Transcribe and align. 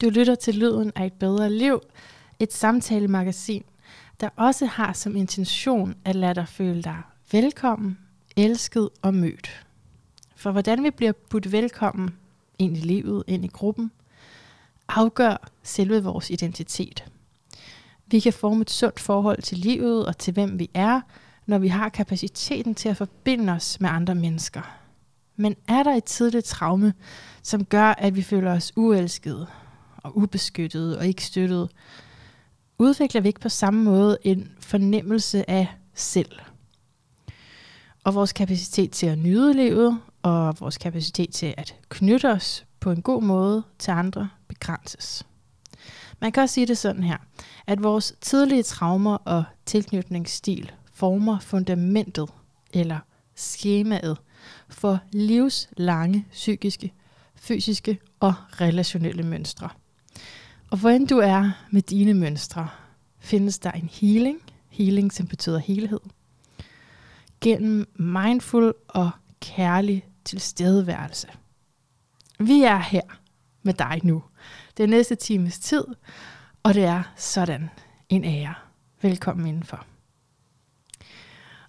Du 0.00 0.10
lytter 0.10 0.34
til 0.34 0.54
Lyden 0.54 0.92
af 0.94 1.06
et 1.06 1.12
bedre 1.12 1.52
liv, 1.52 1.80
et 2.38 2.52
samtalemagasin, 2.52 3.64
der 4.20 4.28
også 4.36 4.66
har 4.66 4.92
som 4.92 5.16
intention 5.16 5.94
at 6.04 6.14
lade 6.14 6.34
dig 6.34 6.48
føle 6.48 6.82
dig 6.82 7.02
velkommen, 7.32 7.98
elsket 8.36 8.88
og 9.02 9.14
mødt. 9.14 9.66
For 10.36 10.52
hvordan 10.52 10.84
vi 10.84 10.90
bliver 10.90 11.12
budt 11.12 11.52
velkommen 11.52 12.14
ind 12.58 12.76
i 12.76 12.80
livet, 12.80 13.24
ind 13.26 13.44
i 13.44 13.48
gruppen, 13.48 13.90
afgør 14.88 15.48
selve 15.62 16.02
vores 16.02 16.30
identitet. 16.30 17.04
Vi 18.06 18.20
kan 18.20 18.32
forme 18.32 18.62
et 18.62 18.70
sundt 18.70 19.00
forhold 19.00 19.42
til 19.42 19.58
livet 19.58 20.06
og 20.06 20.18
til 20.18 20.32
hvem 20.32 20.58
vi 20.58 20.70
er, 20.74 21.00
når 21.46 21.58
vi 21.58 21.68
har 21.68 21.88
kapaciteten 21.88 22.74
til 22.74 22.88
at 22.88 22.96
forbinde 22.96 23.52
os 23.52 23.80
med 23.80 23.90
andre 23.90 24.14
mennesker. 24.14 24.62
Men 25.36 25.56
er 25.68 25.82
der 25.82 25.94
et 25.94 26.04
tidligt 26.04 26.44
traume, 26.44 26.94
som 27.42 27.64
gør, 27.64 27.88
at 27.98 28.16
vi 28.16 28.22
føler 28.22 28.52
os 28.52 28.72
uelskede 28.76 29.46
og 30.04 30.16
ubeskyttede 30.16 30.98
og 30.98 31.06
ikke 31.06 31.24
støttede, 31.24 31.68
udvikler 32.78 33.20
vi 33.20 33.28
ikke 33.28 33.40
på 33.40 33.48
samme 33.48 33.84
måde 33.84 34.18
en 34.22 34.52
fornemmelse 34.60 35.50
af 35.50 35.68
selv. 35.94 36.40
Og 38.04 38.14
vores 38.14 38.32
kapacitet 38.32 38.90
til 38.90 39.06
at 39.06 39.18
nyde 39.18 39.54
livet 39.54 40.00
og 40.22 40.60
vores 40.60 40.78
kapacitet 40.78 41.30
til 41.30 41.54
at 41.56 41.76
knytte 41.88 42.30
os 42.32 42.64
på 42.80 42.90
en 42.90 43.02
god 43.02 43.22
måde 43.22 43.62
til 43.78 43.90
andre 43.90 44.28
begrænses. 44.48 45.26
Man 46.20 46.32
kan 46.32 46.42
også 46.42 46.54
sige 46.54 46.66
det 46.66 46.78
sådan 46.78 47.02
her, 47.02 47.16
at 47.66 47.82
vores 47.82 48.14
tidlige 48.20 48.62
traumer 48.62 49.16
og 49.16 49.44
tilknytningsstil 49.66 50.72
former 50.92 51.38
fundamentet 51.38 52.28
eller 52.72 52.98
skemaet 53.34 54.18
for 54.68 54.98
livslange 55.12 56.26
psykiske, 56.30 56.92
fysiske 57.34 57.98
og 58.20 58.34
relationelle 58.60 59.22
mønstre. 59.22 59.68
Og 60.74 60.80
hvor 60.80 60.90
end 60.90 61.08
du 61.08 61.18
er 61.18 61.50
med 61.70 61.82
dine 61.82 62.14
mønstre, 62.14 62.68
findes 63.18 63.58
der 63.58 63.70
en 63.70 63.90
healing, 63.92 64.38
healing 64.68 65.12
som 65.12 65.26
betyder 65.26 65.58
helhed, 65.58 66.00
gennem 67.40 67.88
mindful 67.96 68.74
og 68.88 69.10
kærlig 69.40 70.06
tilstedeværelse. 70.24 71.28
Vi 72.38 72.62
er 72.62 72.78
her 72.78 73.00
med 73.62 73.74
dig 73.74 74.00
nu. 74.02 74.22
Det 74.76 74.82
er 74.82 74.86
næste 74.86 75.14
times 75.14 75.58
tid, 75.58 75.84
og 76.62 76.74
det 76.74 76.84
er 76.84 77.02
sådan 77.16 77.70
en 78.08 78.24
ære. 78.24 78.54
Velkommen 79.02 79.46
indenfor. 79.46 79.86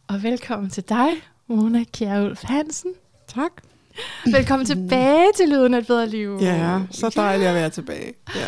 Og 0.08 0.24
velkommen 0.24 0.70
til 0.70 0.84
dig, 0.90 1.10
Mona 1.48 1.84
Kjærulf 1.84 2.44
Hansen. 2.44 2.94
Tak. 3.28 3.52
Velkommen 4.26 4.66
tilbage 4.66 5.28
til 5.36 5.50
Lyden 5.50 5.74
af 5.74 5.80
et 5.80 5.88
bedre 5.88 6.10
liv. 6.10 6.38
Ja, 6.42 6.82
så 6.92 7.10
dejligt 7.16 7.50
at 7.50 7.56
være 7.56 7.70
tilbage. 7.70 8.14
Ja. 8.36 8.48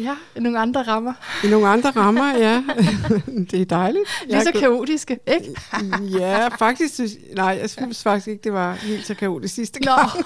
Ja, 0.00 0.40
nogle 0.40 0.58
andre 0.58 0.82
rammer. 0.82 1.12
I 1.44 1.48
nogle 1.48 1.68
andre 1.68 1.90
rammer, 1.90 2.36
ja. 2.38 2.64
det 3.50 3.60
er 3.60 3.64
dejligt. 3.64 4.04
Lige 4.26 4.42
så 4.42 4.52
kaotiske, 4.60 5.18
ikke? 5.26 5.54
ja, 6.20 6.48
faktisk 6.48 7.00
nej, 7.36 7.58
jeg 7.60 7.70
synes 7.70 8.02
faktisk 8.02 8.28
ikke, 8.28 8.44
det 8.44 8.52
var 8.52 8.74
helt 8.74 9.06
så 9.06 9.14
kaotisk 9.14 9.54
sidste 9.54 9.80
gang. 9.80 10.10
Nå. 10.16 10.22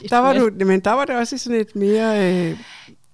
der 0.10 0.18
var 0.18 0.32
du, 0.32 0.50
men 0.64 0.80
der 0.80 0.92
var 0.92 1.04
det 1.04 1.16
også 1.16 1.38
sådan 1.38 1.60
et 1.60 1.76
mere 1.76 2.32
øh, 2.32 2.58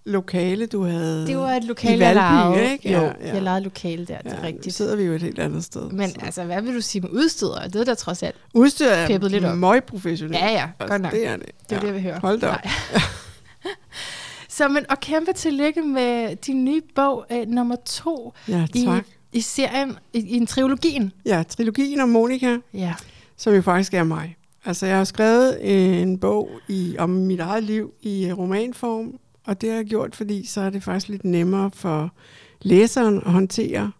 lokale, 0.07 0.67
du 0.67 0.85
havde 0.85 1.27
Det 1.27 1.37
var 1.37 1.51
et 1.51 1.65
lokale, 1.65 2.07
jeg 2.07 2.15
lejede. 2.15 2.73
Ikke? 2.73 2.93
Jo, 2.93 3.01
ja, 3.01 3.13
ja. 3.21 3.35
jeg 3.35 3.43
lejede 3.43 3.65
lokale 3.65 4.07
der, 4.07 4.19
det 4.19 4.33
er 4.33 4.43
rigtigt. 4.43 4.67
Nu 4.67 4.73
sidder 4.73 4.97
vi 4.97 5.03
jo 5.03 5.13
et 5.13 5.23
helt 5.23 5.39
andet 5.39 5.65
sted. 5.65 5.91
Men 5.91 6.11
så. 6.11 6.17
altså, 6.23 6.45
hvad 6.45 6.63
vil 6.63 6.75
du 6.75 6.81
sige 6.81 7.03
med 7.03 7.11
udstyret? 7.11 7.73
Det 7.73 7.81
er 7.81 7.85
der 7.85 7.95
trods 7.95 8.23
alt 8.23 8.37
Udstyret 8.55 9.11
er 9.11 9.29
lidt 9.29 9.59
meget 9.59 9.85
professionelt. 9.85 10.39
Ja, 10.39 10.51
ja, 10.51 10.69
altså, 10.81 10.93
godt 10.93 11.03
nok. 11.03 11.13
Det 11.13 11.27
er 11.27 11.37
det. 11.37 11.47
Det 11.71 11.77
er 11.77 11.81
ja. 11.81 11.87
det, 11.87 11.95
vi 11.95 12.01
hører. 12.01 12.21
Hold 12.21 12.41
da 12.41 12.57
Så, 14.57 14.69
men, 14.69 14.85
og 14.91 15.01
kæmpe 15.01 15.33
tillykke 15.33 15.83
med 15.83 16.37
din 16.37 16.65
nye 16.65 16.83
bog, 16.95 17.27
uh, 17.31 17.49
nummer 17.49 17.77
to. 17.77 18.33
Ja, 18.49 18.67
tak. 18.85 19.05
I, 19.33 19.39
i 19.39 19.41
serien, 19.41 19.97
i, 20.13 20.19
i 20.19 20.37
en 20.37 20.47
trilogien. 20.47 21.13
Ja, 21.27 21.43
trilogien 21.49 22.01
om 22.01 22.09
Monika, 22.09 22.59
ja. 22.75 22.95
som 23.37 23.55
jo 23.55 23.63
faktisk 23.63 23.95
er 23.95 24.05
mig. 24.05 24.37
Altså, 24.65 24.87
jeg 24.87 24.97
har 24.97 25.05
skrevet 25.05 25.59
en 26.03 26.19
bog 26.19 26.51
i, 26.69 26.97
om 26.99 27.11
mit 27.11 27.41
eget 27.41 27.65
liv 27.65 27.93
i 28.03 28.33
romanform, 28.33 29.19
og 29.47 29.61
det 29.61 29.69
har 29.69 29.77
jeg 29.77 29.85
gjort, 29.85 30.17
fordi 30.17 30.47
så 30.47 30.61
er 30.61 30.71
det 30.71 30.83
faktisk 30.83 31.09
lidt 31.09 31.25
nemmere 31.25 31.71
for 31.71 32.11
læseren 32.63 33.17
at 33.17 33.33
håndtere 33.33 33.93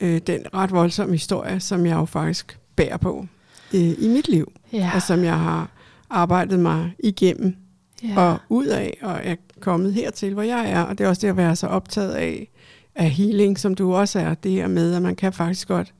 øh, 0.00 0.18
den 0.18 0.40
ret 0.54 0.70
voldsomme 0.70 1.14
historie, 1.14 1.60
som 1.60 1.86
jeg 1.86 1.96
jo 1.96 2.04
faktisk 2.04 2.58
bærer 2.76 2.96
på 2.96 3.26
øh, 3.74 3.80
i 3.80 4.08
mit 4.08 4.28
liv, 4.28 4.52
ja. 4.72 4.90
og 4.94 5.02
som 5.02 5.24
jeg 5.24 5.38
har 5.38 5.70
arbejdet 6.10 6.58
mig 6.58 6.94
igennem 6.98 7.56
ja. 8.02 8.20
og 8.20 8.38
ud 8.48 8.66
af, 8.66 8.98
og 9.02 9.20
er 9.24 9.36
kommet 9.60 9.94
hertil, 9.94 10.34
hvor 10.34 10.42
jeg 10.42 10.70
er. 10.70 10.82
Og 10.82 10.98
det 10.98 11.04
er 11.04 11.08
også 11.08 11.20
det 11.20 11.28
at 11.28 11.36
være 11.36 11.56
så 11.56 11.66
optaget 11.66 12.12
af, 12.12 12.50
af 12.94 13.10
healing, 13.10 13.58
som 13.58 13.74
du 13.74 13.94
også 13.94 14.18
er. 14.18 14.34
Det 14.34 14.52
her 14.52 14.68
med, 14.68 14.94
at 14.94 15.02
man 15.02 15.16
kan 15.16 15.32
faktisk 15.32 15.68
godt 15.68 15.94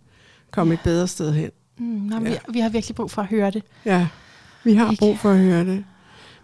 komme 0.51 0.73
ja. 0.73 0.79
et 0.81 0.85
bedre 0.85 1.09
sted 1.09 1.33
hen. 1.33 1.51
Mm, 1.79 1.87
nej, 1.87 2.19
ja. 2.23 2.31
vi, 2.31 2.39
vi 2.49 2.61
har 2.61 2.69
virkelig 2.69 2.97
brug 2.97 3.11
for 3.11 3.23
at 3.23 3.29
høre 3.29 3.51
det. 3.51 3.63
Ja, 3.85 4.09
vi 4.65 4.75
har 4.75 4.91
ikke? 4.91 5.01
brug 5.01 5.19
for 5.19 5.31
at 5.31 5.39
høre 5.39 5.65
det. 5.65 5.85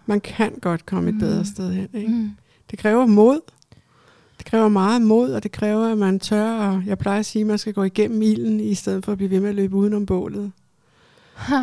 Man 0.07 0.21
kan 0.21 0.59
godt 0.61 0.87
komme 0.87 1.11
mm. 1.11 1.17
et 1.17 1.21
bedre 1.21 1.45
sted 1.45 1.73
hen. 1.73 1.89
Ikke? 1.95 2.13
Mm. 2.13 2.31
Det 2.71 2.79
kræver 2.79 3.07
mod. 3.07 3.41
Det 4.39 4.47
kræver 4.47 4.69
meget 4.69 5.03
mod, 5.03 5.33
og 5.33 5.43
det 5.43 5.53
kræver, 5.53 5.93
at 5.93 5.99
man 5.99 6.21
tør. 6.21 6.59
Og 6.59 6.83
jeg 6.87 6.99
plejer 6.99 7.19
at 7.19 7.27
sige, 7.27 7.41
at 7.41 7.47
man 7.47 7.59
skal 7.59 7.73
gå 7.73 7.83
igennem 7.83 8.23
ilden, 8.23 8.61
i 8.61 8.75
stedet 8.75 9.05
for 9.05 9.13
at 9.13 9.19
blive 9.19 9.31
ved 9.31 9.41
med 9.41 9.49
at 9.49 9.55
løbe 9.55 9.77
udenom 9.77 10.07
bålet. 10.07 10.53
Ha. 11.35 11.61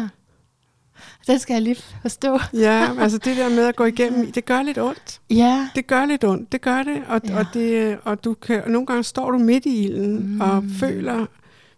Den 1.27 1.39
skal 1.39 1.53
jeg 1.53 1.61
lige 1.61 1.83
forstå. 2.01 2.39
ja, 2.53 2.89
altså 2.99 3.17
det 3.17 3.37
der 3.37 3.49
med 3.49 3.65
at 3.65 3.75
gå 3.75 3.85
igennem, 3.85 4.31
det 4.31 4.45
gør 4.45 4.61
lidt 4.61 4.77
ondt. 4.77 5.21
Ja. 5.29 5.69
Det 5.75 5.87
gør 5.87 6.05
lidt 6.05 6.23
ondt, 6.23 6.51
det 6.51 6.61
gør 6.61 6.83
det. 6.83 7.03
Og, 7.07 7.21
ja. 7.27 7.39
og, 7.39 7.45
det, 7.53 7.97
og 8.03 8.23
du 8.23 8.33
kan, 8.33 8.63
og 8.63 8.71
nogle 8.71 8.85
gange 8.85 9.03
står 9.03 9.31
du 9.31 9.37
midt 9.37 9.65
i 9.65 9.83
ilden 9.83 10.33
mm. 10.33 10.41
og 10.41 10.63
føler 10.79 11.25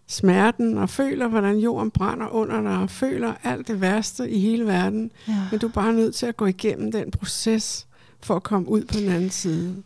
smerten, 0.06 0.78
og 0.78 0.90
føler, 0.90 1.28
hvordan 1.28 1.58
jorden 1.58 1.90
brænder 1.90 2.28
under 2.28 2.60
dig, 2.60 2.78
og 2.78 2.90
føler 2.90 3.34
alt 3.44 3.68
det 3.68 3.80
værste 3.80 4.30
i 4.30 4.38
hele 4.38 4.66
verden. 4.66 5.10
Ja. 5.28 5.34
Men 5.50 5.60
du 5.60 5.66
er 5.66 5.72
bare 5.72 5.92
nødt 5.92 6.14
til 6.14 6.26
at 6.26 6.36
gå 6.36 6.46
igennem 6.46 6.92
den 6.92 7.10
proces, 7.10 7.86
for 8.22 8.36
at 8.36 8.42
komme 8.42 8.68
ud 8.68 8.84
på 8.84 8.94
den 8.94 9.08
anden 9.08 9.30
side. 9.30 9.82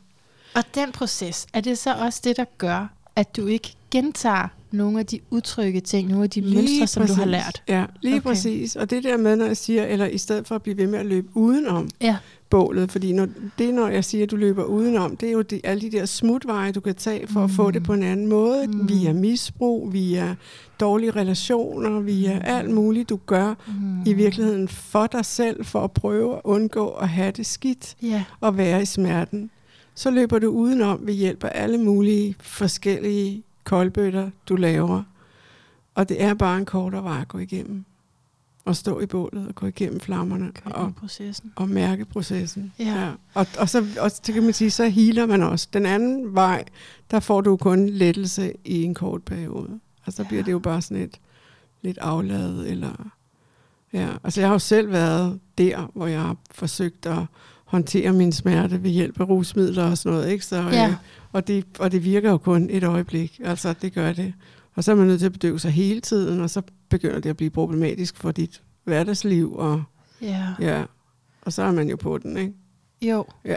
Og 0.54 0.64
den 0.74 0.92
proces, 0.92 1.46
er 1.52 1.60
det 1.60 1.78
så 1.78 1.94
også 1.94 2.20
det, 2.24 2.36
der 2.36 2.44
gør, 2.58 2.86
at 3.20 3.36
du 3.36 3.46
ikke 3.46 3.74
gentager 3.90 4.48
nogle 4.70 4.98
af 4.98 5.06
de 5.06 5.20
utrygge 5.30 5.80
ting, 5.80 6.08
nogle 6.08 6.24
af 6.24 6.30
de 6.30 6.40
lige 6.40 6.56
mønstre, 6.56 6.86
som 6.86 7.00
præcis. 7.00 7.16
du 7.16 7.20
har 7.20 7.30
lært. 7.30 7.62
Ja, 7.68 7.84
lige 8.02 8.14
okay. 8.14 8.22
præcis. 8.22 8.76
Og 8.76 8.90
det 8.90 9.04
der 9.04 9.16
med, 9.16 9.36
når 9.36 9.46
jeg 9.46 9.56
siger, 9.56 9.84
eller 9.84 10.06
i 10.06 10.18
stedet 10.18 10.46
for 10.48 10.54
at 10.54 10.62
blive 10.62 10.76
ved 10.76 10.86
med 10.86 10.98
at 10.98 11.06
løbe 11.06 11.28
udenom 11.34 11.88
ja. 12.00 12.16
bålet, 12.50 12.92
fordi 12.92 13.12
når, 13.12 13.28
det, 13.58 13.74
når 13.74 13.88
jeg 13.88 14.04
siger, 14.04 14.24
at 14.24 14.30
du 14.30 14.36
løber 14.36 14.64
udenom, 14.64 15.16
det 15.16 15.28
er 15.28 15.32
jo 15.32 15.42
de, 15.42 15.60
alle 15.64 15.80
de 15.80 15.90
der 15.90 16.06
smutveje, 16.06 16.72
du 16.72 16.80
kan 16.80 16.94
tage 16.94 17.26
for 17.26 17.40
mm. 17.40 17.44
at 17.44 17.50
få 17.50 17.70
det 17.70 17.82
på 17.82 17.92
en 17.92 18.02
anden 18.02 18.26
måde, 18.26 18.66
mm. 18.66 18.88
via 18.88 19.12
misbrug, 19.12 19.92
via 19.92 20.34
dårlige 20.80 21.10
relationer, 21.10 22.00
via 22.00 22.34
mm. 22.34 22.42
alt 22.44 22.70
muligt, 22.70 23.08
du 23.08 23.18
gør 23.26 23.54
mm. 23.66 24.02
i 24.06 24.12
virkeligheden 24.12 24.68
for 24.68 25.06
dig 25.06 25.24
selv, 25.24 25.64
for 25.64 25.80
at 25.84 25.92
prøve 25.92 26.34
at 26.34 26.40
undgå 26.44 26.88
at 26.88 27.08
have 27.08 27.30
det 27.30 27.46
skidt 27.46 27.96
yeah. 28.04 28.22
og 28.40 28.56
være 28.56 28.82
i 28.82 28.84
smerten. 28.84 29.50
Så 29.94 30.10
løber 30.10 30.38
du 30.38 30.48
udenom 30.48 31.06
ved 31.06 31.14
hjælp 31.14 31.44
af 31.44 31.50
alle 31.54 31.78
mulige 31.78 32.34
forskellige 32.40 33.42
koldbøtter, 33.64 34.30
du 34.48 34.56
laver. 34.56 35.02
Og 35.94 36.08
det 36.08 36.22
er 36.22 36.34
bare 36.34 36.58
en 36.58 36.64
kortere 36.64 37.04
vej 37.04 37.20
at 37.20 37.28
gå 37.28 37.38
igennem. 37.38 37.84
Og 38.64 38.76
stå 38.76 39.00
i 39.00 39.06
bålet 39.06 39.48
og 39.48 39.54
gå 39.54 39.66
igennem 39.66 40.00
flammerne. 40.00 40.52
Og, 40.64 40.94
processen. 40.94 41.52
og 41.56 41.68
mærke 41.68 42.04
processen. 42.04 42.72
Ja. 42.78 42.84
ja. 42.84 43.10
Og, 43.34 43.46
og, 43.58 43.68
så, 43.68 43.86
og 44.00 44.10
så 44.10 44.32
kan 44.32 44.42
man 44.42 44.52
sige, 44.52 44.70
så 44.70 44.88
healer 44.88 45.26
man 45.26 45.42
også. 45.42 45.68
Den 45.72 45.86
anden 45.86 46.34
vej, 46.34 46.64
der 47.10 47.20
får 47.20 47.40
du 47.40 47.56
kun 47.56 47.88
lettelse 47.88 48.52
i 48.64 48.82
en 48.82 48.94
kort 48.94 49.22
periode. 49.22 49.80
Og 50.06 50.12
så 50.12 50.22
ja. 50.22 50.28
bliver 50.28 50.42
det 50.42 50.52
jo 50.52 50.58
bare 50.58 50.82
sådan 50.82 51.02
et 51.02 51.20
lidt 51.82 51.98
afladet. 51.98 52.70
Eller, 52.70 53.10
ja. 53.92 54.08
Altså 54.24 54.40
jeg 54.40 54.48
har 54.48 54.54
jo 54.54 54.58
selv 54.58 54.92
været 54.92 55.40
der, 55.58 55.90
hvor 55.94 56.06
jeg 56.06 56.20
har 56.20 56.36
forsøgt 56.50 57.06
at 57.06 57.22
håndtere 57.70 58.12
min 58.12 58.32
smerte 58.32 58.82
ved 58.82 58.90
hjælp 58.90 59.20
af 59.20 59.28
rusmidler 59.28 59.90
og 59.90 59.98
sådan 59.98 60.18
noget. 60.18 60.32
Ikke? 60.32 60.44
Så, 60.44 60.56
ja. 60.56 60.88
øh, 60.88 60.94
og, 61.32 61.48
det, 61.48 61.64
og 61.78 61.92
det 61.92 62.04
virker 62.04 62.30
jo 62.30 62.36
kun 62.36 62.68
et 62.70 62.84
øjeblik. 62.84 63.40
Altså, 63.44 63.74
det 63.82 63.92
gør 63.92 64.12
det. 64.12 64.32
Og 64.74 64.84
så 64.84 64.92
er 64.92 64.96
man 64.96 65.06
nødt 65.06 65.18
til 65.18 65.26
at 65.26 65.32
bedøve 65.32 65.60
sig 65.60 65.70
hele 65.70 66.00
tiden, 66.00 66.40
og 66.40 66.50
så 66.50 66.62
begynder 66.88 67.20
det 67.20 67.30
at 67.30 67.36
blive 67.36 67.50
problematisk 67.50 68.16
for 68.16 68.30
dit 68.30 68.62
hverdagsliv. 68.84 69.54
Og, 69.56 69.82
ja. 70.22 70.46
ja. 70.60 70.84
Og 71.42 71.52
så 71.52 71.62
er 71.62 71.72
man 71.72 71.88
jo 71.88 71.96
på 71.96 72.18
den, 72.18 72.36
ikke? 72.36 72.52
Jo. 73.02 73.24
Ja. 73.44 73.56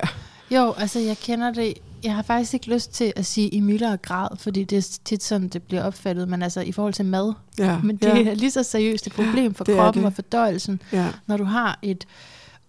Jo, 0.51 0.73
altså 0.77 0.99
jeg 0.99 1.17
kender 1.17 1.51
det. 1.53 1.73
Jeg 2.03 2.15
har 2.15 2.21
faktisk 2.21 2.53
ikke 2.53 2.73
lyst 2.73 2.93
til 2.93 3.13
at 3.15 3.25
sige 3.25 3.49
i 3.49 3.59
mildere 3.59 3.97
grad, 3.97 4.27
fordi 4.37 4.63
det 4.63 4.77
er 4.77 4.99
tit 5.05 5.23
sådan, 5.23 5.47
det 5.47 5.63
bliver 5.63 5.83
opfattet, 5.83 6.29
men 6.29 6.43
altså 6.43 6.61
i 6.61 6.71
forhold 6.71 6.93
til 6.93 7.05
mad. 7.05 7.33
Ja. 7.59 7.79
Men 7.83 7.95
det 7.95 8.07
ja. 8.07 8.29
er 8.29 8.35
lige 8.35 8.51
så 8.51 8.63
seriøst 8.63 9.07
et 9.07 9.13
problem 9.13 9.53
for 9.53 9.63
det 9.63 9.75
kroppen 9.75 10.05
og 10.05 10.13
fordøjelsen, 10.13 10.81
ja. 10.91 11.07
når 11.27 11.37
du 11.37 11.43
har 11.43 11.79
et 11.81 12.05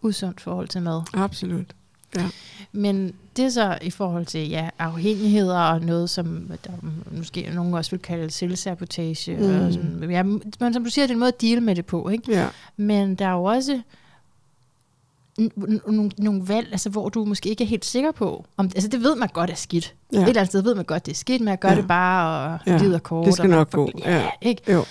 usundt 0.05 0.41
forhold 0.41 0.69
til 0.69 0.83
mad. 0.83 1.03
Absolut. 1.15 1.67
Ja. 2.17 2.27
Men 2.73 3.13
det 3.37 3.45
er 3.45 3.49
så 3.49 3.79
i 3.83 3.91
forhold 3.91 4.27
til 4.27 4.49
ja, 4.49 4.69
afhængigheder 4.79 5.59
og 5.59 5.81
noget, 5.81 6.11
som 6.11 6.51
der 6.65 6.71
måske 7.13 7.51
nogen 7.55 7.75
også 7.75 7.91
vil 7.91 8.01
kalde 8.01 8.31
selvsabotage. 8.31 9.37
Mm. 9.37 9.67
Og 9.67 9.73
sådan, 9.73 10.11
ja, 10.11 10.23
men 10.23 10.73
som 10.73 10.85
du 10.85 10.91
siger, 10.91 11.07
det 11.07 11.11
er 11.11 11.15
en 11.15 11.19
måde 11.19 11.33
at 11.33 11.41
deal 11.41 11.63
med 11.63 11.75
det 11.75 11.87
på. 11.87 12.09
Ikke? 12.09 12.33
Ja. 12.33 12.49
Men 12.77 13.15
der 13.15 13.27
er 13.27 13.33
jo 13.33 13.45
også 13.45 13.81
nogle, 16.17 16.49
valg, 16.49 16.69
altså, 16.73 16.91
hvor 16.91 17.09
du 17.09 17.25
måske 17.25 17.49
ikke 17.49 17.65
er 17.65 17.69
helt 17.69 17.85
sikker 17.85 18.13
på. 18.13 18.45
Om, 18.57 18.71
altså 18.75 18.89
det 18.89 19.03
ved 19.03 19.17
man 19.17 19.29
godt 19.33 19.51
er 19.51 19.55
skidt. 19.55 19.95
Ja. 20.13 20.19
Et 20.19 20.29
eller 20.29 20.41
andet 20.41 20.49
sted 20.49 20.63
ved 20.63 20.75
man 20.75 20.85
godt, 20.85 21.07
det 21.07 21.13
er 21.13 21.17
skidt, 21.17 21.41
men 21.41 21.49
at 21.49 21.61
gøre 21.61 21.73
ja. 21.73 21.79
det 21.79 21.89
bare, 21.89 22.53
og 22.55 22.59
ja. 22.67 22.79
livet 22.79 22.95
er 22.95 22.99
kort. 22.99 23.27
Det 23.27 23.35
skal 23.35 23.51
nok 23.51 23.71
gå. 23.71 23.91
Ja. 23.99 24.29
Ikke? 24.43 24.73
Jo. 24.73 24.85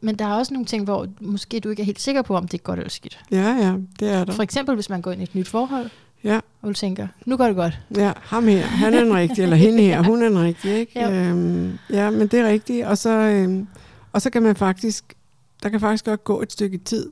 Men 0.00 0.16
der 0.16 0.24
er 0.24 0.34
også 0.34 0.54
nogle 0.54 0.66
ting, 0.66 0.84
hvor 0.84 1.06
måske 1.20 1.60
du 1.60 1.68
ikke 1.68 1.82
er 1.82 1.86
helt 1.86 2.00
sikker 2.00 2.22
på, 2.22 2.36
om 2.36 2.48
det 2.48 2.58
er 2.58 2.62
godt 2.62 2.78
eller 2.78 2.90
skidt. 2.90 3.20
Ja, 3.30 3.56
ja, 3.56 3.74
det 4.00 4.08
er 4.08 4.24
der. 4.24 4.32
For 4.32 4.42
eksempel, 4.42 4.74
hvis 4.74 4.90
man 4.90 5.02
går 5.02 5.12
ind 5.12 5.20
i 5.20 5.24
et 5.24 5.34
nyt 5.34 5.48
forhold, 5.48 5.90
ja. 6.24 6.40
og 6.62 6.68
du 6.68 6.72
tænker, 6.72 7.08
nu 7.26 7.36
går 7.36 7.46
det 7.46 7.56
godt. 7.56 7.80
Ja, 7.96 8.12
ham 8.16 8.48
her, 8.48 8.62
han 8.62 8.94
er 8.94 9.04
den 9.04 9.14
rigtige, 9.14 9.42
eller 9.42 9.56
hende 9.56 9.82
her, 9.88 10.02
hun 10.02 10.22
er 10.22 10.28
den 10.28 10.38
rigtige. 10.38 10.78
Ikke? 10.78 10.92
Ja. 11.00 11.28
Øhm, 11.28 11.78
ja, 11.90 12.10
men 12.10 12.26
det 12.28 12.40
er 12.40 12.48
rigtigt. 12.48 12.86
Og 12.86 12.98
så, 12.98 13.10
øhm, 13.10 13.66
og 14.12 14.22
så 14.22 14.30
kan 14.30 14.42
man 14.42 14.56
faktisk, 14.56 15.14
der 15.62 15.68
kan 15.68 15.80
faktisk 15.80 16.04
godt 16.04 16.24
gå 16.24 16.42
et 16.42 16.52
stykke 16.52 16.78
tid, 16.78 17.10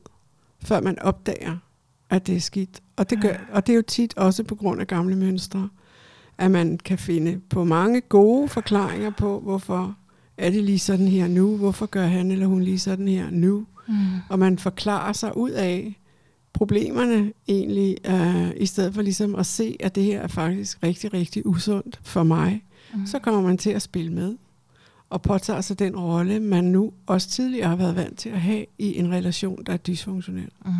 før 0.63 0.81
man 0.81 0.99
opdager, 0.99 1.57
at 2.11 2.27
det 2.27 2.37
er 2.37 2.41
skidt. 2.41 2.81
Og 2.97 3.11
det, 3.11 3.23
gør, 3.23 3.35
og 3.53 3.67
det 3.67 3.73
er 3.73 3.77
jo 3.77 3.83
tit 3.83 4.17
også 4.17 4.45
på 4.45 4.55
grund 4.55 4.81
af 4.81 4.87
gamle 4.87 5.17
mønstre, 5.17 5.69
at 6.39 6.51
man 6.51 6.79
kan 6.79 6.99
finde 6.99 7.41
på 7.51 7.65
mange 7.65 8.01
gode 8.01 8.49
forklaringer 8.49 9.11
på, 9.11 9.41
hvorfor 9.41 9.97
er 10.41 10.51
det 10.51 10.65
lige 10.65 10.79
sådan 10.79 11.09
her 11.09 11.29
nu, 11.29 11.57
hvorfor 11.57 11.87
gør 11.87 12.07
han 12.07 12.31
eller 12.31 12.47
hun 12.47 12.63
lige 12.63 12.79
sådan 12.79 13.09
her 13.09 13.31
nu. 13.31 13.67
Mm. 13.89 13.95
Og 14.29 14.39
man 14.39 14.59
forklarer 14.59 15.13
sig 15.13 15.37
ud 15.37 15.51
af 15.51 16.01
problemerne 16.53 17.33
egentlig, 17.49 17.97
uh, 18.09 18.51
i 18.57 18.67
stedet 18.67 18.95
for 18.95 19.03
ligesom 19.03 19.35
at 19.35 19.47
se, 19.47 19.77
at 19.81 19.95
det 19.95 20.05
her 20.05 20.21
er 20.21 20.27
faktisk 20.27 20.79
rigtig, 20.83 21.13
rigtig 21.13 21.47
usundt 21.47 22.01
for 22.03 22.23
mig. 22.23 22.65
Mm. 22.95 23.07
Så 23.07 23.19
kommer 23.19 23.43
man 23.43 23.59
til 23.59 23.71
at 23.71 23.83
spille 23.83 24.13
med 24.13 24.37
og 25.11 25.23
påtager 25.23 25.61
sig 25.61 25.79
den 25.79 25.97
rolle, 25.97 26.41
man 26.41 26.65
nu 26.65 26.93
også 27.07 27.29
tidligere 27.29 27.69
har 27.69 27.77
været 27.77 27.97
vant 27.97 28.19
til 28.19 28.29
at 28.29 28.41
have 28.41 28.67
i 28.79 28.99
en 28.99 29.13
relation, 29.13 29.65
der 29.67 29.73
er 29.73 29.77
dysfunktionel. 29.77 30.51
Mm. 30.65 30.73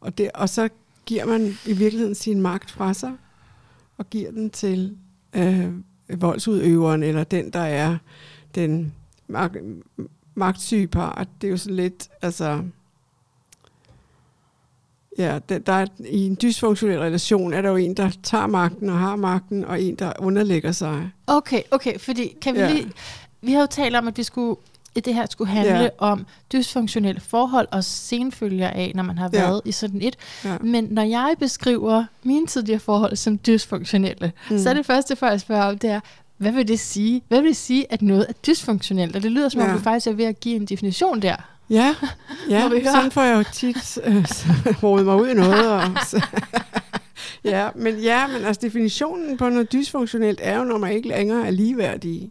Og, 0.00 0.18
det, 0.18 0.30
og 0.34 0.48
så 0.48 0.68
giver 1.06 1.26
man 1.26 1.54
i 1.66 1.72
virkeligheden 1.72 2.14
sin 2.14 2.40
magt 2.40 2.70
fra 2.70 2.94
sig, 2.94 3.12
og 3.98 4.10
giver 4.10 4.30
den 4.30 4.50
til 4.50 4.96
øh, 5.32 5.70
voldsudøveren, 6.20 7.02
eller 7.02 7.24
den, 7.24 7.50
der 7.50 7.60
er 7.60 7.96
den 8.56 8.94
mag- 9.28 9.82
magtsyge 10.34 10.86
part. 10.86 11.28
Det 11.40 11.46
er 11.46 11.50
jo 11.50 11.56
sådan 11.56 11.76
lidt, 11.76 12.08
altså... 12.22 12.62
Ja, 15.18 15.38
der, 15.48 15.58
der 15.58 15.72
er, 15.72 15.86
i 16.08 16.26
en 16.26 16.38
dysfunktionel 16.42 16.98
relation 16.98 17.52
er 17.52 17.62
der 17.62 17.70
jo 17.70 17.76
en, 17.76 17.94
der 17.94 18.10
tager 18.22 18.46
magten 18.46 18.90
og 18.90 18.98
har 18.98 19.16
magten, 19.16 19.64
og 19.64 19.82
en, 19.82 19.94
der 19.94 20.12
underlægger 20.18 20.72
sig. 20.72 21.10
Okay, 21.26 21.62
okay, 21.70 21.98
fordi 21.98 22.36
kan 22.40 22.54
vi 22.54 22.60
ja. 22.60 22.72
lige... 22.72 22.92
Vi 23.40 23.52
har 23.52 23.60
jo 23.60 23.66
talt 23.66 23.96
om, 23.96 24.08
at 24.08 24.18
vi 24.18 24.22
skulle 24.22 24.56
det 25.04 25.14
her 25.14 25.26
skulle 25.30 25.50
handle 25.50 25.82
ja. 25.82 25.88
om 25.98 26.26
dysfunktionelle 26.52 27.20
forhold 27.20 27.68
og 27.72 27.84
senfølger 27.84 28.68
af, 28.68 28.92
når 28.94 29.02
man 29.02 29.18
har 29.18 29.28
været 29.28 29.62
ja. 29.64 29.68
i 29.68 29.72
sådan 29.72 30.02
et. 30.02 30.16
Ja. 30.44 30.58
Men 30.58 30.84
når 30.84 31.02
jeg 31.02 31.34
beskriver 31.38 32.04
mine 32.22 32.46
tidligere 32.46 32.80
forhold 32.80 33.16
som 33.16 33.38
dysfunktionelle, 33.38 34.32
mm. 34.50 34.58
så 34.58 34.70
er 34.70 34.74
det 34.74 34.86
første, 34.86 35.16
for 35.16 35.26
at 35.26 35.40
spørge 35.40 35.64
om, 35.64 35.78
det 35.78 35.90
er, 35.90 36.00
hvad 36.38 36.52
vil 36.52 36.68
det 36.68 36.80
sige? 36.80 37.22
Hvad 37.28 37.40
vil 37.40 37.48
det 37.48 37.56
sige, 37.56 37.92
at 37.92 38.02
noget 38.02 38.26
er 38.28 38.32
dysfunktionelt? 38.32 39.16
Og 39.16 39.22
det 39.22 39.32
lyder 39.32 39.48
som 39.48 39.60
om, 39.60 39.68
ja. 39.68 39.74
du 39.74 39.78
faktisk 39.78 40.06
er 40.06 40.12
ved 40.12 40.24
at 40.24 40.40
give 40.40 40.56
en 40.56 40.66
definition 40.66 41.22
der. 41.22 41.36
Ja, 41.70 41.94
ja 42.50 42.70
sådan 42.84 43.10
får 43.10 43.22
jeg 43.22 43.36
jo 43.36 43.44
tit 43.52 43.98
øh, 44.04 45.04
mig 45.06 45.16
ud 45.16 45.28
i 45.28 45.34
noget. 45.34 45.72
Og, 45.72 45.82
så, 46.06 46.26
ja, 47.44 47.68
men 47.74 47.98
ja, 47.98 48.26
men 48.26 48.44
altså 48.44 48.60
definitionen 48.62 49.36
på 49.36 49.48
noget 49.48 49.72
dysfunktionelt 49.72 50.40
er 50.42 50.58
jo, 50.58 50.64
når 50.64 50.78
man 50.78 50.92
ikke 50.92 51.08
længere 51.08 51.46
er 51.46 51.50
ligeværdige. 51.50 52.30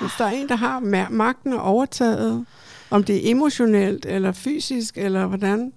Hvis 0.00 0.12
der 0.18 0.24
er 0.24 0.30
en, 0.30 0.48
der 0.48 0.56
har 0.56 0.80
magten 1.10 1.52
og 1.52 1.62
overtaget, 1.62 2.46
om 2.90 3.04
det 3.04 3.16
er 3.16 3.30
emotionelt 3.30 4.06
eller 4.06 4.32
fysisk 4.32 4.98
eller 4.98 5.26
hvordan, 5.26 5.72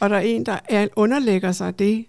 og 0.00 0.10
der 0.10 0.16
er 0.16 0.20
en, 0.20 0.46
der 0.46 0.58
er, 0.68 0.88
underlægger 0.96 1.52
sig 1.52 1.78
det, 1.78 2.04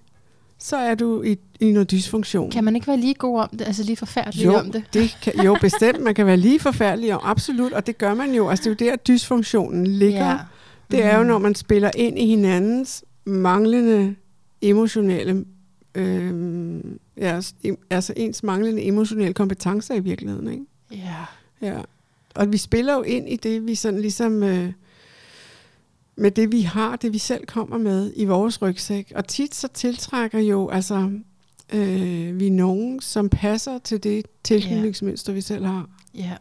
så 0.64 0.78
er 0.78 0.96
du 0.96 1.22
i, 1.22 1.38
i 1.60 1.72
noget 1.72 1.92
dysfunktion. 1.92 2.52
Kan 2.52 2.64
man 2.64 2.76
ikke 2.76 2.88
være 2.88 2.98
lige 2.98 3.14
god 3.14 3.40
om 3.40 3.50
det, 3.50 3.62
altså 3.62 3.84
lige 3.84 3.98
forfærdelig 3.98 4.46
jo, 4.46 4.54
om 4.54 4.72
det? 4.72 4.84
det 4.94 5.18
kan, 5.22 5.46
jo, 5.46 5.58
bestemt. 5.62 6.00
Man 6.02 6.16
kan 6.16 6.26
være 6.26 6.38
lige 6.38 6.60
forfærdelig 6.60 7.14
om, 7.14 7.22
absolut, 7.24 7.74
og 7.74 7.88
det 7.88 7.98
gør 7.98 8.14
man 8.14 8.34
jo. 8.34 8.50
Altså 8.50 8.64
det 8.70 8.82
er 8.82 8.86
jo 8.86 8.92
der, 8.92 8.96
dysfunktionen 8.96 9.88
ligger. 9.88 10.30
Ja. 10.30 10.38
Det 10.92 11.04
er 11.04 11.16
jo, 11.16 11.22
mm. 11.22 11.28
når 11.28 11.38
man 11.38 11.56
spiller 11.56 11.92
ind 11.96 12.20
i 12.20 12.26
hinandens 12.26 13.04
manglende 13.26 14.16
emotionelle, 14.62 15.46
øh, 15.96 16.80
altså 17.90 18.14
ens 18.16 18.44
manglende 18.44 18.84
emotionelle 18.84 19.34
kompetencer 19.34 19.96
i 19.96 20.00
virkeligheden, 20.00 20.48
ikke? 20.52 20.66
Ja. 20.92 21.26
Ja. 21.62 21.82
Og 22.36 22.52
vi 22.52 22.58
spiller 22.58 22.94
jo 22.94 23.02
ind 23.02 23.30
i 23.30 23.36
det, 23.36 23.68
vi 23.68 23.76
sådan 23.76 24.02
ligesom... 24.02 24.44
Øh, 24.44 24.72
med 26.16 26.32
det, 26.32 26.52
vi 26.52 26.62
har, 26.62 26.96
det 26.96 27.14
vi 27.14 27.18
selv 27.18 27.46
kommer 27.46 27.78
med 27.78 28.14
i 28.16 28.26
vores 28.26 28.62
rygsæk. 28.62 29.12
Og 29.16 29.28
tit 29.28 29.56
så 29.56 29.68
tiltrækker 29.68 30.40
jo, 30.40 30.70
altså, 30.70 31.12
øh, 31.74 32.40
vi 32.40 32.50
nogen, 32.50 33.02
som 33.02 33.30
passer 33.30 33.78
til 33.78 34.04
det 34.04 34.26
tilknytningsmønster, 34.44 35.30
yeah. 35.30 35.36
vi 35.36 35.42
selv 35.42 35.66
har. 35.66 35.90
Ja. 36.14 36.34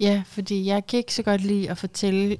Ja, 0.00 0.22
fordi 0.26 0.66
jeg 0.66 0.86
kan 0.86 0.98
ikke 0.98 1.14
så 1.14 1.22
godt 1.22 1.40
lide 1.40 1.70
at 1.70 1.78
fortælle, 1.78 2.36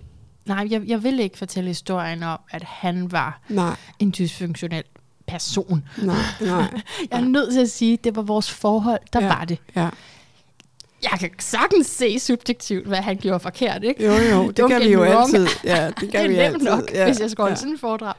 nej, 0.47 0.67
jeg, 0.71 0.83
jeg 0.87 1.03
vil 1.03 1.21
ikke 1.21 1.39
fortælle 1.39 1.69
historien 1.69 2.23
om, 2.23 2.39
at 2.51 2.63
han 2.63 3.13
var 3.13 3.41
nej. 3.49 3.77
en 3.99 4.15
dysfunktionel 4.19 4.85
person. 5.27 5.89
Nej, 6.03 6.17
nej. 6.41 6.81
jeg 7.11 7.21
er 7.21 7.25
nødt 7.25 7.53
til 7.53 7.61
at 7.61 7.71
sige, 7.71 7.93
at 7.93 8.05
det 8.05 8.17
var 8.17 8.23
vores 8.23 8.51
forhold, 8.51 9.01
der 9.13 9.21
ja, 9.21 9.29
var 9.29 9.45
det. 9.45 9.59
Ja 9.77 9.89
jeg 11.11 11.19
kan 11.21 11.31
sagtens 11.39 11.87
se 11.87 12.19
subjektivt, 12.19 12.87
hvad 12.87 12.99
han 12.99 13.17
gjorde 13.17 13.41
forkert, 13.41 13.85
ikke? 13.85 14.05
Jo, 14.05 14.13
jo, 14.13 14.51
det 14.51 14.69
kan 14.69 14.81
vi 14.81 14.93
jo 14.93 15.03
altid. 15.03 15.47
Ja, 15.65 15.87
det 15.87 15.97
kan 16.11 16.13
det 16.13 16.25
er 16.25 16.29
vi 16.29 16.35
altid. 16.35 16.67
nok, 16.67 16.91
ja, 16.93 17.07
hvis 17.07 17.21
jeg 17.21 17.31
skal 17.31 17.43
holde 17.43 17.53
ja. 17.53 17.57
sådan 17.57 17.73
en 17.73 17.79
foredrag. 17.79 18.15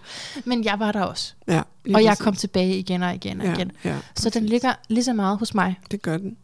Men 0.45 0.63
jeg 0.63 0.79
var 0.79 0.91
der 0.91 1.01
også. 1.01 1.33
Ja, 1.47 1.61
og 1.93 2.03
jeg 2.03 2.17
kom 2.17 2.35
tilbage 2.35 2.77
igen 2.77 3.03
og 3.03 3.15
igen 3.15 3.41
og 3.41 3.47
ja, 3.47 3.53
igen. 3.53 3.71
Ja, 3.83 3.95
så 4.15 4.29
den 4.29 4.45
ligger 4.45 4.73
lige 4.89 5.03
så 5.03 5.13
meget 5.13 5.37
hos 5.37 5.53
mig. 5.53 5.79
Det 5.91 6.01
gør 6.01 6.17
den. 6.17 6.37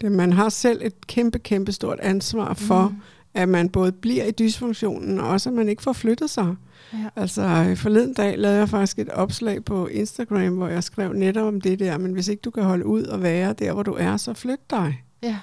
Det, 0.00 0.12
man 0.12 0.32
har 0.32 0.48
selv 0.48 0.80
et 0.84 1.06
kæmpe, 1.06 1.38
kæmpe 1.38 1.72
stort 1.72 2.00
ansvar 2.00 2.54
for, 2.54 2.88
mm. 2.88 2.96
at 3.34 3.48
man 3.48 3.68
både 3.68 3.92
bliver 3.92 4.24
i 4.24 4.30
dysfunktionen, 4.30 5.20
og 5.20 5.28
også 5.28 5.48
at 5.48 5.54
man 5.54 5.68
ikke 5.68 5.82
får 5.82 5.92
flyttet 5.92 6.30
sig. 6.30 6.54
Ja. 6.92 6.98
Altså 7.16 7.74
forleden 7.76 8.14
dag 8.14 8.38
lavede 8.38 8.58
jeg 8.58 8.68
faktisk 8.68 8.98
et 8.98 9.08
opslag 9.08 9.64
på 9.64 9.86
Instagram, 9.86 10.56
hvor 10.56 10.68
jeg 10.68 10.84
skrev 10.84 11.12
netop 11.12 11.46
om 11.46 11.60
det 11.60 11.78
der, 11.78 11.98
men 11.98 12.12
hvis 12.12 12.28
ikke 12.28 12.40
du 12.40 12.50
kan 12.50 12.62
holde 12.62 12.86
ud 12.86 13.02
og 13.02 13.22
være 13.22 13.52
der, 13.52 13.72
hvor 13.72 13.82
du 13.82 13.92
er, 13.92 14.16
så 14.16 14.34
flyt 14.34 14.70
dig. 14.70 15.02
Ja 15.22 15.36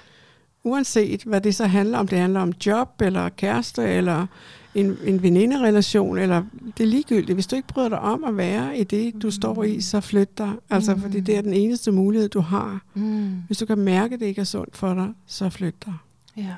uanset 0.66 1.24
hvad 1.24 1.42
det 1.42 1.56
så 1.56 1.66
handler 1.66 1.98
om. 1.98 2.08
Det 2.08 2.20
handler 2.20 2.40
om 2.40 2.54
job, 2.66 3.02
eller 3.02 3.30
kæreste, 3.30 3.84
eller 3.84 4.28
en, 4.76 4.98
en 5.04 5.24
veninderelation, 5.24 6.18
eller 6.18 6.44
det 6.78 6.84
er 6.84 6.88
ligegyldigt. 6.88 7.36
Hvis 7.36 7.48
du 7.48 7.56
ikke 7.56 7.68
bryder 7.68 7.90
dig 7.90 8.00
om 8.00 8.24
at 8.24 8.38
være 8.38 8.78
i 8.78 8.84
det, 8.84 9.14
du 9.22 9.28
mm. 9.28 9.32
står 9.32 9.64
i, 9.64 9.82
så 9.82 10.02
flyt 10.02 10.38
dig. 10.38 10.52
Altså, 10.70 10.96
mm. 10.96 11.02
fordi 11.02 11.20
det 11.20 11.38
er 11.38 11.42
den 11.42 11.54
eneste 11.54 11.92
mulighed, 11.92 12.30
du 12.30 12.40
har. 12.40 12.82
Mm. 12.94 13.42
Hvis 13.48 13.58
du 13.58 13.66
kan 13.66 13.78
mærke, 13.78 14.14
at 14.14 14.20
det 14.20 14.26
ikke 14.26 14.42
er 14.42 14.46
sundt 14.46 14.78
for 14.78 14.94
dig, 14.94 15.14
så 15.26 15.50
flyt 15.50 15.86
dig. 15.86 15.94
Ja. 16.38 16.54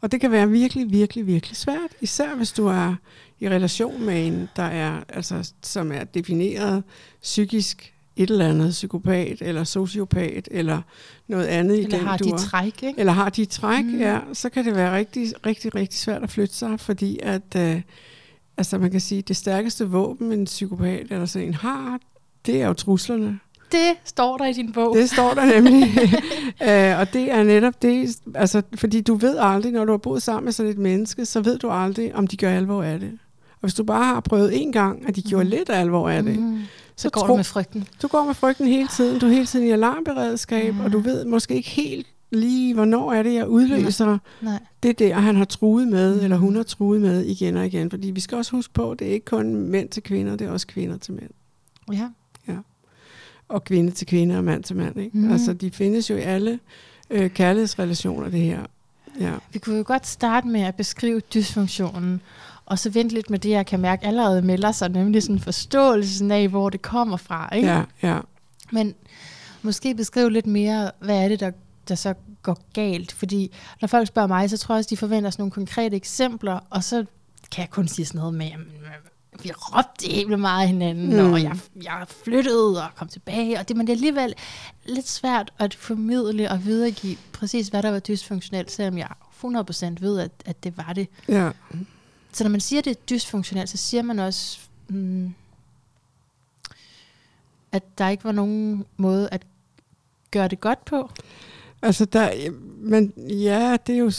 Og 0.00 0.12
det 0.12 0.20
kan 0.20 0.30
være 0.30 0.50
virkelig, 0.50 0.92
virkelig, 0.92 1.26
virkelig 1.26 1.56
svært. 1.56 1.90
Især 2.00 2.34
hvis 2.34 2.52
du 2.52 2.66
er 2.66 2.94
i 3.40 3.48
relation 3.48 4.04
med 4.04 4.26
en, 4.26 4.48
der 4.56 4.62
er, 4.62 5.00
altså, 5.08 5.52
som 5.62 5.92
er 5.92 6.04
defineret 6.04 6.82
psykisk 7.22 7.94
et 8.18 8.30
eller 8.30 8.48
andet 8.48 8.70
psykopat, 8.70 9.42
eller 9.42 9.64
sociopat, 9.64 10.48
eller 10.50 10.82
noget 11.28 11.46
andet 11.46 11.78
eller 11.78 11.88
i 11.88 11.98
den 11.98 12.06
har 12.06 12.16
de 12.16 12.38
træk, 12.38 12.82
ikke? 12.82 13.00
Eller 13.00 13.12
har 13.12 13.28
de 13.28 13.44
træk, 13.44 13.84
mm. 13.84 13.98
ja. 13.98 14.18
Så 14.32 14.48
kan 14.48 14.64
det 14.64 14.76
være 14.76 14.96
rigtig, 14.96 15.32
rigtig, 15.46 15.74
rigtig 15.74 15.98
svært 15.98 16.22
at 16.22 16.30
flytte 16.30 16.54
sig, 16.54 16.80
fordi 16.80 17.18
at, 17.22 17.56
øh, 17.56 17.80
altså 18.56 18.78
man 18.78 18.90
kan 18.90 19.00
sige, 19.00 19.22
det 19.22 19.36
stærkeste 19.36 19.88
våben, 19.88 20.32
en 20.32 20.44
psykopat 20.44 21.06
eller 21.10 21.26
sådan 21.26 21.48
en 21.48 21.54
har, 21.54 21.98
det 22.46 22.62
er 22.62 22.66
jo 22.66 22.72
truslerne. 22.72 23.38
Det 23.72 23.94
står 24.04 24.36
der 24.36 24.46
i 24.46 24.52
din 24.52 24.72
bog. 24.72 24.96
Det 24.96 25.10
står 25.10 25.34
der 25.34 25.60
nemlig. 25.60 25.88
øh, 26.68 27.00
og 27.00 27.12
det 27.12 27.32
er 27.32 27.42
netop 27.42 27.82
det, 27.82 28.16
altså, 28.34 28.62
fordi 28.74 29.00
du 29.00 29.14
ved 29.14 29.36
aldrig, 29.40 29.72
når 29.72 29.84
du 29.84 29.92
har 29.92 29.98
boet 29.98 30.22
sammen 30.22 30.44
med 30.44 30.52
sådan 30.52 30.72
et 30.72 30.78
menneske, 30.78 31.24
så 31.24 31.40
ved 31.40 31.58
du 31.58 31.70
aldrig, 31.70 32.14
om 32.14 32.26
de 32.26 32.36
gør 32.36 32.50
alvor 32.50 32.82
af 32.82 33.00
det. 33.00 33.18
Og 33.52 33.60
hvis 33.60 33.74
du 33.74 33.84
bare 33.84 34.04
har 34.04 34.20
prøvet 34.20 34.62
en 34.62 34.72
gang, 34.72 35.08
at 35.08 35.16
de 35.16 35.22
gjorde 35.22 35.44
mm. 35.44 35.50
lidt 35.50 35.70
alvor 35.70 36.08
af 36.08 36.22
det, 36.22 36.38
mm. 36.38 36.60
Så, 36.98 37.10
går 37.10 37.20
tro, 37.20 37.26
du 37.26 37.36
med 37.36 37.44
frygten. 37.44 37.88
Du 38.02 38.08
går 38.08 38.24
med 38.24 38.34
frygten 38.34 38.66
hele 38.66 38.88
tiden. 38.88 39.20
Du 39.20 39.26
er 39.26 39.30
hele 39.30 39.46
tiden 39.46 39.66
i 39.66 39.70
alarmberedskab, 39.70 40.74
ja. 40.74 40.84
og 40.84 40.92
du 40.92 40.98
ved 40.98 41.24
måske 41.24 41.54
ikke 41.54 41.70
helt 41.70 42.06
lige, 42.30 42.74
hvornår 42.74 43.12
er 43.12 43.22
det, 43.22 43.34
jeg 43.34 43.48
udløser 43.48 44.06
Nej. 44.06 44.18
Nej. 44.40 44.58
det 44.82 44.98
der, 44.98 45.14
han 45.14 45.36
har 45.36 45.44
truet 45.44 45.88
med, 45.88 46.16
mm. 46.16 46.24
eller 46.24 46.36
hun 46.36 46.56
har 46.56 46.62
truet 46.62 47.00
med 47.00 47.24
igen 47.24 47.56
og 47.56 47.66
igen. 47.66 47.90
Fordi 47.90 48.10
vi 48.10 48.20
skal 48.20 48.38
også 48.38 48.52
huske 48.52 48.74
på, 48.74 48.90
at 48.90 48.98
det 48.98 49.08
er 49.08 49.12
ikke 49.12 49.24
kun 49.24 49.54
mænd 49.54 49.88
til 49.88 50.02
kvinder, 50.02 50.36
det 50.36 50.46
er 50.46 50.50
også 50.50 50.66
kvinder 50.66 50.96
til 50.98 51.14
mænd. 51.14 51.30
Ja. 51.92 52.08
ja. 52.48 52.56
Og 53.48 53.64
kvinde 53.64 53.90
til 53.90 54.06
kvinde 54.06 54.38
og 54.38 54.44
mand 54.44 54.62
til 54.62 54.76
mand. 54.76 55.00
Ikke? 55.00 55.18
Mm. 55.18 55.32
Altså, 55.32 55.52
de 55.52 55.70
findes 55.70 56.10
jo 56.10 56.16
i 56.16 56.20
alle 56.20 56.58
øh, 57.10 57.30
kærlighedsrelationer, 57.30 58.28
det 58.28 58.40
her. 58.40 58.60
Ja. 59.20 59.32
Vi 59.52 59.58
kunne 59.58 59.76
jo 59.76 59.84
godt 59.86 60.06
starte 60.06 60.48
med 60.48 60.60
at 60.60 60.74
beskrive 60.74 61.20
dysfunktionen, 61.20 62.20
og 62.68 62.78
så 62.78 62.90
vente 62.90 63.14
lidt 63.14 63.30
med 63.30 63.38
det, 63.38 63.50
jeg 63.50 63.66
kan 63.66 63.80
mærke 63.80 64.06
allerede 64.06 64.42
melder 64.42 64.72
sig, 64.72 64.88
nemlig 64.88 65.22
sådan 65.22 65.38
forståelsen 65.38 66.30
af, 66.30 66.48
hvor 66.48 66.70
det 66.70 66.82
kommer 66.82 67.16
fra. 67.16 67.54
Ikke? 67.54 67.68
Ja, 67.68 67.82
ja. 68.02 68.18
Men 68.72 68.94
måske 69.62 69.94
beskrive 69.94 70.30
lidt 70.30 70.46
mere, 70.46 70.90
hvad 71.00 71.24
er 71.24 71.28
det, 71.28 71.40
der, 71.40 71.50
der 71.88 71.94
så 71.94 72.14
går 72.42 72.58
galt? 72.72 73.12
Fordi 73.12 73.52
når 73.80 73.88
folk 73.88 74.08
spørger 74.08 74.28
mig, 74.28 74.50
så 74.50 74.58
tror 74.58 74.74
jeg 74.74 74.78
også, 74.78 74.90
de 74.90 74.96
forventer 74.96 75.30
sådan 75.30 75.42
nogle 75.42 75.52
konkrete 75.52 75.96
eksempler, 75.96 76.60
og 76.70 76.84
så 76.84 77.04
kan 77.50 77.62
jeg 77.62 77.70
kun 77.70 77.88
sige 77.88 78.06
sådan 78.06 78.18
noget 78.18 78.34
med, 78.34 78.50
vi 79.42 79.50
råbte 79.54 80.08
helt 80.08 80.38
meget 80.38 80.62
af 80.62 80.68
hinanden, 80.68 81.16
mm. 81.16 81.32
og 81.32 81.42
jeg, 81.42 81.58
jeg 81.82 82.04
flyttede 82.24 82.82
og 82.84 82.88
kom 82.96 83.08
tilbage, 83.08 83.58
og 83.58 83.68
det, 83.68 83.76
men 83.76 83.86
det 83.86 83.92
er 83.92 83.96
alligevel 83.96 84.34
lidt 84.86 85.08
svært 85.08 85.52
at 85.58 85.74
formidle 85.74 86.50
og 86.50 86.64
videregive 86.64 87.16
præcis, 87.32 87.68
hvad 87.68 87.82
der 87.82 87.90
var 87.90 87.98
dysfunktionelt, 87.98 88.70
selvom 88.70 88.98
jeg 88.98 89.08
100% 89.44 89.94
ved, 90.00 90.20
at, 90.20 90.30
at 90.44 90.64
det 90.64 90.76
var 90.76 90.92
det. 90.92 91.08
Ja. 91.28 91.50
Så 92.32 92.44
når 92.44 92.50
man 92.50 92.60
siger, 92.60 92.80
at 92.80 92.84
det 92.84 92.90
er 92.90 93.00
dysfunktionelt, 93.10 93.70
så 93.70 93.76
siger 93.76 94.02
man 94.02 94.18
også, 94.18 94.58
mm, 94.88 95.34
at 97.72 97.98
der 97.98 98.08
ikke 98.08 98.24
var 98.24 98.32
nogen 98.32 98.84
måde 98.96 99.28
at 99.32 99.42
gøre 100.30 100.48
det 100.48 100.60
godt 100.60 100.84
på. 100.84 101.10
Altså, 101.82 102.04
der, 102.04 102.30
men 102.80 103.12
ja, 103.18 103.76
det 103.86 103.94
er 103.94 103.98
jo 103.98 104.12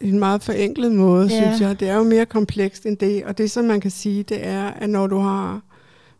en 0.00 0.18
meget 0.18 0.42
forenklet 0.42 0.92
måde, 0.92 1.28
ja. 1.28 1.42
synes 1.42 1.60
jeg. 1.60 1.80
Det 1.80 1.88
er 1.88 1.94
jo 1.94 2.04
mere 2.04 2.26
komplekst 2.26 2.86
end 2.86 2.96
det. 2.96 3.24
Og 3.24 3.38
det, 3.38 3.50
som 3.50 3.64
man 3.64 3.80
kan 3.80 3.90
sige, 3.90 4.22
det 4.22 4.46
er, 4.46 4.66
at 4.66 4.90
når 4.90 5.06
du 5.06 5.18
har 5.18 5.60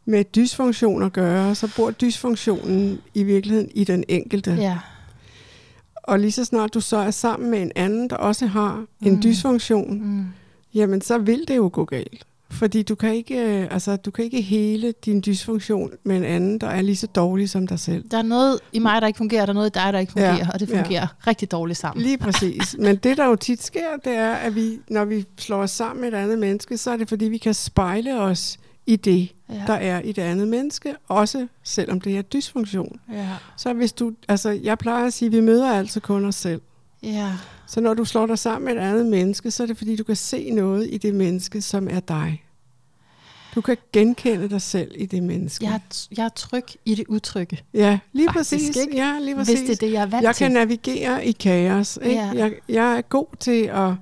med 0.04 0.24
dysfunktion 0.24 1.02
at 1.02 1.12
gøre, 1.12 1.54
så 1.54 1.72
bor 1.76 1.90
dysfunktionen 1.90 3.00
i 3.14 3.22
virkeligheden 3.22 3.70
i 3.74 3.84
den 3.84 4.04
enkelte. 4.08 4.52
Ja. 4.52 4.78
Og 5.94 6.18
lige 6.18 6.32
så 6.32 6.44
snart 6.44 6.74
du 6.74 6.80
så 6.80 6.96
er 6.96 7.10
sammen 7.10 7.50
med 7.50 7.62
en 7.62 7.72
anden, 7.76 8.10
der 8.10 8.16
også 8.16 8.46
har 8.46 8.76
mm. 8.76 9.06
en 9.06 9.22
dysfunktion, 9.22 10.02
mm. 10.02 10.26
Jamen 10.76 11.00
så 11.00 11.18
vil 11.18 11.48
det 11.48 11.56
jo 11.56 11.70
gå 11.72 11.84
galt. 11.84 12.26
Fordi 12.50 12.82
du 12.82 12.94
kan 12.94 13.14
ikke, 13.14 13.34
øh, 13.34 13.68
altså, 13.70 13.96
du 13.96 14.10
kan 14.10 14.24
ikke 14.24 14.40
hele 14.40 14.94
din 15.04 15.22
dysfunktion 15.26 15.90
med 16.04 16.16
en 16.16 16.24
anden, 16.24 16.58
der 16.58 16.66
er 16.66 16.82
lige 16.82 16.96
så 16.96 17.06
dårlig 17.06 17.50
som 17.50 17.66
dig 17.66 17.80
selv. 17.80 18.04
Der 18.10 18.18
er 18.18 18.22
noget 18.22 18.60
i 18.72 18.78
mig, 18.78 19.00
der 19.00 19.06
ikke 19.06 19.16
fungerer, 19.16 19.46
der 19.46 19.52
er 19.52 19.54
noget 19.54 19.70
i 19.70 19.78
dig, 19.78 19.92
der 19.92 19.98
ikke 19.98 20.12
fungerer, 20.12 20.36
ja, 20.36 20.48
og 20.54 20.60
det 20.60 20.68
fungerer 20.68 21.00
ja. 21.00 21.30
rigtig 21.30 21.50
dårligt 21.50 21.78
sammen. 21.78 22.02
Lige 22.02 22.18
præcis. 22.18 22.76
Men 22.78 22.96
det, 22.96 23.16
der 23.16 23.26
jo 23.26 23.36
tit 23.36 23.62
sker, 23.62 23.96
det 24.04 24.12
er, 24.12 24.32
at 24.32 24.54
vi, 24.54 24.78
når 24.88 25.04
vi 25.04 25.24
slår 25.38 25.62
os 25.62 25.70
sammen 25.70 26.00
med 26.00 26.12
et 26.12 26.16
andet 26.16 26.38
menneske, 26.38 26.78
så 26.78 26.90
er 26.90 26.96
det, 26.96 27.08
fordi 27.08 27.24
vi 27.24 27.38
kan 27.38 27.54
spejle 27.54 28.20
os 28.20 28.58
i 28.86 28.96
det, 28.96 29.32
ja. 29.48 29.62
der 29.66 29.74
er 29.74 30.00
i 30.00 30.12
det 30.12 30.22
andet 30.22 30.48
menneske, 30.48 30.94
også 31.08 31.46
selvom 31.62 32.00
det 32.00 32.18
er 32.18 32.22
dysfunktion. 32.22 33.00
Ja. 33.12 33.28
Så 33.56 33.72
hvis 33.72 33.92
du, 33.92 34.12
altså 34.28 34.50
jeg 34.50 34.78
plejer 34.78 35.06
at 35.06 35.12
sige, 35.12 35.26
at 35.26 35.32
vi 35.32 35.40
møder 35.40 35.72
altid 35.72 36.00
kun 36.00 36.24
os 36.24 36.34
selv. 36.34 36.60
Ja. 37.06 37.32
Så 37.66 37.80
når 37.80 37.94
du 37.94 38.04
slår 38.04 38.26
dig 38.26 38.38
sammen 38.38 38.64
med 38.64 38.82
et 38.82 38.86
andet 38.86 39.06
menneske, 39.06 39.50
så 39.50 39.62
er 39.62 39.66
det 39.66 39.78
fordi, 39.78 39.96
du 39.96 40.04
kan 40.04 40.16
se 40.16 40.50
noget 40.50 40.88
i 40.92 40.98
det 40.98 41.14
menneske, 41.14 41.62
som 41.62 41.88
er 41.90 42.00
dig. 42.00 42.42
Du 43.54 43.60
kan 43.60 43.76
genkende 43.92 44.48
dig 44.50 44.62
selv 44.62 44.92
i 44.94 45.06
det 45.06 45.22
menneske. 45.22 45.64
Jeg 45.64 45.74
er, 45.74 46.06
jeg 46.16 46.24
er 46.24 46.28
tryg 46.28 46.64
i 46.84 46.94
det 46.94 47.06
utrygge. 47.08 47.62
Ja, 47.74 47.98
lige 48.12 48.28
Faktisk, 48.28 48.54
præcis. 48.54 48.76
Ikke? 48.76 48.96
Ja, 48.96 49.18
lige 49.20 49.34
præcis. 49.36 49.58
Hvis 49.58 49.68
det 49.68 49.82
er 49.82 49.86
det, 49.86 49.92
jeg 49.92 50.02
er 50.02 50.06
vant 50.06 50.24
jeg 50.24 50.36
til. 50.36 50.44
Kan 50.44 50.52
navigere 50.52 51.26
i 51.26 51.32
kaos. 51.32 51.98
Ikke? 52.02 52.14
Ja. 52.14 52.30
Jeg, 52.34 52.52
jeg 52.68 52.96
er 52.96 53.00
god 53.00 53.26
til 53.40 53.62
at 53.62 53.92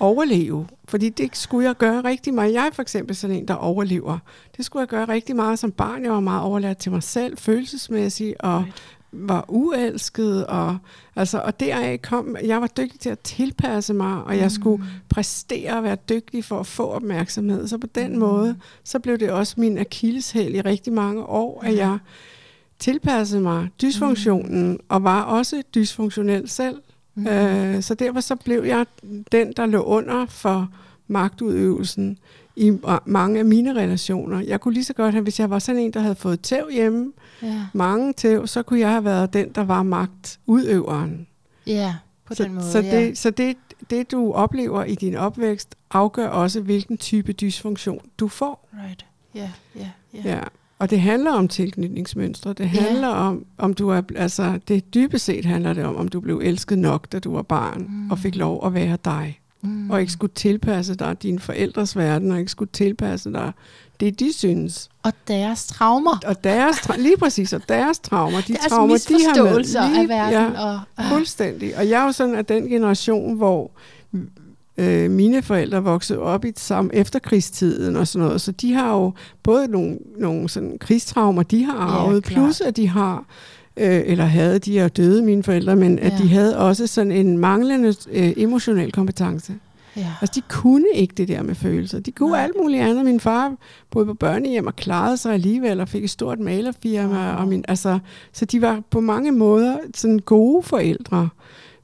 overleve. 0.00 0.66
Fordi 0.88 1.08
det 1.08 1.36
skulle 1.36 1.66
jeg 1.66 1.76
gøre 1.76 2.00
rigtig 2.04 2.34
meget. 2.34 2.52
Jeg 2.52 2.66
er 2.66 2.70
for 2.72 2.82
eksempel 2.82 3.16
sådan 3.16 3.36
en, 3.36 3.48
der 3.48 3.54
overlever. 3.54 4.18
Det 4.56 4.64
skulle 4.64 4.80
jeg 4.80 4.88
gøre 4.88 5.04
rigtig 5.08 5.36
meget 5.36 5.58
som 5.58 5.72
barn. 5.72 6.04
Jeg 6.04 6.12
var 6.12 6.20
meget 6.20 6.42
overladt 6.42 6.78
til 6.78 6.92
mig 6.92 7.02
selv, 7.02 7.38
følelsesmæssigt, 7.38 8.36
og 8.40 8.58
right 8.58 8.95
var 9.12 9.44
uelsket, 9.48 10.46
og, 10.46 10.78
altså, 11.16 11.38
og 11.38 11.60
deraf 11.60 11.98
kom, 12.02 12.36
jeg 12.44 12.60
var 12.60 12.66
dygtig 12.66 13.00
til 13.00 13.10
at 13.10 13.18
tilpasse 13.18 13.94
mig, 13.94 14.22
og 14.24 14.36
jeg 14.36 14.44
mm. 14.44 14.50
skulle 14.50 14.84
præstere 15.08 15.76
og 15.76 15.82
være 15.82 15.96
dygtig 16.08 16.44
for 16.44 16.60
at 16.60 16.66
få 16.66 16.86
opmærksomhed. 16.86 17.68
Så 17.68 17.78
på 17.78 17.86
den 17.86 18.12
mm. 18.12 18.18
måde, 18.18 18.56
så 18.84 18.98
blev 18.98 19.18
det 19.18 19.30
også 19.30 19.54
min 19.56 19.78
akilleshæl 19.78 20.54
i 20.54 20.60
rigtig 20.60 20.92
mange 20.92 21.22
år, 21.22 21.62
at 21.64 21.76
jeg 21.76 21.98
tilpassede 22.78 23.42
mig 23.42 23.68
dysfunktionen, 23.82 24.70
mm. 24.70 24.78
og 24.88 25.04
var 25.04 25.22
også 25.22 25.62
dysfunktionel 25.74 26.48
selv. 26.48 26.82
Mm. 27.14 27.26
Øh, 27.26 27.82
så 27.82 27.94
derfor 27.94 28.20
så 28.20 28.36
blev 28.36 28.64
jeg 28.64 28.86
den, 29.32 29.52
der 29.56 29.66
lå 29.66 29.82
under 29.82 30.26
for 30.26 30.68
magtudøvelsen 31.06 32.18
i 32.56 32.78
mange 33.04 33.38
af 33.38 33.44
mine 33.44 33.74
relationer. 33.74 34.40
Jeg 34.40 34.60
kunne 34.60 34.74
lige 34.74 34.84
så 34.84 34.92
godt 34.92 35.14
have, 35.14 35.22
hvis 35.22 35.40
jeg 35.40 35.50
var 35.50 35.58
sådan 35.58 35.80
en, 35.80 35.90
der 35.90 36.00
havde 36.00 36.14
fået 36.14 36.40
tæv 36.40 36.68
hjemme, 36.72 37.12
ja. 37.42 37.66
mange 37.72 38.12
tæv, 38.12 38.46
så 38.46 38.62
kunne 38.62 38.80
jeg 38.80 38.90
have 38.90 39.04
været 39.04 39.32
den, 39.32 39.48
der 39.48 39.64
var 39.64 39.82
magtudøveren. 39.82 41.26
Ja, 41.66 41.94
på 42.26 42.34
så, 42.34 42.44
den 42.44 42.54
måde. 42.54 42.72
Så, 42.72 42.78
ja. 42.78 43.00
det, 43.00 43.18
så 43.18 43.30
det, 43.30 43.56
det, 43.90 44.10
du 44.10 44.32
oplever 44.32 44.84
i 44.84 44.94
din 44.94 45.16
opvækst, 45.16 45.74
afgør 45.90 46.28
også, 46.28 46.60
hvilken 46.60 46.98
type 46.98 47.32
dysfunktion 47.32 48.00
du 48.18 48.28
får. 48.28 48.68
Right. 48.86 49.06
Ja, 49.34 49.50
ja, 49.76 49.90
ja. 50.14 50.20
ja. 50.24 50.40
Og 50.78 50.90
det 50.90 51.00
handler 51.00 51.32
om 51.32 51.48
tilknytningsmønstre. 51.48 52.52
Det 52.52 52.68
handler 52.68 53.10
yeah. 53.10 53.26
om, 53.26 53.44
om 53.58 53.74
du 53.74 53.88
er, 53.88 54.02
altså 54.16 54.58
det 54.68 54.94
dybest 54.94 55.24
set 55.24 55.44
handler 55.44 55.72
det 55.72 55.84
om, 55.84 55.96
om 55.96 56.08
du 56.08 56.20
blev 56.20 56.40
elsket 56.44 56.78
nok, 56.78 57.12
da 57.12 57.18
du 57.18 57.32
var 57.32 57.42
barn, 57.42 57.86
mm. 57.88 58.10
og 58.10 58.18
fik 58.18 58.36
lov 58.36 58.66
at 58.66 58.74
være 58.74 58.98
dig 59.04 59.40
mm. 59.62 59.90
og 59.90 60.00
ikke 60.00 60.12
skulle 60.12 60.32
tilpasse 60.34 60.94
dig 60.94 61.22
din 61.22 61.38
forældres 61.38 61.96
verden, 61.96 62.30
og 62.30 62.38
ikke 62.38 62.50
skulle 62.50 62.70
tilpasse 62.72 63.32
dig 63.32 63.52
det, 64.00 64.20
de 64.20 64.32
synes. 64.32 64.88
Og 65.02 65.12
deres 65.28 65.66
traumer. 65.66 66.18
Og 66.26 66.44
deres, 66.44 66.76
tra- 66.76 67.00
lige 67.00 67.16
præcis, 67.16 67.52
og 67.52 67.62
deres 67.68 67.98
traumer. 67.98 68.40
De 68.40 68.52
deres 68.52 68.66
traumer, 68.66 68.96
de 69.08 69.24
har 69.24 69.42
med. 69.44 69.58
Lige, 69.60 70.00
af 70.02 70.08
verden. 70.08 70.52
Ja, 70.54 70.74
og, 70.74 70.80
uh. 70.98 71.04
Fuldstændig. 71.08 71.76
Og 71.76 71.88
jeg 71.88 72.00
er 72.00 72.04
jo 72.04 72.12
sådan 72.12 72.34
af 72.34 72.44
den 72.44 72.68
generation, 72.68 73.36
hvor 73.36 73.70
øh, 74.76 75.10
mine 75.10 75.42
forældre 75.42 75.82
voksede 75.82 76.18
op 76.18 76.44
i 76.44 76.52
samme 76.56 76.94
efterkrigstiden 76.94 77.96
og 77.96 78.08
sådan 78.08 78.26
noget, 78.26 78.40
så 78.40 78.52
de 78.52 78.74
har 78.74 78.92
jo 78.92 79.12
både 79.42 79.68
nogle, 79.68 79.98
nogle 80.18 80.48
sådan 80.48 80.78
krigstraumer, 80.80 81.42
de 81.42 81.64
har 81.64 81.78
arvet, 81.78 82.30
ja, 82.30 82.34
plus 82.34 82.60
at 82.60 82.76
de 82.76 82.88
har 82.88 83.24
øh, 83.76 84.02
eller 84.04 84.24
havde, 84.24 84.58
de 84.58 84.78
er 84.78 84.88
døde, 84.88 85.22
mine 85.22 85.42
forældre, 85.42 85.76
men 85.76 85.98
ja. 85.98 86.06
at 86.06 86.12
de 86.22 86.28
havde 86.28 86.58
også 86.58 86.86
sådan 86.86 87.12
en 87.12 87.38
manglende 87.38 87.94
øh, 88.10 88.32
emotionel 88.36 88.92
kompetence. 88.92 89.54
Ja. 89.96 90.12
Altså, 90.20 90.32
de 90.34 90.42
kunne 90.48 90.86
ikke 90.94 91.14
det 91.16 91.28
der 91.28 91.42
med 91.42 91.54
følelser. 91.54 92.00
De 92.00 92.12
kunne 92.12 92.30
Nej. 92.30 92.44
alt 92.44 92.56
muligt 92.60 92.82
andet. 92.82 93.04
Min 93.04 93.20
far 93.20 93.54
boede 93.90 94.06
på 94.06 94.14
børnehjem 94.14 94.66
og 94.66 94.76
klarede 94.76 95.16
sig 95.16 95.34
alligevel 95.34 95.80
og 95.80 95.88
fik 95.88 96.04
et 96.04 96.10
stort 96.10 96.40
malerfirma. 96.40 97.32
Wow. 97.32 97.40
Og 97.40 97.48
min, 97.48 97.64
altså, 97.68 97.98
så 98.32 98.44
de 98.44 98.62
var 98.62 98.82
på 98.90 99.00
mange 99.00 99.32
måder 99.32 99.76
sådan 99.94 100.18
gode 100.18 100.62
forældre, 100.62 101.28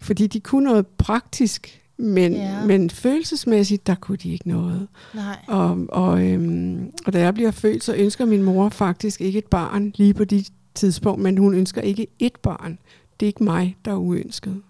fordi 0.01 0.27
de 0.27 0.41
kunne 0.41 0.65
noget 0.65 0.87
praktisk, 0.87 1.83
men, 1.97 2.33
ja. 2.33 2.65
men 2.67 2.91
følelsesmæssigt, 2.91 3.87
der 3.87 3.95
kunne 3.95 4.19
de 4.23 4.33
ikke 4.33 4.49
noget. 4.49 4.89
Nej. 5.15 5.37
Og, 5.49 5.79
og, 5.89 6.27
øhm, 6.27 6.91
og 7.07 7.13
da 7.13 7.21
jeg 7.21 7.35
bliver 7.35 7.51
født, 7.51 7.85
så 7.85 7.95
ønsker 7.95 8.25
min 8.25 8.43
mor 8.43 8.69
faktisk 8.69 9.21
ikke 9.21 9.39
et 9.39 9.47
barn 9.47 9.93
lige 9.97 10.15
på 10.15 10.25
de 10.25 10.45
tidspunkt, 10.75 11.23
men 11.23 11.39
hun 11.39 11.55
ønsker 11.55 11.81
ikke 11.81 12.07
et 12.19 12.37
barn. 12.43 12.79
Det 13.21 13.27
er 13.27 13.29
ikke 13.29 13.45
mig, 13.45 13.77
der 13.85 13.91
er 13.91 13.97
uønsket. 13.97 14.63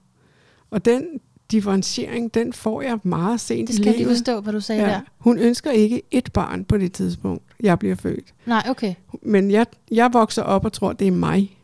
Og 0.71 0.85
den 0.85 1.21
differentiering, 1.51 2.35
den 2.35 2.53
får 2.53 2.83
jeg 2.83 2.99
meget 3.03 3.41
sent 3.41 3.69
det 3.69 3.77
skal 3.77 3.87
jeg 3.87 3.97
lige 3.97 4.09
forstå, 4.09 4.41
hvad 4.41 4.53
du 4.53 4.61
sagde 4.61 4.83
ja. 4.83 4.89
der. 4.89 5.01
Hun 5.19 5.39
ønsker 5.39 5.71
ikke 5.71 6.03
et 6.11 6.33
barn 6.33 6.65
på 6.65 6.79
det 6.79 6.93
tidspunkt, 6.93 7.43
jeg 7.61 7.79
bliver 7.79 7.95
født. 7.95 8.35
Nej, 8.47 8.67
okay. 8.69 8.95
Men 9.23 9.51
jeg, 9.51 9.67
jeg 9.91 10.11
vokser 10.13 10.43
op 10.43 10.65
og 10.65 10.73
tror, 10.73 10.93
det 10.93 11.07
er 11.07 11.13
mig, 11.13 11.59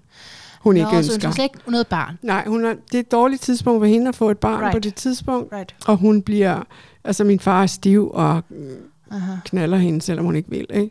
hun 0.60 0.74
Nå, 0.74 0.80
ikke 0.80 0.96
ønsker. 0.96 1.20
så 1.20 1.26
hun 1.26 1.32
slet 1.32 1.44
ikke 1.44 1.70
noget 1.70 1.86
barn? 1.86 2.18
Nej, 2.22 2.44
hun 2.46 2.64
er, 2.64 2.74
det 2.92 2.94
er 2.94 3.00
et 3.00 3.12
dårligt 3.12 3.42
tidspunkt 3.42 3.80
for 3.80 3.86
hende 3.86 4.08
at 4.08 4.16
få 4.16 4.30
et 4.30 4.38
barn 4.38 4.60
right. 4.60 4.72
på 4.72 4.78
det 4.78 4.94
tidspunkt. 4.94 5.52
Right. 5.52 5.74
Og 5.86 5.96
hun 5.96 6.22
bliver, 6.22 6.62
altså 7.04 7.24
min 7.24 7.40
far 7.40 7.62
er 7.62 7.66
stiv 7.66 8.10
og 8.14 8.42
Aha. 9.10 9.32
knaller 9.44 9.76
hende, 9.76 10.02
selvom 10.02 10.24
hun 10.24 10.36
ikke 10.36 10.50
vil. 10.50 10.66
Ikke? 10.74 10.90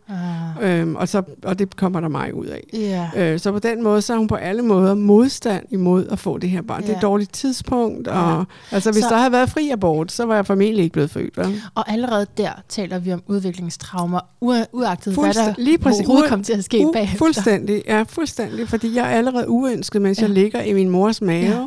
Øhm, 0.61 0.95
og, 0.95 1.07
så, 1.07 1.21
og 1.43 1.59
det 1.59 1.75
kommer 1.75 1.99
der 1.99 2.07
mig 2.07 2.33
ud 2.33 2.45
af. 2.45 2.63
Yeah. 2.75 3.33
Øh, 3.33 3.39
så 3.39 3.51
på 3.51 3.59
den 3.59 3.83
måde, 3.83 4.01
så 4.01 4.13
er 4.13 4.17
hun 4.17 4.27
på 4.27 4.35
alle 4.35 4.61
måder 4.61 4.95
modstand 4.95 5.65
imod 5.71 6.07
at 6.07 6.19
få 6.19 6.37
det 6.37 6.49
her 6.49 6.61
barn. 6.61 6.79
Yeah. 6.79 6.87
Det 6.87 6.93
er 6.93 6.97
et 6.97 7.01
dårligt 7.01 7.33
tidspunkt. 7.33 8.07
Og, 8.07 8.33
yeah. 8.35 8.45
altså, 8.71 8.91
hvis 8.91 9.03
så, 9.03 9.09
der 9.09 9.17
havde 9.17 9.31
været 9.31 9.49
fri 9.49 9.69
abort, 9.69 10.11
så 10.11 10.25
var 10.25 10.35
jeg 10.35 10.45
formentlig 10.45 10.83
ikke 10.83 10.93
blevet 10.93 11.09
født. 11.09 11.37
Vel? 11.37 11.61
Og 11.75 11.91
allerede 11.91 12.25
der 12.37 12.49
taler 12.69 12.99
vi 12.99 13.13
om 13.13 13.23
udviklingstraumer, 13.27 14.19
uagtet 14.41 15.13
hvad 15.13 15.33
der 15.33 15.53
lige 15.57 15.77
præcis, 15.77 15.99
overhovedet 15.99 16.29
kom 16.29 16.43
til 16.43 16.53
at 16.53 16.63
ske 16.63 16.77
u- 16.77 16.91
bagefter. 16.93 17.17
Fuldstændig, 17.17 17.83
ja, 17.87 18.03
fuldstændig. 18.07 18.67
Fordi 18.69 18.95
jeg 18.95 19.05
er 19.05 19.17
allerede 19.17 19.49
uønsket, 19.49 20.01
mens 20.01 20.17
ja. 20.19 20.23
jeg 20.23 20.29
ligger 20.29 20.61
i 20.61 20.73
min 20.73 20.89
mors 20.89 21.21
mave. 21.21 21.45
Ja. 21.45 21.65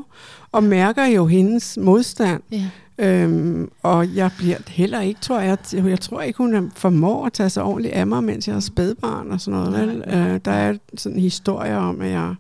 Og 0.53 0.65
mærker 0.65 1.05
jo 1.07 1.27
hendes 1.27 1.79
modstand. 1.81 2.43
Ja. 2.53 2.65
Øhm, 3.01 3.71
og 3.83 4.15
jeg 4.15 4.31
bliver 4.39 4.57
heller 4.69 5.01
ikke, 5.01 5.21
tror 5.21 5.41
jeg, 5.41 5.59
jeg 5.73 6.01
tror 6.01 6.21
ikke, 6.21 6.37
hun 6.37 6.73
formår 6.77 7.27
at 7.27 7.33
tage 7.33 7.51
sig 7.51 7.63
ordentligt 7.63 7.95
af 7.95 8.07
mig, 8.07 8.25
mens 8.25 8.49
jeg 8.49 8.57
er 8.57 8.61
spædbarn 8.61 9.31
og 9.31 9.41
sådan 9.41 9.61
noget. 9.61 9.89
Vel? 9.89 10.05
Øh, 10.07 10.41
der 10.45 10.51
er 10.51 10.75
sådan 10.95 11.17
en 11.17 11.23
historie 11.23 11.77
om, 11.77 12.01
at 12.01 12.11
jeg, 12.11 12.35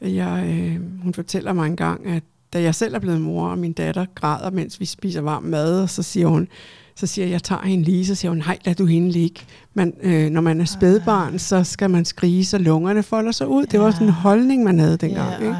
jeg 0.00 0.44
øh, 0.48 1.02
hun 1.02 1.14
fortæller 1.14 1.52
mig 1.52 1.66
engang, 1.66 2.06
at 2.06 2.22
da 2.52 2.62
jeg 2.62 2.74
selv 2.74 2.94
er 2.94 2.98
blevet 2.98 3.20
mor, 3.20 3.48
og 3.48 3.58
min 3.58 3.72
datter 3.72 4.06
græder, 4.14 4.50
mens 4.50 4.80
vi 4.80 4.84
spiser 4.84 5.20
varm 5.20 5.42
mad, 5.42 5.82
og 5.82 5.90
så 5.90 6.02
siger 6.02 6.26
hun, 6.26 6.48
så 6.94 7.06
siger 7.06 7.24
jeg, 7.24 7.32
jeg 7.32 7.42
tager 7.42 7.62
hende 7.62 7.84
lige, 7.84 8.06
så 8.06 8.14
siger 8.14 8.30
hun, 8.30 8.38
nej, 8.38 8.58
lad 8.64 8.74
du 8.74 8.86
hende 8.86 9.10
ligge. 9.10 9.40
Man, 9.74 9.92
øh, 10.02 10.30
når 10.30 10.40
man 10.40 10.60
er 10.60 10.64
spædbarn, 10.64 11.38
så 11.38 11.64
skal 11.64 11.90
man 11.90 12.04
skrige, 12.04 12.44
så 12.44 12.58
lungerne 12.58 13.02
folder 13.02 13.32
sig 13.32 13.48
ud. 13.48 13.66
Det 13.66 13.80
var 13.80 13.90
sådan 13.90 14.06
en 14.06 14.12
holdning, 14.12 14.64
man 14.64 14.78
havde 14.78 14.96
dengang. 14.96 15.42
Ikke? 15.42 15.56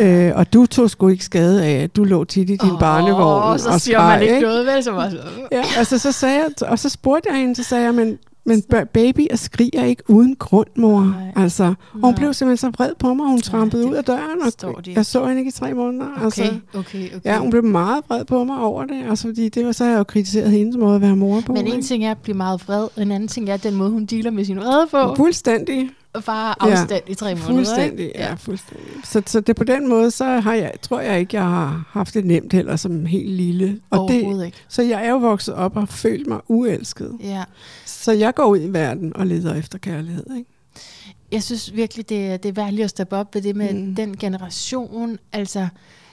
Øh, 0.00 0.32
og 0.34 0.52
du 0.52 0.66
tog 0.66 0.90
sgu 0.90 1.08
ikke 1.08 1.24
skade 1.24 1.64
af, 1.64 1.82
at 1.82 1.96
du 1.96 2.04
lå 2.04 2.24
tit 2.24 2.50
i 2.50 2.56
din 2.56 2.70
oh, 2.70 2.80
barnevogn 2.80 3.42
og 3.42 3.60
så 3.60 3.78
siger 3.78 3.98
man 3.98 4.22
ikke, 4.22 4.34
ikke 4.34 4.46
noget, 4.46 4.66
vel? 4.66 4.84
Så 4.84 4.90
var 4.90 5.10
så... 5.10 5.18
ja, 5.52 5.62
altså, 5.76 5.98
så 5.98 6.12
sagde 6.12 6.34
jeg, 6.34 6.68
og 6.68 6.78
så 6.78 6.88
spurgte 6.88 7.28
jeg 7.32 7.38
hende, 7.38 7.54
så 7.54 7.62
sagde 7.62 7.84
jeg, 7.84 7.94
men 7.94 8.18
Men 8.46 8.62
baby 8.92 9.26
og 9.32 9.38
skriger 9.38 9.84
ikke 9.84 10.02
uden 10.08 10.36
grund, 10.36 10.66
mor. 10.76 11.00
Nej. 11.00 11.44
Altså, 11.44 11.64
og 11.94 12.00
hun 12.02 12.14
blev 12.14 12.34
simpelthen 12.34 12.72
så 12.72 12.76
vred 12.76 12.92
på 12.98 13.14
mig, 13.14 13.26
hun 13.26 13.40
trampede 13.40 13.84
ja, 13.84 13.90
ud 13.90 13.94
af 13.94 14.04
døren, 14.04 14.42
og 14.42 14.82
jeg 14.86 15.06
så 15.06 15.26
hende 15.26 15.40
ikke 15.40 15.48
i 15.48 15.52
tre 15.52 15.74
måneder. 15.74 16.06
Okay, 16.16 16.24
altså, 16.24 16.42
okay, 16.74 17.06
okay. 17.06 17.20
Ja, 17.24 17.38
hun 17.38 17.50
blev 17.50 17.64
meget 17.64 18.04
vred 18.08 18.24
på 18.24 18.44
mig 18.44 18.58
over 18.58 18.84
det, 18.84 19.04
altså, 19.10 19.28
fordi 19.28 19.48
det 19.48 19.66
var 19.66 19.72
så, 19.72 19.84
jeg 19.84 19.98
jo 19.98 20.04
kritiseret 20.04 20.50
hendes 20.50 20.76
måde 20.76 20.94
at 20.94 21.00
være 21.00 21.16
mor 21.16 21.40
på. 21.40 21.52
Men 21.52 21.66
en 21.66 21.82
ting 21.82 22.04
er 22.04 22.10
at 22.10 22.18
blive 22.18 22.36
meget 22.36 22.68
vred, 22.68 22.88
en 22.96 23.10
anden 23.12 23.28
ting 23.28 23.48
er 23.48 23.56
den 23.56 23.74
måde, 23.74 23.90
hun 23.90 24.04
dealer 24.04 24.30
med 24.30 24.44
sin 24.44 24.56
vrede 24.56 24.86
på. 24.90 25.14
Fuldstændig 25.14 25.90
bare 26.20 26.62
afstand 26.62 27.02
ja, 27.06 27.12
i 27.12 27.14
tre 27.14 27.34
måneder. 27.34 27.52
Fuldstændig, 27.52 28.06
ikke? 28.06 28.18
ja, 28.18 28.34
fuldstændig. 28.34 28.86
Så, 29.04 29.22
så 29.26 29.40
det 29.40 29.56
på 29.56 29.64
den 29.64 29.88
måde, 29.88 30.10
så 30.10 30.24
har 30.24 30.54
jeg, 30.54 30.72
tror 30.82 31.00
jeg 31.00 31.20
ikke, 31.20 31.36
jeg 31.36 31.44
har 31.44 31.84
haft 31.90 32.14
det 32.14 32.24
nemt 32.24 32.52
heller 32.52 32.76
som 32.76 33.06
helt 33.06 33.30
lille. 33.30 33.80
Og 33.90 34.08
det, 34.10 34.44
ikke. 34.44 34.58
Så 34.68 34.82
jeg 34.82 35.06
er 35.06 35.10
jo 35.10 35.16
vokset 35.16 35.54
op 35.54 35.76
og 35.76 35.88
følt 35.88 36.26
mig 36.26 36.40
uelsket. 36.48 37.16
Ja. 37.20 37.44
Så 37.84 38.12
jeg 38.12 38.34
går 38.34 38.44
ud 38.44 38.60
i 38.60 38.68
verden 38.68 39.16
og 39.16 39.26
leder 39.26 39.54
efter 39.54 39.78
kærlighed, 39.78 40.24
ikke? 40.36 40.50
Jeg 41.32 41.42
synes 41.42 41.74
virkelig, 41.74 42.08
det, 42.08 42.26
er, 42.26 42.36
det 42.36 42.48
er 42.48 42.52
værd 42.52 42.80
at 42.80 42.90
steppe 42.90 43.16
op 43.16 43.34
ved 43.34 43.42
det 43.42 43.56
med 43.56 43.74
mm. 43.74 43.94
den 43.94 44.16
generation. 44.16 45.18
Altså, 45.32 45.68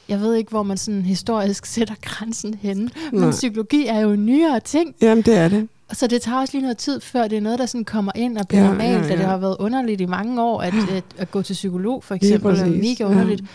jeg 0.10 0.22
ved 0.22 0.36
ikke, 0.36 0.50
hvor 0.50 0.64
man 0.64 0.78
sådan 0.78 1.02
historisk 1.02 1.66
sætter 1.76 1.96
grænsen 2.02 2.54
henne. 2.54 2.90
Men 3.12 3.22
Nej. 3.22 3.32
psykologi 3.32 3.86
er 3.88 4.00
jo 4.00 4.12
en 4.12 4.26
nyere 4.26 4.60
ting. 4.60 4.96
Jamen, 5.02 5.24
det 5.24 5.38
er 5.38 5.48
det. 5.48 5.68
Så 5.94 6.08
det 6.08 6.22
tager 6.22 6.40
også 6.40 6.54
lige 6.54 6.62
noget 6.62 6.78
tid, 6.78 7.02
før 7.02 7.28
det 7.28 7.38
er 7.38 7.42
noget, 7.42 7.60
der 7.60 7.66
sådan 7.66 7.86
kommer 7.86 8.12
ind 8.16 8.38
og 8.38 8.48
bliver 8.48 8.64
ja, 8.64 8.68
normalt, 8.68 8.92
ja, 8.92 9.02
ja. 9.02 9.10
da 9.10 9.16
det 9.16 9.26
har 9.26 9.38
været 9.38 9.58
underligt 9.60 10.02
i 10.02 10.06
mange 10.06 10.42
år, 10.44 10.62
at, 10.62 10.74
at, 10.92 11.04
at 11.18 11.32
gå 11.32 11.42
til 11.42 11.54
psykolog 11.54 12.04
for 12.04 12.16
eksempel, 12.16 12.60
er 12.60 12.66
mega 12.66 13.04
underligt. 13.04 13.42
Ja. 13.42 13.48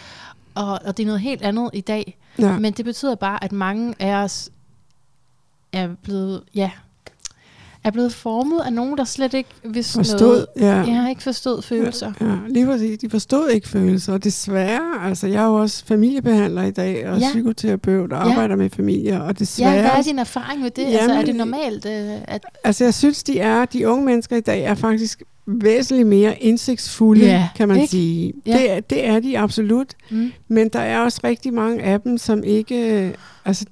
Og, 0.62 0.80
og 0.84 0.96
det 0.96 1.02
er 1.02 1.06
noget 1.06 1.20
helt 1.20 1.42
andet 1.42 1.70
i 1.72 1.80
dag. 1.80 2.18
Ja. 2.38 2.58
Men 2.58 2.72
det 2.72 2.84
betyder 2.84 3.14
bare, 3.14 3.44
at 3.44 3.52
mange 3.52 3.94
af 3.98 4.14
os 4.14 4.50
er 5.72 5.88
blevet, 6.02 6.42
ja, 6.54 6.70
er 7.86 7.90
blevet 7.90 8.12
formet 8.12 8.60
af 8.66 8.72
nogen, 8.72 8.98
der 8.98 9.04
slet 9.04 9.34
ikke 9.34 9.50
vidste 9.64 9.92
forstod, 9.92 10.18
noget. 10.20 10.46
Ja. 10.56 10.76
Jeg 10.76 11.02
har 11.02 11.08
ikke 11.08 11.22
forstået 11.22 11.64
følelser. 11.64 12.12
Ja, 12.20 12.26
ja, 12.26 12.36
lige 12.48 12.66
præcis. 12.66 12.98
De 12.98 13.10
forstod 13.10 13.48
ikke 13.48 13.68
følelser. 13.68 14.12
Og 14.12 14.24
desværre, 14.24 15.08
altså 15.08 15.26
jeg 15.26 15.42
er 15.42 15.46
jo 15.46 15.54
også 15.54 15.84
familiebehandler 15.86 16.62
i 16.62 16.70
dag, 16.70 17.08
og 17.08 17.18
ja. 17.18 17.28
psykoterapeut, 17.28 18.12
og 18.12 18.26
ja. 18.26 18.30
arbejder 18.30 18.56
med 18.56 18.70
familier, 18.70 19.20
og 19.20 19.38
desværre... 19.38 19.72
Ja, 19.72 19.80
hvad 19.80 19.90
er 19.90 20.02
din 20.02 20.18
erfaring 20.18 20.62
med 20.62 20.70
det? 20.70 20.82
Jamen, 20.82 20.94
altså, 20.94 21.14
er 21.14 21.24
det 21.24 21.36
normalt? 21.36 21.86
Øh, 21.86 22.10
at 22.24 22.44
altså 22.64 22.84
jeg 22.84 22.94
synes, 22.94 23.22
de 23.22 23.38
er, 23.38 23.64
de 23.64 23.88
unge 23.88 24.04
mennesker 24.04 24.36
i 24.36 24.40
dag 24.40 24.62
er 24.62 24.74
faktisk 24.74 25.22
væsentligt 25.46 26.08
mere 26.08 26.42
indsigtsfulde, 26.42 27.24
ja, 27.24 27.48
kan 27.56 27.68
man 27.68 27.76
ikke? 27.76 27.90
sige. 27.90 28.32
Ja. 28.46 28.52
Det, 28.52 28.70
er, 28.70 28.80
det 28.80 29.06
er 29.06 29.20
de 29.20 29.38
absolut. 29.38 29.94
Mm. 30.10 30.32
Men 30.48 30.68
der 30.68 30.80
er 30.80 31.00
også 31.00 31.20
rigtig 31.24 31.54
mange 31.54 31.82
af 31.82 32.00
dem, 32.00 32.18
som 32.18 32.44
ikke... 32.44 33.14
Altså, 33.44 33.64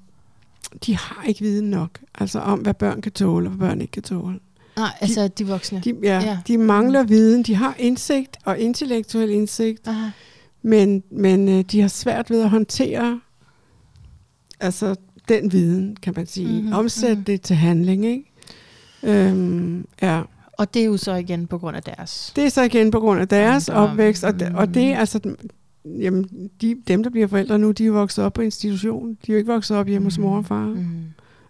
de 0.86 0.96
har 0.96 1.24
ikke 1.26 1.40
viden 1.40 1.70
nok, 1.70 2.00
altså 2.14 2.38
om, 2.38 2.58
hvad 2.58 2.74
børn 2.74 3.02
kan 3.02 3.12
tåle, 3.12 3.48
og 3.48 3.52
hvad 3.52 3.68
børn 3.68 3.80
ikke 3.80 3.90
kan 3.90 4.02
tåle. 4.02 4.38
Nej, 4.76 4.90
altså 5.00 5.22
de, 5.22 5.28
de 5.28 5.46
voksne. 5.46 5.80
De, 5.84 5.94
ja, 6.02 6.20
ja, 6.20 6.38
de 6.48 6.58
mangler 6.58 7.02
viden. 7.02 7.42
De 7.42 7.54
har 7.54 7.74
indsigt 7.78 8.36
og 8.44 8.58
intellektuel 8.58 9.30
indsigt, 9.30 9.88
Aha. 9.88 10.08
men, 10.62 11.02
men 11.10 11.48
øh, 11.48 11.64
de 11.64 11.80
har 11.80 11.88
svært 11.88 12.30
ved 12.30 12.42
at 12.42 12.50
håndtere 12.50 13.20
altså 14.60 14.94
den 15.28 15.52
viden, 15.52 15.96
kan 16.02 16.12
man 16.16 16.26
sige. 16.26 16.60
Mm-hmm, 16.60 16.72
Omsætte 16.72 17.14
mm-hmm. 17.14 17.24
det 17.24 17.42
til 17.42 17.56
handling, 17.56 18.06
ikke? 18.06 18.24
Øhm, 19.02 19.86
ja. 20.02 20.22
Og 20.58 20.74
det 20.74 20.82
er 20.82 20.86
jo 20.86 20.96
så 20.96 21.14
igen 21.14 21.46
på 21.46 21.58
grund 21.58 21.76
af 21.76 21.82
deres... 21.82 22.32
Det 22.36 22.44
er 22.44 22.48
så 22.48 22.62
igen 22.62 22.90
på 22.90 23.00
grund 23.00 23.20
af 23.20 23.28
deres 23.28 23.68
opvækst, 23.68 24.24
og, 24.24 24.40
det, 24.40 24.52
og 24.54 24.74
det 24.74 24.84
er 24.84 24.98
altså 24.98 25.20
jamen, 25.84 26.50
de, 26.60 26.76
dem, 26.88 27.02
der 27.02 27.10
bliver 27.10 27.26
forældre 27.26 27.58
nu, 27.58 27.70
de 27.70 27.86
er 27.86 27.90
vokset 27.90 28.24
op 28.24 28.32
på 28.32 28.42
institution. 28.42 29.08
De 29.08 29.16
er 29.28 29.34
jo 29.34 29.38
ikke 29.38 29.52
vokset 29.52 29.76
op 29.76 29.86
hjemme 29.86 30.06
hos 30.06 30.18
mor 30.18 30.36
og 30.36 30.44
far. 30.44 30.66
Mm. 30.66 31.04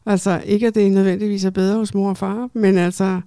Altså, 0.06 0.42
ikke 0.44 0.66
at 0.66 0.74
det 0.74 0.92
nødvendigvis 0.92 1.44
er 1.44 1.50
bedre 1.50 1.78
hos 1.78 1.94
mor 1.94 2.08
og 2.08 2.16
far, 2.16 2.50
men 2.52 2.78
altså, 2.78 3.20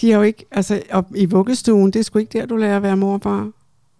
de 0.00 0.10
har 0.10 0.18
jo 0.18 0.22
ikke, 0.22 0.46
altså, 0.50 0.82
op 0.90 1.06
i 1.16 1.24
vuggestuen, 1.24 1.90
det 1.90 1.98
er 1.98 2.02
sgu 2.02 2.18
ikke 2.18 2.38
der, 2.38 2.46
du 2.46 2.56
lærer 2.56 2.76
at 2.76 2.82
være 2.82 2.96
mor 2.96 3.14
og 3.14 3.22
far. 3.22 3.50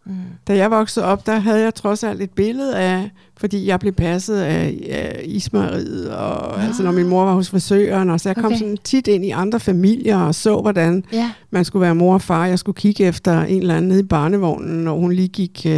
Mm. 0.06 0.14
Da 0.48 0.56
jeg 0.56 0.70
voksede 0.70 1.04
op, 1.04 1.26
der 1.26 1.38
havde 1.38 1.60
jeg 1.60 1.74
trods 1.74 2.04
alt 2.04 2.22
et 2.22 2.30
billede 2.30 2.76
af, 2.76 3.10
fordi 3.36 3.66
jeg 3.66 3.80
blev 3.80 3.92
passet 3.92 4.36
af, 4.36 4.88
af 4.90 5.22
ismariet, 5.24 6.10
og 6.10 6.60
ja. 6.60 6.66
altså 6.66 6.82
når 6.82 6.92
min 6.92 7.08
mor 7.08 7.24
var 7.24 7.34
hos 7.34 7.50
frisøren, 7.50 8.10
og 8.10 8.20
så 8.20 8.28
jeg 8.28 8.38
okay. 8.38 8.48
kom 8.48 8.58
sådan 8.58 8.76
tit 8.84 9.06
ind 9.06 9.24
i 9.24 9.30
andre 9.30 9.60
familier 9.60 10.16
og 10.16 10.34
så, 10.34 10.60
hvordan 10.60 11.04
ja. 11.12 11.30
man 11.50 11.64
skulle 11.64 11.80
være 11.80 11.94
mor 11.94 12.14
og 12.14 12.22
far. 12.22 12.46
Jeg 12.46 12.58
skulle 12.58 12.76
kigge 12.76 13.04
efter 13.04 13.42
en 13.42 13.60
eller 13.60 13.76
anden 13.76 13.88
nede 13.88 14.00
i 14.00 14.02
barnevognen, 14.02 14.84
når 14.84 14.98
hun 14.98 15.12
lige 15.12 15.28
gik 15.28 15.66
uh, 15.66 15.72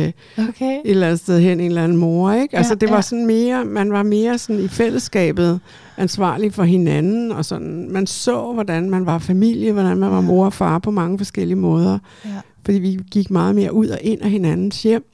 okay. 0.49 0.64
et 0.64 0.80
eller 0.85 1.06
andet 1.06 1.21
sted 1.21 1.40
hen, 1.40 1.61
en 1.61 1.66
eller 1.66 1.85
anden 1.85 1.99
mor. 1.99 2.33
Ikke? 2.33 2.49
Ja, 2.52 2.59
altså 2.59 2.75
det 2.75 2.90
var 2.90 2.97
ja. 2.97 3.02
sådan 3.02 3.26
mere, 3.26 3.64
man 3.64 3.92
var 3.92 4.03
mere 4.03 4.38
sådan 4.38 4.64
i 4.64 4.68
fællesskabet 4.68 5.61
ansvarlig 5.96 6.55
for 6.55 6.62
hinanden, 6.62 7.33
og 7.33 7.44
sådan, 7.44 7.88
man 7.90 8.07
så, 8.07 8.53
hvordan 8.53 8.90
man 8.90 9.07
var 9.07 9.18
familie, 9.18 9.72
hvordan 9.72 9.96
man 9.96 10.11
var 10.11 10.20
mor 10.20 10.44
og 10.44 10.53
far 10.53 10.79
på 10.79 10.90
mange 10.90 11.18
forskellige 11.18 11.57
måder. 11.57 11.98
Ja 12.24 12.31
fordi 12.66 12.79
vi 12.79 12.98
gik 13.11 13.31
meget 13.31 13.55
mere 13.55 13.72
ud 13.72 13.88
og 13.88 13.98
ind 14.02 14.22
af 14.22 14.31
hinandens 14.31 14.83
hjem. 14.83 15.05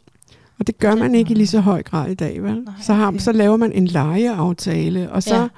Og 0.58 0.66
det 0.66 0.78
gør 0.78 0.94
man 0.94 1.14
ikke 1.14 1.30
i 1.30 1.34
lige 1.34 1.46
så 1.46 1.60
høj 1.60 1.82
grad 1.82 2.10
i 2.10 2.14
dag, 2.14 2.42
vel? 2.42 2.54
Nej, 2.54 2.74
så, 2.82 2.92
har, 2.92 3.14
så 3.18 3.32
laver 3.32 3.56
man 3.56 3.72
en 3.72 3.86
lejeaftale, 3.86 5.10
og 5.10 5.22
så 5.22 5.36
ja. 5.36 5.48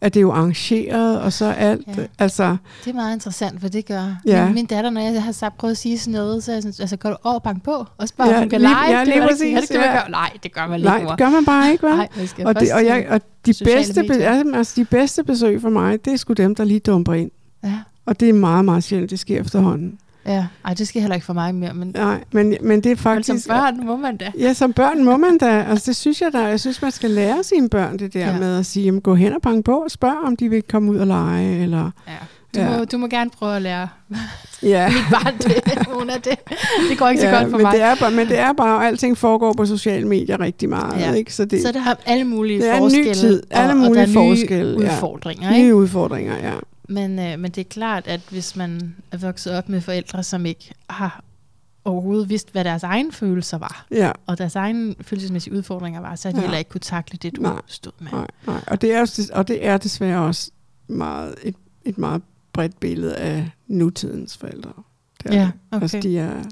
er 0.00 0.08
det 0.08 0.22
jo 0.22 0.32
arrangeret, 0.32 1.20
og 1.20 1.32
så 1.32 1.44
alt. 1.44 1.86
Ja. 1.96 2.02
Altså, 2.18 2.56
det 2.84 2.90
er 2.90 2.94
meget 2.94 3.14
interessant, 3.14 3.60
for 3.60 3.68
det 3.68 3.86
gør 3.86 4.16
ja. 4.26 4.44
min, 4.44 4.54
min 4.54 4.66
datter, 4.66 4.90
når 4.90 5.00
jeg 5.00 5.22
har 5.22 5.32
sagt, 5.32 5.56
prøvet 5.56 5.72
at 5.72 5.78
sige 5.78 5.98
sådan 5.98 6.12
noget, 6.12 6.44
så 6.44 6.52
jeg 6.52 6.62
synes, 6.62 6.80
altså, 6.80 6.96
går 6.96 7.10
du 7.10 7.16
over 7.24 7.38
bank 7.38 7.62
på, 7.62 7.86
og 7.98 8.08
spørger, 8.08 8.30
ja, 8.30 8.36
om 8.36 8.42
hun 8.42 8.50
kan 8.50 8.60
lege? 8.60 8.98
Ja, 8.98 9.04
lige 9.04 9.22
præcis. 9.22 9.68
Det, 9.68 9.74
ja. 9.74 10.00
Nej, 10.08 10.30
det 10.42 10.54
gør 10.54 10.66
man 10.66 10.78
ikke, 10.78 10.88
Nej, 10.88 10.98
det 10.98 11.18
gør 11.18 11.30
man 11.30 11.44
bare 11.44 11.72
ikke, 11.72 11.86
vel? 11.86 11.96
Nej, 11.96 12.08
og, 12.44 12.60
det, 12.60 12.72
og, 12.72 12.84
jeg, 12.84 13.06
og 13.10 13.20
de, 13.46 13.54
bedste, 13.64 14.02
be, 14.02 14.14
altså, 14.14 14.72
de 14.76 14.84
bedste 14.84 15.24
besøg 15.24 15.60
for 15.60 15.70
mig, 15.70 16.04
det 16.04 16.12
er 16.12 16.16
sgu 16.16 16.32
dem, 16.32 16.54
der 16.54 16.64
lige 16.64 16.80
dumper 16.80 17.14
ind. 17.14 17.30
Ja. 17.64 17.78
Og 18.06 18.20
det 18.20 18.28
er 18.28 18.32
meget, 18.32 18.64
meget 18.64 18.84
sjældent, 18.84 19.10
det 19.10 19.18
sker 19.18 19.40
efterhånden. 19.40 19.98
Ja, 20.26 20.46
ej, 20.64 20.74
det 20.74 20.88
skal 20.88 21.00
heller 21.02 21.14
ikke 21.14 21.26
for 21.26 21.32
mig 21.32 21.54
mere. 21.54 21.74
Men, 21.74 21.88
Nej, 21.96 22.24
men, 22.32 22.56
men 22.60 22.80
det 22.80 22.92
er 22.92 22.96
faktisk... 22.96 23.28
Men 23.28 23.40
som 23.40 23.54
børn 23.54 23.86
må 23.86 23.96
man 23.96 24.16
da. 24.16 24.32
Ja, 24.38 24.52
som 24.52 24.72
børn 24.72 25.04
må 25.04 25.16
man 25.16 25.38
da. 25.38 25.64
Altså, 25.68 25.84
det 25.86 25.96
synes 25.96 26.20
jeg 26.20 26.32
da. 26.32 26.38
Jeg 26.38 26.60
synes, 26.60 26.82
man 26.82 26.90
skal 26.90 27.10
lære 27.10 27.44
sine 27.44 27.68
børn 27.68 27.98
det 27.98 28.14
der 28.14 28.26
ja. 28.26 28.38
med 28.38 28.58
at 28.58 28.66
sige, 28.66 28.84
jamen, 28.84 29.00
gå 29.00 29.14
hen 29.14 29.32
og 29.32 29.42
banke 29.42 29.62
på 29.62 29.76
og 29.76 29.90
spørg, 29.90 30.16
om 30.24 30.36
de 30.36 30.48
vil 30.48 30.62
komme 30.62 30.90
ud 30.90 30.96
og 30.96 31.06
lege. 31.06 31.62
Eller, 31.62 31.90
ja. 32.08 32.12
Du, 32.54 32.60
ja. 32.60 32.78
må, 32.78 32.84
du 32.84 32.98
må 32.98 33.06
gerne 33.06 33.30
prøve 33.30 33.56
at 33.56 33.62
lære 33.62 33.88
ja. 34.62 34.88
mit 34.96 35.04
barn 35.10 35.36
det. 35.38 35.56
Er 36.14 36.18
det. 36.18 36.38
Det 36.90 36.98
går 36.98 37.08
ikke 37.08 37.22
ja, 37.22 37.30
så 37.30 37.38
godt 37.38 37.50
for 37.50 37.56
men 37.56 37.62
mig. 37.62 37.72
Det 37.72 37.82
er 37.82 37.94
bare, 37.94 38.10
men 38.10 38.28
det 38.28 38.38
er 38.38 38.52
bare, 38.52 38.86
alting 38.86 39.18
foregår 39.18 39.52
på 39.52 39.66
sociale 39.66 40.08
medier 40.08 40.40
rigtig 40.40 40.68
meget. 40.68 41.00
Ja. 41.00 41.12
Ikke? 41.12 41.34
Så, 41.34 41.44
det, 41.44 41.62
så 41.62 41.72
det 41.72 41.80
har 41.80 41.98
alle 42.06 42.24
mulige 42.24 42.60
det 42.60 42.68
er 42.68 42.78
forskelle. 42.78 43.10
ny 43.10 43.14
tid. 43.14 43.42
Alle 43.50 43.72
og, 43.72 43.76
mulige 43.76 43.90
og 43.90 43.96
der 43.96 44.02
er 44.02 44.28
forskelle. 44.28 44.78
Nye 44.78 44.84
udfordringer. 44.84 45.48
Ja. 45.48 45.54
Ikke? 45.54 45.66
Nye 45.66 45.74
udfordringer, 45.74 46.34
ja. 46.42 46.52
Men, 46.88 47.18
øh, 47.18 47.38
men 47.38 47.50
det 47.50 47.60
er 47.60 47.68
klart, 47.68 48.06
at 48.06 48.20
hvis 48.30 48.56
man 48.56 48.96
er 49.12 49.16
vokset 49.16 49.52
op 49.52 49.68
med 49.68 49.80
forældre, 49.80 50.22
som 50.22 50.46
ikke 50.46 50.74
har 50.90 51.24
overhovedet 51.84 52.28
vidst, 52.28 52.52
hvad 52.52 52.64
deres 52.64 52.82
egne 52.82 53.12
følelser 53.12 53.58
var, 53.58 53.86
ja. 53.90 54.12
og 54.26 54.38
deres 54.38 54.56
egne 54.56 54.94
følelsesmæssige 55.00 55.54
udfordringer 55.54 56.00
var, 56.00 56.16
så 56.16 56.28
har 56.28 56.32
de 56.32 56.38
ja. 56.38 56.42
heller 56.42 56.58
ikke 56.58 56.70
kunne 56.70 56.80
takle 56.80 57.18
det, 57.22 57.36
du 57.36 57.42
nej, 57.42 57.60
stod 57.66 57.92
med. 57.98 58.12
Nej, 58.12 58.26
nej. 58.46 58.64
Og, 58.66 58.80
det 58.80 58.92
er, 58.92 59.28
og 59.32 59.48
det 59.48 59.66
er 59.66 59.76
desværre 59.76 60.20
også 60.20 60.50
meget, 60.88 61.34
et, 61.42 61.56
et 61.84 61.98
meget 61.98 62.22
bredt 62.52 62.80
billede 62.80 63.16
af 63.16 63.50
nutidens 63.66 64.36
forældre. 64.36 64.72
Det 65.22 65.34
er 65.34 65.40
ja, 65.40 65.40
det. 65.40 65.52
okay. 65.70 65.82
Altså, 65.82 66.00
de 66.00 66.18
er 66.18 66.44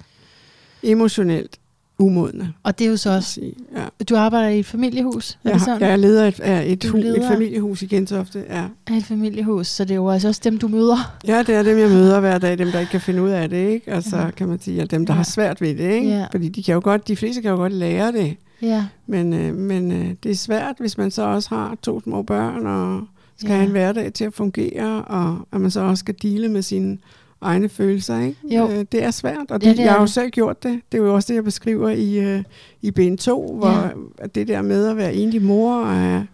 emotionelt 0.82 1.58
umodne. 1.98 2.52
Og 2.62 2.78
det 2.78 2.86
er 2.86 2.90
jo 2.90 2.96
så 2.96 3.10
også, 3.10 3.40
ja. 3.76 4.04
du 4.04 4.16
arbejder 4.16 4.48
i 4.48 4.58
et 4.58 4.66
familiehus? 4.66 5.38
Er 5.44 5.50
jeg, 5.50 5.60
det 5.60 5.80
jeg 5.80 5.92
er 5.92 5.96
leder 5.96 6.32
af 6.42 6.66
et, 6.66 6.72
et, 6.72 6.90
hu, 6.90 6.98
et 6.98 7.24
familiehus 7.30 7.82
i 7.82 7.86
Gentofte. 7.86 8.44
Ja. 8.48 8.64
Af 8.86 8.96
et 8.96 9.04
familiehus, 9.04 9.66
så 9.66 9.84
det 9.84 9.90
er 9.90 9.94
jo 9.94 10.10
altså 10.10 10.28
også 10.28 10.40
dem, 10.44 10.58
du 10.58 10.68
møder? 10.68 11.16
Ja, 11.26 11.42
det 11.42 11.54
er 11.54 11.62
dem, 11.62 11.78
jeg 11.78 11.88
møder 11.98 12.20
hver 12.20 12.38
dag, 12.38 12.58
dem, 12.58 12.72
der 12.72 12.80
ikke 12.80 12.90
kan 12.90 13.00
finde 13.00 13.22
ud 13.22 13.30
af 13.30 13.48
det, 13.48 13.68
ikke? 13.68 13.92
Altså, 13.92 14.16
ja. 14.16 14.30
kan 14.30 14.48
man 14.48 14.60
sige, 14.60 14.82
at 14.82 14.90
dem, 14.90 15.06
der 15.06 15.12
ja. 15.12 15.16
har 15.16 15.24
svært 15.24 15.60
ved 15.60 15.74
det, 15.74 15.92
ikke? 15.92 16.08
Ja. 16.08 16.26
Fordi 16.30 16.48
de, 16.48 16.62
kan 16.62 16.74
jo 16.74 16.80
godt, 16.84 17.08
de 17.08 17.16
fleste 17.16 17.42
kan 17.42 17.50
jo 17.50 17.56
godt 17.56 17.72
lære 17.72 18.12
det. 18.12 18.36
Ja. 18.62 18.84
Men, 19.06 19.32
øh, 19.32 19.54
men 19.54 19.92
øh, 19.92 20.14
det 20.22 20.30
er 20.30 20.36
svært, 20.36 20.76
hvis 20.78 20.98
man 20.98 21.10
så 21.10 21.22
også 21.22 21.48
har 21.48 21.76
to 21.82 22.00
små 22.00 22.22
børn, 22.22 22.66
og 22.66 23.02
skal 23.36 23.50
ja. 23.50 23.54
have 23.54 23.66
en 23.66 23.70
hverdag 23.70 24.12
til 24.12 24.24
at 24.24 24.34
fungere, 24.34 25.02
og 25.04 25.38
at 25.52 25.60
man 25.60 25.70
så 25.70 25.80
også 25.80 26.00
skal 26.00 26.14
dele 26.22 26.48
med 26.48 26.62
sine 26.62 26.98
egne 27.40 27.68
følelser. 27.68 28.20
Ikke? 28.20 28.56
Jo. 28.56 28.68
Øh, 28.68 28.84
det 28.92 29.04
er 29.04 29.10
svært, 29.10 29.50
og 29.50 29.60
det, 29.60 29.66
ja, 29.66 29.72
det 29.72 29.78
jeg 29.78 29.92
har 29.92 30.00
jo 30.00 30.06
selv 30.06 30.30
gjort 30.30 30.62
det. 30.62 30.80
Det 30.92 30.98
er 30.98 31.02
jo 31.02 31.14
også 31.14 31.28
det, 31.28 31.34
jeg 31.34 31.44
beskriver 31.44 31.88
i, 31.88 32.18
øh, 32.18 32.42
i 32.82 32.88
BN2, 32.88 33.30
hvor 33.32 33.92
ja. 34.20 34.26
det 34.26 34.48
der 34.48 34.62
med 34.62 34.86
at 34.86 34.96
være 34.96 35.14
enlig 35.14 35.42
mor 35.42 35.74
og 35.74 35.94
have 35.96 36.26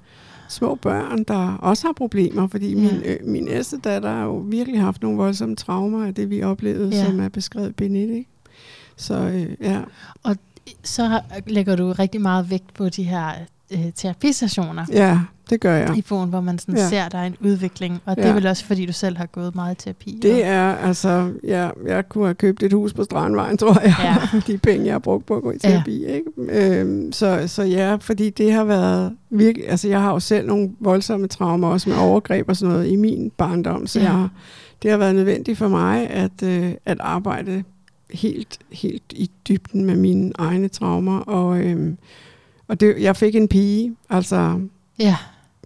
små 0.48 0.74
børn, 0.74 1.24
der 1.24 1.56
også 1.56 1.86
har 1.86 1.92
problemer, 1.92 2.46
fordi 2.46 2.68
ja. 2.68 2.74
min, 2.74 3.02
øh, 3.04 3.16
min 3.24 3.48
ældste 3.48 3.78
datter 3.78 4.10
har 4.10 4.24
jo 4.24 4.36
virkelig 4.36 4.80
haft 4.80 5.02
nogle 5.02 5.18
voldsomme 5.18 5.56
traumer 5.56 6.06
af 6.06 6.14
det, 6.14 6.30
vi 6.30 6.42
oplevede, 6.42 6.96
ja. 6.96 7.04
som 7.04 7.20
er 7.20 7.28
beskrevet 7.28 7.80
i 7.80 7.84
BN1. 7.84 7.96
Ikke? 7.96 8.26
Så 8.96 9.14
øh, 9.14 9.46
ja. 9.60 9.80
Og 10.22 10.36
så 10.82 11.20
lægger 11.46 11.76
du 11.76 11.92
rigtig 11.92 12.20
meget 12.20 12.50
vægt 12.50 12.74
på 12.74 12.88
de 12.88 13.02
her 13.02 13.32
øh, 13.72 13.92
terapistationer. 13.94 14.86
Ja, 14.92 15.18
det 15.50 15.60
gør 15.60 15.76
jeg. 15.76 15.96
I 15.96 16.02
bogen, 16.02 16.30
hvor 16.30 16.40
man 16.40 16.58
sådan 16.58 16.76
ja. 16.76 16.88
ser, 16.88 17.08
der 17.08 17.18
er 17.18 17.26
en 17.26 17.36
udvikling. 17.40 18.00
Og 18.04 18.14
ja. 18.16 18.22
det 18.22 18.30
er 18.30 18.34
vel 18.34 18.46
også, 18.46 18.64
fordi 18.64 18.86
du 18.86 18.92
selv 18.92 19.16
har 19.16 19.26
gået 19.26 19.54
meget 19.54 19.74
i 19.74 19.84
terapi. 19.84 20.18
Det 20.22 20.32
og... 20.32 20.40
er, 20.40 20.74
altså, 20.74 21.32
ja, 21.44 21.70
jeg 21.86 22.08
kunne 22.08 22.24
have 22.24 22.34
købt 22.34 22.62
et 22.62 22.72
hus 22.72 22.92
på 22.92 23.04
Strandvejen, 23.04 23.58
tror 23.62 23.80
jeg. 23.80 23.94
Ja. 24.02 24.40
de 24.52 24.58
penge, 24.58 24.86
jeg 24.86 24.94
har 24.94 24.98
brugt 24.98 25.26
på 25.26 25.36
at 25.36 25.42
gå 25.42 25.50
i 25.50 25.58
terapi. 25.58 26.02
Ja. 26.02 26.14
Ikke? 26.14 26.80
Øhm, 26.80 27.12
så, 27.12 27.44
så 27.46 27.62
ja, 27.62 27.96
fordi 28.00 28.30
det 28.30 28.52
har 28.52 28.64
været 28.64 29.16
virkelig, 29.30 29.70
altså 29.70 29.88
jeg 29.88 30.00
har 30.00 30.12
jo 30.12 30.20
selv 30.20 30.46
nogle 30.46 30.70
voldsomme 30.80 31.26
traumer, 31.26 31.68
også 31.68 31.90
med 31.90 31.96
overgreb 31.98 32.48
og 32.48 32.56
sådan 32.56 32.72
noget 32.74 32.88
i 32.88 32.96
min 32.96 33.30
barndom, 33.36 33.86
så 33.86 33.98
ja. 33.98 34.04
jeg 34.04 34.12
har 34.12 34.30
det 34.82 34.90
har 34.90 34.98
været 34.98 35.14
nødvendigt 35.14 35.58
for 35.58 35.68
mig 35.68 36.10
at, 36.10 36.42
øh, 36.42 36.72
at 36.84 36.96
arbejde 37.00 37.64
helt, 38.10 38.58
helt 38.72 39.12
i 39.12 39.30
dybden 39.48 39.84
med 39.84 39.96
mine 39.96 40.32
egne 40.38 40.68
traumer. 40.68 41.18
Og, 41.18 41.60
øh, 41.60 41.94
og 42.72 42.80
det, 42.80 42.94
jeg 43.00 43.16
fik 43.16 43.34
en 43.34 43.48
pige, 43.48 43.96
altså... 44.10 44.60
Ja. 44.98 45.16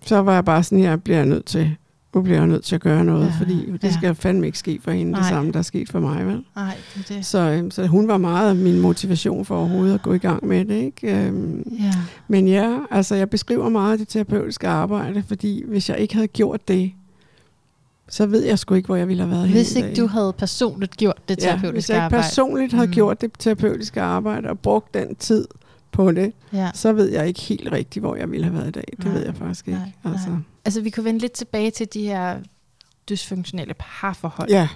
Så 0.07 0.23
var 0.23 0.35
jeg 0.35 0.45
bare 0.45 0.63
sådan, 0.63 0.81
jeg 0.81 1.03
bliver 1.03 1.25
nødt 1.25 1.45
til 1.45 1.77
nu 2.15 2.23
bliver 2.23 2.39
jeg 2.39 2.47
nødt 2.47 2.65
til 2.65 2.75
at 2.75 2.81
gøre 2.81 3.05
noget, 3.05 3.27
ja, 3.27 3.33
fordi 3.39 3.73
det 3.73 3.85
ja. 3.85 3.93
skal 3.93 4.15
fandme 4.15 4.47
ikke 4.47 4.59
ske 4.59 4.79
for 4.83 4.91
hende, 4.91 5.13
Nej. 5.13 5.21
det 5.21 5.29
samme, 5.29 5.53
der 5.53 5.59
er 5.59 5.63
sket 5.63 5.89
for 5.89 6.01
mig. 6.01 6.27
Vel? 6.27 6.45
Nej, 6.57 6.77
det 6.95 7.11
er 7.11 7.15
det. 7.15 7.27
Så, 7.27 7.39
øhm, 7.39 7.71
så 7.71 7.87
hun 7.87 8.09
var 8.09 8.19
meget 8.19 8.57
min 8.57 8.81
motivation 8.81 9.45
for 9.45 9.59
overhovedet 9.59 9.95
at 9.95 10.03
gå 10.03 10.13
i 10.13 10.19
gang 10.19 10.47
med 10.47 10.65
det. 10.65 10.75
Ikke? 10.75 11.27
Øhm, 11.27 11.77
ja. 11.81 11.93
Men 12.29 12.49
ja, 12.49 12.79
altså 12.91 13.15
jeg 13.15 13.31
beskriver 13.31 13.69
meget 13.69 13.99
det 13.99 14.09
terapeutiske 14.09 14.69
arbejde, 14.69 15.25
fordi 15.29 15.65
hvis 15.67 15.89
jeg 15.89 15.99
ikke 15.99 16.15
havde 16.15 16.29
gjort 16.29 16.69
det, 16.69 16.93
så 18.09 18.27
ved 18.27 18.45
jeg 18.45 18.59
sgu 18.59 18.75
ikke, 18.75 18.87
hvor 18.87 18.97
jeg 18.97 19.09
ville 19.09 19.23
have 19.23 19.31
været 19.31 19.49
Hvis 19.49 19.77
ikke 19.77 19.95
du 19.95 20.07
havde 20.07 20.33
personligt 20.39 20.97
gjort 20.97 21.29
det 21.29 21.39
terapeutiske 21.39 21.65
arbejde. 21.65 21.73
hvis 21.73 21.91
jeg 21.91 22.05
ikke 22.05 22.17
personligt 22.17 22.73
havde 22.73 22.87
mm. 22.87 22.93
gjort 22.93 23.21
det 23.21 23.31
terapeutiske 23.39 24.01
arbejde 24.01 24.49
og 24.49 24.59
brugt 24.59 24.95
den 24.95 25.15
tid 25.15 25.47
på 25.97 26.13
det, 26.13 26.33
ja. 26.53 26.71
så 26.75 26.93
ved 26.93 27.11
jeg 27.11 27.29
ikke 27.29 27.41
helt 27.41 27.73
rigtigt, 27.73 28.03
hvor 28.03 28.17
jeg 28.17 28.31
ville 28.31 28.45
have 28.45 28.57
været 28.57 28.69
i 28.69 28.71
dag. 28.71 28.85
Det 28.97 29.05
nej, 29.05 29.15
ved 29.15 29.25
jeg 29.25 29.35
faktisk 29.35 29.69
ikke. 29.69 29.81
Nej, 29.81 30.13
altså. 30.13 30.29
Nej. 30.29 30.39
altså, 30.65 30.81
vi 30.81 30.91
kan 30.91 31.05
vende 31.05 31.21
lidt 31.21 31.33
tilbage 31.33 31.71
til 31.71 31.95
de 31.95 32.03
her 32.03 32.39
dysfunktionelle 33.09 33.75
parforhold. 33.79 34.51
Ja. 34.51 34.69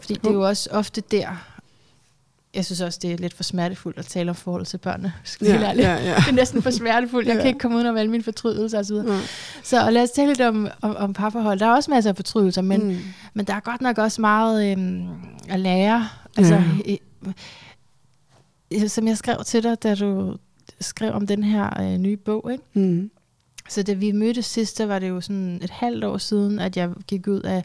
Fordi 0.00 0.14
det 0.14 0.26
er 0.26 0.32
jo 0.32 0.46
også 0.46 0.68
ofte 0.72 1.02
der, 1.10 1.28
jeg 2.54 2.64
synes 2.64 2.80
også, 2.80 2.98
det 3.02 3.12
er 3.12 3.16
lidt 3.16 3.34
for 3.34 3.42
smertefuldt 3.42 3.98
at 3.98 4.06
tale 4.06 4.30
om 4.30 4.34
forhold 4.34 4.66
til 4.66 4.78
børnene. 4.78 5.12
Ja, 5.42 5.72
ja, 5.72 5.72
ja. 5.72 6.14
Det 6.16 6.28
er 6.28 6.32
næsten 6.32 6.62
for 6.62 6.70
smertefuldt. 6.70 7.28
Jeg 7.28 7.34
ja. 7.34 7.40
kan 7.40 7.48
ikke 7.48 7.58
komme 7.58 7.76
ud 7.76 7.84
af 7.84 7.98
alle 7.98 8.10
mine 8.10 8.22
fortrydelser 8.22 8.78
osv. 8.78 8.94
Ja. 8.94 9.20
Så 9.62 9.90
lad 9.90 10.02
os 10.02 10.10
tale 10.10 10.28
lidt 10.28 10.40
om, 10.40 10.68
om, 10.82 10.96
om 10.96 11.12
parforhold. 11.12 11.58
Der 11.58 11.66
er 11.66 11.74
også 11.74 11.90
masser 11.90 12.10
af 12.10 12.16
fortrydelser, 12.16 12.62
men, 12.62 12.88
mm. 12.88 12.98
men 13.34 13.46
der 13.46 13.54
er 13.54 13.60
godt 13.60 13.80
nok 13.80 13.98
også 13.98 14.20
meget 14.20 14.72
øhm, 14.72 15.08
at 15.48 15.60
lære. 15.60 16.08
Altså, 16.36 16.62
ja 16.86 16.96
som 18.88 19.08
jeg 19.08 19.16
skrev 19.16 19.36
til 19.46 19.62
dig, 19.62 19.82
da 19.82 19.94
du 19.94 20.36
skrev 20.80 21.12
om 21.12 21.26
den 21.26 21.44
her 21.44 21.80
øh, 21.82 21.98
nye 21.98 22.16
bog, 22.16 22.52
ikke? 22.52 22.64
Mm. 22.74 23.10
Så 23.68 23.82
da 23.82 23.92
vi 23.92 24.12
mødtes 24.12 24.46
sidst, 24.46 24.88
var 24.88 24.98
det 24.98 25.08
jo 25.08 25.20
sådan 25.20 25.60
et 25.62 25.70
halvt 25.70 26.04
år 26.04 26.18
siden, 26.18 26.58
at 26.58 26.76
jeg 26.76 26.90
gik 27.06 27.28
ud 27.28 27.40
af 27.40 27.64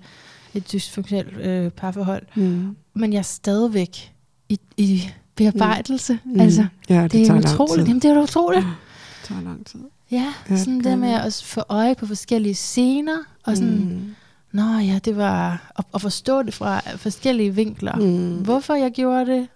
et 0.53 0.71
dysfunktionelt 0.71 1.37
øh, 1.37 1.71
parforhold. 1.71 2.25
Mm. 2.35 2.75
Men 2.93 3.13
jeg 3.13 3.19
er 3.19 3.23
stadigvæk 3.23 4.13
i, 4.49 4.59
i 4.77 5.01
bearbejdelse. 5.35 6.19
Mm. 6.25 6.39
Altså, 6.39 6.65
ja, 6.89 7.03
det, 7.03 7.11
det 7.11 7.29
er 7.29 7.37
utroligt. 7.37 7.87
Jamen, 7.87 8.01
det 8.01 8.11
er 8.11 8.21
utroligt. 8.21 8.65
Ja, 8.65 8.69
det 8.69 9.27
tager 9.27 9.41
lang 9.41 9.65
tid. 9.65 9.79
Ja, 10.11 10.33
ja 10.49 10.57
sådan 10.57 10.77
det, 10.77 10.83
det 10.83 10.99
med 10.99 11.13
at 11.13 11.41
få 11.45 11.63
øje 11.69 11.95
på 11.95 12.05
forskellige 12.05 12.55
scener, 12.55 13.17
og 13.43 13.57
sådan, 13.57 13.85
mm. 13.85 14.15
nå 14.51 14.77
ja, 14.77 14.99
det 15.05 15.17
var, 15.17 15.71
at, 15.77 15.85
at 15.93 16.01
forstå 16.01 16.43
det 16.43 16.53
fra 16.53 16.79
forskellige 16.95 17.55
vinkler. 17.55 17.95
Mm. 17.95 18.43
Hvorfor 18.43 18.73
jeg 18.73 18.91
gjorde 18.91 19.25
det, 19.25 19.47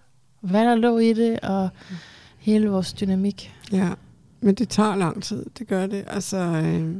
hvad 0.45 0.65
der 0.65 0.75
lå 0.75 0.97
i 0.97 1.13
det, 1.13 1.39
og 1.39 1.69
hele 2.37 2.69
vores 2.69 2.93
dynamik. 2.93 3.53
Ja, 3.71 3.89
men 4.41 4.55
det 4.55 4.69
tager 4.69 4.95
lang 4.95 5.23
tid, 5.23 5.45
det 5.59 5.67
gør 5.67 5.87
det. 5.87 6.03
Altså, 6.07 6.37
øh, 6.37 6.95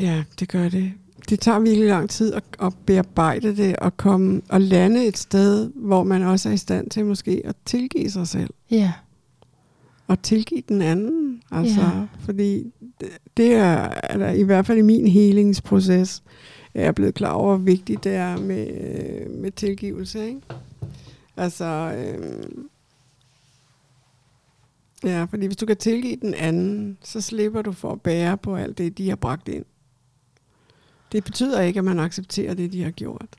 ja, 0.00 0.24
det 0.40 0.48
gør 0.48 0.68
det. 0.68 0.92
Det 1.28 1.40
tager 1.40 1.58
virkelig 1.58 1.88
lang 1.88 2.10
tid 2.10 2.34
at, 2.34 2.44
at 2.62 2.72
bearbejde 2.86 3.56
det, 3.56 3.76
og 3.76 3.96
komme 3.96 4.40
og 4.48 4.60
lande 4.60 5.06
et 5.06 5.18
sted, 5.18 5.70
hvor 5.74 6.02
man 6.02 6.22
også 6.22 6.48
er 6.48 6.52
i 6.52 6.56
stand 6.56 6.90
til 6.90 7.04
måske 7.04 7.42
at 7.44 7.56
tilgive 7.64 8.10
sig 8.10 8.28
selv. 8.28 8.50
Ja. 8.70 8.92
Og 10.06 10.22
tilgive 10.22 10.62
den 10.68 10.82
anden. 10.82 11.42
Altså, 11.50 11.80
ja. 11.80 12.06
fordi 12.18 12.72
det, 13.00 13.08
det 13.36 13.54
er, 13.54 13.90
er 14.02 14.32
i 14.32 14.42
hvert 14.42 14.66
fald 14.66 14.78
i 14.78 14.82
min 14.82 15.06
helingsproces, 15.06 16.22
er 16.74 16.82
jeg 16.84 16.94
blevet 16.94 17.14
klar 17.14 17.32
over, 17.32 17.56
hvor 17.56 17.64
vigtigt 17.64 18.04
det 18.04 18.14
er 18.14 18.36
med, 18.38 18.66
med 19.28 19.50
tilgivelse. 19.50 20.26
Ikke? 20.26 20.40
Altså, 21.36 21.64
øhm, 21.96 22.68
ja, 25.04 25.24
fordi 25.24 25.46
hvis 25.46 25.56
du 25.56 25.66
kan 25.66 25.76
tilgive 25.76 26.16
den 26.16 26.34
anden, 26.34 26.98
så 27.02 27.20
slipper 27.20 27.62
du 27.62 27.72
for 27.72 27.92
at 27.92 28.00
bære 28.00 28.38
på 28.38 28.56
alt 28.56 28.78
det, 28.78 28.98
de 28.98 29.08
har 29.08 29.16
bragt 29.16 29.48
ind. 29.48 29.64
Det 31.12 31.24
betyder 31.24 31.60
ikke, 31.60 31.78
at 31.78 31.84
man 31.84 31.98
accepterer 31.98 32.54
det, 32.54 32.72
de 32.72 32.82
har 32.82 32.90
gjort. 32.90 33.36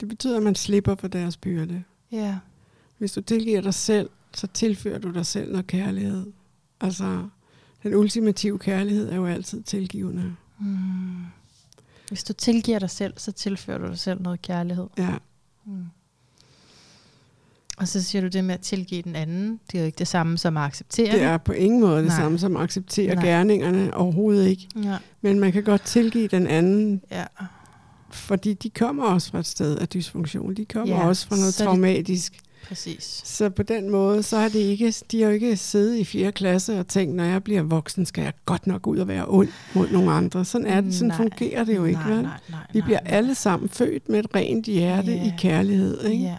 Det 0.00 0.08
betyder, 0.08 0.36
at 0.36 0.42
man 0.42 0.54
slipper 0.54 0.94
for 0.94 1.08
deres 1.08 1.36
byrde. 1.36 1.84
Ja. 2.12 2.38
Hvis 2.98 3.12
du 3.12 3.20
tilgiver 3.20 3.60
dig 3.60 3.74
selv, 3.74 4.10
så 4.34 4.46
tilfører 4.46 4.98
du 4.98 5.10
dig 5.10 5.26
selv 5.26 5.50
noget 5.50 5.66
kærlighed. 5.66 6.26
Altså, 6.80 7.28
den 7.82 7.94
ultimative 7.94 8.58
kærlighed 8.58 9.10
er 9.10 9.16
jo 9.16 9.26
altid 9.26 9.62
tilgivende. 9.62 10.36
Mm. 10.58 11.24
Hvis 12.08 12.24
du 12.24 12.32
tilgiver 12.32 12.78
dig 12.78 12.90
selv, 12.90 13.14
så 13.16 13.32
tilfører 13.32 13.78
du 13.78 13.86
dig 13.86 13.98
selv 13.98 14.22
noget 14.22 14.42
kærlighed. 14.42 14.86
Ja. 14.98 15.14
Mm. 15.64 15.84
Og 17.76 17.88
så 17.88 18.02
siger 18.02 18.22
du 18.22 18.28
det 18.28 18.44
med 18.44 18.54
at 18.54 18.60
tilgive 18.60 19.02
den 19.02 19.16
anden. 19.16 19.60
Det 19.72 19.78
er 19.78 19.82
jo 19.82 19.86
ikke 19.86 19.98
det 19.98 20.08
samme 20.08 20.38
som 20.38 20.56
at 20.56 20.62
acceptere 20.62 21.12
det. 21.12 21.22
er 21.22 21.36
på 21.36 21.52
ingen 21.52 21.80
måde 21.80 21.98
det 21.98 22.06
Nej. 22.06 22.16
samme 22.16 22.38
som 22.38 22.56
at 22.56 22.62
acceptere 22.62 23.14
Nej. 23.14 23.24
gerningerne. 23.24 23.94
Overhovedet 23.94 24.48
ikke. 24.48 24.68
Ja. 24.84 24.96
Men 25.20 25.40
man 25.40 25.52
kan 25.52 25.62
godt 25.62 25.82
tilgive 25.82 26.28
den 26.28 26.46
anden. 26.46 27.02
Ja. 27.10 27.24
Fordi 28.10 28.54
de 28.54 28.70
kommer 28.70 29.04
også 29.04 29.30
fra 29.30 29.38
et 29.38 29.46
sted 29.46 29.76
af 29.78 29.88
dysfunktion. 29.88 30.54
De 30.54 30.64
kommer 30.64 30.96
ja. 30.96 31.08
også 31.08 31.26
fra 31.28 31.36
noget 31.36 31.54
traumatisk. 31.54 32.32
Det, 32.32 32.68
præcis. 32.68 33.22
Så 33.24 33.50
på 33.50 33.62
den 33.62 33.90
måde, 33.90 34.22
så 34.22 34.38
har 34.38 34.48
det 34.48 34.58
ikke, 34.58 34.94
de 35.10 35.20
har 35.20 35.28
jo 35.28 35.34
ikke 35.34 35.56
siddet 35.56 35.96
i 35.96 36.04
4. 36.04 36.32
klasse 36.32 36.80
og 36.80 36.88
tænkt, 36.88 37.14
når 37.16 37.24
jeg 37.24 37.44
bliver 37.44 37.62
voksen, 37.62 38.06
skal 38.06 38.22
jeg 38.24 38.32
godt 38.44 38.66
nok 38.66 38.86
ud 38.86 38.98
og 38.98 39.08
være 39.08 39.24
ond 39.28 39.48
mod 39.74 39.88
nogle 39.88 40.12
andre. 40.12 40.44
Sådan, 40.44 40.66
er 40.66 40.80
det, 40.80 40.94
sådan 40.94 41.08
nej. 41.08 41.16
fungerer 41.16 41.64
det 41.64 41.76
jo 41.76 41.84
ikke. 41.84 42.00
Nej, 42.00 42.10
vel? 42.10 42.22
Nej, 42.22 42.32
nej, 42.50 42.60
Vi 42.72 42.80
bliver 42.80 43.00
nej. 43.04 43.14
alle 43.14 43.34
sammen 43.34 43.68
født 43.68 44.08
med 44.08 44.18
et 44.18 44.26
rent 44.34 44.66
hjerte 44.66 45.10
yeah. 45.10 45.26
i 45.26 45.32
kærlighed. 45.38 46.04
Ikke? 46.04 46.24
Yeah. 46.24 46.36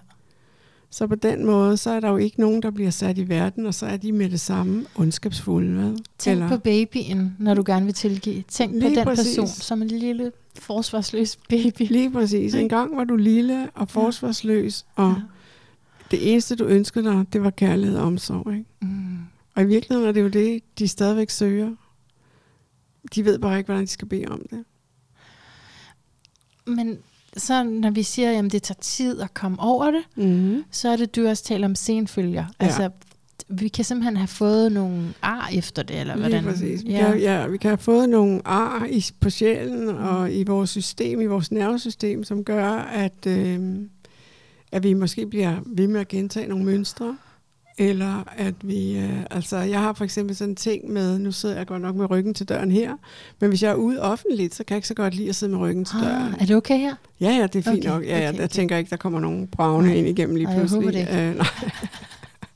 Så 0.97 1.07
på 1.07 1.15
den 1.15 1.45
måde, 1.45 1.77
så 1.77 1.89
er 1.89 1.99
der 1.99 2.09
jo 2.09 2.17
ikke 2.17 2.39
nogen, 2.39 2.61
der 2.61 2.71
bliver 2.71 2.89
sat 2.89 3.17
i 3.17 3.29
verden, 3.29 3.65
og 3.65 3.73
så 3.73 3.85
er 3.85 3.97
de 3.97 4.11
med 4.11 4.29
det 4.29 4.39
samme 4.39 4.85
ondskabsfulde. 4.95 5.73
Hvad? 5.73 5.97
Tænk 6.17 6.35
Eller? 6.35 6.49
på 6.49 6.57
babyen, 6.57 7.35
når 7.39 7.53
du 7.53 7.63
gerne 7.65 7.85
vil 7.85 7.93
tilgive. 7.93 8.43
Tænk 8.47 8.71
Lige 8.71 8.81
på 8.81 8.95
den 8.95 9.03
præcis. 9.03 9.25
person 9.25 9.47
som 9.47 9.81
en 9.81 9.87
lille 9.87 10.31
forsvarsløs 10.55 11.35
baby. 11.49 11.81
Lige 11.97 12.11
præcis. 12.11 12.53
En 12.53 12.69
gang 12.69 12.97
var 12.97 13.03
du 13.03 13.15
lille 13.15 13.69
og 13.73 13.89
forsvarsløs, 13.89 14.85
og 14.95 15.09
ja. 15.09 15.21
det 16.11 16.31
eneste, 16.31 16.55
du 16.55 16.65
ønskede 16.65 17.05
dig, 17.05 17.25
det 17.33 17.43
var 17.43 17.49
kærlighed 17.49 17.97
og 17.97 18.05
omsorg. 18.05 18.53
Ikke? 18.53 18.65
Mm. 18.81 19.17
Og 19.55 19.63
i 19.63 19.65
virkeligheden 19.65 20.09
er 20.09 20.11
det 20.11 20.21
jo 20.21 20.27
det, 20.27 20.63
de 20.79 20.87
stadigvæk 20.87 21.29
søger. 21.29 21.75
De 23.15 23.25
ved 23.25 23.39
bare 23.39 23.57
ikke, 23.57 23.67
hvordan 23.67 23.83
de 23.83 23.87
skal 23.87 24.07
bede 24.07 24.25
om 24.27 24.45
det. 24.49 24.63
Men 26.67 26.97
så 27.37 27.63
når 27.63 27.91
vi 27.91 28.03
siger, 28.03 28.39
at 28.39 28.51
det 28.51 28.63
tager 28.63 28.79
tid 28.81 29.21
at 29.21 29.33
komme 29.33 29.57
over 29.59 29.91
det, 29.91 30.03
mm-hmm. 30.15 30.63
så 30.71 30.89
er 30.89 30.95
det, 30.95 31.15
du 31.15 31.27
også 31.27 31.43
taler 31.43 31.67
om 31.67 31.75
senfølger. 31.75 32.45
Ja. 32.61 32.65
Altså, 32.65 32.89
vi 33.49 33.67
kan 33.67 33.85
simpelthen 33.85 34.17
have 34.17 34.27
fået 34.27 34.71
nogle 34.71 35.13
ar 35.21 35.49
efter 35.53 35.83
det, 35.83 35.99
eller 35.99 36.15
hvordan? 36.15 36.43
Lige 36.43 36.51
præcis. 36.53 36.85
Vi, 36.85 36.91
ja. 36.91 37.11
Kan, 37.11 37.19
ja, 37.19 37.47
vi 37.47 37.57
kan 37.57 37.69
have 37.69 37.77
fået 37.77 38.09
nogle 38.09 38.41
ar 38.45 38.85
i, 38.89 39.05
på 39.19 39.29
sjælen 39.29 39.91
mm. 39.91 39.97
og 39.97 40.33
i 40.33 40.43
vores 40.43 40.69
system, 40.69 41.21
i 41.21 41.25
vores 41.25 41.51
nervesystem, 41.51 42.23
som 42.23 42.43
gør, 42.43 42.69
at, 42.75 43.27
øh, 43.27 43.59
at 44.71 44.83
vi 44.83 44.93
måske 44.93 45.25
bliver 45.25 45.55
ved 45.65 45.87
med 45.87 45.99
at 45.99 46.07
gentage 46.07 46.47
nogle 46.47 46.65
mønstre. 46.65 47.17
Eller 47.79 48.23
at 48.37 48.53
vi, 48.61 48.97
øh, 48.97 49.19
altså 49.31 49.57
jeg 49.57 49.81
har 49.81 49.93
for 49.93 50.03
eksempel 50.03 50.35
sådan 50.35 50.51
en 50.51 50.55
ting 50.55 50.91
med, 50.91 51.19
nu 51.19 51.31
sidder 51.31 51.57
jeg 51.57 51.67
godt 51.67 51.81
nok 51.81 51.95
med 51.95 52.09
ryggen 52.09 52.33
til 52.33 52.49
døren 52.49 52.71
her, 52.71 52.93
men 53.39 53.49
hvis 53.49 53.63
jeg 53.63 53.71
er 53.71 53.75
ude 53.75 54.01
offentligt, 54.01 54.55
så 54.55 54.63
kan 54.63 54.73
jeg 54.73 54.77
ikke 54.77 54.87
så 54.87 54.93
godt 54.93 55.15
lide 55.15 55.29
at 55.29 55.35
sidde 55.35 55.51
med 55.51 55.59
ryggen 55.59 55.85
til 55.85 55.97
ah, 55.97 56.03
døren. 56.03 56.33
Er 56.39 56.45
det 56.45 56.55
okay 56.55 56.77
her? 56.77 56.95
Ja, 57.21 57.29
ja, 57.31 57.47
det 57.47 57.67
er 57.67 57.71
fint 57.71 57.85
okay, 57.85 57.89
nok. 57.89 58.03
Ja, 58.03 58.07
okay, 58.07 58.09
ja, 58.09 58.25
jeg 58.25 58.33
okay. 58.33 58.47
tænker 58.47 58.77
ikke, 58.77 58.89
der 58.89 58.97
kommer 58.97 59.19
nogen 59.19 59.47
bravne 59.47 59.97
ind 59.97 60.07
igennem 60.07 60.35
lige 60.35 60.47
pludselig. 60.47 60.71
Jeg 60.71 60.79
håber 60.79 60.91
det 60.91 60.99
ikke. 60.99 61.29
Øh, 61.29 61.35
nej. 61.37 61.47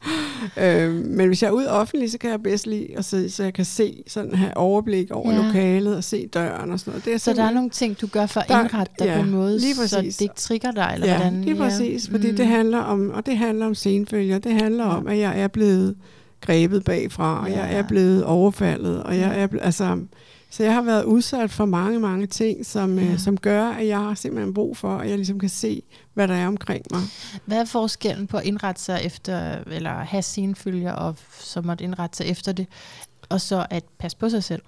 øh, 0.64 0.94
men 0.94 1.28
hvis 1.28 1.44
jeg 1.44 1.48
er 1.48 1.52
ude 1.52 1.72
offentligt, 1.72 2.12
så 2.12 2.18
kan 2.18 2.30
jeg 2.30 2.44
bedst 2.44 2.68
lide 2.68 2.88
at 2.98 3.06
sidde, 3.06 3.30
så 3.30 3.44
jeg 3.44 3.54
kan 3.54 3.66
se 3.66 4.04
sådan 4.08 4.36
have 4.36 4.58
overblik 4.58 5.12
over 5.12 5.32
ja. 5.32 5.42
lokalet 5.42 5.96
og 5.96 6.04
se 6.04 6.28
døren 6.28 6.72
og 6.72 6.80
sådan 6.80 6.92
noget. 6.92 7.06
Det 7.06 7.14
er 7.14 7.18
så 7.18 7.34
der 7.34 7.44
er 7.44 7.52
nogle 7.52 7.70
ting, 7.70 8.02
du 8.02 8.08
gør 8.08 8.26
for 8.26 8.40
at 8.40 8.64
indrette 8.64 8.94
dig 9.00 9.06
ja, 9.06 9.16
på 9.16 9.24
en 9.24 9.32
måde, 9.32 9.60
så 9.88 10.02
det 10.02 10.22
ikke 10.22 10.36
trigger 10.36 10.72
dig, 10.72 10.92
eller 10.94 11.08
ja, 11.08 11.18
hvordan? 11.18 11.42
lige 11.42 11.56
præcis, 11.56 12.08
ja. 12.08 12.14
fordi 12.14 12.32
mm. 12.32 12.38
det 12.38 12.48
handler 12.48 12.80
om, 12.80 13.10
og 13.10 13.26
det 13.26 13.38
handler 13.38 13.66
om 13.66 13.76
senfølger, 13.76 14.40
det 14.40 14.54
handler 14.54 14.84
ja. 14.84 14.98
om, 14.98 15.08
at 15.08 15.18
jeg 15.18 15.40
er 15.40 15.48
blevet 15.48 15.96
grebet 16.42 16.84
bagfra, 16.84 17.42
og 17.44 17.50
ja. 17.50 17.64
jeg 17.64 17.78
er 17.78 17.88
blevet 17.88 18.24
overfaldet, 18.24 19.04
og 19.04 19.18
jeg 19.18 19.40
er 19.40 19.48
blevet, 19.48 19.66
altså, 19.66 19.98
så 20.52 20.64
jeg 20.64 20.74
har 20.74 20.82
været 20.82 21.04
udsat 21.04 21.52
for 21.52 21.66
mange, 21.66 22.00
mange 22.00 22.28
ting, 22.28 22.66
som, 22.66 23.00
ja. 23.00 23.06
øh, 23.06 23.20
som 23.20 23.38
gør, 23.38 23.66
at 23.66 23.88
jeg 23.88 23.98
har 23.98 24.14
simpelthen 24.14 24.54
brug 24.54 24.78
for, 24.78 24.98
at 24.98 25.10
jeg 25.10 25.18
ligesom 25.18 25.40
kan 25.40 25.50
se, 25.50 25.84
hvad 26.14 26.28
der 26.28 26.34
er 26.34 26.48
omkring 26.48 26.86
mig. 26.92 27.02
Hvad 27.46 27.58
er 27.58 27.66
forskellen 27.66 28.28
på 28.28 28.38
at 28.38 28.46
indrette 28.46 28.82
sig 28.82 29.02
efter, 29.04 29.64
eller 29.68 29.92
have 29.92 30.22
sine 30.22 30.56
følger, 30.56 30.94
og 30.94 31.16
så 31.40 31.62
måtte 31.62 31.84
indrette 31.84 32.18
sig 32.18 32.26
efter 32.26 32.52
det, 32.52 32.68
og 33.30 33.42
så 33.42 33.66
at 33.70 33.84
passe 33.98 34.18
på 34.18 34.30
sig 34.30 34.44
selv? 34.44 34.62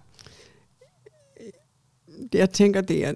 Jeg 2.33 2.49
tænker, 2.49 2.81
det 2.81 3.05
er 3.05 3.13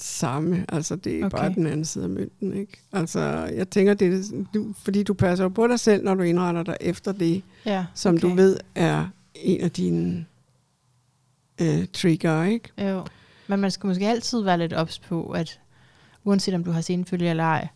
samme. 0.00 0.64
Altså, 0.68 0.96
det 0.96 1.20
er 1.20 1.26
okay. 1.26 1.38
bare 1.38 1.54
den 1.54 1.66
anden 1.66 1.84
side 1.84 2.04
af 2.04 2.10
mønten, 2.10 2.52
ikke? 2.52 2.72
Altså, 2.92 3.20
jeg 3.54 3.70
tænker, 3.70 3.94
det 3.94 4.14
er, 4.14 4.44
du, 4.54 4.74
fordi 4.82 5.02
du 5.02 5.14
passer 5.14 5.48
på 5.48 5.66
dig 5.66 5.80
selv, 5.80 6.04
når 6.04 6.14
du 6.14 6.22
indretter 6.22 6.62
dig 6.62 6.76
efter 6.80 7.12
det, 7.12 7.42
ja, 7.66 7.78
okay. 7.78 7.88
som 7.94 8.18
du 8.18 8.28
ved 8.28 8.56
er 8.74 9.06
en 9.34 9.60
af 9.60 9.70
dine 9.70 10.26
øh, 11.60 11.86
trigger, 11.92 12.44
ikke? 12.44 12.68
Jo. 12.78 13.04
Men 13.46 13.60
man 13.60 13.70
skal 13.70 13.86
måske 13.86 14.08
altid 14.08 14.42
være 14.42 14.58
lidt 14.58 14.72
ops 14.72 14.98
på, 14.98 15.30
at 15.30 15.60
uanset 16.24 16.54
om 16.54 16.64
du 16.64 16.70
har 16.70 16.80
senfølge 16.80 17.30
eller 17.30 17.44
ej, 17.44 17.68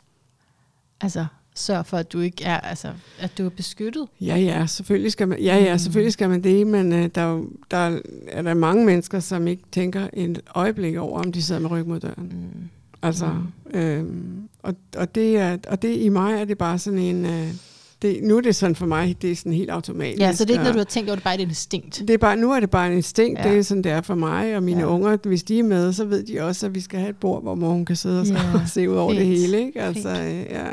altså 1.00 1.26
sørg 1.54 1.86
for, 1.86 1.96
at 1.96 2.12
du 2.12 2.20
ikke 2.20 2.44
er, 2.44 2.60
altså, 2.60 2.92
at 3.18 3.38
du 3.38 3.44
er 3.44 3.48
beskyttet. 3.48 4.08
Ja, 4.20 4.36
ja, 4.36 4.66
selvfølgelig 4.66 5.12
skal 5.12 5.28
man, 5.28 5.40
ja, 5.40 5.56
ja, 5.56 5.74
mm. 5.74 5.78
selvfølgelig 5.78 6.12
skal 6.12 6.28
man 6.28 6.44
det, 6.44 6.66
men 6.66 6.92
uh, 6.92 6.98
der, 6.98 7.44
der 7.70 8.00
er 8.28 8.42
der 8.42 8.54
mange 8.54 8.86
mennesker, 8.86 9.20
som 9.20 9.46
ikke 9.46 9.62
tænker 9.72 10.08
et 10.12 10.40
øjeblik 10.54 10.96
over, 10.96 11.18
om 11.18 11.32
de 11.32 11.42
sidder 11.42 11.60
med 11.60 11.70
ryg 11.70 11.86
mod 11.86 12.00
døren. 12.00 12.32
Mm. 12.32 12.68
Altså, 13.02 13.26
mm. 13.26 13.78
øhm, 13.78 14.48
og, 14.62 14.74
og, 14.96 15.14
det 15.14 15.36
er, 15.36 15.58
og 15.68 15.82
det 15.82 15.96
i 15.96 16.08
mig 16.08 16.40
er 16.40 16.44
det 16.44 16.58
bare 16.58 16.78
sådan 16.78 16.98
en, 16.98 17.26
øh, 17.26 17.54
det, 18.02 18.22
nu 18.22 18.36
er 18.36 18.40
det 18.40 18.56
sådan 18.56 18.76
for 18.76 18.86
mig, 18.86 19.16
det 19.22 19.30
er 19.30 19.36
sådan 19.36 19.52
helt 19.52 19.70
automatisk. 19.70 20.20
Ja, 20.20 20.32
så 20.32 20.44
det 20.44 20.50
er 20.50 20.54
ikke 20.54 20.62
noget, 20.62 20.74
du 20.74 20.78
har 20.78 20.84
tænkt 20.84 21.10
over, 21.10 21.16
det 21.16 21.22
er 21.22 21.24
bare 21.24 21.34
et 21.34 21.40
instinkt. 21.40 21.98
Det 21.98 22.10
er 22.10 22.18
bare, 22.18 22.36
nu 22.36 22.52
er 22.52 22.60
det 22.60 22.70
bare 22.70 22.86
en 22.86 22.92
instinkt, 22.92 23.38
ja. 23.38 23.50
det 23.50 23.58
er 23.58 23.62
sådan, 23.62 23.84
det 23.84 23.92
er 23.92 24.00
for 24.00 24.14
mig 24.14 24.56
og 24.56 24.62
mine 24.62 24.80
ja. 24.80 24.86
unger. 24.86 25.16
Hvis 25.16 25.42
de 25.42 25.58
er 25.58 25.62
med, 25.62 25.92
så 25.92 26.04
ved 26.04 26.22
de 26.22 26.40
også, 26.40 26.66
at 26.66 26.74
vi 26.74 26.80
skal 26.80 26.98
have 26.98 27.10
et 27.10 27.16
bord, 27.16 27.42
hvor 27.42 27.54
mor 27.54 27.84
kan 27.84 27.96
sidde 27.96 28.20
og, 28.20 28.26
ja. 28.26 28.54
og 28.54 28.68
se 28.74 28.90
ud 28.90 28.96
over 28.96 29.10
Fint. 29.10 29.18
det 29.18 29.26
hele. 29.26 29.58
Ikke? 29.66 29.80
Altså, 29.80 30.10
ja. 30.50 30.66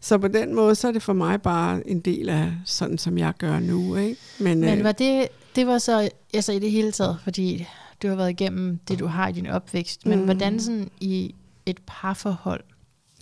Så 0.00 0.18
på 0.18 0.28
den 0.28 0.54
måde, 0.54 0.74
så 0.74 0.88
er 0.88 0.92
det 0.92 1.02
for 1.02 1.12
mig 1.12 1.42
bare 1.42 1.88
en 1.88 2.00
del 2.00 2.28
af 2.28 2.52
sådan, 2.64 2.98
som 2.98 3.18
jeg 3.18 3.32
gør 3.38 3.58
nu. 3.58 3.96
Ikke? 3.96 4.16
Men, 4.38 4.60
Men 4.60 4.78
øh, 4.78 4.84
var 4.84 4.92
det, 4.92 5.28
det 5.56 5.66
var 5.66 5.78
så 5.78 6.08
altså 6.34 6.52
i 6.52 6.58
det 6.58 6.70
hele 6.70 6.92
taget, 6.92 7.18
fordi 7.24 7.66
du 8.02 8.08
har 8.08 8.16
været 8.16 8.30
igennem 8.30 8.78
det, 8.88 8.98
du 8.98 9.06
har 9.06 9.28
i 9.28 9.32
din 9.32 9.46
opvækst. 9.46 10.06
Men 10.06 10.18
mm. 10.18 10.24
hvordan 10.24 10.60
sådan 10.60 10.90
i 11.00 11.34
et 11.66 11.80
parforhold, 11.86 12.64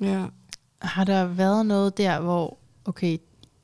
ja. 0.00 0.24
har 0.78 1.04
der 1.04 1.24
været 1.24 1.66
noget 1.66 1.98
der, 1.98 2.20
hvor, 2.20 2.58
okay, 2.84 3.18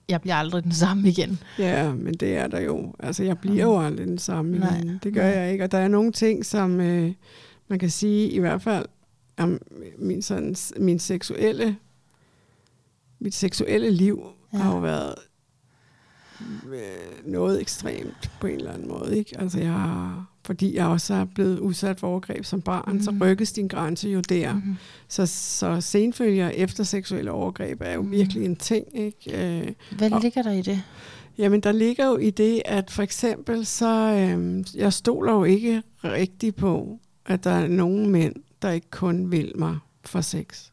jeg 0.08 0.20
bliver 0.20 0.34
aldrig 0.34 0.64
den 0.64 0.72
samme 0.72 1.08
igen. 1.08 1.38
Ja, 1.58 1.92
men 1.92 2.14
det 2.14 2.36
er 2.36 2.46
der 2.46 2.60
jo. 2.60 2.94
Altså, 2.98 3.24
jeg 3.24 3.38
bliver 3.38 3.64
jo 3.64 3.80
aldrig 3.80 4.06
den 4.06 4.18
samme 4.18 4.58
Nej. 4.58 4.78
igen. 4.78 5.00
Det 5.02 5.14
gør 5.14 5.22
Nej. 5.22 5.38
jeg 5.38 5.52
ikke. 5.52 5.64
Og 5.64 5.72
der 5.72 5.78
er 5.78 5.88
nogle 5.88 6.12
ting, 6.12 6.46
som 6.46 6.80
øh, 6.80 7.12
man 7.68 7.78
kan 7.78 7.90
sige, 7.90 8.30
i 8.30 8.38
hvert 8.38 8.62
fald, 8.62 8.86
om 9.36 9.60
min, 9.98 10.22
sådan, 10.22 10.56
min 10.76 10.98
seksuelle, 10.98 11.76
mit 13.18 13.34
seksuelle 13.34 13.90
liv 13.90 14.22
ja. 14.52 14.58
har 14.58 14.74
jo 14.74 14.78
været 14.80 15.14
øh, 16.72 17.32
noget 17.32 17.60
ekstremt 17.60 18.30
på 18.40 18.46
en 18.46 18.54
eller 18.54 18.72
anden 18.72 18.88
måde. 18.88 19.18
Ikke? 19.18 19.40
Altså, 19.40 19.58
jeg 19.58 19.72
har 19.72 20.26
fordi 20.48 20.76
jeg 20.76 20.86
også 20.86 21.14
er 21.14 21.24
blevet 21.24 21.58
udsat 21.58 22.00
for 22.00 22.06
overgreb 22.08 22.44
som 22.44 22.60
barn, 22.60 22.92
mm. 22.92 23.02
så 23.02 23.14
rykkes 23.20 23.52
din 23.52 23.68
grænse 23.68 24.08
jo 24.08 24.20
der. 24.20 24.54
Mm. 24.54 24.76
Så, 25.08 25.26
så 25.26 25.80
senfølger 25.80 26.48
efter 26.48 26.84
seksuelle 26.84 27.30
overgreb 27.30 27.80
er 27.80 27.94
jo 27.94 28.02
mm. 28.02 28.10
virkelig 28.10 28.44
en 28.44 28.56
ting. 28.56 28.86
Ikke? 28.94 29.58
Øh, 29.58 29.72
Hvad 29.98 30.12
og, 30.12 30.20
ligger 30.20 30.42
der 30.42 30.52
i 30.52 30.62
det? 30.62 30.82
Jamen, 31.38 31.60
der 31.60 31.72
ligger 31.72 32.06
jo 32.06 32.16
i 32.16 32.30
det, 32.30 32.62
at 32.64 32.90
for 32.90 33.02
eksempel, 33.02 33.66
så 33.66 33.88
øh, 33.88 34.64
jeg 34.74 34.92
stoler 34.92 35.32
jo 35.32 35.44
ikke 35.44 35.82
rigtig 36.04 36.54
på, 36.54 36.98
at 37.26 37.44
der 37.44 37.50
er 37.50 37.68
nogen 37.68 38.10
mænd, 38.10 38.34
der 38.62 38.70
ikke 38.70 38.90
kun 38.90 39.30
vil 39.30 39.52
mig 39.54 39.78
for 40.04 40.20
sex. 40.20 40.66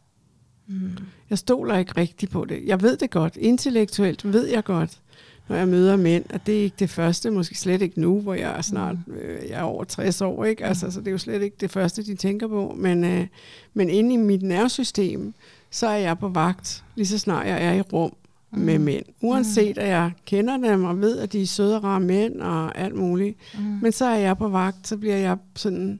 Mm. 0.68 0.98
Jeg 1.30 1.38
stoler 1.38 1.78
ikke 1.78 1.94
rigtig 1.98 2.30
på 2.30 2.46
det. 2.46 2.64
Jeg 2.66 2.82
ved 2.82 2.98
det 2.98 3.10
godt. 3.10 3.38
Intellektuelt 3.38 4.34
ved 4.34 4.48
jeg 4.48 4.64
godt, 4.64 5.00
når 5.48 5.56
jeg 5.56 5.68
møder 5.68 5.96
mænd, 5.96 6.26
og 6.34 6.46
det 6.46 6.60
er 6.60 6.64
ikke 6.64 6.76
det 6.80 6.90
første, 6.90 7.32
måske 7.32 7.58
slet 7.58 7.82
ikke 7.82 8.02
nu, 8.02 8.22
hvor 8.22 8.34
jeg 8.34 8.58
er 8.58 8.62
snart 8.62 8.96
mm. 9.08 9.14
øh, 9.14 9.50
jeg 9.50 9.60
er 9.60 9.64
over 9.64 9.84
60 9.84 10.22
år, 10.22 10.46
ikke? 10.46 10.66
Altså, 10.66 10.92
så 10.92 11.00
det 11.00 11.08
er 11.08 11.12
jo 11.12 11.18
slet 11.18 11.42
ikke 11.42 11.58
det 11.60 11.72
første, 11.72 12.04
de 12.04 12.16
tænker 12.16 12.48
på. 12.48 12.76
Men, 12.78 13.04
øh, 13.04 13.28
men 13.74 13.90
inde 13.90 14.14
i 14.14 14.18
mit 14.18 14.42
nervesystem, 14.42 15.34
så 15.70 15.88
er 15.88 15.98
jeg 15.98 16.20
på 16.20 16.30
vagt, 16.30 16.84
lige 16.96 17.08
så 17.08 17.18
snart 17.18 17.48
jeg 17.48 17.66
er 17.66 17.74
i 17.74 17.82
rum 17.82 18.14
mm. 18.52 18.60
med 18.60 18.80
mænd. 18.80 19.06
Uanset 19.22 19.78
at 19.78 19.88
jeg 19.88 20.12
kender 20.26 20.58
dem 20.58 20.84
og 20.84 21.02
ved, 21.02 21.20
at 21.20 21.34
de 21.34 21.42
er 21.42 21.46
søde 21.46 21.76
og 21.76 21.84
rare 21.84 22.00
mænd 22.00 22.42
og 22.42 22.78
alt 22.78 22.96
muligt. 22.96 23.38
Mm. 23.58 23.64
Men 23.82 23.92
så 23.92 24.06
er 24.06 24.16
jeg 24.16 24.38
på 24.38 24.48
vagt, 24.48 24.88
så 24.88 24.98
bliver 24.98 25.18
jeg 25.18 25.38
sådan 25.56 26.00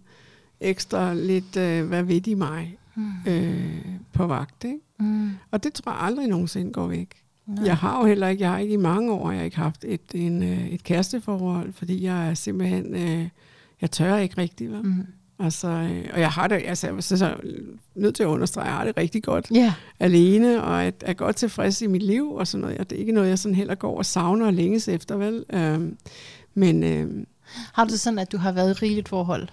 ekstra 0.60 1.14
lidt, 1.14 1.58
øh, 1.58 1.88
hvad 1.88 2.04
ved 2.04 2.22
de 2.22 2.36
mig, 2.36 2.78
mm. 2.96 3.12
øh, 3.28 3.86
på 4.14 4.28
vagt. 4.28 4.64
Ikke? 4.64 4.80
Mm. 5.00 5.30
Og 5.52 5.64
det 5.64 5.74
tror 5.74 5.92
jeg 5.92 6.02
aldrig 6.02 6.28
nogensinde 6.28 6.72
går 6.72 6.88
væk. 6.88 7.25
Nej. 7.48 7.66
Jeg 7.66 7.78
har 7.78 8.00
jo 8.00 8.06
heller 8.06 8.28
ikke, 8.28 8.42
jeg 8.42 8.52
har 8.52 8.58
ikke 8.58 8.74
i 8.74 8.78
mange 8.78 9.14
år, 9.14 9.32
jeg 9.32 9.40
har 9.40 9.46
ikke 9.46 9.58
haft 9.58 9.86
et, 9.88 10.02
en, 10.14 10.44
øh, 10.44 10.68
et 10.68 10.84
kæresteforhold, 10.84 11.74
fordi 11.74 12.04
jeg 12.04 12.30
er 12.30 12.34
simpelthen, 12.34 12.96
øh, 12.96 13.28
jeg 13.82 13.92
tør 13.92 14.18
ikke 14.18 14.38
rigtigt. 14.38 14.72
Vel? 14.72 14.82
Mm. 14.82 15.06
Altså, 15.40 15.68
øh, 15.68 16.10
og 16.14 16.20
jeg 16.20 16.30
har 16.30 16.48
det, 16.48 16.62
altså, 16.66 16.88
jeg 16.88 16.96
er 16.96 17.02
så, 17.02 17.18
så 17.18 17.36
nødt 17.96 18.16
til 18.16 18.24
at 18.24 18.28
understrege, 18.28 18.66
jeg 18.66 18.74
har 18.74 18.86
det 18.86 18.98
rigtig 18.98 19.24
godt 19.24 19.48
yeah. 19.56 19.72
alene, 20.00 20.64
og 20.64 20.86
er, 20.86 20.92
er 21.02 21.14
godt 21.14 21.36
tilfreds 21.36 21.82
i 21.82 21.88
mit 21.88 22.04
liv, 22.04 22.32
og 22.32 22.48
sådan 22.48 22.62
noget. 22.62 22.90
Det 22.90 22.96
er 22.96 23.00
ikke 23.00 23.12
noget, 23.12 23.30
jeg 23.30 23.40
sådan 23.40 23.56
heller 23.56 23.76
går 23.76 23.98
og 23.98 24.06
savner 24.06 24.46
og 24.46 24.54
længes 24.54 24.88
efter, 24.88 25.16
vel? 25.16 25.46
Øhm, 25.54 25.98
men, 26.54 26.84
øhm, 26.84 27.28
har 27.74 27.86
du 27.86 27.98
sådan, 27.98 28.20
at 28.20 28.32
du 28.32 28.38
har 28.38 28.52
været 28.52 28.70
i 28.70 28.86
rigeligt 28.86 29.10
forhold? 29.10 29.48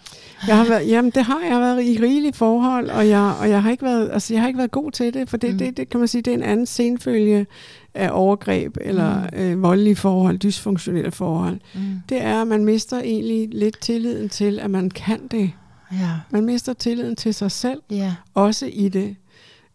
Jeg 0.47 0.57
har 0.57 0.65
været, 0.65 0.89
jamen, 0.89 1.11
det 1.11 1.25
har 1.25 1.41
jeg 1.51 1.61
været 1.61 1.85
i 1.85 1.99
rigeligt 2.03 2.37
forhold, 2.37 2.91
og 2.91 3.09
jeg, 3.09 3.35
og 3.41 3.51
jeg, 3.51 3.63
har 3.63 3.71
ikke 3.71 3.85
været, 3.85 4.11
altså, 4.13 4.35
jeg 4.35 4.41
har 4.41 4.49
ikke 4.49 4.59
været 4.59 4.71
god 4.71 4.91
til 4.91 5.15
det, 5.15 5.31
for 5.31 5.37
det, 5.37 5.53
mm. 5.53 5.59
det, 5.59 5.77
det 5.77 5.89
kan 5.89 6.01
man 6.01 6.09
sige, 6.09 6.23
det 6.23 6.31
er 6.31 6.35
en 6.35 6.43
anden 6.43 6.67
senfølge 6.67 7.47
af 7.95 8.11
overgreb 8.13 8.77
eller 8.81 9.21
mm. 9.33 9.39
øh, 9.39 9.63
voldelige 9.63 9.97
forhold, 9.97 10.39
dysfunktionelle 10.39 11.11
forhold. 11.11 11.61
Mm. 11.75 12.01
Det 12.09 12.23
er, 12.23 12.41
at 12.43 12.47
man 12.47 12.65
mister 12.65 13.01
egentlig 13.01 13.49
lidt 13.53 13.81
tilliden 13.81 14.29
til, 14.29 14.61
at 14.61 14.71
man 14.71 14.91
kan 14.91 15.27
det. 15.27 15.53
Ja. 15.93 16.11
Man 16.31 16.45
mister 16.45 16.73
tilliden 16.73 17.17
til 17.17 17.35
sig 17.35 17.51
selv, 17.51 17.83
ja. 17.91 18.15
også 18.35 18.67
i 18.67 18.89
det. 18.89 19.17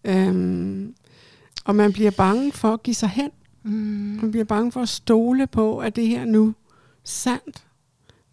Øhm, 0.03 0.93
og 1.65 1.75
man 1.75 1.93
bliver 1.93 2.11
bange 2.11 2.51
for 2.51 2.73
at 2.73 2.83
give 2.83 2.93
sig 2.93 3.09
hen. 3.09 3.29
Mm. 3.63 3.71
Man 4.21 4.31
bliver 4.31 4.45
bange 4.45 4.71
for 4.71 4.81
at 4.81 4.89
stole 4.89 5.47
på, 5.47 5.77
at 5.77 5.95
det 5.95 6.07
her 6.07 6.25
nu 6.25 6.53
sandt 7.03 7.66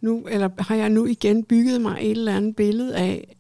nu, 0.05 0.27
eller 0.31 0.49
har 0.59 0.75
jeg 0.75 0.91
nu 0.91 1.07
igen 1.07 1.45
bygget 1.45 1.81
mig 1.81 1.99
et 2.01 2.11
eller 2.11 2.37
andet 2.37 2.57
billede 2.57 2.97
af, 2.97 3.37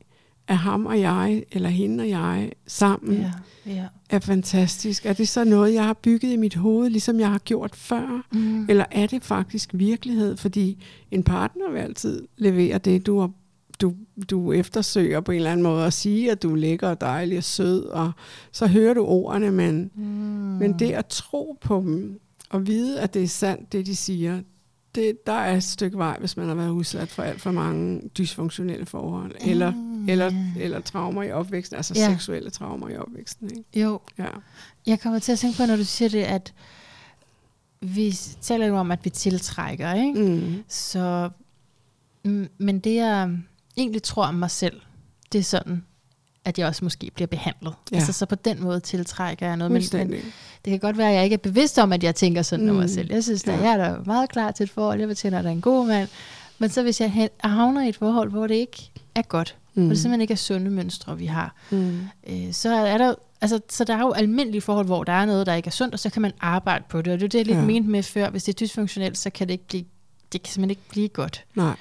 at 0.48 0.56
ham 0.56 0.86
og 0.86 1.00
jeg, 1.00 1.44
eller 1.52 1.68
hende 1.68 2.02
og 2.02 2.08
jeg, 2.08 2.52
sammen, 2.66 3.16
ja, 3.16 3.32
ja. 3.66 3.86
er 4.10 4.18
fantastisk. 4.18 5.06
Er 5.06 5.12
det 5.12 5.28
så 5.28 5.44
noget, 5.44 5.74
jeg 5.74 5.84
har 5.84 5.92
bygget 5.92 6.32
i 6.32 6.36
mit 6.36 6.54
hoved, 6.54 6.90
ligesom 6.90 7.20
jeg 7.20 7.30
har 7.30 7.38
gjort 7.38 7.76
før? 7.76 8.26
Mm. 8.32 8.66
Eller 8.68 8.84
er 8.90 9.06
det 9.06 9.24
faktisk 9.24 9.70
virkelighed? 9.74 10.36
Fordi 10.36 10.84
en 11.10 11.22
partner 11.22 11.70
vil 11.70 11.78
altid 11.78 12.28
levere 12.36 12.78
det, 12.78 13.06
du 13.06 13.20
har 13.20 13.30
du, 13.80 13.94
du 14.30 14.52
eftersøger 14.52 15.20
på 15.20 15.32
en 15.32 15.36
eller 15.36 15.52
anden 15.52 15.62
måde 15.62 15.84
at 15.86 15.92
sige, 15.92 16.30
at 16.30 16.42
du 16.42 16.52
er 16.52 16.56
lækker 16.56 16.88
og 16.88 17.00
dejlig 17.00 17.38
og 17.38 17.44
sød, 17.44 17.84
og 17.84 18.12
så 18.52 18.66
hører 18.66 18.94
du 18.94 19.04
ordene, 19.04 19.50
men, 19.50 19.90
mm. 19.94 20.02
men 20.02 20.78
det 20.78 20.90
at 20.90 21.06
tro 21.06 21.58
på 21.60 21.80
dem, 21.80 22.20
og 22.50 22.66
vide, 22.66 23.00
at 23.00 23.14
det 23.14 23.22
er 23.22 23.28
sandt, 23.28 23.72
det 23.72 23.86
de 23.86 23.96
siger, 23.96 24.40
det, 24.94 25.26
der 25.26 25.32
er 25.32 25.56
et 25.56 25.64
stykke 25.64 25.98
vej, 25.98 26.16
hvis 26.18 26.36
man 26.36 26.48
har 26.48 26.54
været 26.54 26.70
udsat 26.70 27.08
for 27.08 27.22
alt 27.22 27.40
for 27.40 27.50
mange 27.50 28.10
dysfunktionelle 28.18 28.86
forhold, 28.86 29.30
mm. 29.30 29.50
eller, 29.50 29.72
eller, 30.08 30.32
eller 30.56 30.80
traumer 30.80 31.22
i 31.22 31.32
opvæksten, 31.32 31.76
altså 31.76 31.94
ja. 31.96 32.10
seksuelle 32.12 32.50
traumer 32.50 32.88
i 32.88 32.96
opvæksten. 32.96 33.50
Ikke? 33.50 33.80
Jo. 33.80 34.00
Ja. 34.18 34.28
Jeg 34.86 35.00
kommer 35.00 35.18
til 35.18 35.32
at 35.32 35.38
tænke 35.38 35.56
på, 35.56 35.66
når 35.66 35.76
du 35.76 35.84
siger 35.84 36.08
det, 36.08 36.22
at 36.22 36.54
vi 37.80 38.16
taler 38.40 38.66
jo 38.66 38.76
om, 38.76 38.90
at 38.90 39.04
vi 39.04 39.10
tiltrækker, 39.10 39.94
ikke? 39.94 40.20
Mm. 40.20 40.64
Så, 40.68 41.30
mm, 42.24 42.48
men 42.58 42.78
det 42.78 42.94
jeg 42.94 43.38
egentlig 43.76 44.02
tror 44.02 44.26
om 44.26 44.34
mig 44.34 44.50
selv, 44.50 44.80
det 45.32 45.38
er 45.38 45.42
sådan, 45.42 45.84
at 46.44 46.58
jeg 46.58 46.66
også 46.66 46.84
måske 46.84 47.10
bliver 47.14 47.26
behandlet. 47.26 47.74
Ja. 47.92 47.96
Altså, 47.96 48.12
så 48.12 48.26
på 48.26 48.34
den 48.34 48.62
måde 48.62 48.80
tiltrækker 48.80 49.46
jeg 49.46 49.56
noget. 49.56 49.72
Men, 49.72 49.82
men 49.92 50.10
det 50.64 50.70
kan 50.70 50.78
godt 50.78 50.98
være, 50.98 51.08
at 51.08 51.14
jeg 51.14 51.24
ikke 51.24 51.34
er 51.34 51.38
bevidst 51.38 51.78
om, 51.78 51.92
at 51.92 52.04
jeg 52.04 52.14
tænker 52.14 52.42
sådan 52.42 52.64
mm. 52.64 52.70
om 52.70 52.76
mig 52.76 52.90
selv. 52.90 53.12
Jeg 53.12 53.24
synes, 53.24 53.44
at 53.44 53.60
ja. 53.60 53.62
jeg 53.62 53.72
er 53.72 53.76
da 53.76 53.96
meget 54.06 54.30
klar 54.30 54.50
til 54.50 54.64
et 54.64 54.70
forhold. 54.70 55.00
Jeg 55.00 55.08
fortæller, 55.08 55.38
at 55.38 55.44
der 55.44 55.50
er 55.50 55.54
en 55.54 55.60
god 55.60 55.86
mand. 55.86 56.08
Men 56.58 56.70
så 56.70 56.82
hvis 56.82 57.00
jeg 57.00 57.28
havner 57.40 57.82
i 57.82 57.88
et 57.88 57.96
forhold, 57.96 58.30
hvor 58.30 58.46
det 58.46 58.54
ikke 58.54 58.90
er 59.14 59.22
godt, 59.22 59.56
mm. 59.74 59.82
hvor 59.82 59.88
det 59.88 59.98
simpelthen 59.98 60.20
ikke 60.20 60.32
er 60.32 60.36
sunde 60.36 60.70
mønstre, 60.70 61.18
vi 61.18 61.26
har, 61.26 61.54
mm. 61.70 62.00
øh, 62.28 62.52
så 62.52 62.68
er 62.68 62.98
der 62.98 63.14
Altså, 63.40 63.60
så 63.70 63.84
der 63.84 63.94
er 63.94 64.00
jo 64.00 64.12
almindelige 64.12 64.60
forhold, 64.60 64.86
hvor 64.86 65.04
der 65.04 65.12
er 65.12 65.26
noget, 65.26 65.46
der 65.46 65.54
ikke 65.54 65.66
er 65.66 65.70
sundt, 65.70 65.94
og 65.94 66.00
så 66.00 66.10
kan 66.10 66.22
man 66.22 66.32
arbejde 66.40 66.84
på 66.88 67.02
det. 67.02 67.12
Og 67.12 67.20
det 67.20 67.24
er 67.24 67.28
det, 67.28 67.38
jeg 67.38 67.46
lidt 67.46 67.58
ja. 67.58 67.64
mente 67.64 67.90
med 67.90 68.02
før. 68.02 68.30
Hvis 68.30 68.44
det 68.44 68.52
er 68.54 68.66
dysfunktionelt, 68.66 69.18
så 69.18 69.30
kan 69.30 69.48
det 69.48 69.52
ikke 69.52 69.66
blive, 69.66 69.84
det 70.32 70.42
kan 70.42 70.52
simpelthen 70.52 70.70
ikke 70.70 70.88
blive 70.88 71.08
godt. 71.08 71.44
Nej 71.54 71.76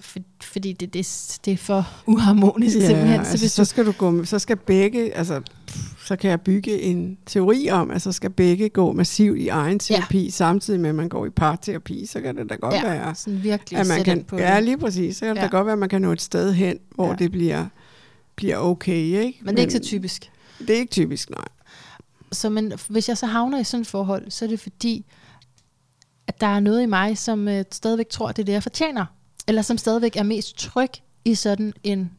for, 0.00 0.18
fordi 0.42 0.72
det, 0.72 0.94
det, 0.94 1.38
det 1.44 1.52
er 1.52 1.56
for 1.56 1.86
uharmonisk 2.06 2.76
ja, 2.76 2.86
simpelthen. 2.86 3.24
Så, 3.24 3.30
altså, 3.30 3.48
så 3.48 3.64
skal 3.64 3.86
du 3.86 3.92
gå, 3.92 4.24
så 4.24 4.38
skal 4.38 4.56
begge, 4.56 5.14
altså 5.14 5.42
så 6.06 6.16
kan 6.16 6.30
jeg 6.30 6.40
bygge 6.40 6.80
en 6.80 7.18
teori 7.26 7.68
om, 7.70 7.90
at 7.90 8.02
så 8.02 8.12
skal 8.12 8.30
begge 8.30 8.68
gå 8.68 8.92
massivt 8.92 9.38
i 9.38 9.48
egen 9.48 9.78
terapi, 9.78 10.24
ja. 10.24 10.30
samtidig 10.30 10.80
med 10.80 10.88
at 10.88 10.94
man 10.94 11.08
går 11.08 11.26
i 11.26 11.30
parterapi, 11.30 12.06
så 12.06 12.20
kan 12.20 12.36
det 12.36 12.50
da 12.50 12.54
godt 12.54 12.74
ja, 12.74 12.82
være, 12.82 13.14
sådan 13.14 13.42
virkelig 13.42 13.80
at 13.80 13.88
man 13.88 14.04
kan, 14.04 14.24
på 14.24 14.38
ja, 14.38 14.60
lige 14.60 14.78
præcis, 14.78 15.16
så 15.16 15.26
kan 15.26 15.36
ja. 15.36 15.42
det 15.42 15.52
da 15.52 15.56
godt 15.56 15.66
være, 15.66 15.72
at 15.72 15.78
man 15.78 15.88
kan 15.88 16.02
nå 16.02 16.12
et 16.12 16.20
sted 16.20 16.52
hen, 16.52 16.78
hvor 16.94 17.08
ja. 17.08 17.14
det 17.14 17.30
bliver, 17.30 17.66
bliver 18.36 18.56
okay, 18.56 18.92
ikke? 18.92 19.38
Men 19.42 19.54
det 19.54 19.58
er 19.58 19.62
ikke 19.62 19.72
så 19.72 19.78
typisk. 19.78 20.30
Det 20.58 20.70
er 20.70 20.78
ikke 20.78 20.90
typisk, 20.90 21.30
nej. 21.30 21.48
Så 22.32 22.50
men, 22.50 22.72
hvis 22.88 23.08
jeg 23.08 23.18
så 23.18 23.26
havner 23.26 23.60
i 23.60 23.64
sådan 23.64 23.82
et 23.82 23.86
forhold, 23.86 24.30
så 24.30 24.44
er 24.44 24.48
det 24.48 24.60
fordi, 24.60 25.06
at 26.26 26.40
der 26.40 26.46
er 26.46 26.60
noget 26.60 26.82
i 26.82 26.86
mig, 26.86 27.18
som 27.18 27.48
øh, 27.48 27.64
stadigvæk 27.72 28.08
tror, 28.08 28.28
det 28.28 28.38
er 28.38 28.44
det, 28.44 28.52
jeg 28.52 28.62
fortjener 28.62 29.06
eller 29.48 29.62
som 29.62 29.78
stadigvæk 29.78 30.16
er 30.16 30.22
mest 30.22 30.58
tryg 30.58 30.90
i 31.24 31.34
sådan 31.34 31.72
en 31.82 32.10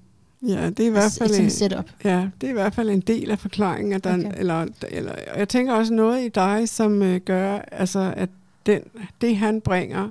Ja, 0.47 0.69
det 0.69 0.79
er 0.79 0.87
i 0.87 0.89
hvert 0.89 1.17
fald 1.19 1.39
en, 1.39 1.49
setup. 1.49 1.85
Ja, 2.03 2.27
det 2.41 2.47
er 2.47 2.51
i 2.51 2.53
hvert 2.53 2.73
fald 2.73 2.89
en 2.89 2.99
del 2.99 3.31
af 3.31 3.39
forklaringen, 3.39 3.93
at 3.93 4.03
der 4.03 4.13
okay. 4.13 4.31
eller, 4.37 4.67
eller 4.89 5.15
jeg 5.37 5.49
tænker 5.49 5.73
også 5.73 5.93
noget 5.93 6.25
i 6.25 6.29
dig, 6.29 6.69
som 6.69 7.01
uh, 7.01 7.15
gør, 7.15 7.59
altså 7.71 8.13
at 8.17 8.29
den, 8.65 8.81
det 9.21 9.37
han 9.37 9.61
bringer, 9.61 10.09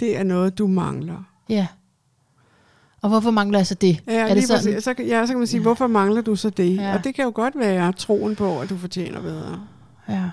det 0.00 0.18
er 0.18 0.22
noget 0.22 0.58
du 0.58 0.66
mangler. 0.66 1.24
Ja. 1.48 1.66
Og 3.02 3.08
hvorfor 3.08 3.30
mangler 3.30 3.58
jeg 3.58 3.66
så 3.66 3.74
det? 3.74 4.02
Ja, 4.06 4.28
er 4.28 4.34
det 4.34 4.44
sådan? 4.44 4.80
Så, 4.80 4.94
ja, 4.98 5.26
så 5.26 5.32
kan 5.32 5.38
man 5.38 5.46
sige, 5.46 5.60
ja. 5.60 5.62
hvorfor 5.62 5.86
mangler 5.86 6.20
du 6.20 6.36
så 6.36 6.50
det? 6.50 6.76
Ja. 6.76 6.94
Og 6.94 7.04
det 7.04 7.14
kan 7.14 7.24
jo 7.24 7.32
godt 7.34 7.58
være 7.58 7.92
troen 7.92 8.36
på, 8.36 8.60
at 8.60 8.70
du 8.70 8.76
fortjener 8.76 9.20
bedre. 9.20 9.66
Ja. 10.08 10.30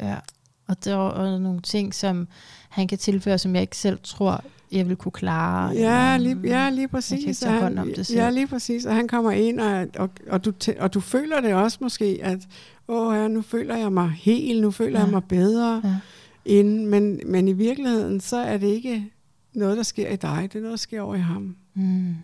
Ja. 0.00 0.16
Og 0.68 0.84
der 0.84 1.10
er 1.10 1.38
nogle 1.38 1.60
ting, 1.60 1.94
som 1.94 2.28
han 2.68 2.88
kan 2.88 2.98
tilføre, 2.98 3.38
som 3.38 3.54
jeg 3.54 3.62
ikke 3.62 3.76
selv 3.76 3.98
tror, 4.02 4.44
jeg 4.72 4.88
vil 4.88 4.96
kunne 4.96 5.12
klare. 5.12 5.70
Ja, 5.70 6.16
lige, 6.16 6.38
ja, 6.44 6.70
lige 6.70 6.88
præcis. 6.88 7.42
Jeg 7.42 7.58
kan 7.58 7.78
om 7.78 7.92
det 7.94 8.06
selv. 8.06 8.18
Ja, 8.18 8.30
lige 8.30 8.46
præcis. 8.46 8.84
Og 8.84 8.94
han 8.94 9.08
kommer 9.08 9.30
ind, 9.30 9.60
og, 9.60 9.86
og, 9.96 10.10
og, 10.30 10.44
du, 10.44 10.52
og 10.78 10.94
du 10.94 11.00
føler 11.00 11.40
det 11.40 11.54
også 11.54 11.78
måske, 11.80 12.18
at 12.22 12.38
åh 12.88 13.16
ja, 13.16 13.28
nu 13.28 13.42
føler 13.42 13.76
jeg 13.76 13.92
mig 13.92 14.10
helt, 14.10 14.62
nu 14.62 14.70
føler 14.70 14.98
ja. 14.98 15.04
jeg 15.04 15.12
mig 15.12 15.24
bedre. 15.24 15.80
Ja. 15.84 15.96
Ind, 16.44 16.86
men, 16.86 17.20
men 17.26 17.48
i 17.48 17.52
virkeligheden, 17.52 18.20
så 18.20 18.36
er 18.36 18.56
det 18.56 18.66
ikke 18.66 19.10
noget, 19.54 19.76
der 19.76 19.82
sker 19.82 20.08
i 20.08 20.16
dig. 20.16 20.48
Det 20.52 20.58
er 20.58 20.62
noget, 20.62 20.70
der 20.70 20.76
sker 20.76 21.00
over 21.00 21.14
i 21.14 21.18
ham. 21.18 21.56
Mm. 21.74 22.14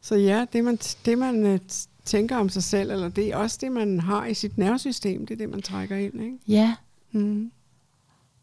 Så 0.00 0.14
ja, 0.14 0.44
det 0.52 0.64
man, 0.64 0.78
det 1.04 1.18
man 1.18 1.46
øh, 1.46 1.58
tænker 2.04 2.36
om 2.36 2.48
sig 2.48 2.62
selv, 2.62 2.90
eller 2.90 3.08
det 3.08 3.28
er 3.28 3.36
også 3.36 3.58
det, 3.60 3.72
man 3.72 4.00
har 4.00 4.26
i 4.26 4.34
sit 4.34 4.58
nervesystem, 4.58 5.26
det 5.26 5.34
er 5.34 5.38
det, 5.38 5.48
man 5.48 5.62
trækker 5.62 5.96
ind. 5.96 6.22
Ikke? 6.22 6.38
Ja. 6.48 6.74
Mm. 7.12 7.50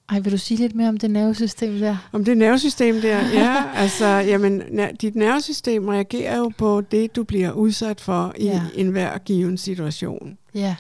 Ej, 0.09 0.19
vil 0.19 0.31
du 0.31 0.37
sige 0.37 0.57
lidt 0.57 0.75
mere 0.75 0.89
om 0.89 0.97
det 0.97 1.11
nervesystem 1.11 1.79
der? 1.79 2.09
Om 2.11 2.25
det 2.25 2.37
nervesystem 2.37 3.01
der? 3.01 3.17
Ja, 3.17 3.63
altså, 3.83 4.05
jamen, 4.05 4.61
dit 5.01 5.15
nervesystem 5.15 5.87
reagerer 5.87 6.37
jo 6.37 6.51
på 6.57 6.81
det, 6.81 7.15
du 7.15 7.23
bliver 7.23 7.51
udsat 7.51 8.01
for 8.01 8.33
i 8.37 8.45
ja. 8.45 8.61
enhver 8.75 9.17
given 9.17 9.57
situation. 9.57 10.37
Ja. 10.53 10.75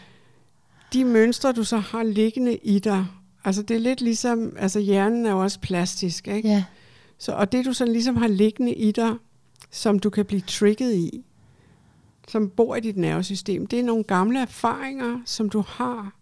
De 0.93 1.05
mønstre, 1.05 1.51
du 1.51 1.63
så 1.63 1.77
har 1.77 2.03
liggende 2.03 2.55
i 2.55 2.79
dig, 2.79 3.05
altså 3.43 3.61
det 3.61 3.75
er 3.75 3.79
lidt 3.79 4.01
ligesom, 4.01 4.55
altså 4.59 4.79
hjernen 4.79 5.25
er 5.25 5.31
jo 5.31 5.39
også 5.39 5.59
plastisk, 5.59 6.27
ikke? 6.27 6.49
Ja. 6.49 6.63
Så, 7.17 7.31
og 7.31 7.51
det, 7.51 7.65
du 7.65 7.73
så 7.73 7.85
ligesom 7.85 8.15
har 8.15 8.27
liggende 8.27 8.73
i 8.73 8.91
dig, 8.91 9.15
som 9.71 9.99
du 9.99 10.09
kan 10.09 10.25
blive 10.25 10.41
trigget 10.41 10.95
i, 10.95 11.23
som 12.27 12.49
bor 12.49 12.75
i 12.75 12.79
dit 12.79 12.97
nervesystem, 12.97 13.67
det 13.67 13.79
er 13.79 13.83
nogle 13.83 14.03
gamle 14.03 14.41
erfaringer, 14.41 15.19
som 15.25 15.49
du 15.49 15.63
har, 15.67 16.13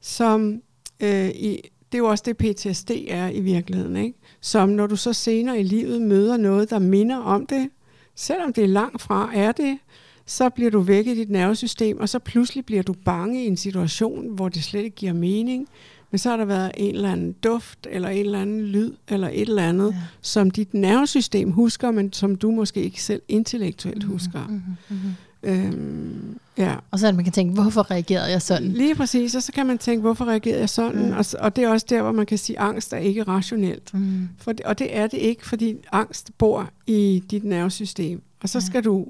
som 0.00 0.62
øh, 1.00 1.28
i 1.28 1.60
det 1.96 2.02
er 2.02 2.04
jo 2.04 2.10
også 2.10 2.24
det, 2.26 2.36
PTSD 2.36 2.90
er 3.08 3.28
i 3.28 3.40
virkeligheden. 3.40 3.96
Ikke? 3.96 4.18
Som 4.40 4.68
når 4.68 4.86
du 4.86 4.96
så 4.96 5.12
senere 5.12 5.60
i 5.60 5.62
livet 5.62 6.02
møder 6.02 6.36
noget, 6.36 6.70
der 6.70 6.78
minder 6.78 7.16
om 7.16 7.46
det, 7.46 7.68
selvom 8.14 8.52
det 8.52 8.64
er 8.64 8.68
langt 8.68 9.02
fra 9.02 9.30
er 9.34 9.52
det, 9.52 9.78
så 10.26 10.48
bliver 10.48 10.70
du 10.70 10.80
væk 10.80 11.06
i 11.06 11.14
dit 11.14 11.30
nervesystem, 11.30 12.00
og 12.00 12.08
så 12.08 12.18
pludselig 12.18 12.66
bliver 12.66 12.82
du 12.82 12.94
bange 13.04 13.44
i 13.44 13.46
en 13.46 13.56
situation, 13.56 14.34
hvor 14.34 14.48
det 14.48 14.64
slet 14.64 14.84
ikke 14.84 14.96
giver 14.96 15.12
mening. 15.12 15.68
Men 16.10 16.18
så 16.18 16.30
har 16.30 16.36
der 16.36 16.44
været 16.44 16.72
en 16.76 16.94
eller 16.94 17.12
anden 17.12 17.32
duft, 17.32 17.86
eller 17.90 18.08
en 18.08 18.26
eller 18.26 18.40
anden 18.40 18.62
lyd, 18.62 18.92
eller 19.08 19.28
et 19.28 19.40
eller 19.40 19.68
andet, 19.68 19.92
ja. 19.92 19.98
som 20.20 20.50
dit 20.50 20.74
nervesystem 20.74 21.50
husker, 21.50 21.90
men 21.90 22.12
som 22.12 22.36
du 22.36 22.50
måske 22.50 22.82
ikke 22.82 23.02
selv 23.02 23.22
intellektuelt 23.28 23.96
mm-hmm, 23.96 24.12
husker. 24.12 24.46
Mm-hmm, 24.46 24.76
mm-hmm. 24.88 25.10
Øhm, 25.42 26.38
ja. 26.58 26.74
Og 26.90 26.98
så 26.98 27.12
man 27.12 27.24
kan 27.24 27.32
tænke, 27.32 27.54
hvorfor 27.54 27.90
reagerede 27.90 28.30
jeg 28.30 28.42
sådan? 28.42 28.68
Lige 28.68 28.94
præcis, 28.94 29.34
og 29.34 29.42
så 29.42 29.52
kan 29.52 29.66
man 29.66 29.78
tænke, 29.78 30.00
hvorfor 30.00 30.24
reagerede 30.24 30.60
jeg 30.60 30.68
sådan? 30.68 31.06
Mm. 31.06 31.12
Og, 31.12 31.24
og 31.38 31.56
det 31.56 31.64
er 31.64 31.68
også 31.68 31.86
der, 31.88 32.02
hvor 32.02 32.12
man 32.12 32.26
kan 32.26 32.38
sige, 32.38 32.58
at 32.58 32.64
angst 32.64 32.92
er 32.92 32.96
ikke 32.96 33.22
rationelt. 33.22 33.94
Mm. 33.94 34.28
For, 34.38 34.52
og 34.64 34.78
det 34.78 34.96
er 34.96 35.06
det 35.06 35.18
ikke, 35.18 35.46
fordi 35.46 35.76
angst 35.92 36.30
bor 36.38 36.70
i 36.86 37.22
dit 37.30 37.44
nervesystem. 37.44 38.22
Og 38.42 38.48
så, 38.48 38.58
ja. 38.58 38.64
skal 38.64 38.84
du, 38.84 39.06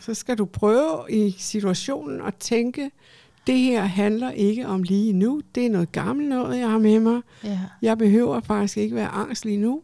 så 0.00 0.14
skal 0.14 0.38
du 0.38 0.44
prøve 0.44 1.00
i 1.10 1.36
situationen 1.38 2.20
at 2.20 2.34
tænke, 2.34 2.90
det 3.46 3.58
her 3.58 3.84
handler 3.84 4.30
ikke 4.30 4.66
om 4.66 4.82
lige 4.82 5.12
nu. 5.12 5.40
Det 5.54 5.66
er 5.66 5.70
noget 5.70 5.92
gammelt 5.92 6.28
noget, 6.28 6.58
jeg 6.58 6.70
har 6.70 6.78
med 6.78 7.00
mig. 7.00 7.20
Ja. 7.44 7.58
Jeg 7.82 7.98
behøver 7.98 8.40
faktisk 8.40 8.76
ikke 8.76 8.96
være 8.96 9.08
angst 9.08 9.44
lige 9.44 9.58
nu. 9.58 9.82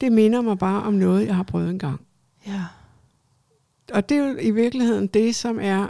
Det 0.00 0.12
minder 0.12 0.40
mig 0.40 0.58
bare 0.58 0.82
om 0.82 0.94
noget, 0.94 1.26
jeg 1.26 1.36
har 1.36 1.42
prøvet 1.42 1.70
engang. 1.70 2.00
Ja 2.46 2.64
og 3.92 4.08
det 4.08 4.16
er 4.16 4.28
jo 4.28 4.36
i 4.40 4.50
virkeligheden 4.50 5.06
det, 5.06 5.34
som 5.34 5.58
er 5.62 5.86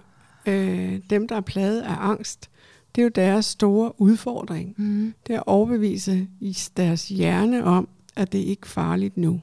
øh, 0.47 0.99
dem, 1.11 1.29
der 1.29 1.37
er 1.37 1.41
plaget 1.41 1.81
af 1.81 1.97
angst. 1.99 2.51
Det 2.95 3.01
er 3.01 3.05
jo 3.05 3.11
deres 3.15 3.47
store 3.47 4.01
udfordring. 4.01 4.75
Mm. 4.77 5.15
Det 5.27 5.35
er 5.35 5.39
at 5.39 5.47
overbevise 5.47 6.29
i 6.41 6.59
deres 6.77 7.09
hjerne 7.09 7.65
om, 7.65 7.89
at 8.17 8.33
det 8.33 8.39
ikke 8.39 8.63
er 8.65 8.69
farligt 8.69 9.17
nu. 9.17 9.41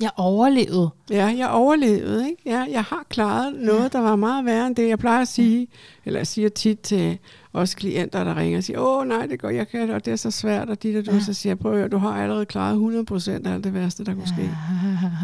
Jeg 0.00 0.10
overlevede. 0.16 0.90
Ja, 1.10 1.34
jeg 1.38 1.48
overlevede. 1.48 2.30
Ikke? 2.30 2.42
Ja, 2.46 2.66
jeg 2.70 2.82
har 2.82 3.04
klaret 3.08 3.54
noget, 3.54 3.82
ja. 3.82 3.88
der 3.88 4.00
var 4.00 4.16
meget 4.16 4.44
værre 4.44 4.66
end 4.66 4.76
det. 4.76 4.88
Jeg 4.88 4.98
plejer 4.98 5.22
at 5.22 5.28
sige, 5.28 5.68
eller 6.04 6.20
jeg 6.20 6.26
siger 6.26 6.48
tit 6.48 6.80
til 6.80 7.18
også 7.52 7.76
klienter, 7.76 8.24
der 8.24 8.36
ringer 8.36 8.58
og 8.58 8.64
siger, 8.64 8.78
åh 8.80 9.06
nej, 9.06 9.26
det 9.26 9.40
går, 9.40 9.50
jeg 9.50 9.68
kan, 9.68 9.90
og 9.90 10.04
det 10.04 10.12
er 10.12 10.16
så 10.16 10.30
svært, 10.30 10.70
og 10.70 10.82
dit 10.82 10.96
og 10.96 11.06
du, 11.06 11.12
ja. 11.12 11.20
så 11.20 11.34
siger 11.34 11.54
prøv 11.54 11.84
at 11.84 11.92
du 11.92 11.98
har 11.98 12.22
allerede 12.22 12.46
klaret 12.46 13.06
100% 13.10 13.48
af 13.48 13.54
alt 13.54 13.64
det 13.64 13.74
værste, 13.74 14.04
der 14.04 14.14
kunne 14.14 14.28
ja. 14.38 14.44
ske. 14.44 14.50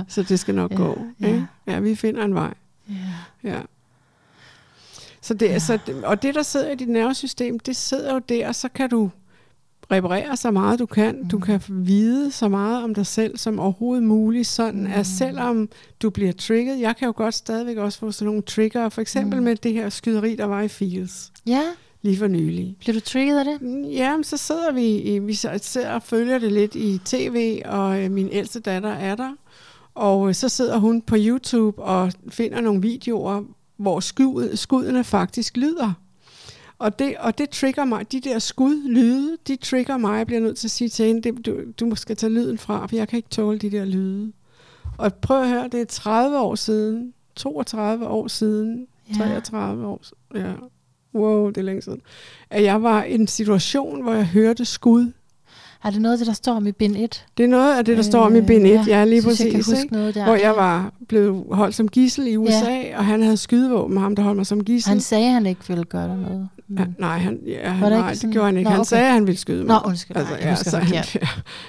Så 0.08 0.22
det 0.22 0.40
skal 0.40 0.54
nok 0.54 0.70
ja. 0.70 0.76
gå. 0.76 0.98
Ikke? 1.20 1.46
Ja, 1.66 1.80
vi 1.80 1.94
finder 1.94 2.24
en 2.24 2.34
vej. 2.34 2.54
Ja. 3.46 3.60
Så 5.20 5.34
det, 5.34 5.46
ja. 5.46 5.58
så, 5.58 5.78
og 6.04 6.22
det, 6.22 6.34
der 6.34 6.42
sidder 6.42 6.70
i 6.70 6.74
dit 6.74 6.88
nervesystem, 6.88 7.58
det 7.58 7.76
sidder 7.76 8.14
jo 8.14 8.18
der, 8.18 8.48
og 8.48 8.54
så 8.54 8.68
kan 8.68 8.90
du 8.90 9.10
reparere 9.90 10.36
så 10.36 10.50
meget 10.50 10.78
du 10.78 10.86
kan. 10.86 11.16
Mm. 11.16 11.28
Du 11.28 11.38
kan 11.38 11.62
vide 11.68 12.30
så 12.30 12.48
meget 12.48 12.84
om 12.84 12.94
dig 12.94 13.06
selv 13.06 13.38
som 13.38 13.58
overhovedet 13.58 14.04
muligt, 14.04 14.46
sådan 14.46 14.80
mm. 14.80 14.92
at 14.92 15.06
selvom 15.06 15.68
du 16.02 16.10
bliver 16.10 16.32
trigget, 16.32 16.80
jeg 16.80 16.96
kan 16.96 17.06
jo 17.06 17.12
godt 17.16 17.34
stadigvæk 17.34 17.76
også 17.76 17.98
få 17.98 18.12
sådan 18.12 18.26
nogle 18.26 18.42
trigger, 18.42 18.88
for 18.88 19.00
eksempel 19.00 19.38
mm. 19.38 19.44
med 19.44 19.56
det 19.56 19.72
her 19.72 19.88
skyderi, 19.88 20.36
der 20.36 20.44
var 20.44 20.62
i 20.62 20.68
Fields. 20.68 21.32
Ja. 21.46 21.62
Lige 22.02 22.16
for 22.18 22.26
nylig. 22.26 22.76
Bliver 22.78 22.94
du 22.94 23.00
trigget 23.00 23.38
af 23.38 23.44
det? 23.44 23.62
Mm, 23.62 23.84
ja, 23.84 24.16
så 24.22 24.36
sidder 24.36 24.72
vi, 24.72 25.18
vi 25.18 25.34
sidder 25.34 25.90
og 25.90 26.02
følger 26.02 26.38
det 26.38 26.52
lidt 26.52 26.74
i 26.74 27.00
tv, 27.04 27.62
og 27.64 28.04
øh, 28.04 28.10
min 28.10 28.28
ældste 28.32 28.60
datter 28.60 28.92
er 28.92 29.14
der. 29.14 29.32
Og 29.96 30.28
øh, 30.28 30.34
så 30.34 30.48
sidder 30.48 30.78
hun 30.78 31.02
på 31.02 31.16
YouTube 31.18 31.82
og 31.82 32.12
finder 32.28 32.60
nogle 32.60 32.82
videoer, 32.82 33.42
hvor 33.76 34.00
skud, 34.00 34.56
skuddene 34.56 35.04
faktisk 35.04 35.56
lyder. 35.56 35.92
Og 36.78 36.98
det, 36.98 37.16
og 37.18 37.38
det 37.38 37.50
trigger 37.50 37.84
mig, 37.84 38.12
de 38.12 38.20
der 38.20 38.38
skudlyde, 38.38 39.36
de 39.46 39.56
trigger 39.56 39.96
mig. 39.96 40.18
Jeg 40.18 40.26
bliver 40.26 40.40
nødt 40.40 40.56
til 40.58 40.66
at 40.66 40.70
sige 40.70 40.88
til 40.88 41.06
hende, 41.06 41.22
det, 41.22 41.46
du, 41.46 41.60
du 41.80 41.94
skal 41.94 42.16
tage 42.16 42.32
lyden 42.32 42.58
fra, 42.58 42.86
for 42.86 42.96
jeg 42.96 43.08
kan 43.08 43.16
ikke 43.16 43.28
tåle 43.28 43.58
de 43.58 43.70
der 43.70 43.84
lyde. 43.84 44.32
Og 44.98 45.14
prøv 45.14 45.42
at 45.42 45.48
høre, 45.48 45.68
det 45.68 45.80
er 45.80 45.84
30 45.84 46.38
år 46.38 46.54
siden, 46.54 47.14
32 47.36 48.06
år 48.06 48.28
siden, 48.28 48.86
ja. 49.08 49.14
33 49.14 49.86
år 49.86 50.02
ja. 50.34 50.52
Wow, 51.14 51.48
det 51.48 51.56
er 51.56 51.62
længe 51.62 51.82
siden. 51.82 52.00
At 52.50 52.62
jeg 52.62 52.82
var 52.82 53.04
i 53.04 53.14
en 53.14 53.26
situation, 53.26 54.02
hvor 54.02 54.12
jeg 54.12 54.26
hørte 54.26 54.64
skud 54.64 55.12
er 55.86 55.90
det 55.90 56.02
noget 56.02 56.14
af 56.14 56.18
det, 56.18 56.26
der 56.26 56.32
står 56.32 56.52
om 56.52 56.66
i 56.66 56.72
bind 56.72 56.96
1? 56.96 57.24
Det 57.38 57.44
er 57.44 57.48
noget 57.48 57.78
af 57.78 57.84
det, 57.84 57.96
der 57.96 58.04
øh, 58.04 58.04
står 58.04 58.20
om 58.20 58.36
i 58.36 58.40
bind 58.40 58.66
1, 58.66 58.72
ja, 58.72 58.84
ja 58.86 59.04
lige 59.04 59.22
præcis. 59.22 59.40
Jeg 59.40 59.50
kan 59.50 59.64
huske 59.64 59.92
noget 59.92 60.14
der. 60.14 60.24
Hvor 60.24 60.34
jeg 60.34 60.56
var 60.56 60.92
blevet 61.08 61.44
holdt 61.50 61.74
som 61.74 61.88
gissel 61.88 62.26
i 62.26 62.36
USA, 62.36 62.70
ja. 62.70 62.98
og 62.98 63.04
han 63.04 63.22
havde 63.22 63.36
skydevåben, 63.36 63.96
ham 63.96 64.16
der 64.16 64.22
holdt 64.22 64.36
mig 64.36 64.46
som 64.46 64.64
gissel. 64.64 64.88
Han 64.88 65.00
sagde, 65.00 65.26
at 65.26 65.32
han 65.32 65.46
ikke 65.46 65.60
ville 65.68 65.84
gøre 65.84 66.08
det 66.08 66.18
noget. 66.18 66.48
Ja, 66.78 66.84
nej, 66.98 67.18
han, 67.18 67.38
ja, 67.46 67.68
han, 67.68 67.92
nej 67.92 68.12
det, 68.12 68.22
det 68.22 68.30
gjorde 68.30 68.46
han 68.46 68.56
ikke. 68.56 68.64
Nå, 68.64 68.70
han 68.70 68.80
okay. 68.80 68.88
sagde, 68.88 69.06
at 69.06 69.12
han 69.12 69.26
ville 69.26 69.38
skyde 69.38 69.64
mig. 69.64 69.80
Nå, 69.82 69.88
undskyld. 69.88 70.16
Altså, 70.16 70.34
ja, 70.40 70.54
så 70.54 70.78
han, 70.78 70.94
ja, 70.94 71.02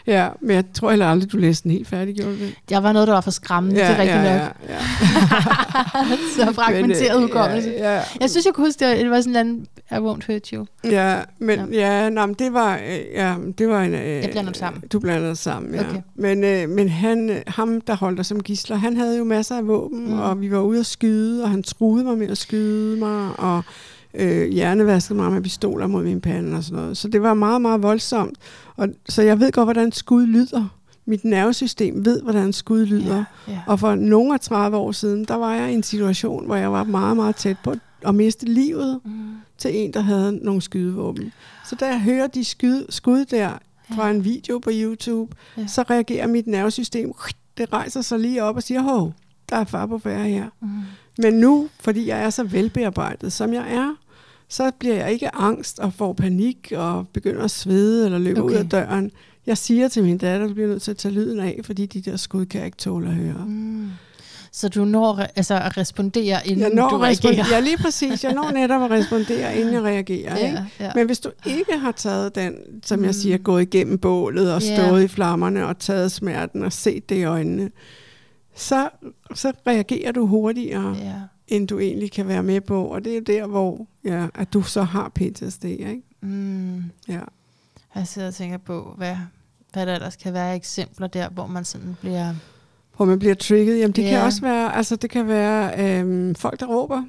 ja, 0.17 0.29
men 0.41 0.55
jeg 0.55 0.63
tror 0.73 0.89
heller 0.89 1.05
aldrig, 1.05 1.31
du 1.31 1.37
læste 1.37 1.63
den 1.63 1.71
helt 1.71 1.87
færdig, 1.87 2.15
gjorde 2.15 2.39
det? 2.39 2.55
Det 2.69 2.83
var 2.83 2.93
noget, 2.93 3.07
der 3.07 3.13
var 3.13 3.21
for 3.21 3.31
skræmmende, 3.31 3.79
ja, 3.79 3.87
det 3.87 3.95
er 3.95 4.01
rigtigt 4.01 4.17
ja, 4.17 4.37
nok. 4.37 4.55
Ja, 4.69 4.73
ja. 4.73 6.17
så 6.45 6.53
fragmenteret 6.53 7.17
øh, 7.17 7.23
udkommelse. 7.23 7.69
Ja, 7.69 7.95
ja. 7.95 8.01
Jeg 8.21 8.29
synes, 8.29 8.45
jeg 8.45 8.53
kunne 8.53 8.67
huske, 8.67 8.85
det 8.85 9.09
var 9.09 9.21
sådan 9.21 9.47
en 9.47 9.67
I 9.91 9.93
won't 9.93 10.31
hurt 10.31 10.47
you. 10.47 10.65
Ja, 10.83 11.19
men, 11.39 11.73
ja. 11.73 12.01
ja 12.03 12.09
nej, 12.09 12.25
men 12.25 12.35
det 12.39 12.53
var, 12.53 12.75
øh, 12.75 12.99
ja, 13.13 13.35
det 13.57 13.69
var 13.69 13.81
en... 13.81 13.93
Øh, 13.93 13.99
jeg 13.99 14.29
blander 14.31 14.43
dem 14.43 14.53
sammen. 14.53 14.83
Du 14.93 14.99
blander 14.99 15.27
det 15.27 15.37
sammen, 15.37 15.75
ja. 15.75 15.89
Okay. 15.89 16.01
Men, 16.15 16.43
øh, 16.43 16.69
men 16.69 16.89
han, 16.89 17.43
ham, 17.47 17.81
der 17.81 17.95
holdt 17.95 18.17
dig 18.17 18.25
som 18.25 18.43
gisler, 18.43 18.75
han 18.75 18.97
havde 18.97 19.17
jo 19.17 19.23
masser 19.23 19.57
af 19.57 19.67
våben, 19.67 20.05
mm. 20.05 20.19
og 20.19 20.41
vi 20.41 20.51
var 20.51 20.59
ude 20.59 20.79
at 20.79 20.85
skyde, 20.85 21.43
og 21.43 21.49
han 21.49 21.63
truede 21.63 22.03
mig 22.03 22.17
med 22.17 22.29
at 22.29 22.37
skyde 22.37 22.99
mig, 22.99 23.29
og 23.37 23.63
øh, 24.17 24.51
hjernevaskede 24.51 25.19
mig 25.19 25.31
med 25.31 25.41
pistoler 25.41 25.87
mod 25.87 26.03
min 26.03 26.21
pande 26.21 26.57
og 26.57 26.63
sådan 26.63 26.81
noget. 26.81 26.97
Så 26.97 27.07
det 27.07 27.21
var 27.21 27.33
meget, 27.33 27.61
meget 27.61 27.83
voldsomt. 27.83 28.37
Og, 28.75 28.87
så 29.09 29.21
jeg 29.21 29.39
ved 29.39 29.51
godt, 29.51 29.65
hvordan 29.65 29.91
skud 29.91 30.25
lyder. 30.25 30.73
Mit 31.05 31.25
nervesystem 31.25 32.05
ved, 32.05 32.21
hvordan 32.21 32.53
skud 32.53 32.85
lyder. 32.85 33.15
Yeah, 33.15 33.25
yeah. 33.49 33.67
Og 33.67 33.79
for 33.79 33.95
nogle 33.95 34.33
af 34.33 34.39
30 34.39 34.77
år 34.77 34.91
siden, 34.91 35.25
der 35.25 35.35
var 35.35 35.53
jeg 35.53 35.71
i 35.71 35.73
en 35.73 35.83
situation, 35.83 36.45
hvor 36.45 36.55
jeg 36.55 36.71
var 36.71 36.83
meget, 36.83 37.15
meget 37.15 37.35
tæt 37.35 37.57
på 37.63 37.75
at 38.01 38.15
miste 38.15 38.45
livet 38.45 38.99
mm. 39.05 39.11
til 39.57 39.71
en, 39.77 39.93
der 39.93 39.99
havde 39.99 40.39
nogle 40.45 40.61
skydevåben. 40.61 41.31
Så 41.65 41.75
da 41.75 41.85
jeg 41.85 42.01
hører 42.01 42.27
de 42.27 42.43
skud, 42.43 42.85
skud 42.89 43.25
der 43.25 43.49
fra 43.95 44.09
en 44.09 44.23
video 44.23 44.59
på 44.59 44.69
YouTube, 44.73 45.35
yeah. 45.59 45.69
så 45.69 45.81
reagerer 45.81 46.27
mit 46.27 46.47
nervesystem, 46.47 47.13
det 47.57 47.73
rejser 47.73 48.01
sig 48.01 48.19
lige 48.19 48.43
op 48.43 48.55
og 48.55 48.63
siger, 48.63 48.81
hov, 48.81 49.13
der 49.49 49.55
er 49.55 49.63
far 49.63 49.85
på 49.85 49.99
færre 49.99 50.29
her. 50.29 50.49
Mm. 50.61 50.67
Men 51.17 51.33
nu, 51.33 51.69
fordi 51.79 52.07
jeg 52.07 52.23
er 52.23 52.29
så 52.29 52.43
velbearbejdet, 52.43 53.33
som 53.33 53.53
jeg 53.53 53.73
er, 53.73 53.95
så 54.49 54.71
bliver 54.79 54.95
jeg 54.95 55.13
ikke 55.13 55.35
angst 55.35 55.79
og 55.79 55.93
får 55.93 56.13
panik 56.13 56.73
og 56.75 57.07
begynder 57.13 57.43
at 57.43 57.51
svede 57.51 58.05
eller 58.05 58.17
løbe 58.17 58.41
okay. 58.41 58.53
ud 58.53 58.59
af 58.59 58.69
døren. 58.69 59.11
Jeg 59.47 59.57
siger 59.57 59.87
til 59.87 60.03
min 60.03 60.17
datter, 60.17 60.47
du 60.47 60.53
bliver 60.53 60.69
nødt 60.69 60.81
til 60.81 60.91
at 60.91 60.97
tage 60.97 61.13
lyden 61.13 61.39
af, 61.39 61.59
fordi 61.63 61.85
de 61.85 62.01
der 62.01 62.17
skud 62.17 62.45
kan 62.45 62.57
jeg 62.57 62.65
ikke 62.65 62.77
tåle 62.77 63.07
at 63.07 63.13
høre. 63.13 63.45
Mm. 63.47 63.89
Så 64.51 64.69
du 64.69 64.85
når 64.85 65.19
altså, 65.35 65.55
at 65.55 65.77
respondere, 65.77 66.47
inden 66.47 66.61
jeg 66.61 66.73
når 66.73 66.89
du 66.89 66.97
reagerer? 66.97 67.45
Ja, 67.51 67.59
lige 67.59 67.77
præcis. 67.77 68.23
Jeg 68.23 68.33
når 68.33 68.51
netop 68.51 68.83
at 68.83 68.91
respondere, 68.91 69.57
inden 69.57 69.73
jeg 69.73 69.83
reagerer. 69.83 70.37
Ja, 70.37 70.45
ikke? 70.45 70.63
Ja. 70.79 70.91
Men 70.95 71.05
hvis 71.05 71.19
du 71.19 71.29
ikke 71.45 71.77
har 71.77 71.91
taget 71.91 72.35
den, 72.35 72.53
som 72.83 72.99
mm. 72.99 73.05
jeg 73.05 73.15
siger, 73.15 73.37
gået 73.37 73.61
igennem 73.61 73.97
bålet 73.97 74.53
og 74.53 74.61
stået 74.61 74.77
yeah. 74.77 75.03
i 75.03 75.07
flammerne 75.07 75.67
og 75.67 75.79
taget 75.79 76.11
smerten 76.11 76.63
og 76.63 76.73
set 76.73 77.09
det 77.09 77.15
i 77.15 77.23
øjnene, 77.23 77.71
så, 78.55 78.89
så 79.35 79.51
reagerer 79.67 80.11
du 80.11 80.25
hurtigere, 80.25 80.95
ja. 80.99 81.13
End 81.47 81.67
du 81.67 81.79
egentlig 81.79 82.11
kan 82.11 82.27
være 82.27 82.43
med 82.43 82.61
på. 82.61 82.85
Og 82.85 83.05
det 83.05 83.17
er 83.17 83.21
der, 83.21 83.47
hvor 83.47 83.87
ja, 84.03 84.27
at 84.35 84.53
du 84.53 84.61
så 84.61 84.83
har 84.83 85.11
PTSD. 85.15 85.65
Ikke? 85.65 86.01
Mm. 86.21 86.83
Ja. 87.07 87.21
Jeg 87.95 88.07
sidder 88.07 88.27
og 88.27 88.33
tænker 88.33 88.57
på, 88.57 88.93
hvad, 88.97 89.15
hvad 89.73 89.85
der 89.85 89.93
ellers 89.93 90.15
kan 90.15 90.33
være 90.33 90.55
eksempler 90.55 91.07
der, 91.07 91.29
hvor 91.29 91.47
man 91.47 91.65
sådan 91.65 91.97
bliver... 92.01 92.33
Hvor 92.95 93.05
man 93.05 93.19
bliver 93.19 93.35
trigget. 93.35 93.79
Jamen 93.79 93.91
det 93.91 94.03
ja. 94.03 94.09
kan 94.09 94.21
også 94.21 94.41
være, 94.41 94.75
altså 94.75 94.95
det 94.95 95.09
kan 95.09 95.27
være 95.27 95.99
øhm, 95.99 96.35
folk, 96.35 96.59
der 96.59 96.65
råber. 96.65 97.03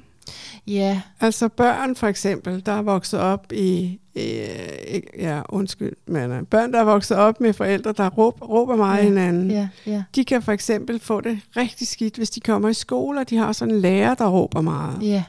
Ja. 0.67 1.01
Altså 1.19 1.47
børn 1.47 1.95
for 1.95 2.07
eksempel, 2.07 2.65
der 2.65 2.71
er 2.71 2.81
vokset 2.81 3.19
op 3.19 3.51
i, 3.53 3.99
øh, 4.15 5.01
ja 5.19 5.41
undskyld, 5.49 5.95
men 6.07 6.31
øh, 6.31 6.43
børn, 6.43 6.73
der 6.73 6.79
er 6.79 6.83
vokset 6.83 7.17
op 7.17 7.41
med 7.41 7.53
forældre, 7.53 7.91
der 7.91 8.09
råber, 8.09 8.45
råber 8.45 8.75
meget 8.75 8.97
ja. 8.97 9.03
hinanden, 9.03 9.51
ja. 9.51 9.69
Ja. 9.85 10.03
de 10.15 10.25
kan 10.25 10.41
for 10.41 10.51
eksempel 10.51 10.99
få 10.99 11.21
det 11.21 11.39
rigtig 11.57 11.87
skidt, 11.87 12.15
hvis 12.17 12.29
de 12.29 12.39
kommer 12.39 12.69
i 12.69 12.73
skole, 12.73 13.19
og 13.19 13.29
de 13.29 13.37
har 13.37 13.51
sådan 13.51 13.73
en 13.73 13.81
lærer, 13.81 14.15
der 14.15 14.27
råber 14.27 14.61
meget. 14.61 15.03
Ja. 15.03 15.23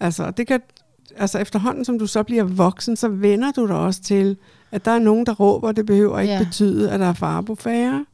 Altså, 0.00 0.30
det 0.30 0.46
kan, 0.46 0.60
altså 1.16 1.38
efterhånden, 1.38 1.84
som 1.84 1.98
du 1.98 2.06
så 2.06 2.22
bliver 2.22 2.44
voksen, 2.44 2.96
så 2.96 3.08
vender 3.08 3.52
du 3.52 3.66
dig 3.66 3.76
også 3.76 4.02
til, 4.02 4.36
at 4.72 4.84
der 4.84 4.90
er 4.90 4.98
nogen, 4.98 5.26
der 5.26 5.34
råber, 5.34 5.72
det 5.72 5.86
behøver 5.86 6.20
ikke 6.20 6.34
ja. 6.34 6.44
betyde, 6.44 6.90
at 6.90 7.00
der 7.00 7.06
er 7.06 7.12
fare 7.12 7.42
på 7.42 7.54
færre 7.54 8.04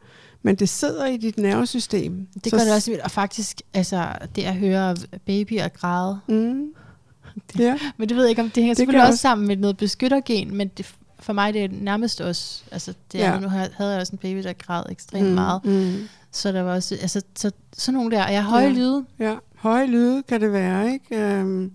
men 0.42 0.54
det 0.54 0.68
sidder 0.68 1.06
i 1.06 1.16
dit 1.16 1.38
nervesystem. 1.38 2.26
Det 2.44 2.52
gør 2.52 2.58
så 2.58 2.64
det 2.64 2.74
også, 2.74 2.98
og 3.04 3.10
faktisk, 3.10 3.60
altså, 3.74 4.12
det 4.36 4.42
at 4.42 4.54
høre 4.54 4.96
babyer 5.26 5.68
græde, 5.68 6.20
mm. 6.28 6.66
det, 7.52 7.60
ja. 7.60 7.78
men 7.96 8.08
det 8.08 8.16
ved 8.16 8.24
jeg 8.24 8.30
ikke, 8.30 8.42
om 8.42 8.50
det 8.50 8.62
hænger 8.62 8.74
det 8.74 8.76
selvfølgelig 8.76 9.08
også 9.08 9.20
sammen 9.20 9.48
med 9.48 9.56
noget 9.56 9.76
beskyttergen, 9.76 10.56
men 10.56 10.68
det, 10.68 10.94
for 11.20 11.32
mig 11.32 11.54
det 11.54 11.64
er 11.64 11.68
nærmest 11.72 12.20
også, 12.20 12.62
altså 12.72 12.94
det 13.12 13.22
er, 13.22 13.32
ja. 13.32 13.40
nu 13.40 13.48
havde 13.48 13.70
jeg 13.78 14.00
også 14.00 14.12
en 14.12 14.18
baby, 14.18 14.42
der 14.42 14.52
græd 14.52 14.82
ekstremt 14.90 15.28
mm. 15.28 15.34
meget, 15.34 15.64
mm. 15.64 15.94
så 16.32 16.52
der 16.52 16.62
var 16.62 16.74
også, 16.74 16.94
altså 16.94 17.22
så, 17.36 17.50
sådan 17.72 17.94
nogle 17.94 18.16
der, 18.16 18.24
og 18.24 18.32
jeg 18.32 18.44
har 18.44 18.50
høje 18.50 18.64
ja. 18.64 18.72
lyde. 18.72 19.04
Ja, 19.18 19.36
høje 19.54 19.86
lyde 19.86 20.22
kan 20.22 20.40
det 20.40 20.52
være, 20.52 20.92
ikke? 20.92 21.40
Um, 21.40 21.72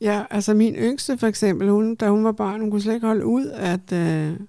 ja, 0.00 0.22
altså 0.30 0.54
min 0.54 0.74
yngste 0.74 1.18
for 1.18 1.26
eksempel, 1.26 1.70
hun, 1.70 1.94
da 1.94 2.08
hun 2.08 2.24
var 2.24 2.32
barn, 2.32 2.60
hun 2.60 2.70
kunne 2.70 2.82
slet 2.82 2.94
ikke 2.94 3.06
holde 3.06 3.26
ud, 3.26 3.46
at... 3.46 3.92
Uh, 3.92 4.46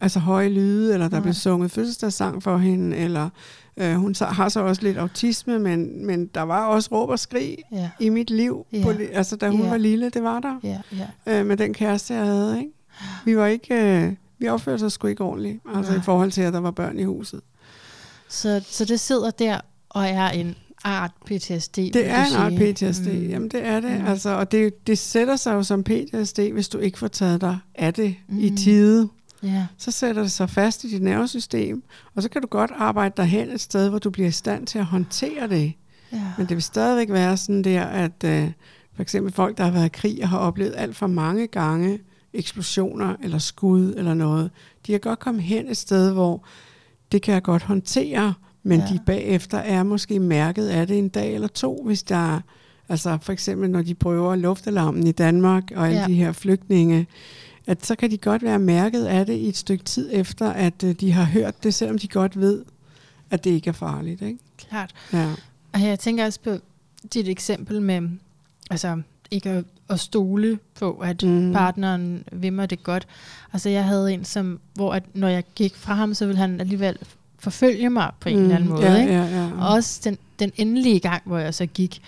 altså 0.00 0.18
høje 0.18 0.48
lyde, 0.48 0.94
eller 0.94 1.08
der 1.08 1.16
Nej. 1.16 1.22
blev 1.22 1.34
sunget 1.34 1.70
fødselsdagssang 1.70 2.42
for 2.42 2.56
hende, 2.56 2.96
eller 2.96 3.28
øh, 3.76 3.94
hun 3.94 4.14
så, 4.14 4.24
har 4.24 4.48
så 4.48 4.60
også 4.60 4.82
lidt 4.82 4.98
autisme, 4.98 5.58
men, 5.58 6.06
men 6.06 6.26
der 6.26 6.42
var 6.42 6.66
også 6.66 6.88
råb 6.92 7.08
og 7.08 7.18
skrig 7.18 7.58
ja. 7.72 7.90
i 8.00 8.08
mit 8.08 8.30
liv, 8.30 8.66
ja. 8.72 8.82
på, 8.82 8.92
altså 9.12 9.36
da 9.36 9.48
hun 9.48 9.62
ja. 9.62 9.68
var 9.68 9.76
lille, 9.76 10.10
det 10.10 10.22
var 10.22 10.40
der, 10.40 10.60
ja. 10.62 10.80
Ja. 11.26 11.40
Øh, 11.40 11.46
med 11.46 11.56
den 11.56 11.74
kæreste, 11.74 12.14
jeg 12.14 12.24
havde. 12.24 12.58
Ikke? 12.58 12.70
Vi 13.24 13.36
var 13.36 13.46
ikke, 13.46 13.74
øh, 13.74 14.12
vi 14.38 14.48
opførte 14.48 14.84
os 14.84 14.92
sgu 14.92 15.06
ikke 15.06 15.24
ordentligt, 15.24 15.60
altså 15.74 15.92
Nej. 15.92 16.00
i 16.00 16.02
forhold 16.02 16.30
til, 16.30 16.42
at 16.42 16.52
der 16.52 16.60
var 16.60 16.70
børn 16.70 16.98
i 16.98 17.04
huset. 17.04 17.40
Så, 18.28 18.64
så 18.66 18.84
det 18.84 19.00
sidder 19.00 19.30
der 19.30 19.60
og 19.88 20.06
er 20.06 20.28
en 20.28 20.56
art 20.84 21.10
PTSD. 21.26 21.76
Det 21.76 22.06
er 22.06 22.26
en 22.26 22.34
art 22.36 22.52
PTSD, 22.52 23.06
mm. 23.06 23.28
jamen 23.28 23.48
det 23.48 23.66
er 23.66 23.80
det. 23.80 24.00
Mm. 24.00 24.06
Altså, 24.06 24.30
og 24.30 24.52
det, 24.52 24.86
det 24.86 24.98
sætter 24.98 25.36
sig 25.36 25.54
jo 25.54 25.62
som 25.62 25.84
PTSD, 25.84 26.40
hvis 26.52 26.68
du 26.68 26.78
ikke 26.78 26.98
får 26.98 27.08
taget 27.08 27.40
dig 27.40 27.58
af 27.74 27.94
det 27.94 28.16
mm. 28.28 28.38
i 28.38 28.56
tide. 28.56 29.08
Ja. 29.46 29.66
Så 29.76 29.90
sætter 29.90 30.22
det 30.22 30.32
sig 30.32 30.50
fast 30.50 30.84
i 30.84 30.90
dit 30.90 31.02
nervesystem, 31.02 31.82
og 32.14 32.22
så 32.22 32.28
kan 32.28 32.42
du 32.42 32.48
godt 32.48 32.70
arbejde 32.76 33.14
dig 33.16 33.24
hen 33.24 33.50
et 33.50 33.60
sted, 33.60 33.88
hvor 33.88 33.98
du 33.98 34.10
bliver 34.10 34.28
i 34.28 34.32
stand 34.32 34.66
til 34.66 34.78
at 34.78 34.84
håndtere 34.84 35.48
det. 35.48 35.72
Ja. 36.12 36.22
Men 36.38 36.46
det 36.46 36.56
vil 36.56 36.62
stadigvæk 36.62 37.10
være 37.10 37.36
sådan 37.36 37.64
der, 37.64 37.84
at 37.84 38.24
øh, 38.24 38.50
for 38.94 39.02
eksempel 39.02 39.32
folk, 39.32 39.58
der 39.58 39.64
har 39.64 39.70
været 39.70 39.86
i 39.86 39.88
krig 39.88 40.22
og 40.22 40.28
har 40.28 40.38
oplevet 40.38 40.74
alt 40.76 40.96
for 40.96 41.06
mange 41.06 41.46
gange 41.46 41.98
eksplosioner 42.32 43.16
eller 43.22 43.38
skud 43.38 43.94
eller 43.96 44.14
noget, 44.14 44.50
de 44.86 44.92
kan 44.92 45.00
godt 45.00 45.18
komme 45.18 45.40
hen 45.40 45.68
et 45.68 45.76
sted, 45.76 46.12
hvor 46.12 46.44
det 47.12 47.22
kan 47.22 47.34
jeg 47.34 47.42
godt 47.42 47.62
håndtere, 47.62 48.34
men 48.62 48.80
ja. 48.80 48.86
de 48.86 49.00
bagefter 49.06 49.58
er 49.58 49.82
måske 49.82 50.20
mærket 50.20 50.68
af 50.68 50.86
det 50.86 50.98
en 50.98 51.08
dag 51.08 51.34
eller 51.34 51.48
to, 51.48 51.82
hvis 51.84 52.02
der 52.02 52.40
altså 52.88 53.18
for 53.22 53.32
eksempel 53.32 53.70
når 53.70 53.82
de 53.82 53.94
prøver 53.94 54.36
luftalarmen 54.36 55.06
i 55.06 55.12
Danmark 55.12 55.62
og 55.76 55.88
alle 55.88 56.00
ja. 56.00 56.06
de 56.06 56.14
her 56.14 56.32
flygtninge, 56.32 57.06
at 57.66 57.86
så 57.86 57.94
kan 57.94 58.10
de 58.10 58.18
godt 58.18 58.42
være 58.42 58.58
mærket 58.58 59.04
af 59.04 59.26
det 59.26 59.34
i 59.34 59.48
et 59.48 59.56
stykke 59.56 59.84
tid 59.84 60.10
efter, 60.12 60.50
at 60.50 60.84
øh, 60.84 60.92
de 60.92 61.12
har 61.12 61.24
hørt 61.24 61.62
det, 61.62 61.74
selvom 61.74 61.98
de 61.98 62.08
godt 62.08 62.40
ved, 62.40 62.64
at 63.30 63.44
det 63.44 63.50
ikke 63.50 63.68
er 63.68 63.72
farligt. 63.72 64.22
Ikke? 64.22 64.38
Klart. 64.58 64.94
Ja. 65.12 65.32
Og 65.72 65.82
jeg 65.82 65.98
tænker 65.98 66.24
også 66.24 66.40
på 66.40 66.56
dit 67.14 67.28
eksempel 67.28 67.82
med, 67.82 68.08
altså 68.70 69.02
ikke 69.30 69.50
at, 69.50 69.64
at 69.88 70.00
stole 70.00 70.58
på, 70.78 70.92
at 70.92 71.22
mm. 71.22 71.52
partneren 71.52 72.24
vimmer 72.32 72.66
det 72.66 72.82
godt. 72.82 73.06
Altså 73.52 73.68
jeg 73.68 73.84
havde 73.84 74.14
en, 74.14 74.24
som, 74.24 74.60
hvor 74.74 74.94
at, 74.94 75.02
når 75.14 75.28
jeg 75.28 75.44
gik 75.54 75.76
fra 75.76 75.94
ham, 75.94 76.14
så 76.14 76.26
ville 76.26 76.38
han 76.38 76.60
alligevel 76.60 76.98
forfølge 77.38 77.90
mig 77.90 78.10
på 78.20 78.28
en 78.28 78.36
mm. 78.36 78.42
eller 78.42 78.56
anden 78.56 78.70
måde. 78.70 78.92
Ja, 78.92 79.00
ikke? 79.00 79.12
Ja, 79.12 79.24
ja. 79.24 79.50
Og 79.58 79.68
også 79.68 80.00
den, 80.04 80.18
den 80.38 80.52
endelige 80.56 81.00
gang, 81.00 81.22
hvor 81.24 81.38
jeg 81.38 81.54
så 81.54 81.66
gik, 81.66 82.02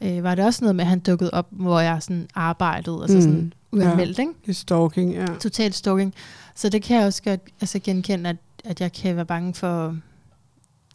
øh, 0.00 0.22
var 0.22 0.34
det 0.34 0.44
også 0.44 0.64
noget 0.64 0.76
med, 0.76 0.84
at 0.84 0.88
han 0.88 1.00
dukkede 1.00 1.30
op, 1.32 1.46
hvor 1.50 1.80
jeg 1.80 2.02
sådan 2.02 2.28
arbejdede, 2.34 2.98
altså 3.02 3.16
mm. 3.16 3.22
sådan 3.22 3.52
uanmeldt, 3.72 4.18
ja, 4.18 4.22
ikke? 4.22 4.32
Det 4.42 4.50
er 4.50 4.54
stalking, 4.54 5.12
ja. 5.12 5.26
Total 5.40 5.72
stalking. 5.72 6.14
Så 6.54 6.68
det 6.68 6.82
kan 6.82 6.96
jeg 6.96 7.06
også 7.06 7.22
godt 7.22 7.40
altså, 7.60 7.78
genkende, 7.78 8.30
at, 8.30 8.36
at 8.64 8.80
jeg 8.80 8.92
kan 8.92 9.16
være 9.16 9.26
bange 9.26 9.54
for, 9.54 9.96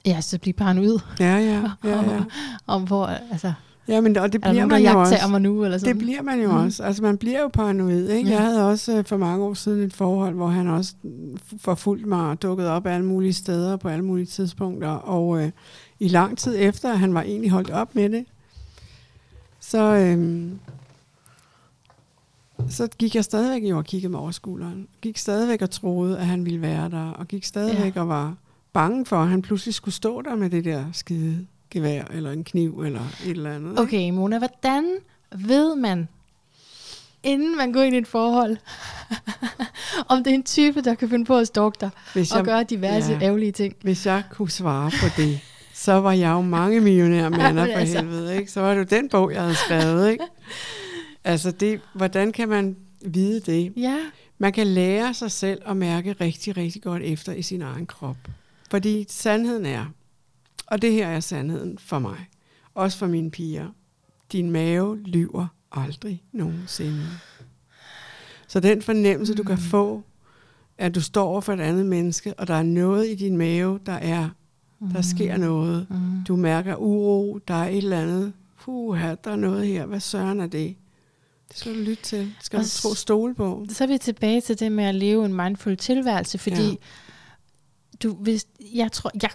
ja, 0.05 0.21
så 0.21 0.39
blive 0.39 0.53
paranoid. 0.53 0.99
Ja, 1.19 1.37
ja, 1.37 1.71
ja, 1.83 1.89
ja. 1.89 1.99
om, 2.17 2.31
om 2.67 2.83
hvor, 2.83 3.05
altså, 3.05 3.53
Ja, 3.87 4.01
men 4.01 4.17
og 4.17 4.33
det 4.33 4.41
bliver 4.41 4.53
nogen, 4.53 4.69
man 4.69 4.83
jo 4.93 4.99
også. 4.99 5.27
mig 5.29 5.41
nu, 5.41 5.63
eller 5.63 5.77
sådan? 5.77 5.95
Det 5.95 6.03
bliver 6.03 6.21
man 6.21 6.41
jo 6.41 6.51
mm. 6.51 6.57
også. 6.57 6.83
Altså, 6.83 7.03
man 7.03 7.17
bliver 7.17 7.41
jo 7.41 7.47
paranoid, 7.47 8.09
ikke? 8.09 8.29
Ja. 8.29 8.35
Jeg 8.35 8.45
havde 8.45 8.69
også 8.69 8.99
uh, 8.99 9.05
for 9.05 9.17
mange 9.17 9.45
år 9.45 9.53
siden 9.53 9.83
et 9.83 9.93
forhold, 9.93 10.35
hvor 10.35 10.47
han 10.47 10.67
også 10.67 10.93
forfulgte 11.57 12.09
mig 12.09 12.29
og 12.29 12.41
dukkede 12.41 12.69
op 12.69 12.85
alle 12.85 13.05
mulige 13.05 13.33
steder 13.33 13.77
på 13.77 13.89
alle 13.89 14.05
mulige 14.05 14.25
tidspunkter. 14.25 14.89
Og 14.89 15.27
uh, 15.27 15.49
i 15.99 16.07
lang 16.07 16.37
tid 16.37 16.55
efter, 16.59 16.91
at 16.91 16.99
han 16.99 17.13
var 17.13 17.21
egentlig 17.21 17.51
holdt 17.51 17.69
op 17.69 17.95
med 17.95 18.09
det, 18.09 18.25
så, 19.59 20.13
uh, 20.17 20.51
så 22.69 22.87
gik 22.87 23.15
jeg 23.15 23.23
stadigvæk 23.23 23.69
jo 23.69 23.77
og 23.77 23.85
kiggede 23.85 24.11
med 24.11 24.19
over 24.19 24.31
skulderen. 24.31 24.87
Gik 25.01 25.17
stadigvæk 25.17 25.61
og 25.61 25.69
troede, 25.69 26.19
at 26.19 26.25
han 26.25 26.45
ville 26.45 26.61
være 26.61 26.89
der, 26.89 27.09
og 27.11 27.27
gik 27.27 27.45
stadigvæk 27.45 27.95
ja. 27.95 28.01
og 28.01 28.09
var 28.09 28.35
bange 28.73 29.05
for, 29.05 29.15
at 29.15 29.27
han 29.27 29.41
pludselig 29.41 29.73
skulle 29.73 29.95
stå 29.95 30.21
der 30.21 30.35
med 30.35 30.49
det 30.49 30.65
der 30.65 30.85
skide 30.93 31.47
gevær, 31.71 32.03
eller 32.03 32.31
en 32.31 32.43
kniv, 32.43 32.81
eller 32.81 33.01
et 33.25 33.31
eller 33.31 33.55
andet. 33.55 33.71
Ikke? 33.71 33.81
Okay, 33.81 34.09
Mona, 34.09 34.37
hvordan 34.37 34.85
ved 35.35 35.75
man, 35.75 36.07
inden 37.23 37.57
man 37.57 37.73
går 37.73 37.81
ind 37.81 37.95
i 37.95 37.97
et 37.97 38.07
forhold, 38.07 38.57
om 40.09 40.23
det 40.23 40.31
er 40.31 40.35
en 40.35 40.43
type, 40.43 40.81
der 40.81 40.95
kan 40.95 41.09
finde 41.09 41.25
på 41.25 41.37
at 41.37 41.47
stalke 41.47 41.77
dig, 41.81 41.89
Hvis 42.13 42.31
jeg, 42.31 42.39
og 42.39 42.45
gøre 42.45 42.63
diverse 42.63 43.11
ja, 43.11 43.19
ærgerlige 43.21 43.51
ting? 43.51 43.75
Hvis 43.81 44.05
jeg 44.05 44.23
kunne 44.31 44.51
svare 44.51 44.91
på 45.01 45.21
det, 45.21 45.39
så 45.73 45.93
var 45.93 46.11
jeg 46.11 46.31
jo 46.31 46.41
mange 46.41 46.79
millionærer 46.79 47.29
med 47.29 47.39
ja, 47.65 47.75
for 47.75 47.79
altså. 47.79 47.97
helvede, 47.97 48.37
ikke? 48.37 48.51
Så 48.51 48.61
var 48.61 48.73
det 48.73 48.79
jo 48.79 48.97
den 48.97 49.09
bog, 49.09 49.33
jeg 49.33 49.41
havde 49.41 49.55
skrevet, 49.55 50.11
ikke? 50.11 50.23
Altså, 51.27 51.51
det, 51.51 51.81
hvordan 51.93 52.31
kan 52.31 52.49
man 52.49 52.75
vide 53.05 53.39
det? 53.39 53.73
Ja. 53.77 53.99
Man 54.37 54.53
kan 54.53 54.67
lære 54.67 55.13
sig 55.13 55.31
selv 55.31 55.61
at 55.65 55.77
mærke 55.77 56.13
rigtig, 56.13 56.57
rigtig 56.57 56.81
godt 56.81 57.01
efter 57.01 57.33
i 57.33 57.41
sin 57.41 57.61
egen 57.61 57.85
krop. 57.85 58.17
Fordi 58.69 59.05
sandheden 59.09 59.65
er, 59.65 59.85
og 60.67 60.81
det 60.81 60.91
her 60.91 61.07
er 61.07 61.19
sandheden 61.19 61.77
for 61.77 61.99
mig, 61.99 62.17
også 62.73 62.97
for 62.97 63.07
mine 63.07 63.31
piger, 63.31 63.67
din 64.31 64.51
mave 64.51 64.99
lyver 64.99 65.47
aldrig 65.71 66.23
nogensinde. 66.31 67.05
Så 68.47 68.59
den 68.59 68.81
fornemmelse, 68.81 69.35
du 69.35 69.43
kan 69.43 69.55
mm. 69.55 69.61
få, 69.61 70.03
at 70.77 70.95
du 70.95 71.01
står 71.01 71.27
over 71.27 71.41
for 71.41 71.53
et 71.53 71.59
andet 71.59 71.85
menneske, 71.85 72.33
og 72.33 72.47
der 72.47 72.53
er 72.53 72.63
noget 72.63 73.09
i 73.09 73.15
din 73.15 73.37
mave, 73.37 73.79
der 73.85 73.93
er, 73.93 74.29
der 74.93 75.01
sker 75.01 75.35
mm. 75.35 75.41
noget. 75.41 75.87
Mm. 75.89 76.23
Du 76.27 76.35
mærker 76.35 76.75
uro, 76.75 77.39
der 77.47 77.53
er 77.53 77.67
et 77.67 77.77
eller 77.77 78.01
andet. 78.01 78.33
Puh, 78.59 78.99
der 78.99 79.31
er 79.31 79.35
noget 79.35 79.67
her. 79.67 79.85
Hvad 79.85 79.99
søren 79.99 80.39
er 80.39 80.47
det? 80.47 80.75
Det 81.49 81.57
skal 81.57 81.75
du 81.75 81.79
lytte 81.79 82.03
til. 82.03 82.19
Det 82.19 82.35
skal 82.41 82.59
og 82.59 82.65
du 82.65 82.69
tro 82.69 82.95
stole 82.95 83.35
på. 83.35 83.65
Så 83.69 83.83
er 83.83 83.87
vi 83.87 83.97
tilbage 83.97 84.41
til 84.41 84.59
det 84.59 84.71
med 84.71 84.83
at 84.83 84.95
leve 84.95 85.25
en 85.25 85.33
mindful 85.33 85.77
tilværelse, 85.77 86.37
fordi 86.37 86.67
ja. 86.67 86.75
du, 88.03 88.13
hvis, 88.13 88.45
jeg 88.73 88.91
tror, 88.91 89.11
jeg 89.21 89.29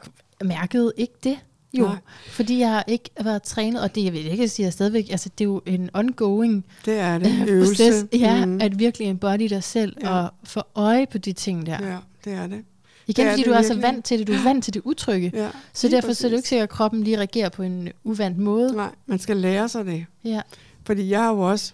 mærkede 0.45 0.93
ikke 0.97 1.15
det. 1.25 1.39
Jo, 1.79 1.87
Nej. 1.87 1.97
fordi 2.29 2.59
jeg 2.59 2.71
har 2.71 2.85
ikke 2.87 3.11
været 3.23 3.43
trænet, 3.43 3.83
og 3.83 3.95
det 3.95 4.05
jeg 4.05 4.13
vil 4.13 4.27
ikke 4.27 4.49
sige, 4.49 4.67
at 4.67 4.73
stadigvæk, 4.73 5.11
altså 5.11 5.29
det 5.39 5.45
er 5.45 5.49
jo 5.49 5.63
en 5.67 5.91
ongoing 5.93 6.65
det 6.85 6.99
er 6.99 7.19
det. 7.19 7.49
Øvelse. 7.49 7.71
proces, 7.71 8.07
ja, 8.21 8.45
mm. 8.45 8.61
at 8.61 8.79
virkelig 8.79 9.09
embody 9.09 9.43
dig 9.43 9.63
selv 9.63 9.97
ja. 10.03 10.11
og 10.11 10.31
få 10.45 10.63
øje 10.75 11.07
på 11.07 11.19
de 11.19 11.33
ting 11.33 11.67
der. 11.67 11.87
Ja, 11.87 11.99
det 12.25 12.33
er 12.33 12.47
det. 12.47 12.65
Igen, 13.07 13.27
det 13.27 13.33
fordi 13.33 13.43
er 13.43 13.47
du 13.47 13.53
er 13.53 13.63
så 13.63 13.81
vant 13.81 14.05
til 14.05 14.19
det, 14.19 14.27
du 14.27 14.33
er 14.33 14.45
vant 14.45 14.65
til 14.65 14.75
det 14.75 14.83
utrygge. 14.85 15.33
Ja, 15.35 15.49
så 15.73 15.89
derfor 15.89 16.09
præcis. 16.09 16.19
så 16.19 16.27
er 16.27 16.29
det 16.29 16.37
ikke 16.37 16.49
sikkert, 16.49 16.63
at 16.63 16.71
kroppen 16.71 17.03
lige 17.03 17.19
reagerer 17.19 17.49
på 17.49 17.63
en 17.63 17.89
uvant 18.05 18.39
måde. 18.39 18.73
Nej, 18.73 18.91
man 19.07 19.19
skal 19.19 19.37
lære 19.37 19.69
sig 19.69 19.87
det. 19.87 20.07
Ja. 20.25 20.41
Fordi 20.85 21.11
jeg 21.11 21.21
har 21.21 21.31
jo 21.31 21.41
også 21.41 21.73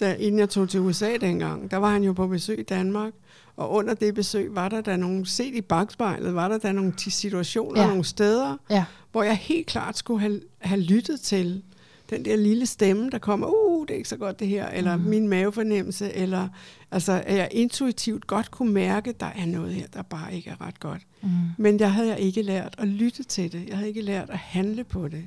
da, 0.00 0.14
inden 0.14 0.38
jeg 0.38 0.50
tog 0.50 0.68
til 0.68 0.80
USA 0.80 1.16
dengang, 1.16 1.70
der 1.70 1.76
var 1.76 1.90
han 1.90 2.02
jo 2.02 2.12
på 2.12 2.26
besøg 2.26 2.58
i 2.58 2.62
Danmark, 2.62 3.12
og 3.56 3.70
under 3.70 3.94
det 3.94 4.14
besøg 4.14 4.54
var 4.54 4.68
der 4.68 4.80
da 4.80 4.96
nogle, 4.96 5.26
set 5.26 5.54
i 5.54 5.60
bagspejlet, 5.60 6.34
var 6.34 6.48
der 6.48 6.58
da 6.58 6.72
nogle 6.72 6.92
situationer, 6.96 7.80
ja. 7.80 7.86
nogle 7.86 8.04
steder, 8.04 8.56
ja. 8.70 8.84
hvor 9.12 9.22
jeg 9.22 9.36
helt 9.36 9.66
klart 9.66 9.96
skulle 9.96 10.20
have, 10.20 10.40
have 10.60 10.80
lyttet 10.80 11.20
til 11.20 11.62
den 12.10 12.24
der 12.24 12.36
lille 12.36 12.66
stemme, 12.66 13.10
der 13.10 13.18
kommer, 13.18 13.46
uh, 13.46 13.86
det 13.86 13.94
er 13.94 13.96
ikke 13.96 14.08
så 14.08 14.16
godt 14.16 14.40
det 14.40 14.48
her, 14.48 14.68
eller 14.68 14.96
mm. 14.96 15.02
min 15.02 15.28
mavefornemmelse, 15.28 16.12
eller 16.12 16.48
altså, 16.90 17.22
at 17.26 17.36
jeg 17.36 17.48
intuitivt 17.52 18.26
godt 18.26 18.50
kunne 18.50 18.72
mærke, 18.72 19.10
at 19.10 19.20
der 19.20 19.30
er 19.36 19.46
noget 19.46 19.74
her, 19.74 19.86
der 19.86 20.02
bare 20.02 20.34
ikke 20.34 20.50
er 20.50 20.66
ret 20.66 20.80
godt. 20.80 21.02
Mm. 21.22 21.28
Men 21.58 21.80
jeg 21.80 21.92
havde 21.92 22.08
jeg 22.08 22.20
ikke 22.20 22.42
lært 22.42 22.74
at 22.78 22.88
lytte 22.88 23.22
til 23.22 23.52
det. 23.52 23.68
Jeg 23.68 23.76
havde 23.76 23.88
ikke 23.88 24.02
lært 24.02 24.30
at 24.30 24.38
handle 24.38 24.84
på 24.84 25.08
det. 25.08 25.24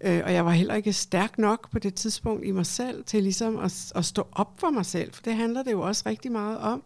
Øh, 0.00 0.22
og 0.24 0.32
jeg 0.32 0.44
var 0.44 0.52
heller 0.52 0.74
ikke 0.74 0.92
stærk 0.92 1.38
nok 1.38 1.70
på 1.70 1.78
det 1.78 1.94
tidspunkt 1.94 2.44
i 2.44 2.50
mig 2.50 2.66
selv, 2.66 3.04
til 3.04 3.22
ligesom 3.22 3.58
at, 3.58 3.92
at 3.94 4.04
stå 4.04 4.26
op 4.32 4.60
for 4.60 4.70
mig 4.70 4.86
selv, 4.86 5.12
for 5.12 5.22
det 5.22 5.34
handler 5.34 5.62
det 5.62 5.72
jo 5.72 5.80
også 5.80 6.02
rigtig 6.06 6.32
meget 6.32 6.58
om 6.58 6.82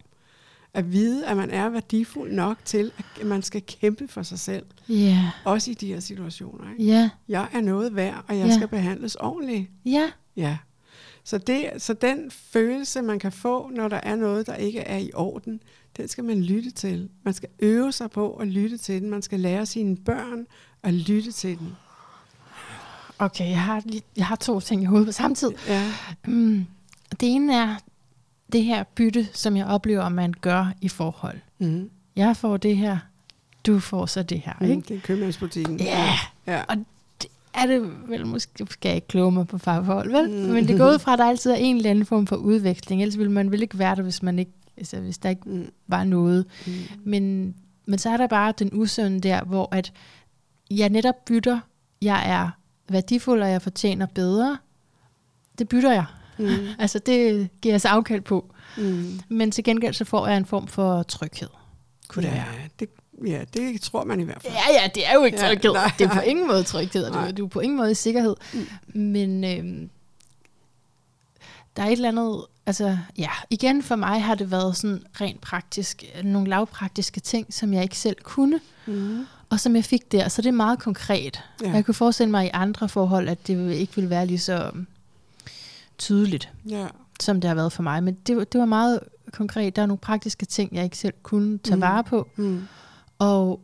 at 0.74 0.92
vide, 0.92 1.26
at 1.26 1.36
man 1.36 1.50
er 1.50 1.68
værdifuld 1.68 2.32
nok 2.32 2.58
til, 2.64 2.92
at 3.20 3.26
man 3.26 3.42
skal 3.42 3.62
kæmpe 3.62 4.08
for 4.08 4.22
sig 4.22 4.38
selv. 4.38 4.66
Yeah. 4.90 5.24
Også 5.44 5.70
i 5.70 5.74
de 5.74 5.86
her 5.86 6.00
situationer. 6.00 6.72
Ikke? 6.72 6.92
Yeah. 6.92 7.08
Jeg 7.28 7.48
er 7.52 7.60
noget 7.60 7.96
værd, 7.96 8.24
og 8.28 8.36
jeg 8.36 8.46
yeah. 8.46 8.54
skal 8.54 8.68
behandles 8.68 9.14
ordentligt. 9.14 9.70
Ja. 9.84 10.10
Ja. 10.36 10.58
Så, 11.24 11.38
det, 11.38 11.70
så 11.78 11.94
den 11.94 12.30
følelse, 12.30 13.02
man 13.02 13.18
kan 13.18 13.32
få, 13.32 13.68
når 13.68 13.88
der 13.88 14.00
er 14.02 14.16
noget, 14.16 14.46
der 14.46 14.54
ikke 14.54 14.80
er 14.80 14.98
i 14.98 15.10
orden, 15.14 15.60
den 15.96 16.08
skal 16.08 16.24
man 16.24 16.42
lytte 16.42 16.70
til. 16.70 17.08
Man 17.22 17.34
skal 17.34 17.48
øve 17.58 17.92
sig 17.92 18.10
på 18.10 18.34
at 18.34 18.48
lytte 18.48 18.76
til 18.76 19.02
den. 19.02 19.10
Man 19.10 19.22
skal 19.22 19.40
lære 19.40 19.66
sine 19.66 19.96
børn 19.96 20.46
at 20.82 20.94
lytte 20.94 21.32
til 21.32 21.58
den. 21.58 21.76
Okay, 23.22 23.50
jeg 23.50 23.60
har, 23.60 23.82
lige, 23.84 24.02
jeg 24.16 24.26
har 24.26 24.36
to 24.36 24.60
ting 24.60 24.82
i 24.82 24.84
hovedet 24.84 25.06
på 25.06 25.12
samme 25.12 25.34
tid. 25.34 25.50
Ja. 25.68 25.92
Mm, 26.26 26.66
det 27.10 27.34
ene 27.34 27.54
er, 27.54 27.76
det 28.52 28.64
her 28.64 28.84
bytte, 28.84 29.28
som 29.32 29.56
jeg 29.56 29.66
oplever, 29.66 30.08
man 30.08 30.34
gør 30.40 30.72
i 30.80 30.88
forhold. 30.88 31.38
Mm. 31.58 31.90
Jeg 32.16 32.36
får 32.36 32.56
det 32.56 32.76
her, 32.76 32.98
du 33.66 33.78
får 33.78 34.06
så 34.06 34.22
det 34.22 34.40
her. 34.40 34.52
Mm, 34.60 34.70
ikke? 34.70 34.82
Det 34.88 34.96
er 34.96 35.00
købmandsbutikken. 35.00 35.80
Ja, 35.80 36.10
ja. 36.46 36.62
og 36.68 36.76
det 37.22 37.30
er 37.54 37.66
det 37.66 38.08
vel, 38.08 38.26
måske 38.26 38.66
skal 38.70 38.88
jeg 38.88 38.96
ikke 38.96 39.08
kloge 39.08 39.32
mig 39.32 39.46
på 39.46 39.58
fagforhold, 39.58 40.10
vel? 40.10 40.30
Mm. 40.30 40.52
Men 40.52 40.68
det 40.68 40.78
går 40.78 40.88
ud 40.88 40.98
fra, 40.98 41.12
at 41.12 41.18
der 41.18 41.24
altid 41.24 41.50
er 41.50 41.56
en 41.56 41.76
eller 41.76 41.90
anden 41.90 42.06
form 42.06 42.26
for 42.26 42.36
udveksling. 42.36 43.02
Ellers 43.02 43.18
ville 43.18 43.32
man 43.32 43.50
vel 43.50 43.62
ikke 43.62 43.78
være 43.78 43.96
der, 43.96 44.02
hvis, 44.02 44.22
man 44.22 44.38
ikke, 44.38 44.52
altså, 44.76 45.00
hvis 45.00 45.18
der 45.18 45.28
ikke 45.28 45.48
mm. 45.48 45.70
var 45.86 46.04
noget. 46.04 46.46
Mm. 46.66 46.72
Men, 47.04 47.54
men 47.86 47.98
så 47.98 48.10
er 48.10 48.16
der 48.16 48.26
bare 48.26 48.54
den 48.58 48.70
usunde 48.72 49.20
der, 49.20 49.44
hvor 49.44 49.68
at 49.72 49.92
jeg 50.70 50.88
netop 50.88 51.24
bytter, 51.24 51.60
jeg 52.02 52.30
er 52.30 52.50
værdifuld, 52.92 53.42
og 53.42 53.50
jeg 53.50 53.62
fortjener 53.62 54.06
bedre. 54.06 54.58
Det 55.58 55.68
bytter 55.68 55.92
jeg. 55.92 56.04
Mm. 56.38 56.48
altså 56.78 56.98
det 56.98 57.48
giver 57.62 57.72
jeg 57.72 57.80
sig 57.80 57.90
afkald 57.90 58.20
på. 58.20 58.54
Mm. 58.76 59.20
Men 59.28 59.50
til 59.50 59.64
gengæld 59.64 59.94
så 59.94 60.04
får 60.04 60.26
jeg 60.26 60.36
en 60.36 60.46
form 60.46 60.66
for 60.66 61.02
tryghed. 61.02 61.48
Kunne 62.08 62.24
ja, 62.24 62.30
det 62.30 62.36
være. 62.36 62.68
Det, 62.80 62.88
ja, 63.26 63.44
det 63.54 63.80
tror 63.80 64.04
man 64.04 64.20
i 64.20 64.24
hvert 64.24 64.42
fald. 64.42 64.54
Ja, 64.54 64.82
ja, 64.82 64.88
det 64.94 65.06
er 65.06 65.14
jo 65.14 65.24
ikke 65.24 65.38
tryghed. 65.38 65.72
Ja, 65.72 65.78
nej, 65.78 65.92
det 65.98 66.04
er 66.04 66.14
på 66.14 66.20
ingen 66.20 66.46
måde 66.46 66.62
tryghed. 66.62 67.10
Du, 67.10 67.30
du 67.36 67.44
er 67.44 67.48
på 67.48 67.60
ingen 67.60 67.76
måde 67.76 67.90
i 67.90 67.94
sikkerhed. 67.94 68.36
Mm. 68.54 69.00
Men 69.00 69.44
øh, 69.44 69.88
der 71.76 71.82
er 71.82 71.86
et 71.86 71.92
eller 71.92 72.08
andet, 72.08 72.44
altså 72.66 72.98
ja, 73.18 73.30
igen 73.50 73.82
for 73.82 73.96
mig 73.96 74.22
har 74.22 74.34
det 74.34 74.50
været 74.50 74.76
sådan 74.76 75.02
rent 75.20 75.40
praktisk, 75.40 76.04
nogle 76.24 76.48
lavpraktiske 76.48 77.20
ting, 77.20 77.54
som 77.54 77.74
jeg 77.74 77.82
ikke 77.82 77.98
selv 77.98 78.16
kunne. 78.22 78.60
Mm. 78.86 79.26
Og 79.52 79.60
som 79.60 79.76
jeg 79.76 79.84
fik 79.84 80.12
der, 80.12 80.28
så 80.28 80.42
det 80.42 80.48
er 80.48 80.52
meget 80.52 80.78
konkret. 80.78 81.42
Ja. 81.62 81.72
Jeg 81.72 81.84
kunne 81.84 81.94
forestille 81.94 82.30
mig 82.30 82.46
i 82.46 82.50
andre 82.52 82.88
forhold, 82.88 83.28
at 83.28 83.46
det 83.46 83.72
ikke 83.72 83.94
ville 83.94 84.10
være 84.10 84.26
lige 84.26 84.38
så 84.38 84.72
tydeligt, 85.98 86.52
ja. 86.68 86.86
som 87.20 87.40
det 87.40 87.48
har 87.48 87.54
været 87.54 87.72
for 87.72 87.82
mig. 87.82 88.02
Men 88.02 88.14
det, 88.14 88.52
det 88.52 88.58
var 88.58 88.66
meget 88.66 89.00
konkret. 89.32 89.76
Der 89.76 89.82
er 89.82 89.86
nogle 89.86 89.98
praktiske 89.98 90.46
ting, 90.46 90.74
jeg 90.74 90.84
ikke 90.84 90.98
selv 90.98 91.14
kunne 91.22 91.58
tage 91.58 91.76
mm. 91.76 91.80
vare 91.80 92.04
på. 92.04 92.28
Mm. 92.36 92.62
Og 93.18 93.60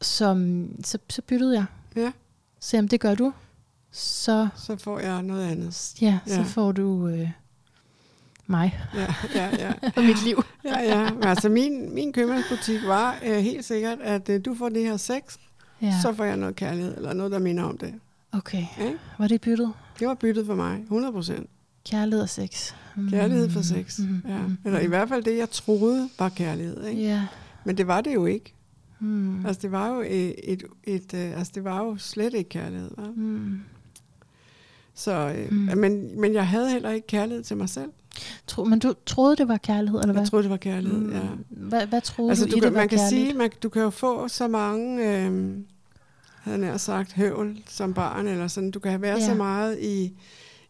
som, 0.00 0.68
så, 0.84 0.98
så 1.10 1.22
byttede 1.22 1.54
jeg. 1.54 1.64
Ja. 1.96 2.12
Så 2.60 2.76
jamen, 2.76 2.88
det 2.88 3.00
gør 3.00 3.14
du. 3.14 3.32
Så, 3.90 4.48
så 4.56 4.76
får 4.76 4.98
jeg 4.98 5.22
noget 5.22 5.50
andet. 5.50 5.94
Ja, 6.00 6.18
ja. 6.26 6.34
så 6.34 6.44
får 6.44 6.72
du 6.72 7.08
øh, 7.08 7.30
mig. 8.46 8.80
Ja, 8.94 9.14
ja, 9.34 9.50
ja. 9.58 9.72
og 9.96 10.04
mit 10.04 10.24
liv. 10.24 10.42
ja, 10.64 10.80
ja. 10.80 11.10
Altså 11.22 11.48
min, 11.48 11.94
min 11.94 12.12
købmandsbutik 12.12 12.80
var 12.86 13.18
øh, 13.24 13.36
helt 13.36 13.64
sikkert, 13.64 13.98
at 14.00 14.28
øh, 14.28 14.40
du 14.44 14.54
får 14.54 14.68
det 14.68 14.82
her 14.82 14.96
sex, 14.96 15.22
ja. 15.82 15.94
så 16.02 16.14
får 16.14 16.24
jeg 16.24 16.36
noget 16.36 16.56
kærlighed, 16.56 16.96
eller 16.96 17.12
noget, 17.12 17.32
der 17.32 17.38
minder 17.38 17.62
om 17.62 17.78
det. 17.78 17.94
Okay. 18.32 18.64
Ja? 18.78 18.92
Var 19.18 19.28
det 19.28 19.40
byttet? 19.40 19.72
Det 19.98 20.08
var 20.08 20.14
byttet 20.14 20.46
for 20.46 20.54
mig, 20.54 20.80
100 20.80 21.12
procent. 21.12 21.50
Kærlighed 21.86 22.22
og 22.22 22.28
sex. 22.28 22.72
Mm. 22.96 23.10
Kærlighed 23.10 23.50
for 23.50 23.62
sex, 23.62 23.98
mm. 23.98 24.22
ja. 24.28 24.38
Mm. 24.38 24.56
Eller 24.64 24.80
i 24.80 24.86
hvert 24.86 25.08
fald 25.08 25.24
det, 25.24 25.36
jeg 25.36 25.50
troede 25.50 26.08
var 26.18 26.28
kærlighed. 26.28 26.86
Ikke? 26.86 27.02
Yeah. 27.02 27.22
Men 27.64 27.76
det 27.76 27.86
var 27.86 28.00
det 28.00 28.14
jo 28.14 28.26
ikke. 28.26 28.54
Mm. 29.00 29.46
Altså 29.46 29.62
det 29.62 29.72
var 29.72 29.88
jo 29.88 30.00
et, 30.00 30.34
et, 30.44 30.62
et, 30.84 31.14
øh, 31.14 31.38
altså 31.38 31.52
det 31.54 31.64
var 31.64 31.84
jo 31.84 31.96
slet 31.98 32.34
ikke 32.34 32.50
kærlighed. 32.50 32.90
Hva? 32.94 33.06
Mm. 33.16 33.60
Så, 34.94 35.34
øh, 35.36 35.52
mm. 35.52 35.78
men, 35.78 36.20
men 36.20 36.34
jeg 36.34 36.46
havde 36.46 36.70
heller 36.70 36.90
ikke 36.90 37.06
kærlighed 37.06 37.44
til 37.44 37.56
mig 37.56 37.68
selv. 37.68 37.90
Tro, 38.46 38.64
men 38.64 38.78
du 38.78 38.94
troede, 39.06 39.36
det 39.36 39.48
var 39.48 39.56
kærlighed, 39.56 40.00
eller 40.00 40.12
hvad? 40.12 40.22
Jeg 40.22 40.30
troede, 40.30 40.42
det 40.42 40.50
var 40.50 40.56
kærlighed, 40.56 40.98
mm. 40.98 41.12
ja. 41.12 41.20
Hvad, 41.48 41.86
hvad 41.86 42.00
troede 42.00 42.30
altså, 42.30 42.44
du, 42.44 42.50
du 42.50 42.56
i 42.56 42.60
kan, 42.60 42.68
det 42.68 42.74
var 42.74 42.80
Man 42.80 42.88
kan 42.88 42.98
kærlighed? 42.98 43.26
sige, 43.26 43.38
man, 43.38 43.50
du 43.62 43.68
kan 43.68 43.82
jo 43.82 43.90
få 43.90 44.28
så 44.28 44.48
mange, 44.48 45.16
øh, 45.26 45.56
havde 46.40 46.66
jeg 46.66 46.80
sagt, 46.80 47.12
høvl 47.12 47.58
som 47.68 47.94
barn, 47.94 48.26
eller 48.26 48.48
sådan. 48.48 48.70
Du 48.70 48.80
kan 48.80 49.02
være 49.02 49.18
ja. 49.18 49.26
så 49.26 49.34
meget 49.34 49.78
i 49.80 50.12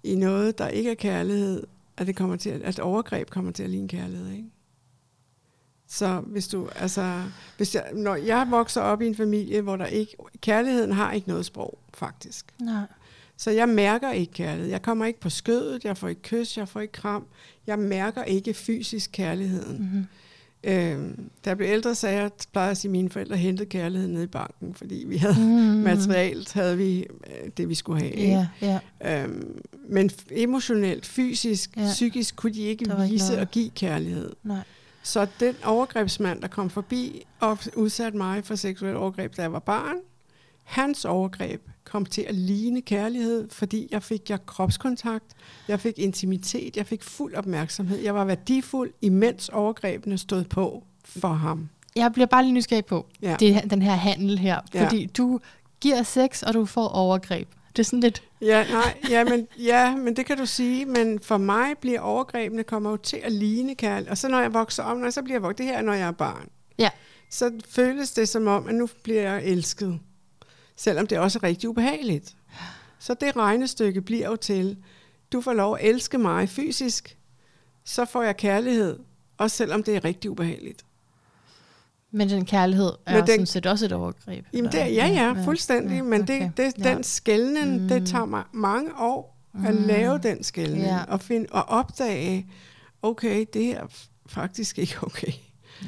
i 0.02 0.14
noget, 0.14 0.58
der 0.58 0.68
ikke 0.68 0.90
er 0.90 0.94
kærlighed, 0.94 1.66
at, 1.96 2.06
det 2.06 2.16
kommer 2.16 2.36
til, 2.36 2.60
at 2.64 2.78
overgreb 2.78 3.30
kommer 3.30 3.52
til 3.52 3.62
at 3.62 3.70
ligne 3.70 3.88
kærlighed. 3.88 4.30
Ikke? 4.30 4.50
Så 5.88 6.20
hvis 6.26 6.48
du, 6.48 6.68
altså, 6.76 7.22
hvis 7.56 7.74
jeg, 7.74 7.90
når 7.94 8.14
jeg 8.14 8.46
vokser 8.50 8.80
op 8.80 9.02
i 9.02 9.06
en 9.06 9.14
familie, 9.14 9.60
hvor 9.60 9.76
der 9.76 9.86
ikke, 9.86 10.16
kærligheden 10.40 10.92
har 10.92 11.12
ikke 11.12 11.28
noget 11.28 11.46
sprog, 11.46 11.78
faktisk. 11.94 12.54
Nej. 12.60 12.84
Så 13.42 13.50
jeg 13.50 13.68
mærker 13.68 14.12
ikke 14.12 14.32
kærlighed. 14.32 14.70
Jeg 14.70 14.82
kommer 14.82 15.06
ikke 15.06 15.20
på 15.20 15.30
skødet, 15.30 15.84
jeg 15.84 15.96
får 15.96 16.08
ikke 16.08 16.22
kys, 16.22 16.56
jeg 16.56 16.68
får 16.68 16.80
ikke 16.80 16.92
kram. 16.92 17.26
Jeg 17.66 17.78
mærker 17.78 18.24
ikke 18.24 18.54
fysisk 18.54 19.10
kærligheden. 19.12 19.78
Mm-hmm. 19.78 20.06
Øh, 20.64 21.18
da 21.44 21.50
jeg 21.50 21.56
blev 21.56 21.68
ældre, 21.68 21.94
sagde 21.94 22.22
jeg, 22.22 22.30
plejede 22.52 22.70
at 22.70 22.76
sige, 22.76 22.88
at 22.88 22.92
mine 22.92 23.10
forældre 23.10 23.36
hentede 23.36 23.68
kærligheden 23.68 24.14
ned 24.14 24.22
i 24.22 24.26
banken, 24.26 24.74
fordi 24.74 25.04
vi 25.06 25.16
havde 25.16 25.34
mm. 25.46 25.82
materialt, 25.82 26.52
havde 26.52 26.76
vi 26.76 26.98
øh, 27.00 27.50
det, 27.56 27.68
vi 27.68 27.74
skulle 27.74 28.00
have. 28.00 28.18
Yeah, 28.62 28.80
yeah. 29.02 29.24
Øh, 29.24 29.28
men 29.88 30.10
emotionelt, 30.30 31.06
fysisk, 31.06 31.70
yeah. 31.78 31.88
psykisk, 31.88 32.36
kunne 32.36 32.54
de 32.54 32.60
ikke 32.60 32.96
vise 32.98 33.40
og 33.40 33.50
give 33.50 33.70
kærlighed. 33.70 34.30
Nej. 34.42 34.62
Så 35.02 35.26
den 35.40 35.54
overgrebsmand, 35.64 36.42
der 36.42 36.48
kom 36.48 36.70
forbi 36.70 37.26
og 37.40 37.58
udsatte 37.76 38.18
mig 38.18 38.44
for 38.44 38.54
seksuel 38.54 38.96
overgreb, 38.96 39.36
da 39.36 39.42
jeg 39.42 39.52
var 39.52 39.58
barn, 39.58 39.96
hans 40.64 41.04
overgreb 41.04 41.68
kom 41.84 42.06
til 42.06 42.22
at 42.22 42.34
ligne 42.34 42.80
kærlighed, 42.80 43.48
fordi 43.50 43.88
jeg 43.90 44.02
fik 44.02 44.30
jeg 44.30 44.46
kropskontakt, 44.46 45.24
jeg 45.68 45.80
fik 45.80 45.98
intimitet, 45.98 46.76
jeg 46.76 46.86
fik 46.86 47.02
fuld 47.02 47.34
opmærksomhed. 47.34 47.98
Jeg 47.98 48.14
var 48.14 48.24
værdifuld, 48.24 48.92
imens 49.00 49.48
overgrebene 49.48 50.18
stod 50.18 50.44
på 50.44 50.84
for 51.04 51.32
ham. 51.32 51.68
Jeg 51.96 52.12
bliver 52.12 52.26
bare 52.26 52.42
lige 52.42 52.52
nysgerrig 52.52 52.84
på 52.84 53.06
ja. 53.22 53.36
det, 53.40 53.70
den 53.70 53.82
her 53.82 53.94
handel 53.94 54.38
her, 54.38 54.60
fordi 54.76 55.00
ja. 55.00 55.06
du 55.06 55.40
giver 55.80 56.02
sex, 56.02 56.42
og 56.42 56.54
du 56.54 56.64
får 56.64 56.88
overgreb. 56.88 57.48
Det 57.76 57.78
er 57.78 57.84
sådan 57.84 58.00
lidt... 58.00 58.22
Ja, 58.40 58.66
nej, 58.70 58.94
ja, 59.10 59.24
men, 59.24 59.48
ja, 59.58 59.96
men 59.96 60.16
det 60.16 60.26
kan 60.26 60.38
du 60.38 60.46
sige, 60.46 60.86
men 60.86 61.20
for 61.20 61.38
mig 61.38 61.78
bliver 61.80 62.00
overgrebene 62.00 62.62
kommer 62.62 62.90
jo 62.90 62.96
til 62.96 63.20
at 63.24 63.32
ligne 63.32 63.74
kærlighed. 63.74 64.10
Og 64.10 64.18
så 64.18 64.28
når 64.28 64.40
jeg 64.40 64.54
vokser 64.54 64.82
om, 64.82 64.96
når 64.96 65.10
så 65.10 65.22
bliver 65.22 65.34
jeg 65.34 65.42
vokset, 65.42 65.58
det 65.58 65.66
her 65.66 65.82
når 65.82 65.92
jeg 65.92 66.08
er 66.08 66.12
barn. 66.12 66.48
Ja. 66.78 66.90
Så 67.30 67.50
føles 67.68 68.12
det 68.12 68.28
som 68.28 68.46
om, 68.46 68.68
at 68.68 68.74
nu 68.74 68.88
bliver 69.02 69.22
jeg 69.22 69.44
elsket 69.44 70.00
selvom 70.76 71.06
det 71.06 71.18
også 71.18 71.38
er 71.38 71.42
rigtig 71.42 71.68
ubehageligt. 71.68 72.36
Så 72.98 73.14
det 73.14 73.36
regnestykke 73.36 74.02
bliver 74.02 74.28
jo 74.28 74.36
til, 74.36 74.76
du 75.32 75.40
får 75.40 75.52
lov 75.52 75.76
at 75.80 75.88
elske 75.88 76.18
mig 76.18 76.48
fysisk, 76.48 77.18
så 77.84 78.04
får 78.04 78.22
jeg 78.22 78.36
kærlighed, 78.36 78.98
også 79.38 79.56
selvom 79.56 79.82
det 79.82 79.96
er 79.96 80.04
rigtig 80.04 80.30
ubehageligt. 80.30 80.84
Men 82.10 82.28
den 82.28 82.44
kærlighed 82.44 82.92
er 83.06 83.14
men 83.14 83.26
den, 83.26 83.28
sådan 83.28 83.46
set 83.46 83.66
også 83.66 83.84
et 83.84 83.92
overgreb? 83.92 84.46
Jamen 84.52 84.72
det, 84.72 84.78
ja, 84.78 85.06
ja, 85.06 85.44
fuldstændig. 85.44 85.96
Ja, 85.96 86.02
men 86.02 86.22
okay. 86.22 86.42
det, 86.42 86.56
det, 86.56 86.76
den 86.76 86.96
ja. 86.96 87.02
skældning, 87.02 87.82
mm. 87.82 87.88
det 87.88 88.06
tager 88.06 88.24
mig 88.24 88.44
mange 88.52 88.90
år 88.98 89.38
at 89.66 89.74
mm. 89.74 89.86
lave 89.86 90.18
den 90.18 90.44
skældning. 90.44 90.84
Ja. 90.84 91.04
Og, 91.08 91.20
finde, 91.20 91.46
og 91.50 91.64
opdage, 91.68 92.46
okay, 93.02 93.46
det 93.52 93.70
er 93.70 93.86
faktisk 94.26 94.78
ikke 94.78 94.96
okay. 95.02 95.32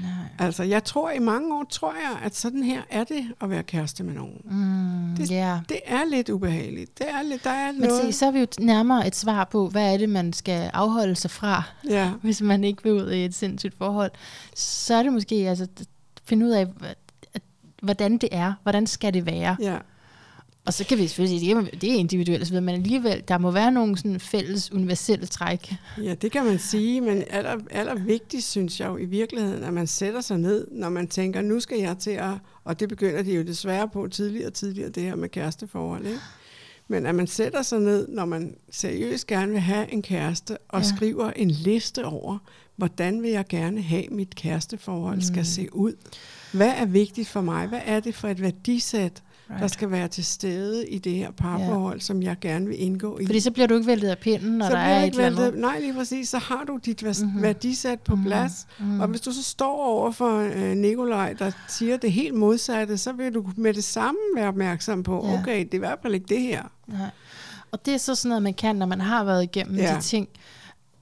Nej. 0.03 0.47
Altså, 0.47 0.63
jeg 0.63 0.85
tror 0.85 1.11
i 1.11 1.19
mange 1.19 1.55
år, 1.55 1.67
tror 1.71 1.93
jeg, 1.93 2.19
at 2.23 2.37
sådan 2.37 2.63
her 2.63 2.83
er 2.91 3.05
det 3.05 3.25
at 3.41 3.51
være 3.51 3.63
kæreste 3.63 4.05
med 4.05 4.15
nogen. 4.15 4.41
Mm, 4.45 5.17
det, 5.17 5.29
yeah. 5.33 5.59
det 5.69 5.81
er 5.85 6.05
lidt 6.11 6.29
ubehageligt. 6.29 6.99
Det 6.99 7.07
er 7.11 7.23
lidt, 7.23 7.45
der 7.45 7.51
er 7.51 7.73
Men 7.73 7.81
noget... 7.81 8.03
se, 8.03 8.13
så 8.13 8.27
er 8.27 8.31
vi 8.31 8.39
jo 8.39 8.47
nærmere 8.59 9.07
et 9.07 9.17
svar 9.17 9.45
på, 9.45 9.69
hvad 9.69 9.95
er 9.95 9.99
det, 9.99 10.09
man 10.09 10.33
skal 10.33 10.71
afholde 10.73 11.17
sig 11.17 11.31
fra, 11.31 11.63
ja. 11.89 12.11
hvis 12.23 12.41
man 12.41 12.65
ikke 12.65 12.83
vil 12.83 12.93
ud 12.93 13.11
i 13.11 13.25
et 13.25 13.35
sindssygt 13.35 13.75
forhold. 13.79 14.11
Så 14.55 14.95
er 14.95 15.03
det 15.03 15.13
måske 15.13 15.35
altså, 15.35 15.67
finde 16.25 16.47
ud 16.47 16.51
af, 16.51 16.67
hvordan 17.83 18.19
det 18.19 18.29
er. 18.33 18.53
Hvordan 18.63 18.87
skal 18.87 19.15
det 19.15 19.27
være? 19.27 19.57
Ja. 19.61 19.79
Og 20.67 20.75
så 20.75 20.85
kan 20.85 20.99
vi 20.99 21.07
selvfølgelig 21.07 21.41
sige, 21.41 21.59
at 21.59 21.81
det 21.81 21.93
er 21.93 21.95
individuelt, 21.95 22.53
men 22.53 22.69
alligevel, 22.69 23.23
der 23.29 23.39
må 23.39 23.51
være 23.51 23.73
nogle 23.73 23.97
sådan 23.97 24.21
fælles 24.21 24.73
universelle 24.73 25.27
træk. 25.27 25.75
Ja, 26.03 26.15
det 26.15 26.33
kan 26.33 26.45
man 26.45 26.59
sige, 26.59 27.01
men 27.01 27.25
aller, 27.31 27.57
aller 27.71 27.95
vigtigst 27.95 28.51
synes 28.51 28.81
jeg 28.81 28.89
jo 28.89 28.97
i 28.97 29.05
virkeligheden, 29.05 29.65
at 29.65 29.75
man 29.75 29.87
sætter 29.87 30.21
sig 30.21 30.39
ned, 30.39 30.67
når 30.71 30.89
man 30.89 31.09
tænker, 31.09 31.43
nu 31.43 31.61
skal 31.61 31.79
jeg 31.79 31.99
til 31.99 32.11
at, 32.11 32.31
og 32.65 32.81
det 32.81 32.89
begynder 32.89 33.23
de 33.23 33.35
jo 33.35 33.43
desværre 33.43 33.89
på 33.89 34.09
tidligere 34.09 34.47
og 34.47 34.55
tidligere, 34.55 34.89
det 34.89 35.03
her 35.03 35.17
med 35.17 35.29
kæresteforhold, 35.29 36.07
ikke? 36.07 36.21
Men 36.89 37.07
at 37.07 37.15
man 37.15 37.27
sætter 37.27 37.63
sig 37.63 37.81
ned, 37.81 38.09
når 38.09 38.25
man 38.25 38.57
seriøst 38.71 39.27
gerne 39.27 39.53
vil 39.53 39.61
have 39.61 39.93
en 39.93 40.03
kæreste, 40.03 40.59
og 40.69 40.81
ja. 40.81 40.87
skriver 40.97 41.31
en 41.31 41.51
liste 41.51 42.05
over, 42.05 42.39
hvordan 42.77 43.23
vil 43.23 43.31
jeg 43.31 43.45
gerne 43.49 43.83
have, 43.83 44.05
mit 44.11 44.35
kæresteforhold 44.35 45.17
mm. 45.17 45.23
skal 45.23 45.47
se 45.47 45.75
ud. 45.75 45.93
Hvad 46.53 46.73
er 46.77 46.85
vigtigt 46.85 47.29
for 47.29 47.41
mig? 47.41 47.67
Hvad 47.67 47.81
er 47.85 48.01
det 48.01 48.15
for 48.15 48.29
et 48.29 48.41
værdisæt, 48.41 49.23
right. 49.51 49.63
der 49.63 49.67
skal 49.67 49.91
være 49.91 50.09
til 50.09 50.25
stede 50.25 50.89
i 50.89 50.99
det 50.99 51.13
her 51.13 51.31
parforhold, 51.31 51.95
yeah. 51.95 52.03
som 52.03 52.23
jeg 52.23 52.37
gerne 52.41 52.67
vil 52.67 52.83
indgå 52.83 53.19
i. 53.19 53.27
Fordi 53.27 53.41
så 53.41 53.51
bliver 53.51 53.67
du 53.67 53.75
ikke 53.75 53.87
væltet 53.87 54.09
af 54.09 54.19
pinden, 54.19 54.59
når 54.59 54.67
så 54.67 54.73
der 54.73 54.79
er 54.79 55.05
et 55.05 55.17
væltet, 55.17 55.47
eller. 55.47 55.61
Nej, 55.61 55.81
lige 55.81 55.95
præcis. 55.95 56.29
Så 56.29 56.39
har 56.39 56.65
du 56.65 56.77
dit 56.77 57.03
mm-hmm. 57.03 57.43
værdisæt 57.43 58.01
på 58.01 58.15
mm-hmm. 58.15 58.27
plads. 58.27 58.67
Mm-hmm. 58.79 59.01
Og 59.01 59.09
hvis 59.09 59.21
du 59.21 59.33
så 59.33 59.43
står 59.43 59.85
over 59.85 60.11
for 60.11 60.39
øh, 60.39 60.77
Nikolaj, 60.77 61.33
der 61.33 61.51
siger 61.69 61.97
det 61.97 62.13
helt 62.13 62.35
modsatte, 62.35 62.99
så 62.99 63.13
vil 63.13 63.35
du 63.35 63.45
med 63.57 63.75
det 63.75 63.85
samme 63.85 64.21
være 64.37 64.49
opmærksom 64.49 65.03
på, 65.03 65.25
yeah. 65.27 65.41
okay, 65.41 65.59
det 65.59 65.75
er 65.75 65.75
i 65.75 65.79
hvert 65.79 65.99
fald 66.03 66.15
ikke 66.15 66.27
det 66.27 66.41
her. 66.41 66.63
Nej. 66.87 67.11
Og 67.73 67.87
det 67.87 67.95
er 67.95 67.99
så 67.99 68.15
sådan 68.15 68.29
noget, 68.29 68.43
man 68.43 68.55
kan, 68.55 68.77
når 68.77 68.87
man 68.87 69.01
har 69.01 69.25
været 69.25 69.43
igennem 69.43 69.77
ja. 69.77 69.97
de 69.97 70.01
ting. 70.03 70.29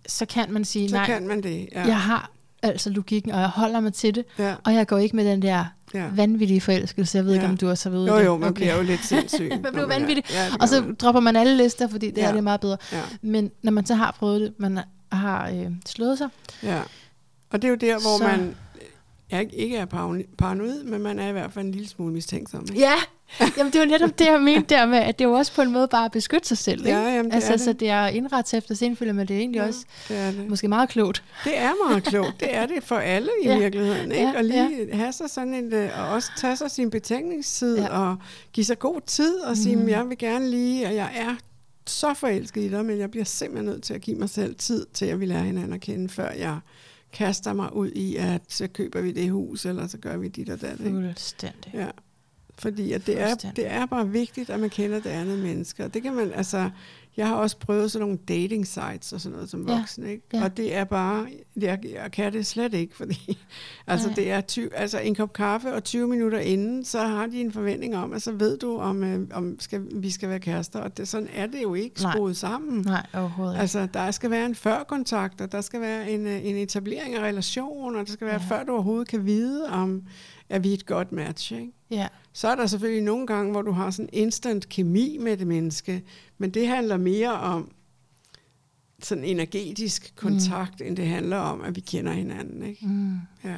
Så 0.06 0.26
kan 0.26 0.52
man 0.52 0.64
sige, 0.64 0.88
så 0.88 0.96
nej, 0.96 1.06
kan 1.06 1.26
man 1.26 1.42
det, 1.42 1.68
ja. 1.72 1.86
jeg 1.86 2.00
har 2.00 2.30
altså 2.62 2.90
logikken, 2.90 3.32
og 3.32 3.40
jeg 3.40 3.48
holder 3.48 3.80
mig 3.80 3.94
til 3.94 4.14
det, 4.14 4.24
ja. 4.38 4.54
og 4.64 4.74
jeg 4.74 4.86
går 4.86 4.98
ikke 4.98 5.16
med 5.16 5.24
den 5.24 5.42
der 5.42 5.64
ja. 5.94 6.08
vanvittige 6.14 6.60
forelskelse. 6.60 7.18
Jeg 7.18 7.24
ved 7.24 7.32
ja. 7.32 7.40
ikke, 7.40 7.50
om 7.50 7.56
du 7.56 7.68
også 7.68 7.90
har 7.90 7.98
ved 7.98 8.08
jo, 8.08 8.18
det. 8.18 8.24
Jo, 8.24 8.36
man 8.36 8.48
okay. 8.48 8.54
bliver 8.54 8.76
jo 8.76 8.82
lidt 8.82 9.04
sindssyg. 9.04 9.50
man 9.62 9.72
bliver 9.72 9.86
vanvittig, 9.86 10.24
ja, 10.30 10.46
og 10.60 10.68
så 10.68 10.80
man. 10.80 10.94
dropper 10.94 11.20
man 11.20 11.36
alle 11.36 11.56
lister, 11.56 11.88
fordi 11.88 12.10
det 12.10 12.16
ja. 12.16 12.22
her 12.22 12.30
det 12.32 12.38
er 12.38 12.42
meget 12.42 12.60
bedre. 12.60 12.76
Ja. 12.92 13.02
Men 13.22 13.50
når 13.62 13.72
man 13.72 13.86
så 13.86 13.94
har 13.94 14.16
prøvet 14.18 14.40
det, 14.40 14.52
man 14.58 14.78
har 15.12 15.50
øh, 15.50 15.66
slået 15.86 16.18
sig. 16.18 16.28
Ja, 16.62 16.80
og 17.50 17.62
det 17.62 17.64
er 17.64 17.70
jo 17.70 17.76
der, 17.76 17.92
hvor 18.00 18.18
så... 18.18 18.24
man 18.24 18.54
jeg 19.32 19.50
ikke 19.52 19.76
er 19.76 19.84
paranoid, 20.38 20.84
men 20.84 21.02
man 21.02 21.18
er 21.18 21.28
i 21.28 21.32
hvert 21.32 21.52
fald 21.52 21.66
en 21.66 21.72
lille 21.72 21.88
smule 21.88 22.12
mistænksom. 22.12 22.62
Ikke? 22.62 22.80
Ja, 22.80 22.94
jamen 23.56 23.72
det 23.72 23.80
var 23.80 23.86
netop 23.86 24.18
det, 24.18 24.24
jeg 24.24 24.40
mente 24.40 24.74
der 24.74 24.86
med, 24.86 24.98
at 24.98 25.18
det 25.18 25.24
er 25.24 25.28
jo 25.28 25.34
også 25.34 25.54
på 25.54 25.62
en 25.62 25.72
måde 25.72 25.88
bare 25.88 26.04
at 26.04 26.12
beskytte 26.12 26.48
sig 26.48 26.58
selv. 26.58 26.86
Ikke? 26.86 26.98
Ja, 26.98 27.14
jamen, 27.14 27.24
det 27.24 27.34
altså, 27.34 27.52
er 27.52 27.56
det. 27.56 27.64
Så 27.64 27.72
det 27.72 27.88
er 27.88 28.06
indret 28.06 28.54
efter 28.54 28.74
senfølge, 28.74 29.12
men 29.12 29.28
det 29.28 29.36
er 29.36 29.40
egentlig 29.40 29.58
ja, 29.58 29.66
også 29.66 29.84
det 30.08 30.18
er 30.18 30.30
det. 30.30 30.48
måske 30.48 30.68
meget 30.68 30.88
klogt. 30.88 31.24
Det 31.44 31.58
er 31.58 31.88
meget 31.88 32.04
klogt. 32.04 32.40
Det 32.40 32.54
er 32.54 32.66
det 32.66 32.82
for 32.82 32.96
alle 32.96 33.30
i 33.42 33.46
ja. 33.46 33.58
virkeligheden. 33.58 34.12
Ikke? 34.12 34.28
Ja, 34.28 34.36
og 34.36 34.44
lige 34.44 34.86
ja. 34.86 34.96
have 34.96 35.12
sig 35.12 35.30
sådan 35.30 35.54
en, 35.54 35.72
øh, 35.72 35.90
og 35.98 36.08
også 36.08 36.30
tage 36.36 36.56
sig 36.56 36.70
sin 36.70 36.90
betænkningstid, 36.90 37.78
ja. 37.78 37.88
og 37.88 38.16
give 38.52 38.64
sig 38.64 38.78
god 38.78 39.00
tid, 39.06 39.40
og 39.40 39.56
sige, 39.56 39.76
mm. 39.76 39.88
jeg 39.88 40.08
vil 40.08 40.18
gerne 40.18 40.50
lige, 40.50 40.86
og 40.86 40.94
jeg 40.94 41.10
er 41.16 41.36
så 41.86 42.14
forelsket 42.14 42.62
i 42.62 42.68
dig, 42.68 42.84
men 42.84 42.98
jeg 42.98 43.10
bliver 43.10 43.24
simpelthen 43.24 43.66
nødt 43.66 43.82
til 43.82 43.94
at 43.94 44.00
give 44.00 44.16
mig 44.16 44.30
selv 44.30 44.54
tid 44.54 44.86
til, 44.94 45.06
at 45.06 45.20
vi 45.20 45.26
lærer 45.26 45.42
hinanden 45.42 45.72
at 45.72 45.80
kende, 45.80 46.08
før 46.08 46.30
jeg 46.30 46.58
kaster 47.12 47.52
mig 47.52 47.76
ud 47.76 47.90
i, 47.90 48.16
at 48.16 48.42
så 48.48 48.68
køber 48.68 49.00
vi 49.00 49.12
det 49.12 49.30
hus, 49.30 49.66
eller 49.66 49.86
så 49.86 49.98
gør 49.98 50.16
vi 50.16 50.28
dit 50.28 50.50
og 50.50 50.60
dat. 50.60 50.78
Fuldstændig. 50.78 51.70
Ja. 51.74 51.88
Fordi 52.58 52.92
at 52.92 53.06
det, 53.06 53.20
er, 53.20 53.34
det 53.34 53.72
er 53.72 53.86
bare 53.86 54.08
vigtigt, 54.08 54.50
at 54.50 54.60
man 54.60 54.70
kender 54.70 55.00
det 55.00 55.10
andet 55.10 55.38
menneske. 55.38 55.84
Og 55.84 55.94
det 55.94 56.02
kan 56.02 56.14
man, 56.14 56.32
altså, 56.32 56.70
jeg 57.16 57.28
har 57.28 57.34
også 57.34 57.56
prøvet 57.56 57.90
sådan 57.92 58.06
nogle 58.06 58.18
dating 58.28 58.66
sites 58.66 59.12
og 59.12 59.20
sådan 59.20 59.34
noget 59.34 59.50
som 59.50 59.68
voksen, 59.68 60.04
ja, 60.04 60.10
ikke? 60.10 60.24
Ja. 60.32 60.44
Og 60.44 60.56
det 60.56 60.74
er 60.74 60.84
bare, 60.84 61.26
jeg, 61.56 61.78
jeg 61.84 62.12
kan 62.12 62.32
det 62.32 62.46
slet 62.46 62.74
ikke, 62.74 62.96
fordi 62.96 63.38
altså, 63.86 64.12
det 64.16 64.30
er 64.30 64.40
20, 64.40 64.74
altså 64.74 64.98
en 64.98 65.14
kop 65.14 65.32
kaffe, 65.32 65.74
og 65.74 65.84
20 65.84 66.08
minutter 66.08 66.38
inden, 66.38 66.84
så 66.84 67.00
har 67.00 67.26
de 67.26 67.40
en 67.40 67.52
forventning 67.52 67.96
om, 67.96 68.12
at 68.12 68.22
så 68.22 68.32
ved 68.32 68.58
du, 68.58 68.78
om, 68.78 69.04
øh, 69.04 69.20
om 69.34 69.60
skal, 69.60 69.82
vi 69.94 70.10
skal 70.10 70.28
være 70.28 70.40
kærester. 70.40 70.80
Og 70.80 70.96
det, 70.96 71.08
sådan 71.08 71.28
er 71.34 71.46
det 71.46 71.62
jo 71.62 71.74
ikke 71.74 72.00
skruet 72.00 72.36
sammen. 72.36 72.82
Nej, 72.82 73.06
overhovedet 73.14 73.54
ikke. 73.54 73.60
Altså, 73.60 73.88
der 73.94 74.10
skal 74.10 74.30
være 74.30 74.46
en 74.46 74.54
førkontakt, 74.54 75.40
og 75.40 75.52
der 75.52 75.60
skal 75.60 75.80
være 75.80 76.10
en, 76.10 76.26
øh, 76.26 76.46
en 76.46 76.56
etablering 76.56 77.14
af 77.14 77.20
relation, 77.20 77.96
og 77.96 78.06
der 78.06 78.12
skal 78.12 78.26
være, 78.26 78.40
ja. 78.50 78.56
før 78.56 78.64
du 78.64 78.72
overhovedet 78.72 79.08
kan 79.08 79.26
vide, 79.26 79.68
om 79.68 80.02
er 80.48 80.58
vi 80.58 80.72
et 80.72 80.86
godt 80.86 81.12
match, 81.12 81.52
ikke? 81.52 81.72
Ja. 81.90 82.08
Så 82.32 82.48
er 82.48 82.54
der 82.54 82.66
selvfølgelig 82.66 83.02
nogle 83.02 83.26
gange, 83.26 83.52
hvor 83.52 83.62
du 83.62 83.72
har 83.72 83.90
sådan 83.90 84.08
instant 84.12 84.68
kemi 84.68 85.18
med 85.20 85.36
det 85.36 85.46
menneske, 85.46 86.02
men 86.38 86.50
det 86.50 86.68
handler 86.68 86.96
mere 86.96 87.32
om 87.32 87.70
sådan 89.02 89.24
energetisk 89.24 90.12
kontakt, 90.16 90.80
mm. 90.80 90.86
end 90.86 90.96
det 90.96 91.06
handler 91.06 91.36
om, 91.36 91.60
at 91.60 91.76
vi 91.76 91.80
kender 91.80 92.12
hinanden. 92.12 92.62
Ikke? 92.62 92.86
Mm. 92.86 93.16
Ja. 93.44 93.56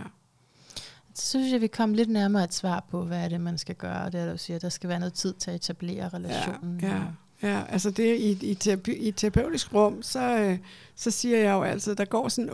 Så 1.14 1.28
synes 1.28 1.52
jeg, 1.52 1.60
vi 1.60 1.66
kom 1.66 1.94
lidt 1.94 2.08
nærmere 2.08 2.44
et 2.44 2.54
svar 2.54 2.86
på, 2.90 3.04
hvad 3.04 3.24
er 3.24 3.28
det, 3.28 3.40
man 3.40 3.58
skal 3.58 3.74
gøre. 3.74 4.10
Det 4.10 4.20
er, 4.20 4.32
du 4.32 4.38
siger, 4.38 4.58
der 4.58 4.68
skal 4.68 4.88
være 4.88 4.98
noget 4.98 5.14
tid 5.14 5.34
til 5.34 5.50
at 5.50 5.56
etablere 5.56 6.08
relationen. 6.08 6.80
Ja, 6.80 6.94
ja. 6.94 7.02
Ja, 7.42 7.62
altså 7.68 7.90
det 7.90 8.18
i, 8.18 8.50
i, 8.50 8.54
terapi, 8.54 8.92
i 8.92 9.08
et 9.08 9.16
terapeutisk 9.16 9.74
rum, 9.74 10.02
så, 10.02 10.38
øh, 10.38 10.58
så 10.94 11.10
siger 11.10 11.38
jeg 11.38 11.52
jo 11.52 11.62
altid, 11.62 11.94
der 11.94 12.04
går 12.04 12.28
sådan 12.28 12.50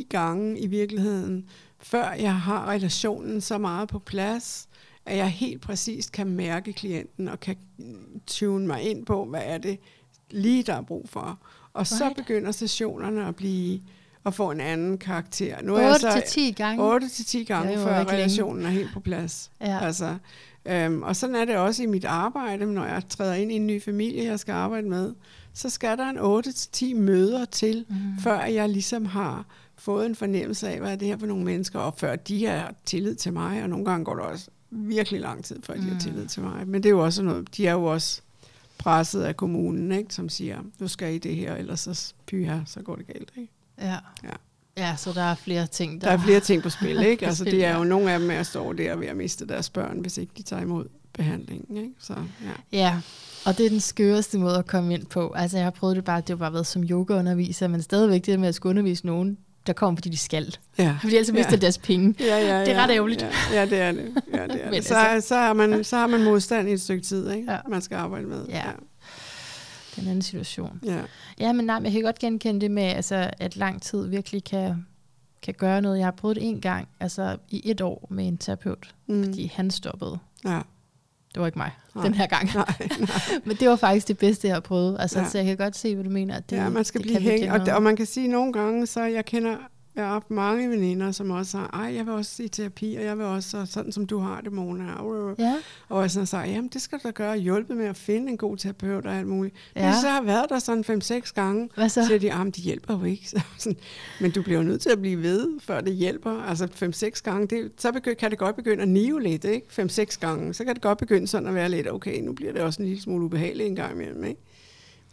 8-10 0.00 0.06
gange 0.08 0.58
i 0.58 0.66
virkeligheden, 0.66 1.48
før 1.84 2.12
jeg 2.12 2.36
har 2.36 2.68
relationen 2.68 3.40
så 3.40 3.58
meget 3.58 3.88
på 3.88 3.98
plads, 3.98 4.68
at 5.06 5.16
jeg 5.16 5.28
helt 5.28 5.62
præcist 5.62 6.12
kan 6.12 6.26
mærke 6.26 6.72
klienten 6.72 7.28
og 7.28 7.40
kan 7.40 7.56
tune 8.26 8.66
mig 8.66 8.82
ind 8.82 9.06
på, 9.06 9.24
hvad 9.24 9.42
er 9.44 9.58
det 9.58 9.78
lige, 10.30 10.62
der 10.62 10.74
er 10.74 10.82
brug 10.82 11.08
for. 11.08 11.38
Og 11.72 11.80
right. 11.80 11.88
så 11.88 12.12
begynder 12.16 12.52
sessionerne 12.52 13.26
at 13.26 13.36
blive 13.36 13.80
at 14.26 14.34
få 14.34 14.50
en 14.50 14.60
anden 14.60 14.98
karakter. 14.98 15.62
Nu 15.62 15.76
8 15.76 16.12
til 16.12 16.22
10 16.28 16.52
gange? 16.52 16.84
8 16.84 17.08
til 17.08 17.24
10 17.24 17.44
gange, 17.44 17.78
før 17.78 18.04
relationen 18.04 18.62
længe. 18.62 18.68
er 18.68 18.72
helt 18.72 18.90
på 18.94 19.00
plads. 19.00 19.50
Ja. 19.60 19.78
Altså, 19.84 20.16
øhm, 20.66 21.02
og 21.02 21.16
sådan 21.16 21.36
er 21.36 21.44
det 21.44 21.56
også 21.56 21.82
i 21.82 21.86
mit 21.86 22.04
arbejde, 22.04 22.72
når 22.72 22.84
jeg 22.84 23.02
træder 23.08 23.34
ind 23.34 23.52
i 23.52 23.54
en 23.54 23.66
ny 23.66 23.82
familie, 23.82 24.24
jeg 24.24 24.40
skal 24.40 24.52
arbejde 24.52 24.88
med. 24.88 25.14
Så 25.52 25.70
skal 25.70 25.98
der 25.98 26.08
en 26.08 26.18
8 26.18 26.52
til 26.52 26.70
10 26.70 26.94
møder 26.94 27.44
til, 27.44 27.86
mm. 27.88 27.96
før 28.22 28.44
jeg 28.44 28.68
ligesom 28.68 29.06
har 29.06 29.44
fået 29.78 30.06
en 30.06 30.14
fornemmelse 30.14 30.68
af, 30.68 30.80
hvad 30.80 30.92
er 30.92 30.96
det 30.96 31.08
her 31.08 31.18
for 31.18 31.26
nogle 31.26 31.44
mennesker, 31.44 31.78
og 31.78 31.94
før 31.96 32.16
de 32.16 32.46
har 32.46 32.74
tillid 32.84 33.14
til 33.14 33.32
mig, 33.32 33.62
og 33.62 33.68
nogle 33.68 33.84
gange 33.84 34.04
går 34.04 34.14
det 34.14 34.24
også 34.24 34.50
virkelig 34.70 35.20
lang 35.20 35.44
tid, 35.44 35.62
før 35.62 35.74
de 35.74 35.80
mm. 35.80 35.88
har 35.88 36.00
tillid 36.00 36.26
til 36.26 36.42
mig. 36.42 36.68
Men 36.68 36.82
det 36.82 36.88
er 36.88 36.90
jo 36.90 37.04
også 37.04 37.22
noget, 37.22 37.56
de 37.56 37.66
er 37.66 37.72
jo 37.72 37.84
også 37.84 38.22
presset 38.78 39.22
af 39.22 39.36
kommunen, 39.36 39.92
ikke, 39.92 40.14
som 40.14 40.28
siger, 40.28 40.58
du 40.80 40.88
skal 40.88 41.14
i 41.14 41.18
det 41.18 41.36
her, 41.36 41.54
ellers 41.54 41.80
så 41.80 42.14
pyha, 42.26 42.58
så 42.66 42.82
går 42.82 42.96
det 42.96 43.06
galt. 43.06 43.32
Ikke? 43.36 43.52
Ja. 43.78 43.98
ja. 44.24 44.30
Ja, 44.76 44.96
så 44.96 45.12
der 45.12 45.22
er 45.22 45.34
flere 45.34 45.66
ting. 45.66 46.00
Der, 46.00 46.06
der 46.06 46.14
er 46.14 46.22
flere 46.22 46.40
ting 46.40 46.62
på 46.62 46.70
spil, 46.70 47.02
ikke? 47.06 47.26
altså, 47.26 47.44
det 47.44 47.64
er 47.64 47.78
jo 47.78 47.84
nogle 47.84 48.12
af 48.12 48.18
dem, 48.18 48.28
der 48.28 48.42
står 48.42 48.72
der 48.72 48.96
ved 48.96 49.06
at 49.06 49.16
miste 49.16 49.46
deres 49.46 49.70
børn, 49.70 49.98
hvis 49.98 50.18
ikke 50.18 50.32
de 50.36 50.42
tager 50.42 50.62
imod 50.62 50.84
behandlingen. 51.12 51.76
Ikke? 51.76 51.94
Så, 51.98 52.14
ja. 52.72 52.78
ja, 52.78 53.00
og 53.46 53.58
det 53.58 53.66
er 53.66 53.70
den 53.70 53.80
skøreste 53.80 54.38
måde 54.38 54.58
at 54.58 54.66
komme 54.66 54.94
ind 54.94 55.06
på. 55.06 55.32
Altså, 55.36 55.56
jeg 55.56 55.66
har 55.66 55.70
prøvet 55.70 55.96
det 55.96 56.04
bare, 56.04 56.20
det 56.20 56.28
har 56.28 56.36
bare 56.36 56.52
været 56.52 56.66
som 56.66 56.82
yogaunderviser, 56.82 57.68
men 57.68 57.82
stadigvæk 57.82 58.26
det 58.26 58.40
med 58.40 58.48
at 58.48 58.54
skulle 58.54 58.70
undervise 58.70 59.06
nogen, 59.06 59.38
der 59.66 59.72
kommer, 59.72 59.96
fordi 59.96 60.08
de 60.08 60.18
skal. 60.18 60.56
Ja. 60.78 60.96
Fordi 61.00 61.16
ellers 61.16 61.32
mister 61.32 61.50
ja. 61.50 61.56
deres 61.56 61.78
penge. 61.78 62.14
Ja, 62.20 62.24
ja, 62.24 62.58
ja, 62.58 62.60
det 62.60 62.72
er 62.72 62.82
ret 62.82 62.90
ærgerligt. 62.90 63.22
Ja, 63.22 63.60
ja, 63.60 63.66
det 63.66 63.80
er 63.80 63.92
det. 63.92 64.14
Ja, 64.32 64.46
det, 64.46 64.64
er 64.64 64.70
det. 64.74 64.84
Så, 64.84 64.94
altså, 64.94 65.28
så, 65.28 65.34
har 65.34 65.52
man, 65.52 65.84
så 65.84 65.96
har 65.96 66.06
man 66.06 66.24
modstand 66.24 66.68
i 66.68 66.72
et 66.72 66.80
stykke 66.80 67.04
tid, 67.04 67.30
ikke? 67.30 67.52
Ja. 67.52 67.58
man 67.68 67.82
skal 67.82 67.96
arbejde 67.96 68.26
med. 68.26 68.46
Ja. 68.48 68.56
ja. 68.56 68.72
Det 69.90 69.98
er 69.98 70.02
en 70.02 70.08
anden 70.08 70.22
situation. 70.22 70.80
Ja, 70.84 71.00
ja 71.40 71.52
men 71.52 71.66
nej, 71.66 71.80
jeg 71.84 71.92
kan 71.92 72.02
godt 72.02 72.18
genkende 72.18 72.60
det 72.60 72.70
med, 72.70 72.82
altså, 72.82 73.30
at 73.38 73.56
lang 73.56 73.82
tid 73.82 74.06
virkelig 74.06 74.44
kan, 74.44 74.86
kan 75.42 75.54
gøre 75.54 75.82
noget. 75.82 75.98
Jeg 75.98 76.06
har 76.06 76.12
prøvet 76.12 76.36
det 76.36 76.48
en 76.48 76.60
gang, 76.60 76.88
altså 77.00 77.36
i 77.48 77.70
et 77.70 77.80
år 77.80 78.06
med 78.10 78.28
en 78.28 78.38
terapeut, 78.38 78.94
mm. 79.06 79.24
fordi 79.24 79.52
han 79.54 79.70
stoppede. 79.70 80.18
Ja. 80.44 80.60
Det 81.34 81.40
var 81.40 81.46
ikke 81.46 81.58
mig 81.58 81.70
nej, 81.94 82.04
den 82.04 82.14
her 82.14 82.26
gang. 82.26 82.50
Nej, 82.54 82.64
nej. 83.00 83.08
Men 83.46 83.56
det 83.56 83.68
var 83.68 83.76
faktisk 83.76 84.08
det 84.08 84.18
bedste, 84.18 84.48
jeg 84.48 84.56
har 84.56 84.60
prøvet. 84.60 84.96
Altså, 85.00 85.20
ja. 85.20 85.28
Så 85.28 85.38
jeg 85.38 85.46
kan 85.46 85.56
godt 85.56 85.76
se, 85.76 85.94
hvad 85.94 86.04
du 86.04 86.10
mener. 86.10 86.40
Det, 86.40 86.56
ja, 86.56 86.68
man 86.68 86.84
skal 86.84 87.00
det 87.00 87.06
blive 87.06 87.20
hængt. 87.20 87.52
Og, 87.52 87.74
og 87.74 87.82
man 87.82 87.96
kan 87.96 88.06
sige 88.06 88.28
nogle 88.28 88.52
gange, 88.52 88.86
så 88.86 89.02
jeg 89.02 89.24
kender 89.24 89.56
jeg 89.96 90.04
har 90.04 90.12
haft 90.12 90.30
mange 90.30 90.70
veninder, 90.70 91.12
som 91.12 91.30
også 91.30 91.58
har, 91.58 91.70
ej, 91.72 91.94
jeg 91.94 92.06
vil 92.06 92.14
også 92.14 92.42
i 92.42 92.48
terapi, 92.48 92.94
og 92.98 93.04
jeg 93.04 93.18
vil 93.18 93.26
også, 93.26 93.66
sådan 93.66 93.92
som 93.92 94.06
du 94.06 94.18
har 94.18 94.40
det, 94.40 94.52
Mona. 94.52 94.84
Ja. 95.38 95.54
Og 95.88 96.02
jeg 96.02 96.10
sådan 96.10 96.26
sagde, 96.26 96.46
jamen 96.50 96.70
det 96.72 96.82
skal 96.82 96.98
du 96.98 97.02
da 97.08 97.10
gøre, 97.12 97.38
hjælpe 97.38 97.74
med 97.74 97.84
at 97.86 97.96
finde 97.96 98.30
en 98.30 98.36
god 98.36 98.56
terapeut 98.56 99.06
og 99.06 99.14
alt 99.16 99.26
muligt. 99.26 99.54
Ja. 99.76 99.84
Men 99.90 100.00
så 100.00 100.08
har 100.08 100.22
været 100.22 100.46
der 100.48 100.58
sådan 100.58 101.00
5-6 101.02 101.32
gange, 101.34 101.68
Hvad 101.74 101.88
så? 101.88 102.06
siger 102.06 102.18
de, 102.18 102.26
jamen 102.26 102.50
de 102.50 102.60
hjælper 102.60 102.98
jo 102.98 103.04
ikke. 103.04 103.28
Så, 103.30 103.40
sådan, 103.58 103.78
men 104.20 104.30
du 104.30 104.42
bliver 104.42 104.62
nødt 104.62 104.80
til 104.80 104.90
at 104.90 105.00
blive 105.00 105.22
ved, 105.22 105.60
før 105.60 105.80
det 105.80 105.94
hjælper. 105.94 106.42
Altså 106.42 106.64
5-6 107.16 107.20
gange, 107.22 107.46
det, 107.46 107.72
så 107.78 107.88
begy- 107.88 108.14
kan 108.14 108.30
det 108.30 108.38
godt 108.38 108.56
begynde 108.56 108.82
at 108.82 108.88
nive 108.88 109.22
lidt, 109.22 109.44
ikke? 109.44 109.66
5-6 109.82 110.18
gange, 110.20 110.54
så 110.54 110.64
kan 110.64 110.74
det 110.74 110.82
godt 110.82 110.98
begynde 110.98 111.26
sådan 111.26 111.48
at 111.48 111.54
være 111.54 111.68
lidt, 111.68 111.88
okay, 111.92 112.20
nu 112.20 112.32
bliver 112.32 112.52
det 112.52 112.62
også 112.62 112.82
en 112.82 112.88
lille 112.88 113.02
smule 113.02 113.24
ubehageligt 113.24 113.68
en 113.68 113.76
gang 113.76 113.92
imellem, 113.94 114.24
ikke? 114.24 114.40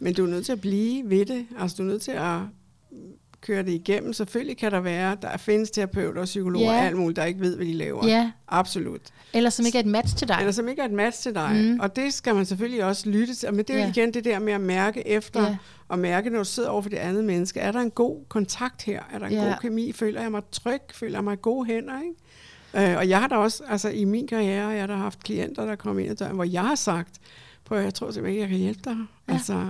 Men 0.00 0.14
du 0.14 0.24
er 0.24 0.28
nødt 0.30 0.44
til 0.44 0.52
at 0.52 0.60
blive 0.60 1.10
ved 1.10 1.26
det. 1.26 1.46
Altså 1.58 1.76
du 1.76 1.82
er 1.82 1.86
nødt 1.86 2.02
til 2.02 2.10
at 2.12 2.38
køre 3.42 3.62
det 3.62 3.72
igennem. 3.72 4.12
Selvfølgelig 4.12 4.56
kan 4.56 4.72
der 4.72 4.80
være, 4.80 5.16
der 5.22 5.36
findes 5.36 5.70
terapeuter 5.70 6.20
og 6.20 6.24
psykologer 6.24 6.70
og 6.70 6.78
alt 6.78 6.96
muligt, 6.96 7.16
der 7.16 7.24
ikke 7.24 7.40
ved, 7.40 7.56
hvad 7.56 7.66
de 7.66 7.72
laver. 7.72 8.06
Ja. 8.06 8.30
Absolut. 8.48 9.00
Eller 9.32 9.50
som 9.50 9.66
ikke 9.66 9.78
er 9.78 9.82
et 9.82 9.88
match 9.88 10.16
til 10.16 10.28
dig. 10.28 10.36
Eller 10.40 10.52
som 10.52 10.68
ikke 10.68 10.82
er 10.82 10.86
et 10.86 10.92
match 10.92 11.22
til 11.22 11.34
dig. 11.34 11.50
Mm. 11.54 11.80
Og 11.80 11.96
det 11.96 12.14
skal 12.14 12.34
man 12.34 12.46
selvfølgelig 12.46 12.84
også 12.84 13.10
lytte 13.10 13.34
til. 13.34 13.54
Men 13.54 13.58
det 13.58 13.70
er 13.70 13.74
jo 13.74 13.80
ja. 13.80 13.90
igen 13.90 14.14
det 14.14 14.24
der 14.24 14.38
med 14.38 14.52
at 14.52 14.60
mærke 14.60 15.08
efter, 15.08 15.42
ja. 15.42 15.56
og 15.88 15.98
mærke, 15.98 16.30
når 16.30 16.38
du 16.38 16.44
sidder 16.44 16.68
over 16.68 16.82
for 16.82 16.88
det 16.88 16.96
andet 16.96 17.24
menneske. 17.24 17.60
Er 17.60 17.72
der 17.72 17.80
en 17.80 17.90
god 17.90 18.24
kontakt 18.28 18.82
her? 18.82 19.02
Er 19.12 19.18
der 19.18 19.26
en 19.26 19.32
ja. 19.32 19.44
god 19.44 19.54
kemi? 19.60 19.92
Føler 19.92 20.22
jeg 20.22 20.30
mig 20.30 20.42
tryg? 20.52 20.80
Føler 20.92 21.16
jeg 21.16 21.24
mig 21.24 21.42
gode 21.42 21.66
hænder? 21.66 21.94
Ikke? 22.02 22.92
Øh, 22.92 22.96
og 22.96 23.08
jeg 23.08 23.20
har 23.20 23.28
da 23.28 23.36
også, 23.36 23.62
altså 23.68 23.88
i 23.88 24.04
min 24.04 24.26
karriere, 24.26 24.68
jeg 24.68 24.80
har 24.80 24.86
da 24.86 24.94
haft 24.94 25.24
klienter, 25.24 25.66
der 25.66 25.76
kom 25.76 25.98
ind 25.98 26.10
ad 26.10 26.16
døren, 26.16 26.34
hvor 26.34 26.44
jeg 26.44 26.62
har 26.62 26.74
sagt, 26.74 27.18
på 27.64 27.74
jeg 27.74 27.94
tror 27.94 28.10
simpelthen 28.10 28.32
ikke, 28.32 28.40
jeg 28.40 28.48
kan 28.48 28.58
hjælpe 28.58 28.80
dig. 28.84 28.96
Ja. 29.28 29.32
Altså, 29.32 29.66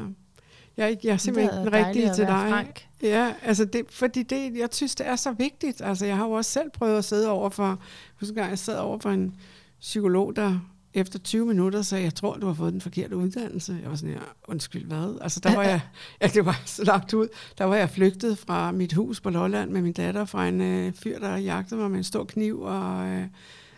jeg, 0.77 0.99
jeg 1.05 1.13
er 1.13 1.17
simpelthen 1.17 1.59
ikke 1.59 1.71
den 1.71 1.87
rigtige 1.87 2.15
til 2.15 2.27
dig. 2.27 2.47
Frank. 2.49 2.87
Ja, 3.03 3.35
altså 3.43 3.65
det, 3.65 3.85
fordi 3.91 4.23
det, 4.23 4.59
jeg 4.59 4.69
synes, 4.73 4.95
det 4.95 5.07
er 5.09 5.17
så 5.17 5.33
vigtigt. 5.33 5.81
Altså 5.81 6.07
jeg 6.07 6.17
har 6.17 6.25
jo 6.25 6.33
også 6.33 6.51
selv 6.51 6.71
prøvet 6.71 6.99
at 6.99 7.05
sidde 7.05 7.31
over 7.31 7.51
for, 7.51 7.81
husk 8.21 8.35
gang 8.35 8.51
jeg 8.51 8.59
sad 8.59 8.79
over 8.79 8.99
for 8.99 9.11
en 9.11 9.37
psykolog, 9.81 10.37
der 10.37 10.59
efter 10.95 11.19
20 11.19 11.47
minutter 11.47 11.83
sagde, 11.83 12.05
jeg 12.05 12.15
tror, 12.15 12.37
du 12.37 12.47
har 12.47 12.55
fået 12.55 12.73
den 12.73 12.81
forkerte 12.81 13.17
uddannelse. 13.17 13.79
Jeg 13.83 13.91
var 13.91 13.97
sådan, 13.97 14.15
ja, 14.15 14.21
undskyld, 14.49 14.85
hvad? 14.85 15.19
Altså, 15.21 15.41
der 15.41 15.57
var 15.57 15.63
jeg, 15.63 15.81
ja, 16.23 16.27
det 16.27 16.47
var 16.47 16.63
så 16.67 16.85
langt 16.85 17.15
ud. 17.15 17.29
Der 17.59 17.65
var 17.65 17.77
jeg 17.77 17.91
flygtet 17.91 18.39
fra 18.39 18.73
mit 18.73 18.93
hus 18.93 19.21
på 19.21 19.31
Lolland 19.31 19.71
med 19.71 19.83
min 19.83 19.93
datter 19.93 20.25
fra 20.25 20.49
en 20.49 20.61
øh, 20.61 20.93
fyr, 20.93 21.19
der 21.19 21.37
jagtede 21.37 21.81
mig 21.81 21.91
med 21.91 21.99
en 21.99 22.05
stor 22.05 22.25
kniv, 22.25 22.61
og 22.61 23.07
øh, 23.07 23.25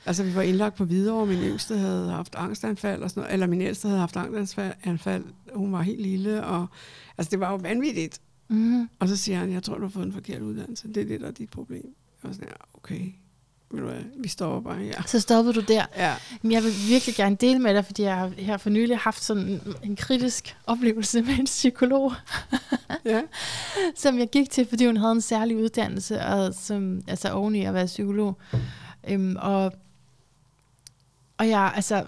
altså, 0.06 0.22
vi 0.22 0.34
var 0.34 0.42
indlagt 0.42 0.76
på 0.76 0.84
videre, 0.84 1.26
min 1.26 1.38
yngste 1.38 1.76
havde 1.76 2.10
haft 2.10 2.34
angstanfald, 2.34 3.02
og 3.02 3.10
sådan 3.10 3.20
noget, 3.20 3.32
eller 3.32 3.46
min 3.46 3.60
ældste 3.60 3.88
havde 3.88 4.00
haft 4.00 4.16
angstanfald, 4.16 5.24
hun 5.54 5.72
var 5.72 5.82
helt 5.82 6.00
lille, 6.00 6.44
og 6.44 6.66
altså, 7.18 7.30
det 7.30 7.40
var 7.40 7.50
jo 7.50 7.56
vanvittigt. 7.56 8.20
Mm. 8.48 8.88
Og 8.98 9.08
så 9.08 9.16
siger 9.16 9.38
han, 9.38 9.52
jeg 9.52 9.62
tror, 9.62 9.74
du 9.74 9.82
har 9.82 9.88
fået 9.88 10.06
en 10.06 10.12
forkert 10.12 10.42
uddannelse. 10.42 10.88
Det 10.88 10.96
er 10.96 11.04
det, 11.04 11.20
der 11.20 11.26
er 11.26 11.32
dit 11.32 11.50
problem. 11.50 11.94
Jeg 12.22 12.28
var 12.28 12.32
sådan, 12.32 12.48
ja, 12.48 12.54
okay 12.74 13.12
vi 14.16 14.28
stopper 14.28 14.70
bare 14.70 14.82
her. 14.82 15.02
Så 15.06 15.20
stoppede 15.20 15.54
du 15.54 15.60
der. 15.60 15.86
Ja. 15.96 16.14
Men 16.42 16.52
jeg 16.52 16.62
vil 16.62 16.72
virkelig 16.88 17.14
gerne 17.14 17.36
dele 17.36 17.58
med 17.58 17.74
dig, 17.74 17.84
fordi 17.84 18.02
jeg 18.02 18.16
har 18.16 18.30
her 18.38 18.56
for 18.56 18.70
nylig 18.70 18.98
haft 18.98 19.22
sådan 19.22 19.60
en 19.82 19.96
kritisk 19.96 20.56
oplevelse 20.66 21.22
med 21.22 21.38
en 21.38 21.44
psykolog, 21.44 22.12
ja. 23.04 23.22
som 23.94 24.18
jeg 24.18 24.28
gik 24.28 24.50
til, 24.50 24.66
fordi 24.68 24.86
hun 24.86 24.96
havde 24.96 25.12
en 25.12 25.20
særlig 25.20 25.56
uddannelse, 25.56 26.20
og 26.20 26.54
som, 26.54 27.00
altså 27.06 27.30
oven 27.30 27.54
i 27.54 27.64
at 27.64 27.74
være 27.74 27.86
psykolog. 27.86 28.38
Øhm, 29.08 29.36
og, 29.40 29.72
og 31.38 31.48
jeg, 31.48 31.72
altså, 31.74 32.04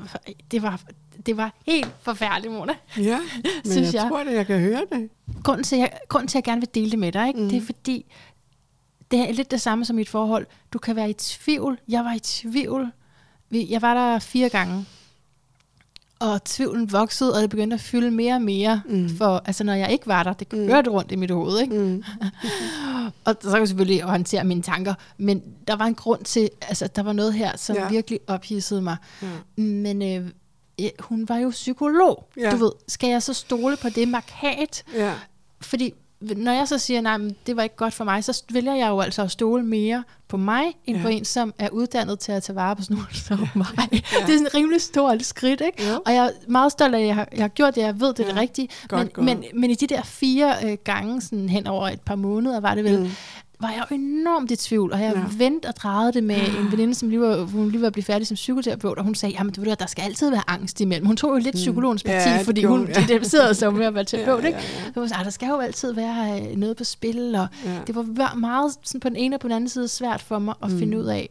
det 0.51 0.63
var, 0.63 0.81
det 1.27 1.37
var 1.37 1.55
helt 1.67 1.89
forfærdeligt, 2.03 2.55
Mona. 2.55 2.75
Ja, 2.99 3.19
men 3.45 3.73
synes 3.73 3.95
jeg, 3.95 4.03
jeg 4.03 4.11
tror 4.11 4.25
det, 4.25 4.33
jeg 4.33 4.47
kan 4.47 4.61
høre 4.61 4.83
det. 4.93 5.11
Grunden 5.45 5.65
til, 5.65 5.79
jeg, 5.79 5.93
grunden 6.09 6.29
til, 6.29 6.39
at 6.39 6.47
jeg 6.47 6.53
gerne 6.53 6.61
vil 6.61 6.75
dele 6.75 6.91
det 6.91 6.99
med 6.99 7.13
dig, 7.13 7.29
ikke? 7.29 7.41
Mm. 7.41 7.49
det 7.49 7.57
er 7.57 7.63
fordi, 7.67 8.07
det 9.11 9.21
er 9.21 9.33
lidt 9.33 9.51
det 9.51 9.61
samme 9.61 9.85
som 9.85 9.99
et 9.99 10.09
forhold. 10.09 10.47
Du 10.73 10.79
kan 10.79 10.97
være 10.97 11.11
i 11.11 11.13
tvivl. 11.13 11.79
Jeg 11.89 12.05
var 12.05 12.13
i 12.13 12.19
tvivl. 12.19 12.93
Jeg 13.53 13.83
var 13.83 13.95
der 13.95 14.19
fire 14.19 14.49
gange. 14.49 14.87
Og 16.19 16.45
tvivlen 16.45 16.93
voksede, 16.93 17.35
og 17.35 17.43
det 17.43 17.51
begyndte 17.51 17.75
at 17.75 17.81
fylde 17.81 18.11
mere 18.11 18.35
og 18.35 18.43
mere. 18.43 18.83
Mm. 18.89 19.17
For 19.17 19.43
altså, 19.45 19.65
når 19.65 19.75
jeg 19.75 19.93
ikke 19.93 20.07
var 20.07 20.23
der, 20.23 20.33
det 20.33 20.49
kørte 20.49 20.91
mm. 20.91 20.97
rundt 20.97 21.13
i 21.13 21.17
mit 21.17 21.31
hoved. 21.31 21.61
Ikke? 21.61 21.79
Mm. 21.79 22.05
og 23.25 23.37
så 23.43 23.51
kan 23.51 23.59
jeg 23.59 23.69
selvfølgelig 23.69 24.03
håndtere 24.03 24.45
mine 24.45 24.63
tanker. 24.63 24.95
Men 25.19 25.43
der 25.69 25.77
var 25.77 25.85
en 25.85 25.95
grund 25.95 26.25
til, 26.25 26.51
altså 26.63 26.87
der 26.87 27.03
var 27.03 27.13
noget 27.13 27.35
her, 27.35 27.57
som 27.57 27.77
ja. 27.77 27.89
virkelig 27.89 28.21
ophidsede 28.27 28.83
mig. 28.83 28.97
Ja. 29.23 29.63
Men 29.63 30.03
øh, 30.03 30.31
hun 31.01 31.29
var 31.29 31.37
jo 31.37 31.51
psykolog. 31.51 32.29
Ja. 32.37 32.51
Du 32.51 32.57
ved, 32.57 32.73
skal 32.89 33.11
jeg 33.11 33.23
så 33.23 33.35
stole 33.35 33.77
på 33.77 33.89
det 33.89 34.09
markat? 34.09 34.85
Ja. 34.95 35.13
Fordi 35.61 35.95
når 36.21 36.53
jeg 36.53 36.69
så 36.69 36.79
siger, 36.79 37.01
nej, 37.01 37.17
men 37.17 37.37
det 37.47 37.57
var 37.57 37.63
ikke 37.63 37.77
godt 37.77 37.95
for 37.95 38.05
mig, 38.05 38.25
så 38.25 38.43
vælger 38.53 38.75
jeg 38.75 38.89
jo 38.89 39.01
altså 39.01 39.23
at 39.23 39.31
stole 39.31 39.63
mere 39.63 40.05
på 40.29 40.37
mig, 40.37 40.65
end 40.85 40.97
ja. 40.97 41.03
på 41.03 41.09
en, 41.09 41.25
som 41.25 41.55
er 41.59 41.69
uddannet 41.69 42.19
til 42.19 42.33
at 42.33 42.43
tage 42.43 42.57
vare 42.57 42.77
på 42.77 42.83
sådan 42.83 42.97
nogen 42.97 43.15
som 43.15 43.41
ja. 43.41 43.49
mig. 43.55 43.67
Ja. 43.79 43.87
Det 44.27 44.35
er 44.35 44.39
sådan 44.39 44.47
et 44.47 44.55
rimelig 44.55 44.81
stort 44.81 45.25
skridt, 45.25 45.63
ikke? 45.67 45.83
Ja. 45.83 45.97
Og 45.97 46.15
jeg 46.15 46.27
er 46.27 46.31
meget 46.49 46.73
stolt 46.73 46.95
af, 46.95 47.01
at 47.01 47.07
jeg 47.07 47.15
har, 47.15 47.29
jeg 47.33 47.43
har 47.43 47.49
gjort 47.49 47.75
det, 47.75 47.83
jeg 47.83 48.01
ved, 48.01 48.09
det 48.09 48.21
er 48.21 48.25
ja. 48.25 48.31
det 48.31 48.41
rigtige. 48.41 48.69
Godt, 48.89 49.01
men, 49.01 49.09
godt. 49.09 49.25
Men, 49.25 49.45
men 49.61 49.71
i 49.71 49.75
de 49.75 49.87
der 49.87 50.03
fire 50.03 50.55
øh, 50.65 50.79
gange, 50.85 51.23
sådan 51.23 51.49
hen 51.49 51.67
over 51.67 51.89
et 51.89 52.01
par 52.01 52.17
måneder, 52.17 52.61
var 52.61 52.75
det 52.75 52.85
vel, 52.85 53.01
mm 53.01 53.11
var 53.61 53.71
jeg 53.71 53.87
jo 53.91 53.95
enormt 53.95 54.51
i 54.51 54.57
tvivl, 54.57 54.93
og 54.93 55.01
jeg 55.01 55.13
ja. 55.15 55.23
vendte 55.39 55.67
og 55.67 55.77
drejede 55.77 56.13
det 56.13 56.25
med 56.25 56.37
en 56.37 56.71
veninde, 56.73 56.95
som 56.95 57.09
lige 57.09 57.21
var, 57.21 57.45
hun 57.45 57.71
lige 57.71 57.83
var 57.83 57.91
blevet 57.91 58.05
færdig 58.05 58.27
som 58.27 58.35
psykoterapeut, 58.35 58.99
og 58.99 59.05
hun 59.05 59.15
sagde, 59.15 59.35
jamen 59.39 59.53
du 59.53 59.61
ved, 59.61 59.77
der 59.77 59.87
skal 59.87 60.03
altid 60.03 60.31
være 60.31 60.43
angst 60.47 60.81
imellem. 60.81 61.07
Hun 61.07 61.17
tog 61.17 61.31
jo 61.31 61.37
lidt 61.37 61.55
mm. 61.55 61.59
psykologens 61.59 62.03
parti, 62.03 62.29
ja, 62.29 62.43
fordi 62.43 62.65
hun 62.65 62.89
ja. 62.89 63.05
identificerede 63.05 63.55
sig 63.55 63.75
med 63.75 63.87
at 63.87 63.95
være 63.95 64.05
terapeut, 64.15 64.45
ja, 64.45 64.49
ja, 64.49 64.55
ja. 64.55 64.57
ikke? 64.57 64.93
Så 64.95 65.01
hun 65.01 65.09
sagde, 65.09 65.25
der 65.25 65.31
skal 65.31 65.49
jo 65.49 65.59
altid 65.59 65.93
være 65.93 66.41
øh, 66.41 66.57
noget 66.57 66.77
på 66.77 66.85
spil, 66.85 67.35
og 67.35 67.49
ja. 67.65 67.79
det 67.87 67.95
var 67.95 68.35
meget 68.35 68.73
sådan 68.83 69.01
på 69.01 69.09
den 69.09 69.17
ene 69.17 69.37
og 69.37 69.41
på 69.41 69.49
den 69.49 69.57
anden 69.57 69.69
side 69.69 69.89
svært 69.89 70.23
for 70.23 70.39
mig 70.39 70.55
at 70.63 70.71
mm. 70.71 70.79
finde 70.79 70.99
ud 70.99 71.05
af, 71.05 71.31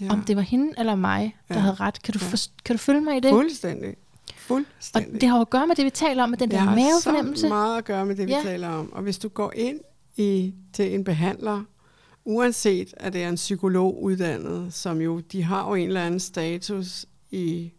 ja. 0.00 0.10
om 0.10 0.20
det 0.20 0.36
var 0.36 0.42
hende 0.42 0.72
eller 0.78 0.94
mig, 0.94 1.36
der 1.48 1.54
ja. 1.54 1.60
havde 1.60 1.74
ret. 1.74 2.02
Kan 2.02 2.14
du, 2.14 2.18
ja. 2.22 2.28
for, 2.30 2.36
kan 2.64 2.76
du 2.76 2.78
følge 2.78 3.00
mig 3.00 3.16
i 3.16 3.20
det? 3.20 3.30
Fuldstændig. 3.30 3.94
Fuldstændig. 4.36 5.14
Og 5.14 5.20
det 5.20 5.28
har 5.28 5.36
jo 5.36 5.40
at 5.40 5.50
gøre 5.50 5.66
med 5.66 5.76
det, 5.76 5.84
vi 5.84 5.90
taler 5.90 6.22
om, 6.22 6.30
med 6.30 6.38
den 6.38 6.50
der 6.50 6.64
mavefornemmelse. 6.64 7.42
Det 7.42 7.52
har 7.52 7.58
så 7.58 7.66
meget 7.66 7.78
at 7.78 7.84
gøre 7.84 8.06
med 8.06 8.16
det, 8.16 8.26
vi 8.26 8.32
ja. 8.32 8.42
taler 8.42 8.68
om. 8.68 8.92
Og 8.92 9.02
hvis 9.02 9.18
du 9.18 9.28
går 9.28 9.52
ind 9.56 9.80
i, 10.16 10.54
til 10.72 10.94
en 10.94 11.04
behandler, 11.04 11.62
uanset 12.24 12.94
at 12.96 13.12
det 13.12 13.22
er 13.22 13.28
en 13.28 13.34
psykolog 13.34 14.02
uddannet, 14.02 14.74
som 14.74 15.00
jo, 15.00 15.20
de 15.20 15.42
har 15.42 15.68
jo 15.68 15.74
en 15.74 15.86
eller 15.86 16.04
anden 16.04 16.20
status 16.20 17.06
i, 17.30 17.72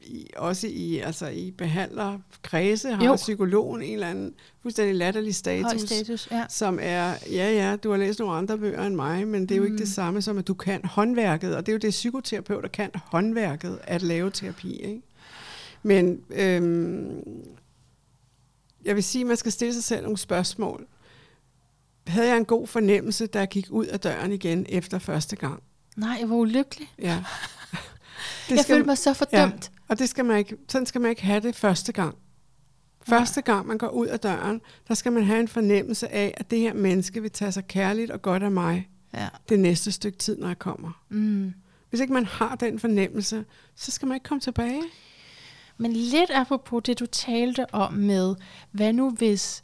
i 0.00 0.30
også 0.36 0.66
i, 0.66 0.98
altså 0.98 1.26
i 1.26 1.50
behandlerkredse, 1.50 2.90
har 2.90 3.04
jo. 3.04 3.14
psykologen 3.14 3.82
en 3.82 3.92
eller 3.92 4.08
anden 4.08 4.34
fuldstændig 4.62 4.94
latterlig 4.94 5.34
status, 5.34 5.80
status 5.80 6.28
ja. 6.30 6.44
som 6.48 6.78
er, 6.82 7.14
ja 7.30 7.52
ja, 7.52 7.76
du 7.76 7.90
har 7.90 7.96
læst 7.96 8.18
nogle 8.18 8.34
andre 8.34 8.58
bøger 8.58 8.86
end 8.86 8.94
mig, 8.94 9.28
men 9.28 9.42
det 9.42 9.50
er 9.50 9.56
jo 9.56 9.62
mm. 9.62 9.66
ikke 9.66 9.78
det 9.78 9.88
mm. 9.88 9.92
samme 9.92 10.22
som, 10.22 10.38
at 10.38 10.48
du 10.48 10.54
kan 10.54 10.84
håndværket, 10.84 11.56
og 11.56 11.66
det 11.66 11.72
er 11.72 11.74
jo 11.74 11.78
det 11.78 11.90
psykoterapeuter 11.90 12.68
kan, 12.68 12.90
håndværket 12.94 13.78
at 13.82 14.02
lave 14.02 14.30
terapi, 14.30 14.76
ikke? 14.76 15.02
Men 15.82 16.20
øhm, 16.30 17.22
jeg 18.84 18.94
vil 18.94 19.04
sige, 19.04 19.22
at 19.22 19.28
man 19.28 19.36
skal 19.36 19.52
stille 19.52 19.74
sig 19.74 19.84
selv 19.84 20.02
nogle 20.02 20.18
spørgsmål 20.18 20.86
havde 22.06 22.28
jeg 22.28 22.36
en 22.36 22.44
god 22.44 22.66
fornemmelse, 22.66 23.26
da 23.26 23.38
jeg 23.38 23.48
gik 23.48 23.66
ud 23.70 23.86
af 23.86 24.00
døren 24.00 24.32
igen 24.32 24.66
efter 24.68 24.98
første 24.98 25.36
gang. 25.36 25.62
Nej, 25.96 26.16
jeg 26.20 26.30
var 26.30 26.36
ulykkelig. 26.36 26.94
Ja. 26.98 27.24
Det 28.48 28.56
jeg 28.56 28.64
følte 28.66 28.86
mig 28.86 28.98
så 28.98 29.14
fordømt. 29.14 29.70
Ja, 29.74 29.78
og 29.88 29.98
det 29.98 30.08
skal 30.08 30.24
man 30.24 30.38
ikke, 30.38 30.56
sådan 30.68 30.86
skal 30.86 31.00
man 31.00 31.10
ikke 31.10 31.22
have 31.22 31.40
det 31.40 31.56
første 31.56 31.92
gang. 31.92 32.16
Første 33.08 33.42
gang 33.42 33.66
man 33.66 33.78
går 33.78 33.88
ud 33.88 34.06
af 34.06 34.20
døren, 34.20 34.60
der 34.88 34.94
skal 34.94 35.12
man 35.12 35.24
have 35.24 35.40
en 35.40 35.48
fornemmelse 35.48 36.08
af, 36.08 36.34
at 36.36 36.50
det 36.50 36.58
her 36.58 36.74
menneske 36.74 37.22
vil 37.22 37.30
tage 37.30 37.52
sig 37.52 37.66
kærligt 37.66 38.10
og 38.10 38.22
godt 38.22 38.42
af 38.42 38.50
mig 38.50 38.88
ja. 39.14 39.28
det 39.48 39.58
næste 39.58 39.92
stykke 39.92 40.18
tid, 40.18 40.38
når 40.38 40.46
jeg 40.46 40.58
kommer. 40.58 41.02
Mm. 41.08 41.54
Hvis 41.90 42.00
ikke 42.00 42.12
man 42.12 42.26
har 42.26 42.54
den 42.54 42.78
fornemmelse, 42.78 43.44
så 43.76 43.90
skal 43.90 44.08
man 44.08 44.14
ikke 44.16 44.24
komme 44.24 44.40
tilbage. 44.40 44.82
Men 45.78 45.92
lidt 45.92 46.30
apropos 46.34 46.82
det, 46.82 46.98
du 46.98 47.06
talte 47.06 47.74
om 47.74 47.92
med, 47.92 48.34
hvad 48.70 48.92
nu 48.92 49.10
hvis 49.10 49.62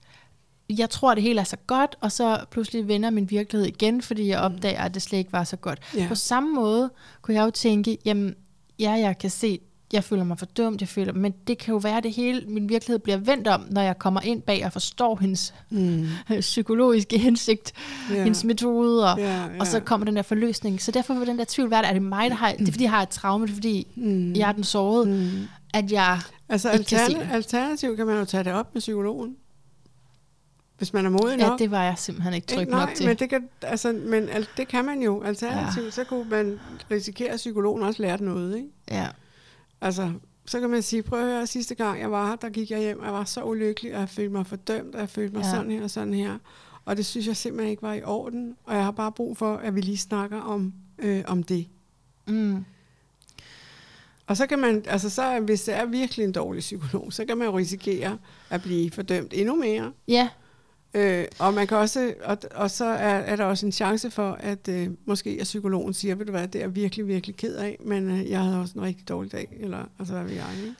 jeg 0.70 0.90
tror, 0.90 1.14
det 1.14 1.22
hele 1.22 1.40
er 1.40 1.44
så 1.44 1.56
godt, 1.66 1.96
og 2.00 2.12
så 2.12 2.44
pludselig 2.50 2.88
vender 2.88 3.10
min 3.10 3.30
virkelighed 3.30 3.68
igen, 3.68 4.02
fordi 4.02 4.28
jeg 4.28 4.40
opdager, 4.40 4.82
at 4.82 4.94
det 4.94 5.02
slet 5.02 5.18
ikke 5.18 5.32
var 5.32 5.44
så 5.44 5.56
godt. 5.56 5.80
Ja. 5.96 6.06
På 6.08 6.14
samme 6.14 6.54
måde 6.54 6.90
kunne 7.22 7.34
jeg 7.34 7.44
jo 7.44 7.50
tænke, 7.50 7.98
jamen, 8.04 8.34
ja, 8.78 8.90
jeg 8.90 9.18
kan 9.18 9.30
se, 9.30 9.60
jeg 9.92 10.04
føler 10.04 10.24
mig 10.24 10.38
for 10.38 10.46
dumt, 10.46 10.80
jeg 10.80 10.88
føler, 10.88 11.12
men 11.12 11.34
det 11.46 11.58
kan 11.58 11.72
jo 11.72 11.78
være, 11.78 11.96
at 11.96 12.04
det 12.04 12.12
hele, 12.12 12.42
min 12.48 12.68
virkelighed 12.68 12.98
bliver 12.98 13.16
vendt 13.16 13.48
om, 13.48 13.66
når 13.70 13.82
jeg 13.82 13.98
kommer 13.98 14.20
ind 14.20 14.42
bag 14.42 14.64
og 14.64 14.72
forstår 14.72 15.18
hendes 15.20 15.54
mm. 15.70 16.06
psykologiske 16.40 17.18
hensigt, 17.18 17.72
yeah. 18.10 18.22
hendes 18.22 18.44
metode, 18.44 19.12
og, 19.12 19.18
yeah, 19.18 19.48
yeah. 19.48 19.58
og 19.60 19.66
så 19.66 19.80
kommer 19.80 20.04
den 20.04 20.16
der 20.16 20.22
forløsning. 20.22 20.82
Så 20.82 20.90
derfor 20.90 21.14
vil 21.14 21.26
den 21.26 21.38
der 21.38 21.44
tvivl 21.48 21.70
være, 21.70 21.86
er 21.86 21.92
det 21.92 22.02
mig, 22.02 22.30
der 22.30 22.36
har, 22.36 22.52
det 22.52 22.68
er 22.68 22.72
fordi, 22.72 22.84
jeg 22.84 22.90
har 22.90 23.02
et 23.02 23.08
traume, 23.08 23.46
det 23.46 23.50
er 23.50 23.54
fordi, 23.54 23.86
mm. 23.94 24.32
jeg 24.32 24.48
er 24.48 24.52
den 24.52 24.64
såret, 24.64 25.08
mm. 25.08 25.48
at 25.74 25.92
jeg 25.92 26.20
Altså 26.48 26.70
ikke 26.70 26.84
kan 26.84 27.16
alternativt 27.32 27.96
kan 27.96 28.06
man 28.06 28.18
jo 28.18 28.24
tage 28.24 28.44
det 28.44 28.52
op 28.52 28.74
med 28.74 28.80
psykologen 28.80 29.36
hvis 30.78 30.92
man 30.92 31.06
er 31.06 31.10
modig 31.10 31.36
nok. 31.36 31.50
Ja, 31.50 31.64
det 31.64 31.70
var 31.70 31.82
jeg 31.82 31.94
simpelthen 31.98 32.34
ikke 32.34 32.46
tryg 32.46 32.68
nok 32.68 32.88
til. 32.94 33.06
men 33.06 33.16
det 33.16 33.30
kan, 33.30 33.48
altså, 33.62 33.92
men 33.92 34.28
al, 34.28 34.48
det 34.56 34.68
kan 34.68 34.84
man 34.84 35.02
jo. 35.02 35.22
Alternativt, 35.22 35.84
ja. 35.84 35.90
så 35.90 36.04
kunne 36.04 36.30
man 36.30 36.60
risikere, 36.90 37.28
at 37.28 37.36
psykologen 37.36 37.82
også 37.82 38.02
lærte 38.02 38.24
noget, 38.24 38.56
ikke? 38.56 38.68
Ja. 38.90 39.08
Altså, 39.80 40.12
så 40.46 40.60
kan 40.60 40.70
man 40.70 40.82
sige, 40.82 41.02
prøv 41.02 41.20
at 41.20 41.26
høre, 41.26 41.46
sidste 41.46 41.74
gang 41.74 42.00
jeg 42.00 42.10
var 42.10 42.28
her, 42.28 42.36
der 42.36 42.48
gik 42.48 42.70
jeg 42.70 42.78
hjem, 42.78 42.98
og 42.98 43.04
jeg 43.04 43.14
var 43.14 43.24
så 43.24 43.42
ulykkelig, 43.44 43.94
og 43.94 44.00
jeg 44.00 44.08
følte 44.08 44.32
mig 44.32 44.46
fordømt, 44.46 44.94
og 44.94 45.00
jeg 45.00 45.08
følte 45.08 45.34
mig 45.34 45.42
ja. 45.42 45.50
sådan 45.50 45.70
her 45.70 45.82
og 45.82 45.90
sådan 45.90 46.14
her. 46.14 46.38
Og 46.84 46.96
det 46.96 47.06
synes 47.06 47.26
jeg 47.26 47.36
simpelthen 47.36 47.70
ikke 47.70 47.82
var 47.82 47.94
i 47.94 48.02
orden, 48.02 48.56
og 48.64 48.74
jeg 48.74 48.84
har 48.84 48.90
bare 48.90 49.12
brug 49.12 49.36
for, 49.36 49.56
at 49.56 49.74
vi 49.74 49.80
lige 49.80 49.98
snakker 49.98 50.40
om, 50.40 50.72
øh, 50.98 51.24
om 51.26 51.42
det. 51.42 51.66
Mm. 52.26 52.64
Og 54.26 54.36
så 54.36 54.46
kan 54.46 54.58
man, 54.58 54.82
altså 54.86 55.10
så, 55.10 55.40
hvis 55.40 55.62
det 55.62 55.76
er 55.76 55.84
virkelig 55.84 56.24
en 56.24 56.32
dårlig 56.32 56.60
psykolog, 56.60 57.12
så 57.12 57.24
kan 57.24 57.38
man 57.38 57.46
jo 57.46 57.58
risikere 57.58 58.18
at 58.50 58.62
blive 58.62 58.90
fordømt 58.90 59.32
endnu 59.36 59.56
mere. 59.56 59.92
Ja. 60.08 60.28
Øh, 60.94 61.24
og 61.38 61.54
man 61.54 61.66
kan 61.66 61.76
også, 61.76 62.14
og, 62.24 62.38
og 62.54 62.70
så 62.70 62.84
er, 62.84 63.14
er 63.14 63.36
der 63.36 63.44
også 63.44 63.66
en 63.66 63.72
chance 63.72 64.10
for, 64.10 64.32
at 64.40 64.68
øh, 64.68 64.88
måske 65.04 65.36
at 65.40 65.44
psykologen 65.44 65.94
siger, 65.94 66.14
ved 66.14 66.26
du 66.26 66.32
hvad, 66.32 66.48
det 66.48 66.54
er 66.54 66.64
jeg 66.64 66.74
virkelig, 66.74 67.06
virkelig 67.06 67.36
ked 67.36 67.54
af, 67.54 67.78
men 67.84 68.10
øh, 68.10 68.30
jeg 68.30 68.40
havde 68.40 68.60
også 68.60 68.74
en 68.78 68.82
rigtig 68.82 69.08
dårlig 69.08 69.32
dag, 69.32 69.58
eller 69.60 69.78
altså 69.98 70.14
hvad 70.14 70.24
ved 70.24 70.32
jeg, 70.32 70.46
ikke? 70.56 70.74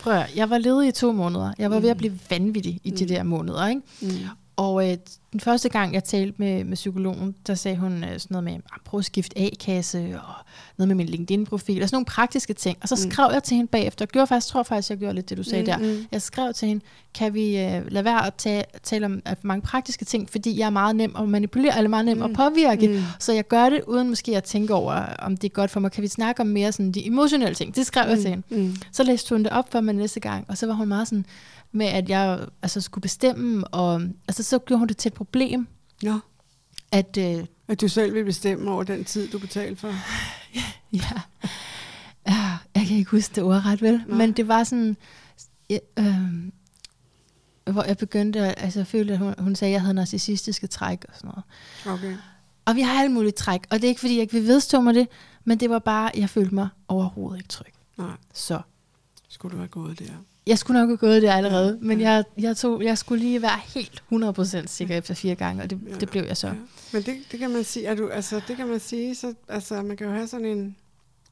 Prøv 0.00 0.12
at, 0.12 0.36
jeg 0.36 0.50
var 0.50 0.58
ledig 0.58 0.88
i 0.88 0.92
to 0.92 1.12
måneder. 1.12 1.52
Jeg 1.58 1.70
var 1.70 1.78
mm. 1.78 1.82
ved 1.82 1.90
at 1.90 1.96
blive 1.96 2.18
vanvittig 2.30 2.80
i 2.84 2.90
mm. 2.90 2.96
de 2.96 3.08
der 3.08 3.22
måneder, 3.22 3.66
ikke? 3.66 3.82
Mm. 4.02 4.08
Og 4.56 4.90
øh, 4.90 4.96
den 5.32 5.40
første 5.40 5.68
gang, 5.68 5.94
jeg 5.94 6.04
talte 6.04 6.34
med, 6.38 6.64
med 6.64 6.74
psykologen, 6.74 7.34
der 7.46 7.54
sagde 7.54 7.76
hun 7.76 8.04
øh, 8.04 8.10
sådan 8.10 8.26
noget 8.30 8.44
med, 8.44 8.52
ah, 8.52 8.78
prøv 8.84 8.98
at 8.98 9.04
skifte 9.04 9.38
A-kasse, 9.38 9.98
og 9.98 10.34
noget 10.76 10.88
med 10.88 10.94
min 10.94 11.06
LinkedIn-profil, 11.06 11.82
og 11.82 11.88
sådan 11.88 11.96
nogle 11.96 12.06
praktiske 12.06 12.54
ting. 12.54 12.78
Og 12.82 12.88
så 12.88 12.94
mm. 13.04 13.10
skrev 13.10 13.30
jeg 13.32 13.42
til 13.42 13.56
hende 13.56 13.68
bagefter, 13.68 14.02
jeg 14.02 14.08
gjorde 14.08 14.26
faktisk, 14.26 14.52
tror 14.52 14.62
faktisk, 14.62 14.90
jeg 14.90 14.98
gjorde 14.98 15.14
lidt 15.14 15.28
det, 15.28 15.38
du 15.38 15.42
sagde 15.42 15.62
mm, 15.62 15.66
der. 15.66 15.78
Mm. 15.78 16.06
Jeg 16.12 16.22
skrev 16.22 16.54
til 16.54 16.68
hende, 16.68 16.84
kan 17.14 17.34
vi 17.34 17.58
øh, 17.58 17.82
lade 17.92 18.04
være 18.04 18.26
at 18.26 18.34
tale, 18.34 18.64
tale 18.82 19.06
om 19.06 19.22
at 19.24 19.44
mange 19.44 19.62
praktiske 19.62 20.04
ting, 20.04 20.30
fordi 20.30 20.58
jeg 20.58 20.66
er 20.66 20.70
meget 20.70 20.96
nem 20.96 21.16
at 21.18 21.28
manipulere, 21.28 21.76
eller 21.76 21.88
meget 21.88 22.04
nem 22.04 22.16
mm. 22.16 22.22
at 22.22 22.32
påvirke, 22.32 22.88
mm. 22.88 23.02
så 23.18 23.32
jeg 23.32 23.48
gør 23.48 23.68
det, 23.68 23.82
uden 23.86 24.08
måske 24.08 24.36
at 24.36 24.44
tænke 24.44 24.74
over, 24.74 24.94
om 25.18 25.36
det 25.36 25.48
er 25.48 25.52
godt 25.52 25.70
for 25.70 25.80
mig. 25.80 25.92
Kan 25.92 26.02
vi 26.02 26.08
snakke 26.08 26.40
om 26.40 26.46
mere 26.46 26.72
sådan 26.72 26.92
de 26.92 27.06
emotionelle 27.06 27.54
ting? 27.54 27.76
Det 27.76 27.86
skrev 27.86 28.04
mm. 28.04 28.10
jeg 28.10 28.18
til 28.18 28.30
hende. 28.30 28.44
Mm. 28.50 28.76
Så 28.92 29.02
læste 29.02 29.34
hun 29.34 29.42
det 29.44 29.52
op 29.52 29.72
for 29.72 29.80
mig 29.80 29.94
næste 29.94 30.20
gang, 30.20 30.44
og 30.48 30.58
så 30.58 30.66
var 30.66 30.74
hun 30.74 30.88
meget 30.88 31.08
sådan, 31.08 31.26
med 31.74 31.86
at 31.86 32.08
jeg 32.08 32.46
altså, 32.62 32.80
skulle 32.80 33.02
bestemme, 33.02 33.66
og 33.66 34.02
altså, 34.28 34.42
så 34.42 34.58
gjorde 34.58 34.78
hun 34.78 34.88
det 34.88 34.96
til 34.96 35.08
et 35.08 35.14
problem. 35.14 35.66
Ja. 36.02 36.18
At, 36.92 37.16
øh, 37.16 37.44
at 37.68 37.80
du 37.80 37.88
selv 37.88 38.14
vil 38.14 38.24
bestemme 38.24 38.70
over 38.70 38.82
den 38.82 39.04
tid, 39.04 39.28
du 39.28 39.38
betaler 39.38 39.76
for. 39.76 39.88
ja. 40.54 40.62
ja. 40.92 41.20
Jeg, 42.74 42.86
kan 42.86 42.96
ikke 42.96 43.10
huske 43.10 43.34
det 43.34 43.42
ordret, 43.42 43.82
vel? 43.82 44.02
Nej. 44.06 44.18
Men 44.18 44.32
det 44.32 44.48
var 44.48 44.64
sådan, 44.64 44.96
øh, 45.70 45.78
øh, 45.98 46.50
hvor 47.72 47.82
jeg 47.82 47.96
begyndte, 47.96 48.58
altså 48.58 48.78
jeg 48.78 48.86
følte, 48.86 49.12
at 49.12 49.18
hun, 49.18 49.34
hun 49.38 49.56
sagde, 49.56 49.70
at 49.70 49.72
jeg 49.72 49.80
havde 49.80 49.94
narcissistiske 49.94 50.66
træk 50.66 51.04
og 51.08 51.14
sådan 51.14 51.28
noget. 51.28 51.44
Okay. 51.98 52.16
Og 52.64 52.76
vi 52.76 52.80
har 52.80 53.00
alle 53.00 53.12
mulige 53.12 53.32
træk, 53.32 53.60
og 53.70 53.76
det 53.76 53.84
er 53.84 53.88
ikke 53.88 54.00
fordi, 54.00 54.14
jeg 54.14 54.22
ikke 54.22 54.32
vil 54.32 54.46
vedstå 54.46 54.80
mig 54.80 54.94
det, 54.94 55.08
men 55.44 55.60
det 55.60 55.70
var 55.70 55.78
bare, 55.78 56.10
jeg 56.14 56.30
følte 56.30 56.54
mig 56.54 56.68
overhovedet 56.88 57.38
ikke 57.38 57.48
tryg. 57.48 57.72
Nej. 57.96 58.16
Så. 58.32 58.60
Skulle 59.28 59.52
du 59.52 59.56
have 59.58 59.68
gået 59.68 59.98
der? 59.98 60.12
Jeg 60.46 60.58
skulle 60.58 60.80
nok 60.80 60.88
have 60.88 60.96
gået 60.96 61.22
der 61.22 61.32
allerede, 61.32 61.78
men. 61.80 62.00
Jeg, 62.00 62.24
jeg, 62.38 62.56
tog, 62.56 62.84
jeg 62.84 62.98
skulle 62.98 63.24
lige 63.24 63.42
være 63.42 63.60
helt 63.74 64.02
100% 64.12 64.66
sikker 64.66 64.98
efter 64.98 65.14
fire 65.14 65.34
gange, 65.34 65.62
og 65.62 65.70
det, 65.70 65.80
ja, 65.88 65.94
det 65.94 66.10
blev 66.10 66.24
jeg 66.24 66.36
så. 66.36 66.46
Ja. 66.46 66.54
Men 66.92 67.02
det, 67.02 67.16
det 67.30 67.38
kan 67.38 67.50
man 67.50 67.64
sige, 67.64 67.86
er 67.86 67.94
du, 67.94 68.08
altså, 68.08 68.40
det 68.48 68.56
kan 68.56 68.68
man 68.68 68.80
sige, 68.80 69.14
så, 69.14 69.34
altså, 69.48 69.82
man 69.82 69.96
kan 69.96 70.06
jo 70.06 70.12
have 70.12 70.26
sådan 70.26 70.46
en, 70.46 70.76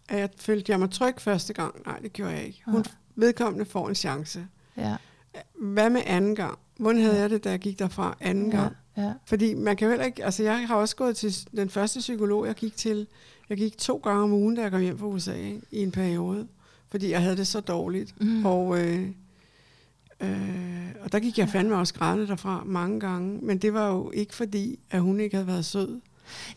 at 0.08 0.18
jeg 0.18 0.28
følte 0.36 0.72
jeg 0.72 0.80
mig 0.80 0.90
tryg 0.90 1.14
første 1.18 1.52
gang. 1.52 1.74
Nej, 1.86 1.98
det 1.98 2.12
gjorde 2.12 2.32
jeg 2.32 2.44
ikke. 2.44 2.62
Hun, 2.66 2.76
ja. 2.76 2.90
Vedkommende 3.14 3.64
får 3.64 3.88
en 3.88 3.94
chance. 3.94 4.46
Ja. 4.76 4.96
Hvad 5.54 5.90
med 5.90 6.02
anden 6.06 6.34
gang? 6.34 6.58
Hvordan 6.78 7.00
havde 7.00 7.14
ja. 7.14 7.20
jeg 7.20 7.30
det, 7.30 7.44
da 7.44 7.50
jeg 7.50 7.58
gik 7.58 7.78
derfra 7.78 8.16
anden 8.20 8.52
ja. 8.52 8.58
gang? 8.58 8.76
Ja. 8.96 9.12
Fordi 9.26 9.54
man 9.54 9.76
kan 9.76 9.86
jo 9.86 9.90
heller 9.90 10.06
ikke, 10.06 10.24
altså 10.24 10.42
jeg 10.42 10.68
har 10.68 10.76
også 10.76 10.96
gået 10.96 11.16
til 11.16 11.34
den 11.56 11.70
første 11.70 11.98
psykolog, 11.98 12.46
jeg 12.46 12.54
gik 12.54 12.76
til, 12.76 13.06
jeg 13.48 13.58
gik 13.58 13.78
to 13.78 13.96
gange 13.96 14.22
om 14.22 14.32
ugen, 14.32 14.56
da 14.56 14.62
jeg 14.62 14.70
kom 14.70 14.80
hjem 14.80 14.98
fra 14.98 15.06
USA 15.06 15.34
ikke? 15.34 15.60
i 15.70 15.82
en 15.82 15.90
periode, 15.90 16.46
fordi 16.92 17.10
jeg 17.10 17.22
havde 17.22 17.36
det 17.36 17.46
så 17.46 17.60
dårligt. 17.60 18.20
Mm. 18.20 18.46
Og, 18.46 18.80
øh, 18.80 19.08
øh, 20.20 20.28
og 21.04 21.12
der 21.12 21.18
gik 21.18 21.38
jeg 21.38 21.48
fandme 21.48 21.76
også 21.76 21.94
grædende 21.94 22.26
derfra 22.26 22.62
mange 22.66 23.00
gange, 23.00 23.38
men 23.42 23.58
det 23.58 23.74
var 23.74 23.90
jo 23.92 24.10
ikke 24.10 24.34
fordi, 24.34 24.78
at 24.90 25.00
hun 25.00 25.20
ikke 25.20 25.36
havde 25.36 25.46
været 25.46 25.64
sød. 25.64 26.00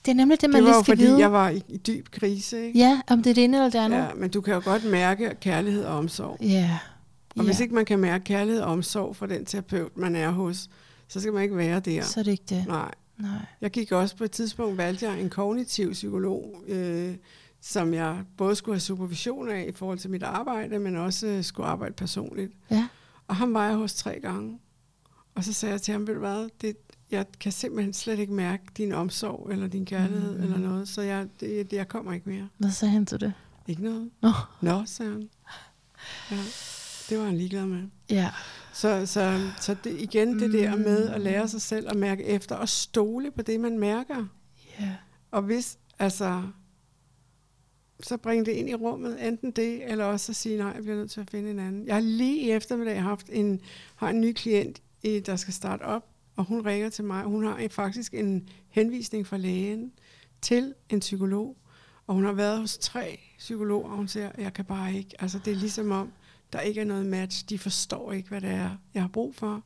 Det 0.05 0.11
er 0.11 0.15
nemlig 0.15 0.41
det, 0.41 0.49
man 0.49 0.55
det 0.55 0.63
lige 0.63 0.83
skal 0.83 0.97
fordi, 0.97 1.03
vide. 1.03 1.19
jeg 1.19 1.31
var 1.31 1.49
i, 1.49 1.61
i 1.69 1.77
dyb 1.77 2.09
krise. 2.11 2.65
Ikke? 2.67 2.79
Ja, 2.79 3.01
om 3.07 3.23
det 3.23 3.29
er 3.29 3.33
det 3.33 3.43
ene 3.43 3.57
eller 3.57 3.69
det 3.69 3.79
andet. 3.79 3.97
Ja, 3.97 4.07
men 4.15 4.29
du 4.29 4.41
kan 4.41 4.53
jo 4.53 4.61
godt 4.63 4.91
mærke 4.91 5.35
kærlighed 5.41 5.83
og 5.83 5.97
omsorg. 5.97 6.37
Ja. 6.41 6.79
Og 7.29 7.37
ja. 7.37 7.43
hvis 7.43 7.59
ikke 7.59 7.75
man 7.75 7.85
kan 7.85 7.99
mærke 7.99 8.23
kærlighed 8.23 8.61
og 8.61 8.71
omsorg 8.71 9.15
for 9.15 9.25
den 9.25 9.45
terapeut, 9.45 9.97
man 9.97 10.15
er 10.15 10.29
hos, 10.29 10.69
så 11.07 11.19
skal 11.19 11.33
man 11.33 11.43
ikke 11.43 11.57
være 11.57 11.79
der. 11.79 12.03
Så 12.03 12.19
er 12.19 12.23
det 12.23 12.31
ikke 12.31 12.43
det. 12.49 12.65
Nej. 12.67 12.91
Nej. 13.17 13.29
Jeg 13.61 13.71
gik 13.71 13.91
også 13.91 14.15
på 14.15 14.23
et 14.23 14.31
tidspunkt, 14.31 14.77
valgte 14.77 15.05
jeg 15.05 15.21
en 15.21 15.29
kognitiv 15.29 15.91
psykolog, 15.91 16.55
øh, 16.67 17.15
som 17.67 17.93
jeg 17.93 18.23
både 18.37 18.55
skulle 18.55 18.75
have 18.75 18.79
supervision 18.79 19.49
af 19.49 19.65
i 19.69 19.71
forhold 19.71 19.99
til 19.99 20.09
mit 20.09 20.23
arbejde, 20.23 20.79
men 20.79 20.95
også 20.95 21.27
øh, 21.27 21.43
skulle 21.43 21.67
arbejde 21.67 21.93
personligt. 21.93 22.53
Ja. 22.71 22.87
Og 23.27 23.35
ham 23.35 23.53
var 23.53 23.65
jeg 23.65 23.75
hos 23.75 23.93
tre 23.93 24.19
gange. 24.19 24.59
Og 25.35 25.43
så 25.43 25.53
sagde 25.53 25.73
jeg 25.73 25.81
til 25.81 25.91
ham, 25.91 26.07
ved 26.07 26.13
du 26.13 26.19
hvad, 26.19 26.49
det, 26.61 26.77
jeg 27.11 27.25
kan 27.39 27.51
simpelthen 27.51 27.93
slet 27.93 28.19
ikke 28.19 28.33
mærke 28.33 28.63
din 28.77 28.91
omsorg 28.91 29.49
eller 29.51 29.67
din 29.67 29.85
kærlighed 29.85 30.37
mm. 30.37 30.43
eller 30.43 30.57
noget, 30.57 30.87
så 30.87 31.01
jeg, 31.01 31.27
det, 31.39 31.71
det, 31.71 31.77
jeg 31.77 31.87
kommer 31.87 32.13
ikke 32.13 32.29
mere. 32.29 32.49
Hvad 32.57 32.71
sagde 32.71 32.91
han 32.91 33.05
til 33.05 33.21
det? 33.21 33.33
Ikke 33.67 33.83
noget. 33.83 34.09
Nå. 34.21 34.31
Nå, 34.61 34.83
sagde 34.85 35.11
han. 35.11 35.29
Ja, 36.31 36.37
det 37.09 37.19
var 37.19 37.25
han 37.25 37.37
ligeglad 37.37 37.65
med. 37.65 37.83
Ja. 38.09 38.31
Så, 38.73 39.05
så, 39.05 39.49
så 39.61 39.75
det, 39.83 40.01
igen 40.01 40.39
det 40.39 40.53
der 40.53 40.75
med 40.75 41.09
at 41.09 41.21
lære 41.21 41.47
sig 41.47 41.61
selv 41.61 41.89
at 41.89 41.95
mærke 41.95 42.23
efter 42.23 42.55
og 42.55 42.69
stole 42.69 43.31
på 43.31 43.41
det, 43.41 43.59
man 43.59 43.79
mærker. 43.79 44.25
Ja. 44.79 44.95
Og 45.31 45.41
hvis, 45.41 45.77
altså, 45.99 46.43
så 48.03 48.17
bring 48.17 48.45
det 48.45 48.51
ind 48.51 48.69
i 48.69 48.75
rummet, 48.75 49.27
enten 49.27 49.51
det, 49.51 49.91
eller 49.91 50.05
også 50.05 50.31
at 50.31 50.35
sige, 50.35 50.57
nej, 50.57 50.71
jeg 50.75 50.83
bliver 50.83 50.97
nødt 50.97 51.11
til 51.11 51.21
at 51.21 51.29
finde 51.29 51.51
en 51.51 51.59
anden. 51.59 51.87
Jeg 51.87 51.95
har 51.95 52.01
lige 52.01 52.41
i 52.41 52.51
eftermiddag 52.51 53.01
haft 53.01 53.29
en, 53.31 53.61
har 53.95 54.09
en 54.09 54.21
ny 54.21 54.33
klient, 54.33 54.81
der 55.03 55.35
skal 55.35 55.53
starte 55.53 55.81
op, 55.81 56.09
og 56.35 56.43
hun 56.43 56.65
ringer 56.65 56.89
til 56.89 57.03
mig. 57.03 57.23
Hun 57.23 57.43
har 57.43 57.67
faktisk 57.69 58.13
en 58.13 58.49
henvisning 58.69 59.27
fra 59.27 59.37
lægen 59.37 59.91
til 60.41 60.73
en 60.89 60.99
psykolog, 60.99 61.57
og 62.07 62.15
hun 62.15 62.25
har 62.25 62.33
været 62.33 62.59
hos 62.59 62.77
tre 62.77 63.19
psykologer, 63.37 63.89
og 63.89 63.95
hun 63.97 64.07
siger, 64.07 64.31
jeg 64.37 64.53
kan 64.53 64.65
bare 64.65 64.93
ikke. 64.93 65.21
Altså, 65.21 65.39
det 65.45 65.53
er 65.53 65.57
ligesom 65.57 65.91
om, 65.91 66.11
der 66.53 66.59
ikke 66.59 66.81
er 66.81 66.85
noget 66.85 67.05
match. 67.05 67.49
De 67.49 67.59
forstår 67.59 68.11
ikke, 68.11 68.29
hvad 68.29 68.41
det 68.41 68.49
er, 68.49 68.69
jeg 68.93 69.01
har 69.01 69.09
brug 69.09 69.35
for. 69.35 69.63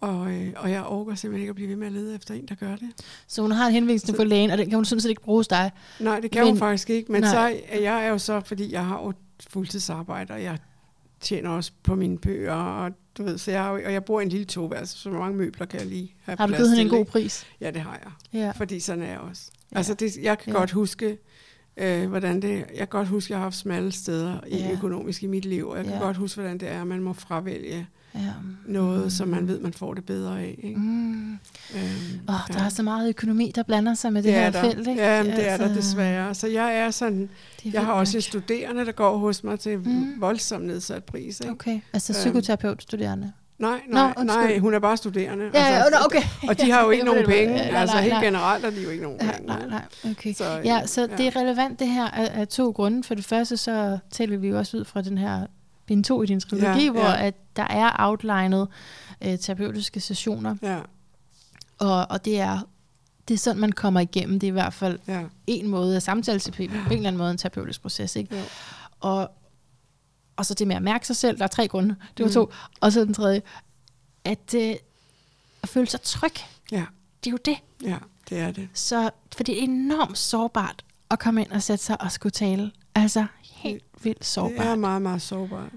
Og, 0.00 0.32
øh, 0.32 0.52
og 0.56 0.70
jeg 0.70 0.84
overgår 0.84 1.14
simpelthen 1.14 1.40
ikke 1.42 1.50
at 1.50 1.54
blive 1.54 1.68
ved 1.68 1.76
med 1.76 1.86
at 1.86 1.92
lede 1.92 2.14
efter 2.14 2.34
en, 2.34 2.46
der 2.46 2.54
gør 2.54 2.76
det. 2.76 2.88
Så 3.26 3.42
hun 3.42 3.50
har 3.50 3.66
en 3.66 3.72
henvisning 3.72 4.16
på 4.16 4.24
lægen, 4.24 4.50
og 4.50 4.58
den 4.58 4.68
kan 4.68 4.76
hun 4.76 4.84
sådan 4.84 5.00
set 5.00 5.08
ikke 5.08 5.22
bruge 5.22 5.38
hos 5.38 5.48
dig? 5.48 5.70
Nej, 6.00 6.20
det 6.20 6.30
kan 6.30 6.40
men, 6.40 6.48
hun 6.48 6.58
faktisk 6.58 6.90
ikke. 6.90 7.12
Men 7.12 7.20
nej. 7.20 7.30
så 7.30 7.76
jeg 7.80 8.04
er 8.04 8.08
jo 8.08 8.18
så, 8.18 8.40
fordi 8.40 8.72
jeg 8.72 8.86
har 8.86 9.02
jo 9.02 9.12
fuldtidsarbejde, 9.50 10.34
og 10.34 10.42
jeg 10.42 10.58
tjener 11.20 11.50
også 11.50 11.72
på 11.82 11.94
mine 11.94 12.18
bøger, 12.18 12.54
og 12.54 12.92
du 13.18 13.22
ved, 13.22 13.38
så 13.38 13.50
jeg, 13.50 13.62
har, 13.62 13.70
og 13.70 13.92
jeg 13.92 14.04
bor 14.04 14.20
i 14.20 14.22
en 14.22 14.28
lille 14.28 14.46
toværelse, 14.46 14.98
så 14.98 15.10
mange 15.10 15.38
møbler 15.38 15.66
kan 15.66 15.80
jeg 15.80 15.88
lige 15.88 16.14
have 16.22 16.36
Har 16.38 16.46
du 16.46 16.54
givet 16.54 16.70
hende 16.70 16.82
en 16.82 16.88
god 16.88 17.04
pris? 17.04 17.46
Ja, 17.60 17.70
det 17.70 17.80
har 17.80 18.00
jeg. 18.04 18.40
Ja. 18.40 18.50
Fordi 18.50 18.80
sådan 18.80 19.02
er 19.02 19.08
jeg 19.08 19.18
også. 19.18 19.50
Ja. 19.72 19.76
Altså, 19.76 19.94
det, 19.94 20.16
jeg 20.16 20.38
kan 20.38 20.52
ja. 20.52 20.58
godt 20.58 20.70
huske, 20.70 21.18
øh, 21.76 22.08
hvordan 22.08 22.42
det 22.42 22.52
Jeg 22.52 22.66
kan 22.76 22.88
godt 22.88 23.08
huske, 23.08 23.26
at 23.26 23.30
jeg 23.30 23.38
har 23.38 23.42
haft 23.42 23.56
smalle 23.56 23.92
steder 23.92 24.40
i 24.46 24.56
ja. 24.56 24.72
økonomisk 24.72 25.22
i 25.22 25.26
mit 25.26 25.44
liv, 25.44 25.68
og 25.68 25.76
jeg 25.76 25.84
kan 25.84 25.94
ja. 25.94 26.00
godt 26.00 26.16
huske, 26.16 26.40
hvordan 26.40 26.58
det 26.58 26.68
er, 26.68 26.80
at 26.80 26.86
man 26.86 27.02
må 27.02 27.12
fravælge 27.12 27.86
ja. 28.14 28.32
noget, 28.66 29.12
som 29.12 29.28
man 29.28 29.48
ved, 29.48 29.60
man 29.60 29.72
får 29.72 29.94
det 29.94 30.04
bedre 30.04 30.40
af. 30.40 30.58
Ikke? 30.62 30.80
Mm. 30.80 31.30
Øhm, 31.74 32.20
oh, 32.28 32.34
ja. 32.48 32.54
Der 32.54 32.64
er 32.64 32.68
så 32.68 32.82
meget 32.82 33.08
økonomi, 33.08 33.52
der 33.54 33.62
blander 33.62 33.94
sig 33.94 34.12
med 34.12 34.22
det, 34.22 34.32
det 34.32 34.40
her 34.40 34.50
der. 34.50 34.60
felt. 34.60 34.88
Ikke? 34.88 35.02
Ja, 35.02 35.22
det 35.22 35.28
altså, 35.28 35.42
er 35.42 35.56
der 35.56 35.74
desværre. 35.74 36.34
Så 36.34 36.46
jeg 36.46 36.76
er 36.78 36.90
sådan, 36.90 37.28
er 37.64 37.70
jeg 37.72 37.84
har 37.84 37.92
også 37.92 38.18
en 38.18 38.22
studerende, 38.22 38.86
der 38.86 38.92
går 38.92 39.16
hos 39.16 39.44
mig 39.44 39.60
til 39.60 39.78
mm. 39.78 40.20
voldsomt 40.20 40.66
nedsat 40.66 41.04
pris. 41.04 41.40
Ikke? 41.40 41.52
Okay, 41.52 41.80
altså 41.92 42.12
psykoterapeut-studerende? 42.12 43.32
Nej, 43.60 43.80
nej, 43.88 44.12
Nå, 44.16 44.22
nej, 44.22 44.58
hun 44.58 44.74
er 44.74 44.78
bare 44.78 44.96
studerende. 44.96 45.50
Ja, 45.54 45.64
altså, 45.64 45.98
ja, 45.98 46.04
okay. 46.04 46.22
Og 46.48 46.60
de 46.60 46.70
har 46.70 46.84
jo 46.84 46.90
ikke 46.94 47.04
nogen 47.04 47.26
penge. 47.26 47.54
Ja, 47.54 47.70
nej, 47.70 47.80
altså 47.80 47.96
helt 47.96 48.12
nej. 48.12 48.24
generelt 48.24 48.64
har 48.64 48.70
de 48.70 48.82
jo 48.82 48.90
ikke 48.90 49.02
nogen 49.02 49.18
ja, 49.20 49.32
penge. 49.32 49.46
Nej, 49.46 49.66
nej, 49.66 50.10
okay. 50.10 50.34
Så, 50.34 50.60
ja, 50.64 50.86
så 50.86 51.00
ja. 51.00 51.16
det 51.16 51.26
er 51.26 51.36
relevant 51.36 51.78
det 51.78 51.88
her 51.88 52.08
af, 52.08 52.40
af 52.40 52.48
to 52.48 52.70
grunde. 52.70 53.04
For 53.04 53.14
det 53.14 53.24
første, 53.24 53.56
så 53.56 53.98
taler 54.10 54.36
vi 54.36 54.48
jo 54.48 54.58
også 54.58 54.76
ud 54.76 54.84
fra 54.84 55.02
den 55.02 55.18
her 55.18 55.46
bind 55.90 56.04
2 56.04 56.22
i 56.22 56.26
din 56.26 56.40
trilogi, 56.40 56.84
ja, 56.84 56.90
hvor 56.90 57.00
ja. 57.00 57.26
at 57.26 57.34
der 57.56 57.62
er 57.62 57.92
outlinet 57.98 58.68
øh, 59.22 59.38
terapeutiske 59.38 60.00
sessioner. 60.00 60.56
Ja. 60.62 60.80
Og, 61.78 62.06
og 62.10 62.24
det 62.24 62.40
er 62.40 62.60
det 63.28 63.34
er 63.34 63.38
sådan, 63.38 63.60
man 63.60 63.72
kommer 63.72 64.00
igennem. 64.00 64.40
Det 64.40 64.46
er 64.46 64.48
i 64.48 64.52
hvert 64.52 64.74
fald 64.74 64.98
ja. 65.08 65.24
en 65.46 65.68
måde 65.68 65.96
af 65.96 66.02
samtaleterapi, 66.02 66.68
på 66.68 66.74
en 66.74 66.92
eller 66.92 67.08
anden 67.08 67.16
måde 67.16 67.30
en 67.30 67.38
terapeutisk 67.38 67.82
proces. 67.82 68.16
Ikke? 68.16 68.36
Ja. 68.36 68.42
Og, 69.00 69.30
og 70.36 70.46
så 70.46 70.54
det 70.54 70.66
med 70.66 70.76
at 70.76 70.82
mærke 70.82 71.06
sig 71.06 71.16
selv, 71.16 71.38
der 71.38 71.44
er 71.44 71.48
tre 71.48 71.68
grunde, 71.68 71.96
det 72.16 72.24
var 72.24 72.28
mm. 72.28 72.32
to. 72.32 72.52
Og 72.80 72.92
så 72.92 73.04
den 73.04 73.14
tredje, 73.14 73.42
at, 74.24 74.54
øh, 74.54 74.74
at 75.62 75.68
føle 75.68 75.86
sig 75.86 76.00
tryg. 76.00 76.34
Ja. 76.72 76.84
Det 77.24 77.30
er 77.30 77.32
jo 77.32 77.38
det. 77.44 77.56
Ja, 77.82 77.98
det 78.28 78.38
er 78.38 78.50
det. 78.52 78.68
Så, 78.74 79.10
for 79.36 79.44
det 79.44 79.58
er 79.58 79.62
enormt 79.62 80.18
sårbart 80.18 80.84
at 81.10 81.18
komme 81.18 81.40
ind 81.40 81.50
og 81.50 81.62
sætte 81.62 81.84
sig 81.84 82.02
og 82.02 82.12
skulle 82.12 82.30
tale. 82.30 82.70
Altså 82.94 83.26
vildt 84.02 84.24
sårbart. 84.24 84.58
Det 84.58 84.66
er 84.66 84.76
meget, 84.76 85.02
meget 85.02 85.22
sårbart. 85.22 85.72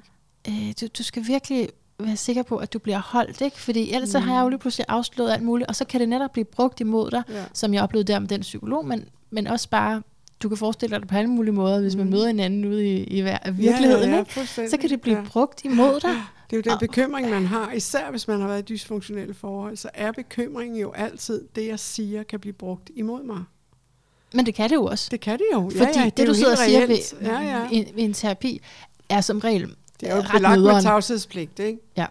Øh, 0.47 0.73
du, 0.81 0.87
du 0.97 1.03
skal 1.03 1.27
virkelig 1.27 1.69
være 1.99 2.17
sikker 2.17 2.43
på, 2.43 2.57
at 2.57 2.73
du 2.73 2.79
bliver 2.79 2.99
holdt, 2.99 3.41
ikke? 3.41 3.59
Fordi 3.59 3.93
ellers 3.93 4.09
mm. 4.09 4.11
så 4.11 4.19
har 4.19 4.35
jeg 4.35 4.43
jo 4.43 4.49
lige 4.49 4.59
pludselig 4.59 4.85
afslået 4.89 5.31
alt 5.31 5.43
muligt, 5.43 5.69
og 5.69 5.75
så 5.75 5.85
kan 5.85 5.99
det 5.99 6.09
netop 6.09 6.31
blive 6.31 6.45
brugt 6.45 6.79
imod 6.79 7.11
dig, 7.11 7.23
ja. 7.29 7.43
som 7.53 7.73
jeg 7.73 7.83
oplevede 7.83 8.13
der 8.13 8.19
med 8.19 8.27
den 8.27 8.41
psykolog, 8.41 8.85
men, 8.85 9.05
men 9.29 9.47
også 9.47 9.69
bare, 9.69 10.01
du 10.43 10.49
kan 10.49 10.57
forestille 10.57 10.93
dig 10.93 11.01
det 11.01 11.09
på 11.09 11.15
alle 11.15 11.29
mulige 11.29 11.53
måder, 11.53 11.81
hvis 11.81 11.95
man 11.95 12.05
mm. 12.05 12.11
møder 12.11 12.27
en 12.27 12.39
anden 12.39 12.65
ude 12.65 12.85
i, 12.85 13.03
i 13.03 13.21
virkeligheden, 13.21 14.09
ja, 14.09 14.15
ja, 14.15 14.19
ikke? 14.19 14.69
så 14.69 14.77
kan 14.81 14.89
det 14.89 15.01
blive 15.01 15.17
ja. 15.17 15.23
brugt 15.23 15.65
imod 15.65 15.99
dig. 15.99 16.11
Det 16.49 16.67
er 16.67 16.71
jo 16.71 16.71
den 16.71 16.87
bekymring, 16.87 17.29
man 17.29 17.45
har, 17.45 17.71
især 17.71 18.11
hvis 18.11 18.27
man 18.27 18.41
har 18.41 18.47
været 18.47 18.59
i 18.59 18.73
dysfunktionelle 18.73 19.33
forhold, 19.33 19.77
så 19.77 19.89
er 19.93 20.11
bekymringen 20.11 20.79
jo 20.79 20.91
altid, 20.91 21.47
det 21.55 21.67
jeg 21.67 21.79
siger, 21.79 22.23
kan 22.23 22.39
blive 22.39 22.53
brugt 22.53 22.91
imod 22.95 23.23
mig. 23.23 23.43
Men 24.33 24.45
det 24.45 24.55
kan 24.55 24.69
det 24.69 24.75
jo 24.75 24.85
også. 24.85 25.07
Det 25.11 25.19
kan 25.19 25.39
det 25.39 25.45
jo. 25.53 25.71
Fordi 25.77 25.91
ja, 25.95 25.99
ja, 25.99 26.05
det, 26.05 26.17
det 26.17 26.27
du 26.27 26.33
sidder 26.33 26.51
og 26.51 26.57
siger 26.57 26.87
ved, 26.87 26.97
ja, 27.21 27.39
ja. 27.39 27.69
I, 27.71 27.91
ved 27.95 28.03
en 28.03 28.13
terapi, 28.13 28.61
er 29.09 29.21
som 29.21 29.39
regel 29.39 29.75
Det 29.99 30.09
er 30.09 30.15
jo 30.15 30.23
belagt 30.31 30.61
med 30.61 30.81
tavshedspligt, 30.81 31.59
ikke? 31.59 31.79
Ja. 31.97 32.05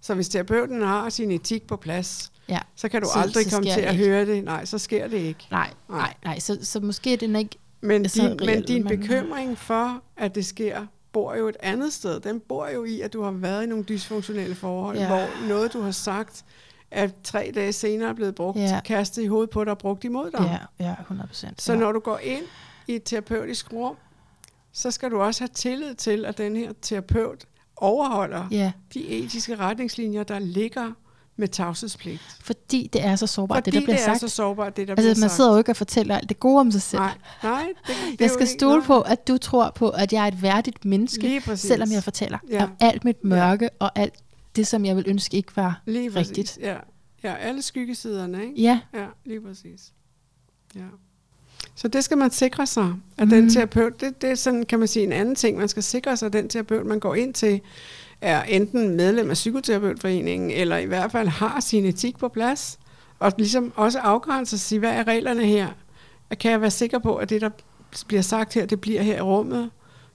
Så 0.00 0.14
hvis 0.14 0.28
terapeuten 0.28 0.82
har 0.82 1.08
sin 1.08 1.30
etik 1.30 1.66
på 1.66 1.76
plads, 1.76 2.32
ja. 2.48 2.58
så 2.76 2.88
kan 2.88 3.02
du 3.02 3.08
så, 3.12 3.18
aldrig 3.18 3.44
så 3.44 3.50
komme 3.50 3.70
til 3.70 3.80
at 3.80 3.92
ikke. 3.92 4.04
høre 4.04 4.26
det. 4.26 4.44
Nej, 4.44 4.64
så 4.64 4.78
sker 4.78 5.08
det 5.08 5.18
ikke. 5.18 5.46
Nej, 5.50 5.70
nej, 5.88 5.98
nej. 5.98 6.14
nej. 6.24 6.38
Så, 6.38 6.58
så 6.62 6.80
måske 6.80 7.12
er 7.12 7.16
den 7.16 7.36
ikke 7.36 7.56
men 7.80 8.02
din, 8.02 8.22
reelt, 8.22 8.46
men 8.46 8.62
din 8.62 8.84
man... 8.84 8.98
bekymring 8.98 9.58
for, 9.58 10.02
at 10.16 10.34
det 10.34 10.46
sker, 10.46 10.86
bor 11.12 11.34
jo 11.34 11.48
et 11.48 11.56
andet 11.60 11.92
sted. 11.92 12.20
Den 12.20 12.40
bor 12.40 12.68
jo 12.68 12.84
i, 12.84 13.00
at 13.00 13.12
du 13.12 13.22
har 13.22 13.30
været 13.30 13.62
i 13.62 13.66
nogle 13.66 13.84
dysfunktionelle 13.84 14.54
forhold, 14.54 14.98
ja. 14.98 15.06
hvor 15.06 15.48
noget, 15.48 15.72
du 15.72 15.80
har 15.80 15.90
sagt, 15.90 16.44
at 16.90 17.14
tre 17.24 17.52
dage 17.54 17.72
senere 17.72 18.08
er 18.08 18.12
blevet 18.12 18.34
brugt, 18.34 18.58
ja. 18.58 18.80
kastet 18.84 19.22
i 19.22 19.26
hovedet 19.26 19.50
på 19.50 19.64
dig 19.64 19.70
og 19.70 19.78
brugt 19.78 20.04
imod 20.04 20.30
dig. 20.30 20.60
Ja, 20.80 20.86
ja 20.88 20.94
100%. 20.94 21.46
Så 21.58 21.72
ja. 21.72 21.78
når 21.78 21.92
du 21.92 22.00
går 22.00 22.18
ind 22.18 22.42
i 22.86 22.94
et 22.94 23.02
terapeutisk 23.04 23.72
rum, 23.72 23.96
så 24.72 24.90
skal 24.90 25.10
du 25.10 25.20
også 25.20 25.40
have 25.40 25.50
tillid 25.54 25.94
til, 25.94 26.24
at 26.24 26.38
den 26.38 26.56
her 26.56 26.72
terapeut 26.82 27.44
overholder 27.76 28.48
ja. 28.50 28.72
de 28.94 29.08
etiske 29.08 29.56
retningslinjer, 29.56 30.22
der 30.22 30.38
ligger 30.38 30.92
med 31.36 31.48
tavshedspligt. 31.48 32.22
Fordi 32.40 32.90
det 32.92 33.04
er 33.04 33.16
så 33.16 33.26
sårbart, 33.26 33.56
Fordi 33.56 33.70
det 33.70 33.80
der 33.80 33.84
bliver 33.84 33.96
det 33.96 34.04
sagt. 34.04 34.22
er 34.22 34.28
så 34.28 34.34
sårbart, 34.34 34.76
det 34.76 34.88
der 34.88 34.94
altså, 34.94 35.02
bliver 35.02 35.14
man 35.20 35.28
sagt. 35.28 35.36
sidder 35.36 35.52
jo 35.52 35.58
ikke 35.58 35.72
og 35.72 35.76
fortæller 35.76 36.16
alt 36.16 36.28
det 36.28 36.40
gode 36.40 36.60
om 36.60 36.70
sig 36.70 36.82
selv. 36.82 37.00
Nej, 37.00 37.14
nej. 37.42 37.66
Det, 37.86 37.94
det 38.10 38.20
jeg 38.20 38.30
skal 38.30 38.46
stole 38.46 38.76
ikke, 38.76 38.86
på, 38.86 39.00
at 39.00 39.28
du 39.28 39.38
tror 39.38 39.70
på, 39.70 39.88
at 39.88 40.12
jeg 40.12 40.22
er 40.24 40.28
et 40.28 40.42
værdigt 40.42 40.84
menneske, 40.84 41.42
selvom 41.56 41.90
jeg 41.92 42.02
fortæller 42.02 42.38
ja. 42.50 42.64
om 42.64 42.70
alt 42.80 43.04
mit 43.04 43.24
mørke 43.24 43.64
ja. 43.64 43.68
og 43.78 43.98
alt 43.98 44.14
det, 44.56 44.66
som 44.66 44.84
jeg 44.84 44.96
vil 44.96 45.04
ønske 45.06 45.36
ikke 45.36 45.56
var 45.56 45.82
lige 45.86 46.08
rigtigt. 46.08 46.36
Præcis. 46.36 46.58
Ja. 46.62 46.76
ja, 47.22 47.34
alle 47.34 47.62
skyggesiderne, 47.62 48.42
ikke? 48.42 48.62
Ja. 48.62 48.80
Ja, 48.94 49.06
lige 49.24 49.40
præcis. 49.40 49.92
Ja. 50.74 50.80
Så 51.74 51.88
det 51.88 52.04
skal 52.04 52.18
man 52.18 52.30
sikre 52.30 52.66
sig, 52.66 52.94
at 53.18 53.24
mm. 53.24 53.30
den 53.30 53.50
terapeut, 53.50 54.00
det, 54.00 54.22
det 54.22 54.30
er 54.30 54.34
sådan, 54.34 54.62
kan 54.62 54.78
man 54.78 54.88
sige, 54.88 55.02
en 55.02 55.12
anden 55.12 55.34
ting, 55.34 55.58
man 55.58 55.68
skal 55.68 55.82
sikre 55.82 56.16
sig, 56.16 56.26
at 56.26 56.32
den 56.32 56.48
terapeut, 56.48 56.86
man 56.86 57.00
går 57.00 57.14
ind 57.14 57.34
til, 57.34 57.60
er 58.20 58.42
enten 58.42 58.96
medlem 58.96 59.30
af 59.30 59.34
Psykoterapeutforeningen, 59.34 60.50
eller 60.50 60.76
i 60.76 60.86
hvert 60.86 61.12
fald 61.12 61.28
har 61.28 61.60
sin 61.60 61.84
etik 61.84 62.18
på 62.18 62.28
plads, 62.28 62.78
og 63.18 63.32
ligesom 63.38 63.72
også 63.76 63.98
afgrænse 63.98 64.58
sig, 64.58 64.78
hvad 64.78 64.92
er 64.92 65.06
reglerne 65.06 65.46
her? 65.46 65.68
Kan 66.40 66.50
jeg 66.50 66.60
være 66.60 66.70
sikker 66.70 66.98
på, 66.98 67.16
at 67.16 67.30
det, 67.30 67.40
der 67.40 67.50
bliver 68.06 68.22
sagt 68.22 68.54
her, 68.54 68.66
det 68.66 68.80
bliver 68.80 69.02
her 69.02 69.16
i 69.16 69.20
rummet? 69.20 69.70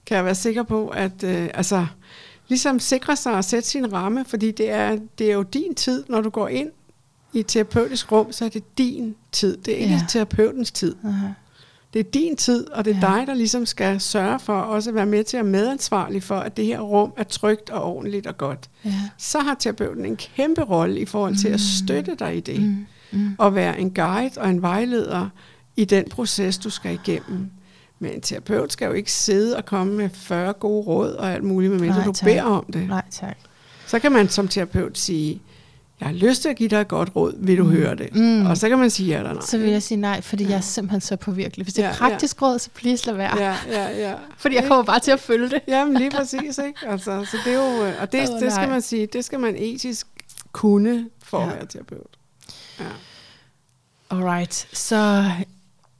Kan 0.06 0.16
jeg 0.16 0.24
være 0.24 0.34
sikker 0.34 0.62
på, 0.62 0.88
at 0.88 1.24
øh, 1.24 1.48
altså, 1.54 1.86
ligesom 2.52 2.78
sikre 2.78 3.16
sig 3.16 3.32
at 3.32 3.44
sætte 3.44 3.68
sin 3.68 3.92
ramme, 3.92 4.24
fordi 4.24 4.50
det 4.50 4.70
er, 4.70 4.98
det 5.18 5.30
er 5.30 5.34
jo 5.34 5.42
din 5.42 5.74
tid, 5.74 6.04
når 6.08 6.20
du 6.20 6.30
går 6.30 6.48
ind 6.48 6.70
i 7.32 7.40
et 7.40 7.46
terapeutisk 7.46 8.12
rum, 8.12 8.32
så 8.32 8.44
er 8.44 8.48
det 8.48 8.78
din 8.78 9.14
tid. 9.32 9.56
Det 9.56 9.74
er 9.74 9.78
ikke 9.78 9.94
ja. 9.94 10.06
terapeutens 10.08 10.70
tid. 10.70 10.94
Uh-huh. 11.04 11.28
Det 11.92 12.00
er 12.00 12.10
din 12.10 12.36
tid, 12.36 12.70
og 12.70 12.84
det 12.84 12.96
er 12.96 13.10
ja. 13.10 13.18
dig, 13.18 13.26
der 13.26 13.34
ligesom 13.34 13.66
skal 13.66 14.00
sørge 14.00 14.38
for 14.38 14.52
også 14.52 14.90
at 14.90 14.94
være 14.94 15.06
med 15.06 15.24
til 15.24 15.36
at 15.36 15.44
medansvarlig 15.44 16.22
for, 16.22 16.38
at 16.38 16.56
det 16.56 16.66
her 16.66 16.80
rum 16.80 17.12
er 17.16 17.22
trygt 17.22 17.70
og 17.70 17.82
ordentligt 17.82 18.26
og 18.26 18.38
godt. 18.38 18.70
Ja. 18.84 18.94
Så 19.18 19.38
har 19.38 19.54
terapeuten 19.54 20.06
en 20.06 20.16
kæmpe 20.16 20.62
rolle 20.62 21.00
i 21.00 21.04
forhold 21.04 21.36
til 21.36 21.48
mm. 21.48 21.54
at 21.54 21.60
støtte 21.60 22.14
dig 22.18 22.36
i 22.36 22.40
det. 22.40 22.62
Mm. 22.62 22.86
Mm. 23.12 23.34
Og 23.38 23.54
være 23.54 23.80
en 23.80 23.90
guide 23.94 24.40
og 24.40 24.50
en 24.50 24.62
vejleder 24.62 25.28
i 25.76 25.84
den 25.84 26.04
proces, 26.10 26.58
du 26.58 26.70
skal 26.70 26.94
igennem. 26.94 27.50
Men 28.02 28.12
en 28.12 28.20
terapeut 28.20 28.72
skal 28.72 28.86
jo 28.86 28.92
ikke 28.92 29.12
sidde 29.12 29.56
og 29.56 29.64
komme 29.64 29.92
med 29.94 30.10
40 30.12 30.52
gode 30.52 30.86
råd 30.86 31.12
og 31.12 31.32
alt 31.32 31.44
muligt, 31.44 31.72
medmindre 31.72 31.96
Nej, 31.96 32.04
du 32.04 32.12
beder 32.24 32.42
om 32.42 32.64
det. 32.72 32.88
Nej, 32.88 33.02
tak. 33.10 33.36
Så 33.86 33.98
kan 33.98 34.12
man 34.12 34.28
som 34.28 34.48
terapeut 34.48 34.98
sige, 34.98 35.40
jeg 36.00 36.08
har 36.08 36.14
lyst 36.14 36.42
til 36.42 36.48
at 36.48 36.56
give 36.56 36.68
dig 36.68 36.80
et 36.80 36.88
godt 36.88 37.16
råd, 37.16 37.34
vil 37.38 37.58
du 37.58 37.64
mm. 37.64 37.70
høre 37.70 37.94
det? 37.94 38.14
Mm. 38.14 38.46
Og 38.46 38.56
så 38.56 38.68
kan 38.68 38.78
man 38.78 38.90
sige 38.90 39.08
ja 39.08 39.18
eller 39.18 39.32
nej. 39.32 39.42
Så 39.42 39.58
vil 39.58 39.70
jeg 39.70 39.82
sige 39.82 40.00
nej, 40.00 40.20
fordi 40.20 40.44
ja. 40.44 40.50
jeg 40.50 40.56
er 40.56 40.60
simpelthen 40.60 41.00
så 41.00 41.16
påvirkelig. 41.16 41.64
Hvis 41.64 41.74
det 41.74 41.84
er 41.84 41.88
ja, 41.88 41.94
praktisk 41.94 42.40
ja. 42.40 42.46
råd, 42.46 42.58
så 42.58 42.70
please 42.74 43.06
lad 43.06 43.14
være. 43.14 43.42
Ja, 43.42 43.56
ja, 43.68 44.08
ja. 44.08 44.14
fordi 44.36 44.54
jeg 44.54 44.64
kommer 44.68 44.84
bare 44.84 45.00
til 45.00 45.10
at 45.10 45.20
følge 45.20 45.50
det. 45.50 45.60
Jamen 45.68 45.96
lige 45.96 46.10
præcis, 46.10 46.58
ikke? 46.58 46.74
Altså, 46.86 47.24
så 47.30 47.36
det 47.44 47.52
er 47.52 47.56
jo, 47.56 47.84
øh, 47.84 47.94
og 48.00 48.12
det, 48.12 48.30
oh, 48.30 48.40
det 48.40 48.52
skal 48.52 48.68
man 48.68 48.82
sige, 48.82 49.06
det 49.06 49.24
skal 49.24 49.40
man 49.40 49.56
etisk 49.56 50.06
kunne 50.52 51.08
for 51.24 51.40
ja. 51.40 51.46
at 51.46 51.56
være 51.56 51.66
terapeut. 51.66 52.16
Ja. 52.80 52.84
Alright, 54.10 54.68
så 54.72 55.24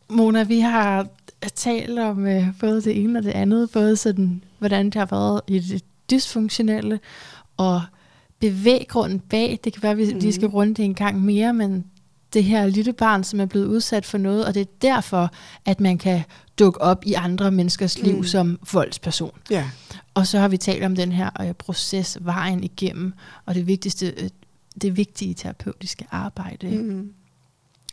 Mona, 0.09 0.43
vi 0.43 0.61
har 0.61 1.07
talt 1.49 1.99
om 1.99 2.25
uh, 2.25 2.45
både 2.61 2.83
det 2.83 3.03
ene 3.03 3.19
og 3.19 3.23
det 3.23 3.31
andet, 3.31 3.71
både 3.71 3.97
sådan, 3.97 4.45
hvordan 4.59 4.87
det 4.87 4.95
har 4.95 5.07
været 5.07 5.41
i 5.47 5.59
det 5.59 5.85
dysfunktionelle, 6.11 7.01
og 7.57 7.83
bevæggrunden 8.39 9.21
bag, 9.21 9.59
det 9.65 9.73
kan 9.73 9.83
være, 9.83 9.93
at 9.93 9.99
vi 9.99 10.13
mm. 10.13 10.19
lige 10.19 10.33
skal 10.33 10.49
runde 10.49 10.75
det 10.75 10.85
en 10.85 10.95
gang 10.95 11.25
mere, 11.25 11.55
men 11.55 11.85
det 12.33 12.45
her 12.45 12.67
lille 12.67 12.93
barn, 12.93 13.25
som 13.25 13.41
er 13.41 13.47
blevet 13.47 13.67
udsat 13.67 14.07
for 14.07 14.19
noget, 14.19 14.47
og 14.47 14.55
det 14.55 14.61
er 14.61 14.73
derfor, 14.83 15.31
at 15.65 15.81
man 15.81 15.99
kan 15.99 16.23
dukke 16.59 16.81
op 16.81 17.03
i 17.07 17.13
andre 17.13 17.51
menneskers 17.51 17.99
liv 17.99 18.17
mm. 18.17 18.25
som 18.25 18.59
voldsperson. 18.73 19.39
Ja. 19.51 19.71
Og 20.15 20.27
så 20.27 20.39
har 20.39 20.49
vi 20.49 20.57
talt 20.57 20.85
om 20.85 20.97
den 20.97 21.13
her 21.13 21.31
uh, 21.41 21.53
proces, 21.53 22.19
vejen 22.21 22.65
igennem, 22.65 23.13
og 23.47 23.55
det 23.55 23.67
vigtigste, 23.67 24.15
uh, 24.23 24.29
det 24.83 24.97
vigtige 24.97 25.35
terapeutiske 25.35 26.07
arbejde. 26.11 26.67
Mm. 26.67 27.13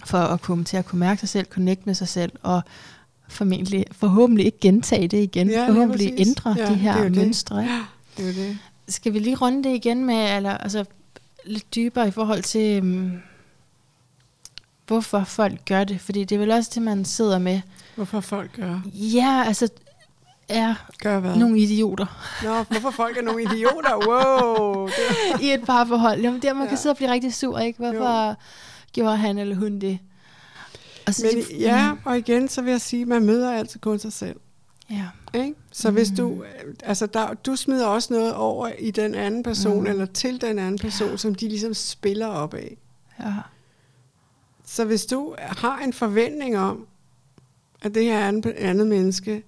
For 0.06 0.18
at 0.18 0.42
komme 0.42 0.64
til 0.64 0.78
at 0.78 0.86
kunne 0.86 1.00
mærke 1.00 1.20
sig 1.20 1.30
selv, 1.30 1.48
connect 1.48 1.86
med 1.86 1.94
sig 1.94 2.08
selv, 2.08 2.32
og 2.44 2.62
formentlig, 3.30 3.86
forhåbentlig 3.92 4.46
ikke 4.46 4.60
gentage 4.60 5.08
det 5.08 5.24
igen, 5.24 5.50
ja, 5.50 5.68
forhåbentlig 5.68 6.14
ændre 6.18 6.56
ja, 6.58 6.70
de 6.70 6.76
her 6.76 7.10
mønstre. 7.10 7.58
Det. 7.58 7.66
Ja, 7.66 7.86
det 8.18 8.30
er 8.30 8.34
det 8.44 8.58
skal 8.90 9.14
vi 9.14 9.20
lige 9.20 9.36
runde 9.36 9.70
det 9.70 9.76
igen 9.76 10.06
med, 10.06 10.36
eller 10.36 10.58
altså 10.58 10.86
lidt 11.46 11.76
dybere 11.76 12.08
i 12.08 12.12
forhold 12.12 12.44
til, 12.44 12.82
um, 12.82 13.12
hvorfor 14.88 15.24
folk 15.24 15.66
gør 15.66 15.84
det? 15.84 16.02
Fordi 16.02 16.24
det 16.24 16.36
er 16.36 16.40
vel 16.40 16.52
også 16.52 16.72
det, 16.74 16.82
man 16.82 17.06
sidder 17.06 17.40
med. 17.40 17.62
Hvorfor 17.96 18.20
folk 18.20 18.52
gør? 18.56 18.82
Ja, 18.94 19.44
altså 19.48 19.70
er 20.50 20.74
gør 21.00 21.20
hvad? 21.20 21.36
nogle 21.36 21.60
idioter. 21.60 22.06
Nå, 22.44 22.64
hvorfor 22.64 22.92
folk 22.92 23.18
er 23.18 23.22
nogle 23.22 23.44
idioter? 23.44 23.96
Wow! 24.08 24.88
Det. 24.88 25.42
I 25.46 25.54
et 25.54 25.66
par 25.66 25.86
forhold. 25.86 26.22
Jamen, 26.22 26.42
der 26.42 26.54
man 26.54 26.64
ja. 26.64 26.70
kan 26.70 26.78
sidde 26.78 26.94
og 26.94 26.98
blive 26.98 27.12
rigtig 27.12 27.34
sur, 27.34 27.60
ikke? 27.60 27.80
Hvorfor 27.80 28.28
jo. 28.28 28.36
gjorde 28.94 29.18
han 29.18 29.38
eller 29.38 29.56
hun 29.56 29.80
det? 29.80 30.00
Og 31.10 31.16
så, 31.16 31.28
Men, 31.50 31.60
ja, 31.60 31.92
og 32.06 32.18
igen, 32.18 32.48
så 32.48 32.62
vil 32.62 32.72
jeg 32.72 32.82
sige, 32.82 33.02
at 33.02 33.08
man 33.08 33.26
møder 33.26 33.52
altid 33.52 33.80
kun 33.80 34.00
sig 34.00 34.14
selv. 34.14 34.40
Ja. 34.90 35.08
Ikke? 35.34 35.56
Så 35.72 35.90
mm. 35.90 35.96
hvis 35.96 36.12
du, 36.18 36.44
altså 36.84 37.06
der, 37.06 37.34
du 37.34 37.56
smider 37.56 37.88
også 37.88 38.14
noget 38.14 38.34
over 38.34 38.68
i 38.80 38.92
den 38.92 39.16
anden 39.16 39.44
person, 39.44 39.80
mm. 39.80 39.88
eller 39.88 40.06
til 40.06 40.42
den 40.42 40.60
anden 40.60 40.78
person, 40.78 41.18
som 41.18 41.36
de 41.36 41.48
ligesom 41.48 41.74
spiller 41.74 42.28
op 42.28 42.54
af. 42.54 42.78
Ja. 43.20 43.34
Så 44.66 44.86
hvis 44.86 45.06
du 45.06 45.36
har 45.40 45.80
en 45.80 45.94
forventning 45.94 46.58
om, 46.58 46.88
at 47.82 47.96
det 47.96 48.04
her 48.04 48.28
andet, 48.28 48.52
andet 48.52 48.88
menneske, 48.88 49.44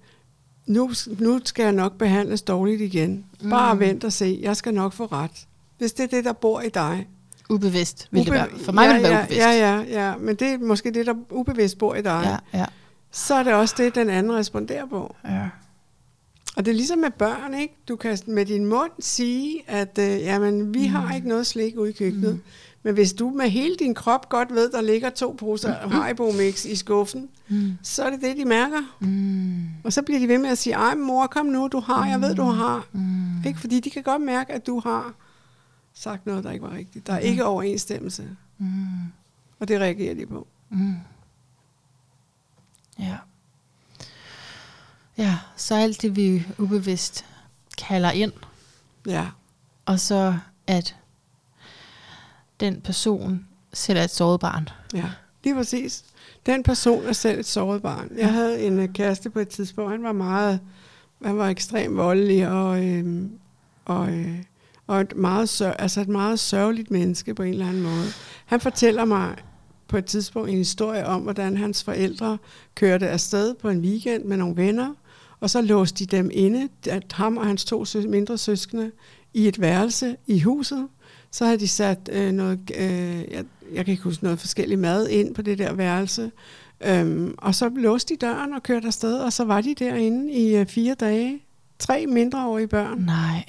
nu, 0.66 0.90
nu 1.18 1.40
skal 1.44 1.62
jeg 1.62 1.72
nok 1.72 1.98
behandles 1.98 2.42
dårligt 2.42 2.80
igen. 2.80 3.26
Mm. 3.40 3.50
Bare 3.50 3.78
vent 3.78 4.04
og 4.04 4.12
se, 4.12 4.38
jeg 4.42 4.56
skal 4.56 4.74
nok 4.74 4.92
få 4.92 5.06
ret. 5.06 5.46
Hvis 5.78 5.92
det 5.92 6.04
er 6.04 6.08
det, 6.08 6.24
der 6.24 6.32
bor 6.32 6.60
i 6.60 6.68
dig. 6.68 7.08
Ubevidst 7.52 8.08
vil 8.10 8.20
Ube- 8.20 8.24
det 8.24 8.32
være. 8.32 8.48
For 8.64 8.72
mig 8.72 8.86
ja, 8.86 8.92
vil 8.92 9.02
det 9.02 9.10
være 9.10 9.18
ja, 9.18 9.24
ubevidst. 9.24 9.40
Ja, 9.40 9.50
ja, 9.50 10.06
ja, 10.08 10.16
men 10.16 10.36
det 10.36 10.48
er 10.48 10.58
måske 10.58 10.90
det, 10.90 11.06
der 11.06 11.14
ubevidst 11.30 11.78
bor 11.78 11.94
i 11.94 12.02
dig. 12.02 12.38
Ja, 12.52 12.58
ja 12.58 12.66
så 13.12 13.34
er 13.34 13.42
det 13.42 13.52
også 13.52 13.74
det, 13.78 13.94
den 13.94 14.10
anden 14.10 14.32
responderer 14.32 14.86
på. 14.86 15.16
Ja. 15.24 15.48
Og 16.56 16.64
det 16.64 16.70
er 16.70 16.76
ligesom 16.76 16.98
med 16.98 17.10
børn, 17.10 17.54
ikke? 17.54 17.74
Du 17.88 17.96
kan 17.96 18.18
med 18.26 18.46
din 18.46 18.66
mund 18.66 18.90
sige, 18.98 19.62
at 19.66 19.98
øh, 19.98 20.20
jamen, 20.20 20.74
vi 20.74 20.88
mm. 20.88 20.94
har 20.94 21.14
ikke 21.14 21.28
noget 21.28 21.46
slik 21.46 21.78
ude 21.78 21.90
i 21.90 21.92
køkkenet. 21.92 22.34
Mm. 22.34 22.42
Men 22.82 22.94
hvis 22.94 23.12
du 23.12 23.30
med 23.30 23.48
hele 23.48 23.76
din 23.76 23.94
krop 23.94 24.28
godt 24.28 24.54
ved, 24.54 24.70
der 24.70 24.80
ligger 24.80 25.10
to 25.10 25.34
poser 25.38 25.74
mm. 25.84 25.90
Haribo 25.90 26.32
Mix 26.32 26.64
i 26.64 26.76
skuffen, 26.76 27.28
mm. 27.48 27.72
så 27.82 28.02
er 28.02 28.10
det 28.10 28.20
det, 28.20 28.36
de 28.36 28.44
mærker. 28.44 28.96
Mm. 29.00 29.64
Og 29.84 29.92
så 29.92 30.02
bliver 30.02 30.20
de 30.20 30.28
ved 30.28 30.38
med 30.38 30.50
at 30.50 30.58
sige, 30.58 30.74
ej 30.74 30.94
mor, 30.94 31.26
kom 31.26 31.46
nu, 31.46 31.68
du 31.72 31.80
har, 31.80 32.08
jeg 32.08 32.20
ved, 32.20 32.34
du 32.34 32.42
har. 32.42 32.86
Mm. 32.92 33.46
Ikke? 33.46 33.60
Fordi 33.60 33.80
de 33.80 33.90
kan 33.90 34.02
godt 34.02 34.22
mærke, 34.22 34.52
at 34.52 34.66
du 34.66 34.80
har 34.80 35.14
sagt 35.94 36.26
noget, 36.26 36.44
der 36.44 36.50
ikke 36.50 36.64
var 36.64 36.72
rigtigt. 36.72 37.06
Der 37.06 37.12
er 37.12 37.20
mm. 37.20 37.26
ikke 37.26 37.44
overensstemmelse. 37.44 38.36
Mm. 38.58 39.12
Og 39.58 39.68
det 39.68 39.80
reagerer 39.80 40.14
de 40.14 40.26
på. 40.26 40.46
Mm. 40.70 40.96
Ja. 42.98 43.16
Ja, 45.18 45.38
så 45.56 45.74
alt 45.74 46.02
det, 46.02 46.16
vi 46.16 46.46
ubevidst 46.58 47.24
kalder 47.78 48.10
ind. 48.10 48.32
Ja. 49.06 49.26
Og 49.86 50.00
så 50.00 50.38
at 50.66 50.96
den 52.60 52.80
person 52.80 53.46
selv 53.72 53.98
er 53.98 54.04
et 54.04 54.10
såret 54.10 54.40
barn. 54.40 54.68
Ja, 54.94 55.10
lige 55.44 55.54
præcis. 55.54 56.04
Den 56.46 56.62
person 56.62 57.06
er 57.06 57.12
selv 57.12 57.40
et 57.40 57.46
såret 57.46 57.82
barn. 57.82 58.08
Jeg 58.16 58.32
havde 58.32 58.62
en 58.62 58.78
øh, 58.78 58.92
kæreste 58.92 59.30
på 59.30 59.38
et 59.38 59.48
tidspunkt, 59.48 59.90
han 59.90 60.02
var 60.02 60.12
meget, 60.12 60.60
han 61.24 61.38
var 61.38 61.48
ekstremt 61.48 61.96
voldelig, 61.96 62.48
og, 62.48 62.84
øhm, 62.84 63.38
og, 63.84 64.10
øh, 64.10 64.42
og 64.86 65.00
et, 65.00 65.16
meget 65.16 65.48
sør, 65.48 65.72
altså 65.72 66.00
et 66.00 66.08
meget 66.08 66.40
sørgeligt 66.40 66.90
menneske 66.90 67.34
på 67.34 67.42
en 67.42 67.52
eller 67.52 67.68
anden 67.68 67.82
måde. 67.82 68.06
Han 68.46 68.60
fortæller 68.60 69.04
mig 69.04 69.36
på 69.88 69.96
et 69.96 70.04
tidspunkt 70.04 70.50
en 70.50 70.56
historie 70.56 71.06
om, 71.06 71.22
hvordan 71.22 71.56
hans 71.56 71.84
forældre 71.84 72.38
kørte 72.74 73.08
afsted 73.08 73.54
på 73.54 73.68
en 73.68 73.80
weekend 73.80 74.24
med 74.24 74.36
nogle 74.36 74.56
venner, 74.56 74.94
og 75.40 75.50
så 75.50 75.62
låste 75.62 76.04
de 76.04 76.16
dem 76.16 76.30
inde, 76.32 76.68
at 76.88 77.12
ham 77.12 77.36
og 77.36 77.46
hans 77.46 77.64
to 77.64 77.84
søs- 77.84 78.06
mindre 78.06 78.38
søskende, 78.38 78.90
i 79.34 79.48
et 79.48 79.60
værelse 79.60 80.16
i 80.26 80.40
huset. 80.40 80.88
Så 81.30 81.44
havde 81.44 81.58
de 81.58 81.68
sat 81.68 82.10
øh, 82.12 82.32
noget, 82.32 82.58
øh, 82.76 83.32
jeg, 83.32 83.44
jeg 83.72 83.84
kan 83.84 83.92
ikke 83.92 84.02
huske 84.02 84.24
noget 84.24 84.38
forskellig 84.38 84.78
mad 84.78 85.08
ind 85.08 85.34
på 85.34 85.42
det 85.42 85.58
der 85.58 85.72
værelse. 85.72 86.30
Øhm, 86.84 87.34
og 87.38 87.54
så 87.54 87.68
låste 87.68 88.14
de 88.14 88.26
døren 88.26 88.52
og 88.52 88.62
kørte 88.62 88.86
afsted, 88.86 89.18
og 89.18 89.32
så 89.32 89.44
var 89.44 89.60
de 89.60 89.74
derinde 89.74 90.32
i 90.32 90.56
øh, 90.56 90.66
fire 90.66 90.94
dage. 90.94 91.40
Tre 91.78 92.06
mindreårige 92.06 92.68
børn. 92.68 92.98
Nej. 92.98 93.44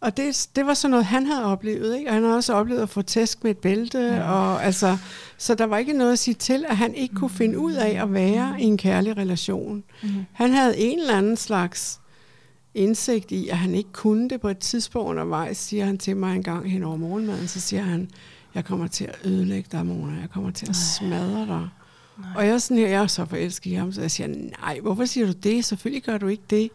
Og 0.00 0.16
det, 0.16 0.48
det 0.56 0.66
var 0.66 0.74
sådan 0.74 0.90
noget, 0.90 1.06
han 1.06 1.26
havde 1.26 1.44
oplevet. 1.44 1.96
Ikke? 1.98 2.10
Og 2.10 2.14
han 2.14 2.22
havde 2.22 2.36
også 2.36 2.54
oplevet 2.54 2.82
at 2.82 2.88
få 2.88 3.02
tæsk 3.02 3.44
med 3.44 3.50
et 3.50 3.58
bælte. 3.58 3.98
Ja. 3.98 4.32
Og, 4.32 4.64
altså, 4.64 4.96
så 5.38 5.54
der 5.54 5.64
var 5.64 5.78
ikke 5.78 5.92
noget 5.92 6.12
at 6.12 6.18
sige 6.18 6.34
til, 6.34 6.64
at 6.68 6.76
han 6.76 6.94
ikke 6.94 7.14
kunne 7.14 7.30
finde 7.30 7.58
ud 7.58 7.72
af 7.72 8.02
at 8.02 8.12
være 8.12 8.56
i 8.60 8.64
en 8.64 8.76
kærlig 8.76 9.16
relation. 9.16 9.84
Mm. 10.02 10.08
Han 10.32 10.50
havde 10.50 10.78
en 10.78 10.98
eller 10.98 11.16
anden 11.16 11.36
slags 11.36 12.00
indsigt 12.74 13.32
i, 13.32 13.48
at 13.48 13.58
han 13.58 13.74
ikke 13.74 13.92
kunne 13.92 14.28
det 14.28 14.40
på 14.40 14.48
et 14.48 14.58
tidspunkt 14.58 15.08
undervejs, 15.08 15.56
siger 15.56 15.84
han 15.84 15.98
til 15.98 16.16
mig 16.16 16.36
en 16.36 16.42
gang 16.42 16.70
hen 16.70 16.82
over 16.82 16.96
morgenmaden. 16.96 17.48
Så 17.48 17.60
siger 17.60 17.82
han, 17.82 18.10
jeg 18.54 18.64
kommer 18.64 18.86
til 18.86 19.04
at 19.04 19.18
ødelægge 19.24 19.68
dig, 19.72 19.86
Mona. 19.86 20.20
Jeg 20.20 20.30
kommer 20.30 20.50
til 20.50 20.68
at 20.68 20.76
smadre 20.76 21.46
dig. 21.46 21.68
Nej. 22.18 22.30
Og 22.36 22.46
jeg 22.46 22.54
er, 22.54 22.58
sådan 22.58 22.76
her, 22.76 22.88
jeg 22.88 23.02
er 23.02 23.06
så 23.06 23.24
forelsket 23.24 23.70
i 23.70 23.74
ham, 23.74 23.92
så 23.92 24.00
jeg 24.00 24.10
siger, 24.10 24.28
nej, 24.60 24.80
hvorfor 24.82 25.04
siger 25.04 25.26
du 25.26 25.32
det? 25.32 25.64
Selvfølgelig 25.64 26.02
gør 26.02 26.18
du 26.18 26.26
ikke 26.26 26.42
det. 26.50 26.70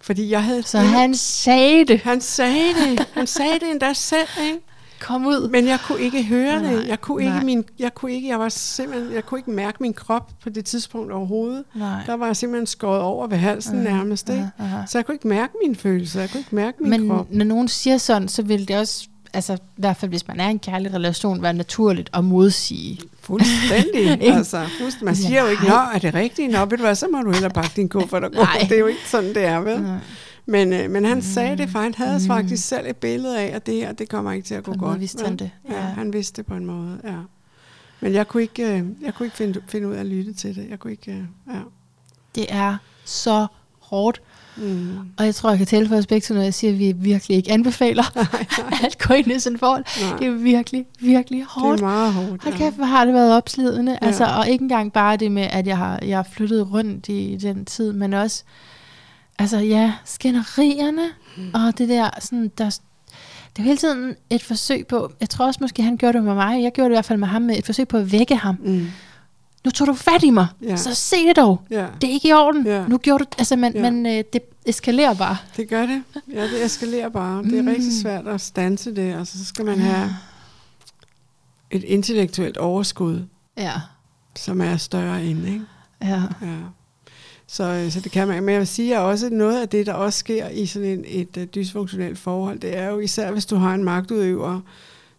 Fordi 0.00 0.30
jeg 0.30 0.44
havde... 0.44 0.62
Så 0.62 0.78
han 0.78 1.14
sagde 1.14 1.84
det? 1.84 2.00
Han 2.00 2.20
sagde 2.20 2.74
det. 2.74 3.06
Han 3.12 3.26
sagde 3.26 3.54
det 3.54 3.70
endda 3.70 3.92
selv, 3.92 4.28
ikke? 4.42 4.58
Kom 5.00 5.26
ud. 5.26 5.48
Men 5.48 5.66
jeg 5.66 5.78
kunne 5.86 6.00
ikke 6.00 6.22
høre 6.22 6.62
nej, 6.62 6.72
det. 6.72 6.88
Jeg 6.88 7.00
kunne 7.00 7.24
ikke, 7.24 7.40
min, 7.44 7.64
jeg 7.78 7.94
kunne 7.94 8.12
ikke, 8.12 8.28
jeg 8.28 8.38
var 8.38 8.48
simpelthen, 8.48 9.14
jeg 9.14 9.26
kunne 9.26 9.40
ikke 9.40 9.50
mærke 9.50 9.78
min 9.80 9.94
krop 9.94 10.30
på 10.42 10.50
det 10.50 10.64
tidspunkt 10.64 11.12
overhovedet. 11.12 11.64
Nej. 11.74 12.02
Der 12.06 12.14
var 12.14 12.26
jeg 12.26 12.36
simpelthen 12.36 12.66
skåret 12.66 13.00
over 13.00 13.26
ved 13.26 13.36
halsen 13.36 13.78
uh, 13.78 13.84
nærmest, 13.84 14.28
ikke? 14.28 14.50
Uh, 14.58 14.64
uh. 14.64 14.70
Så 14.86 14.98
jeg 14.98 15.06
kunne 15.06 15.14
ikke 15.14 15.28
mærke 15.28 15.52
mine 15.62 15.76
følelser, 15.76 16.20
jeg 16.20 16.30
kunne 16.30 16.40
ikke 16.40 16.54
mærke 16.54 16.82
min 16.82 16.90
Men 16.90 17.08
krop. 17.08 17.26
når 17.30 17.44
nogen 17.44 17.68
siger 17.68 17.98
sådan, 17.98 18.28
så 18.28 18.42
vil 18.42 18.68
det 18.68 18.76
også 18.78 19.08
altså 19.32 19.54
i 19.54 19.58
hvert 19.76 19.96
fald 19.96 20.10
hvis 20.10 20.28
man 20.28 20.40
er 20.40 20.48
i 20.48 20.50
en 20.50 20.58
kærlig 20.58 20.94
relation, 20.94 21.42
være 21.42 21.52
naturligt 21.52 22.10
at 22.12 22.24
modsige. 22.24 23.00
Fuldstændig. 23.20 24.22
altså, 24.36 24.66
fuldstændig. 24.80 25.04
Man 25.04 25.16
siger 25.16 25.42
jo 25.42 25.48
ikke, 25.48 25.64
nå, 25.64 25.74
er 25.94 25.98
det 25.98 26.14
rigtigt? 26.14 26.52
Nå, 26.52 26.58
ved 26.58 26.78
du 26.78 26.82
hvad, 26.82 26.94
så 26.94 27.08
må 27.12 27.22
du 27.22 27.30
hellere 27.30 27.50
pakke 27.50 27.72
din 27.76 27.88
kuffert 27.88 28.24
og 28.24 28.32
gå. 28.32 28.42
Det 28.60 28.72
er 28.72 28.78
jo 28.78 28.86
ikke 28.86 29.08
sådan, 29.08 29.34
det 29.34 29.44
er, 29.44 29.60
vel? 29.60 29.82
Nej. 29.82 29.98
Men, 30.46 30.72
øh, 30.72 30.90
men 30.90 31.04
han 31.04 31.16
mm. 31.16 31.22
sagde 31.22 31.56
det, 31.56 31.70
for 31.70 31.78
han 31.78 31.94
havde 31.94 32.18
mm. 32.18 32.26
faktisk 32.26 32.68
selv 32.68 32.86
et 32.86 32.96
billede 32.96 33.40
af, 33.40 33.46
at 33.56 33.66
det 33.66 33.74
her, 33.74 33.92
det 33.92 34.08
kommer 34.08 34.32
ikke 34.32 34.46
til 34.46 34.54
at 34.54 34.64
gå 34.64 34.74
godt. 34.74 35.00
Vidste 35.00 35.24
han 35.24 35.36
det. 35.36 35.50
Ja. 35.68 35.74
ja, 35.74 35.80
han 35.80 36.12
vidste 36.12 36.36
det 36.36 36.46
på 36.46 36.54
en 36.54 36.66
måde, 36.66 37.00
ja. 37.04 37.16
Men 38.00 38.14
jeg 38.14 38.28
kunne 38.28 38.42
ikke, 38.42 38.62
øh, 38.62 38.84
jeg 39.02 39.14
kunne 39.14 39.26
ikke 39.26 39.36
finde, 39.36 39.60
finde 39.68 39.88
ud 39.88 39.94
af 39.94 40.00
at 40.00 40.06
lytte 40.06 40.32
til 40.32 40.56
det. 40.56 40.70
Jeg 40.70 40.78
kunne 40.78 40.90
ikke, 40.90 41.12
øh, 41.12 41.54
ja. 41.54 41.60
Det 42.34 42.46
er 42.48 42.76
så 43.04 43.46
hårdt. 43.80 44.22
Mm. 44.58 44.98
Og 45.16 45.24
jeg 45.24 45.34
tror, 45.34 45.50
jeg 45.50 45.58
kan 45.58 45.66
tælle 45.66 45.88
for 45.88 45.96
os 45.96 46.06
begge 46.06 46.34
når 46.34 46.42
jeg 46.42 46.54
siger, 46.54 46.72
at 46.72 46.78
vi 46.78 46.94
virkelig 46.96 47.36
ikke 47.36 47.52
anbefaler 47.52 48.04
nej, 48.14 48.46
nej. 48.70 48.78
at 48.86 48.98
gå 48.98 49.14
ind 49.14 49.32
i 49.32 49.38
sådan 49.38 49.54
et 49.54 49.60
forhold. 49.60 49.84
Nej. 50.10 50.18
Det 50.18 50.26
er 50.26 50.30
virkelig, 50.30 50.86
virkelig 51.00 51.44
hårdt. 51.44 51.78
Det 51.78 51.84
er 51.84 51.88
meget 51.88 52.12
hårdt, 52.12 52.46
ja. 52.46 52.50
kæft, 52.50 52.76
hvor 52.76 52.84
har 52.84 53.04
det 53.04 53.14
været 53.14 53.36
opslidende. 53.36 53.92
Ja. 53.92 54.06
Altså, 54.06 54.24
og 54.24 54.48
ikke 54.48 54.62
engang 54.62 54.92
bare 54.92 55.16
det 55.16 55.32
med, 55.32 55.48
at 55.50 55.66
jeg 55.66 55.76
har, 55.76 55.98
jeg 56.02 56.18
har 56.18 56.26
flyttet 56.32 56.72
rundt 56.72 57.08
i 57.08 57.38
den 57.42 57.64
tid, 57.64 57.92
men 57.92 58.14
også, 58.14 58.44
altså 59.38 59.58
ja, 59.58 59.92
skænderierne, 60.04 61.08
mm. 61.36 61.50
og 61.54 61.78
det 61.78 61.88
der, 61.88 62.10
sådan, 62.20 62.50
der, 62.58 62.64
det 62.64 63.58
er 63.58 63.62
jo 63.62 63.62
hele 63.62 63.76
tiden 63.76 64.14
et 64.30 64.42
forsøg 64.42 64.86
på, 64.86 65.12
jeg 65.20 65.30
tror 65.30 65.46
også 65.46 65.58
måske, 65.60 65.82
han 65.82 65.96
gjorde 65.96 66.18
det 66.18 66.24
med 66.24 66.34
mig, 66.34 66.62
jeg 66.62 66.72
gjorde 66.72 66.88
det 66.88 66.94
i 66.94 66.96
hvert 66.96 67.04
fald 67.04 67.18
med 67.18 67.28
ham, 67.28 67.42
med 67.42 67.58
et 67.58 67.66
forsøg 67.66 67.88
på 67.88 67.96
at 67.96 68.12
vække 68.12 68.36
ham. 68.36 68.56
Mm 68.64 68.86
nu 69.64 69.70
tog 69.70 69.86
du 69.86 69.94
fat 69.94 70.22
i 70.22 70.30
mig, 70.30 70.46
ja. 70.62 70.76
så 70.76 70.94
se 70.94 71.16
det 71.16 71.36
dog. 71.36 71.60
Ja. 71.70 71.86
Det 72.00 72.08
er 72.08 72.12
ikke 72.12 72.28
i 72.28 72.32
orden. 72.32 72.66
Ja. 72.66 72.88
Nu 72.88 72.98
gjorde 72.98 73.24
du, 73.24 73.28
altså, 73.38 73.56
men, 73.56 73.72
ja. 73.74 73.90
men 73.90 74.06
øh, 74.06 74.24
det 74.32 74.42
eskalerer 74.66 75.14
bare. 75.14 75.36
Det 75.56 75.68
gør 75.68 75.86
det. 75.86 76.02
Ja, 76.32 76.42
det 76.42 76.64
eskalerer 76.64 77.08
bare. 77.08 77.42
Det 77.42 77.58
er 77.58 77.62
mm. 77.62 77.68
rigtig 77.68 78.00
svært 78.00 78.28
at 78.28 78.40
stanse 78.40 78.94
det. 78.94 79.14
Altså, 79.14 79.38
så 79.38 79.44
skal 79.44 79.64
man 79.64 79.78
have 79.78 80.10
et 81.70 81.84
intellektuelt 81.84 82.56
overskud, 82.56 83.22
ja. 83.56 83.72
som 84.36 84.60
er 84.60 84.76
større 84.76 85.24
end, 85.24 85.46
ikke? 85.46 85.64
Ja. 86.02 86.22
ja. 86.42 86.56
Så, 87.46 87.64
øh, 87.64 87.90
så 87.92 88.00
det 88.00 88.12
kan 88.12 88.28
man. 88.28 88.42
Men 88.42 88.52
jeg 88.52 88.58
vil 88.58 88.68
sige, 88.68 88.96
at 88.96 89.02
også 89.02 89.28
noget 89.30 89.60
af 89.60 89.68
det, 89.68 89.86
der 89.86 89.92
også 89.92 90.18
sker 90.18 90.48
i 90.48 90.66
sådan 90.66 90.88
en, 90.88 91.04
et, 91.06 91.36
et 91.36 91.54
dysfunktionelt 91.54 92.18
forhold, 92.18 92.58
det 92.58 92.76
er 92.76 92.88
jo 92.88 92.98
især, 92.98 93.30
hvis 93.30 93.46
du 93.46 93.56
har 93.56 93.74
en 93.74 93.84
magtudøver, 93.84 94.60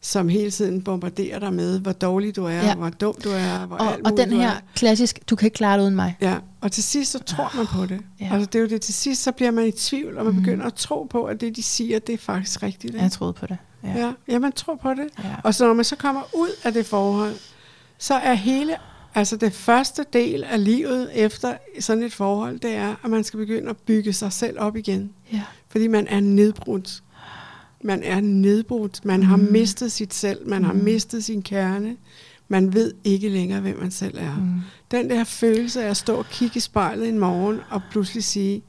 som 0.02 0.30
hele 0.30 0.52
tiden 0.52 0.82
bombarderer 0.82 1.40
dig 1.40 1.54
med, 1.54 1.80
hvor 1.80 1.92
dårlig 1.92 2.36
du 2.36 2.46
er, 2.46 2.52
ja. 2.52 2.76
hvor 2.76 2.90
dum 2.90 3.16
du 3.24 3.30
er, 3.30 3.66
hvor 3.66 3.78
og, 3.78 3.94
alt 3.94 4.08
Og 4.08 4.18
den 4.18 4.32
her 4.32 4.52
klassisk, 4.76 5.20
du 5.30 5.36
kan 5.36 5.46
ikke 5.46 5.56
klare 5.56 5.78
det 5.78 5.84
uden 5.84 5.96
mig. 5.96 6.18
Ja, 6.22 6.36
og 6.62 6.72
til 6.72 6.84
sidst 6.84 7.12
så 7.12 7.20
tror 7.20 7.52
man 7.56 7.68
på 7.68 7.86
det. 7.86 8.02
Ja. 8.20 8.30
Altså 8.34 8.46
det 8.46 8.56
er 8.56 8.60
jo 8.60 8.68
det, 8.68 8.82
til 8.82 8.94
sidst 8.94 9.24
så 9.24 9.32
bliver 9.32 9.52
man 9.52 9.68
i 9.68 9.72
tvivl, 9.72 10.18
og 10.18 10.26
man 10.26 10.34
mm. 10.34 10.40
begynder 10.40 10.66
at 10.66 10.74
tro 10.74 11.04
på, 11.04 11.24
at 11.24 11.42
det 11.42 11.56
de 11.56 11.64
siger, 11.64 12.00
det 12.00 12.14
er 12.14 12.18
faktisk 12.18 12.64
rigtigt. 12.64 12.94
Ikke? 12.94 13.04
Jeg 13.04 13.12
troede 13.12 13.34
på 13.34 13.46
det. 13.48 13.58
Ja. 13.84 13.90
ja, 13.98 14.14
ja 14.28 14.40
man 14.40 14.52
tror 14.52 14.76
på 14.76 14.90
det. 14.90 15.10
Ja. 15.24 15.36
Og 15.44 15.56
så 15.56 15.68
når 15.68 15.74
man 15.74 15.86
så 15.86 15.96
kommer 15.96 16.22
ud 16.36 16.50
af 16.64 16.74
det 16.74 16.86
forhold, 16.86 17.36
så 17.98 18.14
er 18.14 18.34
hele, 18.34 18.76
altså 19.16 19.38
det 19.38 19.54
første 19.54 20.06
del 20.14 20.44
af 20.44 20.64
livet 20.64 21.10
efter 21.14 21.54
sådan 21.80 22.04
et 22.04 22.14
forhold, 22.14 22.60
det 22.60 22.72
er, 22.72 22.96
at 23.04 23.10
man 23.10 23.24
skal 23.24 23.38
begynde 23.38 23.70
at 23.70 23.78
bygge 23.78 24.14
sig 24.14 24.34
selv 24.34 24.60
op 24.60 24.76
igen. 24.76 25.14
Ja. 25.34 25.42
Fordi 25.70 25.88
man 25.88 26.08
er 26.08 26.20
nedbrudt 26.20 27.04
man 27.84 28.04
er 28.04 28.20
nedbrudt, 28.22 29.06
man 29.06 29.20
mm. 29.20 29.26
har 29.26 29.38
mistet 29.38 29.92
sit 29.92 30.14
selv, 30.14 30.50
man 30.50 30.62
mm. 30.62 30.66
har 30.66 30.74
mistet 30.74 31.24
sin 31.24 31.42
kerne, 31.42 31.96
man 32.48 32.74
ved 32.74 32.94
ikke 33.04 33.30
længere, 33.30 33.62
hvem 33.62 33.80
man 33.80 33.92
selv 33.92 34.18
er. 34.18 34.36
Mm. 34.36 34.62
Den 34.92 35.10
der 35.10 35.24
følelse 35.24 35.84
af 35.84 35.90
at 35.90 35.98
stå 35.98 36.16
og 36.16 36.26
kigge 36.32 36.58
i 36.58 36.60
spejlet 36.60 37.10
en 37.10 37.20
morgen, 37.20 37.60
og 37.70 37.82
pludselig 37.92 38.24
sige, 38.24 38.62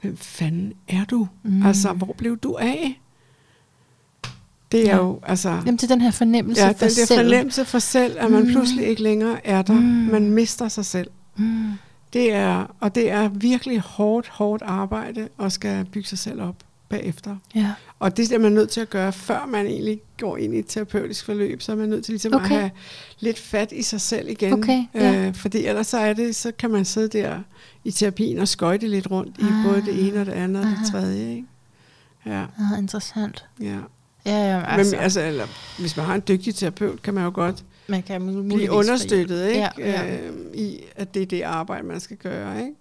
hvem 0.00 0.16
fanden 0.16 0.72
er 0.88 1.04
du? 1.04 1.28
Mm. 1.42 1.66
Altså, 1.66 1.92
hvor 1.92 2.14
blev 2.18 2.36
du 2.36 2.54
af? 2.54 3.00
Det 4.72 4.80
er 4.80 4.96
ja. 4.96 4.96
jo, 4.96 5.20
altså... 5.22 5.48
Jamen, 5.50 5.76
det 5.76 5.82
er 5.82 5.88
den 5.88 6.00
her 6.00 6.10
fornemmelse 6.10 6.62
ja, 6.62 6.68
for 6.68 6.72
den 6.72 6.88
der 6.88 7.06
selv. 7.06 7.20
fornemmelse 7.20 7.64
for 7.64 7.78
selv, 7.78 8.16
at 8.18 8.30
man 8.30 8.42
mm. 8.42 8.48
pludselig 8.48 8.86
ikke 8.86 9.02
længere 9.02 9.46
er 9.46 9.62
der. 9.62 9.72
Mm. 9.74 9.80
Man 9.80 10.30
mister 10.30 10.68
sig 10.68 10.84
selv. 10.84 11.10
Mm. 11.36 11.70
Det 12.12 12.32
er, 12.32 12.76
og 12.80 12.94
det 12.94 13.10
er 13.10 13.28
virkelig 13.28 13.80
hårdt, 13.80 14.28
hårdt 14.28 14.62
arbejde 14.62 15.28
at 15.40 15.52
skal 15.52 15.84
bygge 15.84 16.08
sig 16.08 16.18
selv 16.18 16.42
op 16.42 16.56
bagefter. 16.92 17.36
Ja. 17.54 17.72
Og 17.98 18.16
det 18.16 18.32
er 18.32 18.38
man 18.38 18.52
nødt 18.52 18.70
til 18.70 18.80
at 18.80 18.90
gøre, 18.90 19.12
før 19.12 19.46
man 19.46 19.66
egentlig 19.66 20.00
går 20.20 20.36
ind 20.36 20.54
i 20.54 20.58
et 20.58 20.64
terapeutisk 20.68 21.24
forløb, 21.24 21.62
så 21.62 21.72
er 21.72 21.76
man 21.76 21.88
nødt 21.88 22.04
til 22.04 22.12
ligesom 22.12 22.34
okay. 22.34 22.44
at 22.44 22.50
have 22.50 22.70
lidt 23.20 23.38
fat 23.38 23.72
i 23.72 23.82
sig 23.82 24.00
selv 24.00 24.28
igen. 24.28 24.52
Okay, 24.52 24.84
ja. 24.94 25.26
øh, 25.26 25.34
fordi 25.34 25.66
ellers 25.66 25.86
så 25.86 25.98
er 25.98 26.12
det, 26.12 26.36
så 26.36 26.52
kan 26.58 26.70
man 26.70 26.84
sidde 26.84 27.18
der 27.18 27.38
i 27.84 27.90
terapien 27.90 28.38
og 28.38 28.48
skøjte 28.48 28.88
lidt 28.88 29.10
rundt 29.10 29.36
ah, 29.38 29.44
i 29.44 29.68
både 29.68 29.82
det 29.82 30.08
ene 30.08 30.20
og 30.20 30.26
det 30.26 30.32
andet 30.32 30.62
og 30.62 30.68
det 30.68 30.90
tredje. 30.90 31.30
Ikke? 31.30 31.46
Ja. 32.26 32.42
Ah, 32.42 32.78
interessant. 32.78 33.44
Ja. 33.60 33.78
Ja, 34.26 34.56
ja, 34.56 34.64
altså. 34.66 34.96
Men, 34.96 35.02
altså, 35.02 35.20
eller, 35.20 35.46
hvis 35.78 35.96
man 35.96 36.06
har 36.06 36.14
en 36.14 36.22
dygtig 36.28 36.54
terapeut, 36.54 37.02
kan 37.02 37.14
man 37.14 37.24
jo 37.24 37.30
godt 37.34 37.64
man 37.86 38.02
kan 38.02 38.48
blive 38.48 38.70
understøttet 38.70 39.48
ikke? 39.48 39.60
Ja, 39.60 39.68
ja. 39.78 40.16
Øh, 40.16 40.32
i, 40.54 40.80
at 40.96 41.14
det 41.14 41.22
er 41.22 41.26
det 41.26 41.42
arbejde, 41.42 41.86
man 41.86 42.00
skal 42.00 42.16
gøre. 42.16 42.60
Ikke? 42.60 42.74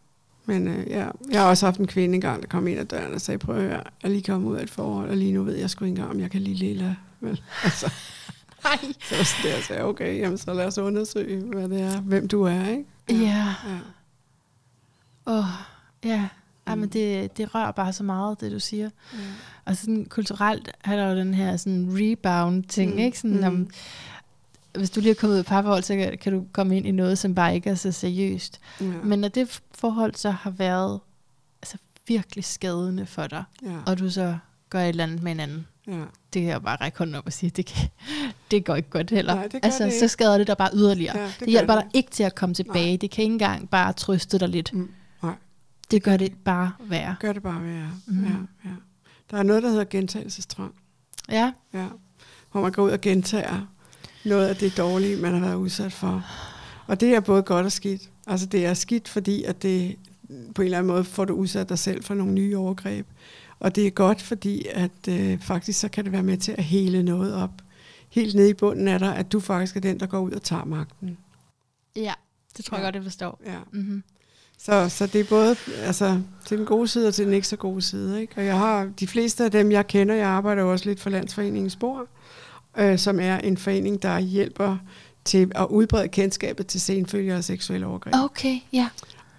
Men 0.46 0.68
øh, 0.68 0.88
ja, 0.88 1.08
jeg 1.32 1.42
har 1.42 1.50
også 1.50 1.66
haft 1.66 1.80
en 1.80 1.88
kvinde 1.88 2.16
engang, 2.16 2.42
der 2.42 2.48
kom 2.48 2.68
ind 2.68 2.80
ad 2.80 2.86
døren 2.86 3.14
og 3.14 3.22
sagde, 3.22 3.38
prøv 3.38 3.56
at 3.56 3.62
høre, 3.62 3.72
jeg 3.74 3.84
er 4.04 4.10
lige 4.10 4.24
kommet 4.24 4.50
ud 4.50 4.56
af 4.56 4.64
et 4.64 4.70
forhold, 4.70 5.10
og 5.10 5.18
lige 5.18 5.32
nu 5.32 5.44
ved 5.44 5.56
jeg 5.56 5.70
sgu 5.70 5.86
ikke 5.86 5.90
engang, 5.90 6.10
om 6.10 6.20
jeg 6.20 6.32
kan 6.32 6.42
lide 6.42 6.56
Lilla. 6.56 6.96
Vel, 7.20 7.42
altså. 7.64 7.94
Nej. 8.64 8.94
Så 9.02 9.16
der 9.44 9.62
sagde 9.62 9.82
jeg, 9.82 9.86
okay, 9.86 10.20
jamen, 10.20 10.38
så 10.38 10.54
lad 10.54 10.66
os 10.66 10.78
undersøge, 10.78 11.44
hvad 11.44 11.70
det 11.70 11.82
er, 11.82 12.02
hvem 12.02 12.28
du 12.28 12.44
er, 12.44 12.70
ikke? 12.70 12.86
Ja. 13.10 13.56
ja. 13.68 13.80
Åh, 15.26 15.38
oh, 15.38 15.46
ja. 16.06 16.28
Ja, 16.68 16.76
men 16.76 16.90
det, 16.90 17.38
det 17.38 17.56
rører 17.56 17.72
bare 17.72 17.94
så 17.94 18.04
meget, 18.04 18.42
det 18.42 18.52
du 18.52 18.60
siger. 18.60 18.90
Ja. 19.14 19.20
Og 19.66 19.78
sådan 19.78 20.06
kulturelt 20.06 20.72
er 20.84 20.96
der 20.96 21.10
jo 21.10 21.18
den 21.18 21.34
her 21.34 21.58
sådan 21.58 21.88
rebound-ting, 21.92 22.94
mm. 22.94 23.00
ikke? 23.00 23.20
Sådan, 23.20 23.38
mm. 23.38 23.44
om, 23.44 23.70
hvis 24.78 24.90
du 24.90 25.00
lige 25.00 25.12
er 25.12 25.16
kommet 25.16 25.34
ud 25.34 25.40
af 25.40 25.46
parforhold, 25.46 25.84
så 25.84 26.18
kan, 26.22 26.34
du 26.34 26.46
komme 26.52 26.78
ind 26.78 26.88
i 26.88 26.92
noget, 26.92 27.18
som 27.18 27.36
bare 27.36 27.56
ikke 27.56 27.70
er 27.70 27.76
så 27.76 27.92
seriøst. 27.92 28.60
Ja. 28.82 28.86
Men 28.86 29.20
når 29.20 29.28
det 29.28 29.62
forhold 29.72 30.16
så 30.16 30.32
har 30.32 30.50
været 30.50 31.00
altså, 31.62 31.78
virkelig 32.08 32.44
skadende 32.44 33.06
for 33.06 33.28
dig, 33.28 33.44
ja. 33.64 33.78
og 33.86 34.00
du 34.00 34.10
så 34.10 34.38
gør 34.70 34.82
et 34.82 34.90
eller 34.90 35.04
andet 35.04 35.24
med 35.24 35.32
en 35.32 35.40
anden, 35.40 35.68
ja. 35.88 36.04
det 36.34 36.42
kan 36.42 36.44
jeg 36.44 36.62
bare 36.62 36.76
række 36.76 36.98
hånden 36.98 37.16
op 37.16 37.26
og 37.26 37.34
sige, 37.34 37.50
det, 37.50 37.66
kan, 37.66 37.90
det 38.52 38.66
går 38.66 38.76
ikke 38.76 38.90
godt 38.90 39.10
heller. 39.10 39.36
Nej, 39.36 39.48
det 39.48 39.60
altså, 39.64 39.86
det 39.86 39.94
så 39.94 40.08
skader 40.08 40.38
det 40.38 40.48
dig 40.48 40.58
bare 40.58 40.70
yderligere. 40.74 41.18
Ja, 41.18 41.26
det, 41.26 41.40
det 41.40 41.48
hjælper 41.48 41.76
det. 41.76 41.84
dig 41.84 41.92
ikke 41.94 42.12
til 42.12 42.24
at 42.24 42.36
komme 42.36 42.56
tilbage. 42.56 42.92
Nej. 42.92 42.98
Det 43.02 43.12
kan 43.12 43.24
ikke 43.24 43.34
engang 43.34 43.70
bare 43.70 43.94
trøste 43.94 44.40
dig 44.40 44.50
lidt. 44.50 44.74
Mm. 44.74 44.92
Nej. 45.24 45.36
Det 45.92 46.04
gør 46.04 46.18
det 46.18 46.34
bare 46.46 46.72
værre. 46.80 47.16
Gør 47.20 47.34
det 47.34 47.44
bare 47.44 47.64
værre, 47.64 47.92
mm. 48.06 48.24
ja, 48.24 48.30
ja. 48.66 48.76
Der 49.32 49.38
er 49.38 49.44
noget, 49.44 49.64
der 49.64 49.70
hedder 49.70 49.84
gentagelsestrang. 49.84 50.76
Ja. 51.30 51.52
ja. 51.74 51.88
Hvor 52.52 52.62
man 52.62 52.72
går 52.72 52.84
ud 52.84 52.92
og 52.92 53.02
gentager 53.02 53.68
noget 54.26 54.48
af 54.48 54.56
det 54.56 54.78
dårlige, 54.78 55.16
man 55.16 55.34
har 55.34 55.40
været 55.40 55.56
udsat 55.56 55.94
for. 55.94 56.26
Og 56.88 57.00
det 57.00 57.16
er 57.16 57.20
både 57.20 57.44
godt 57.44 57.66
og 57.66 57.72
skidt. 57.72 58.02
Altså 58.28 58.46
det 58.46 58.66
er 58.66 58.74
skidt, 58.74 59.10
fordi 59.10 59.44
at 59.44 59.64
det 59.64 59.96
på 60.56 60.62
en 60.62 60.66
eller 60.66 60.78
anden 60.78 60.92
måde 60.92 61.04
får 61.04 61.26
du 61.26 61.34
udsat 61.34 61.70
dig 61.70 61.80
selv 61.80 62.04
for 62.04 62.14
nogle 62.14 62.34
nye 62.34 62.58
overgreb. 62.58 63.08
Og 63.60 63.76
det 63.76 63.88
er 63.88 63.92
godt, 63.92 64.22
fordi 64.22 64.66
at 64.72 65.08
øh, 65.10 65.40
faktisk 65.40 65.80
så 65.80 65.90
kan 65.90 66.04
det 66.04 66.12
være 66.12 66.24
med 66.24 66.38
til 66.38 66.52
at 66.52 66.64
hele 66.64 67.04
noget 67.04 67.36
op. 67.36 67.52
Helt 68.10 68.36
nede 68.36 68.50
i 68.50 68.54
bunden 68.54 68.88
er 68.88 68.98
der, 68.98 69.12
at 69.12 69.32
du 69.32 69.40
faktisk 69.40 69.76
er 69.76 69.80
den, 69.80 70.00
der 70.00 70.06
går 70.06 70.20
ud 70.20 70.32
og 70.32 70.44
tager 70.44 70.66
magten. 70.66 71.18
Ja, 71.96 72.14
det 72.58 72.66
tror 72.66 72.78
jeg 72.78 72.82
ja. 72.82 72.88
godt, 72.88 72.96
jeg 72.96 73.04
forstår. 73.04 73.42
Ja. 73.46 73.58
Mm-hmm. 73.72 74.04
Så, 74.58 74.90
så 74.90 75.08
det 75.08 75.22
er 75.22 75.26
både 75.26 75.56
altså, 75.84 76.22
til 76.46 76.58
den 76.58 76.66
gode 76.66 76.88
side 76.88 77.08
og 77.08 77.14
til 77.14 77.26
den 77.26 77.34
ikke 77.34 77.48
så 77.48 77.56
gode 77.56 77.82
side. 77.82 78.22
Ikke? 78.22 78.34
Og 78.38 78.46
jeg 78.46 78.58
har 78.58 78.90
de 79.00 79.08
fleste 79.08 79.44
af 79.44 79.52
dem, 79.52 79.72
jeg 79.72 79.88
kender, 79.88 80.16
jeg 80.16 80.28
arbejder 80.28 80.64
også 80.64 80.86
lidt 80.86 81.00
for 81.00 81.10
Landsforeningens 81.10 81.74
Spor, 81.74 82.08
øh, 82.78 82.98
som 82.98 83.20
er 83.20 83.38
en 83.38 83.58
forening, 83.58 84.02
der 84.02 84.20
hjælper 84.20 84.78
til 85.26 85.52
at 85.56 85.68
udbrede 85.70 86.08
kendskabet 86.08 86.68
til 86.68 86.82
senfølger 86.82 87.38
og 87.38 87.44
seksuelle 87.44 87.88
overgreb. 87.88 88.16
Okay, 88.16 88.56
ja. 88.74 88.88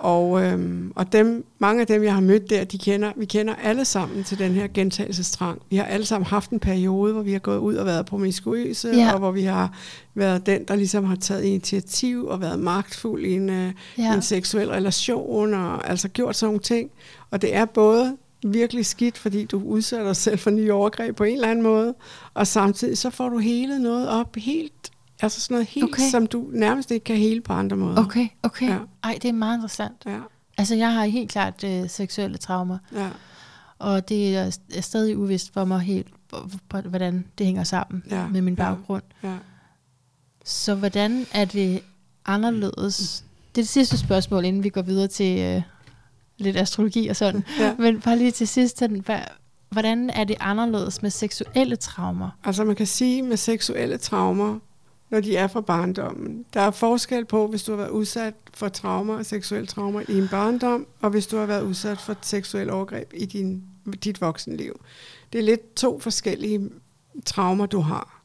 Og, 0.03 0.43
øhm, 0.43 0.93
og 0.97 1.13
dem, 1.13 1.47
mange 1.59 1.81
af 1.81 1.87
dem, 1.87 2.03
jeg 2.03 2.15
har 2.15 2.21
mødt 2.21 2.51
der, 2.51 2.65
de 2.65 2.79
kender, 2.79 3.13
vi 3.17 3.25
kender 3.25 3.55
alle 3.55 3.85
sammen 3.85 4.25
til 4.25 4.39
den 4.39 4.53
her 4.53 4.67
gentagelsestrang. 4.75 5.63
Vi 5.71 5.77
har 5.77 5.85
alle 5.85 6.07
sammen 6.07 6.27
haft 6.27 6.51
en 6.51 6.61
periode, 6.61 7.13
hvor 7.13 7.23
vi 7.23 7.33
har 7.33 7.39
gået 7.39 7.59
ud 7.59 7.75
og 7.75 7.87
været 7.87 8.07
promiskuøse, 8.07 8.89
ja. 8.89 9.13
og 9.13 9.19
hvor 9.19 9.31
vi 9.31 9.43
har 9.43 9.79
været 10.15 10.47
den, 10.47 10.65
der 10.69 10.77
ligesom 10.77 11.05
har 11.05 11.17
taget 11.17 11.45
initiativ 11.45 12.27
og 12.27 12.41
været 12.41 12.59
magtfuld 12.59 13.25
i 13.25 13.33
en, 13.33 13.51
øh, 13.51 13.73
ja. 13.99 14.15
en 14.15 14.23
seksuel 14.23 14.69
relation, 14.69 15.55
og 15.55 15.91
altså 15.91 16.09
gjort 16.09 16.37
sådan 16.37 16.49
nogle 16.49 16.61
ting. 16.61 16.91
Og 17.31 17.43
det 17.43 17.55
er 17.55 17.65
både 17.65 18.17
virkelig 18.45 18.87
skidt, 18.87 19.19
fordi 19.19 19.45
du 19.45 19.63
udsætter 19.63 20.07
dig 20.07 20.17
selv 20.17 20.39
for 20.39 20.51
nye 20.51 20.73
overgreb 20.73 21.17
på 21.17 21.25
en 21.25 21.35
eller 21.35 21.49
anden 21.49 21.63
måde, 21.63 21.95
og 22.35 22.47
samtidig 22.47 22.99
så 22.99 23.11
får 23.11 23.29
du 23.29 23.39
hele 23.39 23.79
noget 23.79 24.09
op 24.09 24.37
helt 24.37 24.93
Altså 25.23 25.41
sådan 25.41 25.55
noget 25.55 25.69
helt, 25.69 25.85
okay. 25.85 26.11
som 26.11 26.27
du 26.27 26.49
nærmest 26.53 26.91
ikke 26.91 27.05
kan 27.05 27.17
hele 27.17 27.41
på 27.41 27.53
andre 27.53 27.77
måder. 27.77 28.05
Okay, 28.05 28.29
okay. 28.43 28.69
Ja. 28.69 28.79
Ej, 29.03 29.19
det 29.23 29.29
er 29.29 29.33
meget 29.33 29.57
interessant. 29.57 30.03
Ja. 30.07 30.19
Altså, 30.59 30.75
jeg 30.75 30.93
har 30.93 31.05
helt 31.05 31.31
klart 31.31 31.65
øh, 31.65 31.89
seksuelle 31.89 32.39
traumer. 32.39 32.79
Ja. 32.93 33.09
Og 33.79 34.09
det 34.09 34.37
er, 34.37 34.59
stadig 34.81 35.19
uvist 35.19 35.53
for 35.53 35.65
mig 35.65 35.81
helt, 35.81 36.09
hvordan 36.85 37.25
det 37.39 37.47
hænger 37.47 37.65
sammen 37.65 38.03
ja. 38.11 38.29
med 38.29 38.43
min 38.43 38.57
baggrund. 38.57 39.03
Ja. 39.23 39.29
Ja. 39.29 39.37
Så 40.45 40.75
hvordan 40.75 41.27
er 41.33 41.45
det 41.45 41.83
anderledes? 42.27 43.25
Det 43.55 43.61
er 43.61 43.63
det 43.63 43.69
sidste 43.69 43.99
spørgsmål, 43.99 44.45
inden 44.45 44.65
vi 44.65 44.69
går 44.69 44.83
videre 44.83 45.09
til 45.09 45.39
øh, 45.39 45.63
lidt 46.43 46.57
astrologi 46.57 47.09
og 47.09 47.17
sådan. 47.17 47.45
Ja. 47.59 47.75
Men 47.79 48.01
bare 48.01 48.19
lige 48.19 48.31
til 48.31 48.49
sidst, 48.49 48.79
sådan, 48.79 49.05
hvordan 49.71 50.11
er 50.11 50.25
det 50.25 50.37
anderledes 50.41 51.03
med 51.03 51.11
seksuelle 51.11 51.77
traumer? 51.77 52.31
Altså 52.45 52.65
man 52.65 52.77
kan 52.77 52.87
sige 52.87 53.23
med 53.23 53.37
seksuelle 53.37 53.99
traumer, 53.99 54.59
når 55.11 55.21
de 55.21 55.37
er 55.37 55.47
fra 55.47 55.61
barndommen. 55.61 56.45
Der 56.55 56.61
er 56.61 56.71
forskel 56.71 57.25
på, 57.25 57.47
hvis 57.47 57.63
du 57.63 57.73
har 57.73 57.77
været 57.77 57.91
udsat 57.91 58.35
for 58.55 58.69
traumer 58.69 59.15
og 59.15 59.27
seksuelle 59.27 59.67
traumer 59.67 60.03
i 60.09 60.19
en 60.19 60.29
barndom, 60.29 60.87
og 61.01 61.11
hvis 61.11 61.27
du 61.27 61.37
har 61.37 61.47
været 61.47 61.63
udsat 61.63 62.01
for 62.01 62.17
seksuel 62.23 62.71
overgreb 62.71 63.13
i 63.15 63.27
din, 63.27 63.63
dit 64.05 64.21
voksenliv. 64.21 64.81
Det 65.33 65.39
er 65.39 65.43
lidt 65.43 65.75
to 65.75 66.01
forskellige 66.01 66.71
traumer, 67.25 67.67
du 67.67 67.81
har. 67.81 68.23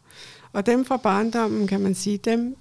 Og 0.54 0.66
dem 0.66 0.86
fra 0.86 0.98
barndommen, 0.98 1.68
kan 1.68 1.82
man 1.82 1.96
sige, 1.96 2.18
dem, 2.18 2.56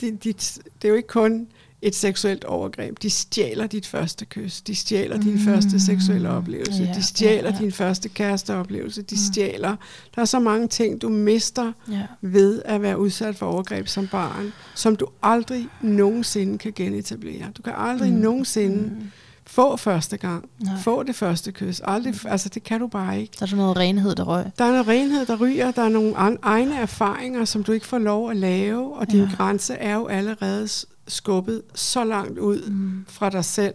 de, 0.00 0.10
de, 0.10 0.32
det 0.32 0.84
er 0.84 0.88
jo 0.88 0.94
ikke 0.94 1.08
kun 1.08 1.48
et 1.82 1.94
seksuelt 1.94 2.44
overgreb. 2.44 3.02
De 3.02 3.10
stjæler 3.10 3.66
dit 3.66 3.86
første 3.86 4.24
kys. 4.24 4.60
De 4.60 4.74
stjæler 4.74 5.20
din 5.20 5.32
mm. 5.32 5.38
første 5.38 5.80
seksuelle 5.80 6.30
oplevelse. 6.30 6.82
Ja, 6.82 6.92
de 6.94 7.02
stjæler 7.02 7.50
ja, 7.50 7.56
ja. 7.56 7.62
din 7.62 7.72
første 7.72 8.08
kæresteoplevelse. 8.08 9.02
De 9.02 9.14
mm. 9.14 9.32
stjæler. 9.32 9.76
Der 10.14 10.22
er 10.22 10.26
så 10.26 10.40
mange 10.40 10.68
ting, 10.68 11.02
du 11.02 11.08
mister 11.08 11.72
ja. 11.90 12.02
ved 12.20 12.62
at 12.64 12.82
være 12.82 12.98
udsat 12.98 13.36
for 13.36 13.46
overgreb 13.46 13.88
som 13.88 14.06
barn, 14.06 14.52
som 14.74 14.96
du 14.96 15.06
aldrig 15.22 15.68
nogensinde 15.80 16.58
kan 16.58 16.72
genetablere. 16.76 17.46
Du 17.56 17.62
kan 17.62 17.72
aldrig 17.76 18.12
mm. 18.12 18.18
nogensinde 18.18 18.82
mm. 18.82 19.10
få 19.46 19.76
første 19.76 20.16
gang. 20.16 20.48
Nej. 20.58 20.74
Få 20.82 21.02
det 21.02 21.14
første 21.14 21.52
kys. 21.52 21.80
Aldrig, 21.84 22.14
mm. 22.24 22.30
Altså, 22.30 22.48
det 22.48 22.62
kan 22.62 22.80
du 22.80 22.86
bare 22.86 23.20
ikke. 23.20 23.32
Der 23.40 23.46
er 23.52 23.56
noget 23.56 23.76
renhed, 23.76 24.14
der 24.14 24.24
røg. 24.24 24.44
Der 24.58 24.64
er 24.64 24.70
noget 24.70 24.88
renhed, 24.88 25.26
der 25.26 25.36
ryger. 25.36 25.70
Der 25.70 25.82
er 25.82 25.88
nogle 25.88 26.14
egne 26.42 26.76
erfaringer, 26.76 27.44
som 27.44 27.64
du 27.64 27.72
ikke 27.72 27.86
får 27.86 27.98
lov 27.98 28.30
at 28.30 28.36
lave, 28.36 28.96
og 28.96 29.10
din 29.10 29.24
ja. 29.24 29.30
grænse 29.36 29.74
er 29.74 29.94
jo 29.94 30.06
allerede 30.06 30.68
skubbet 31.10 31.62
så 31.74 32.04
langt 32.04 32.38
ud 32.38 32.70
mm. 32.70 33.04
fra 33.08 33.30
dig 33.30 33.44
selv. 33.44 33.74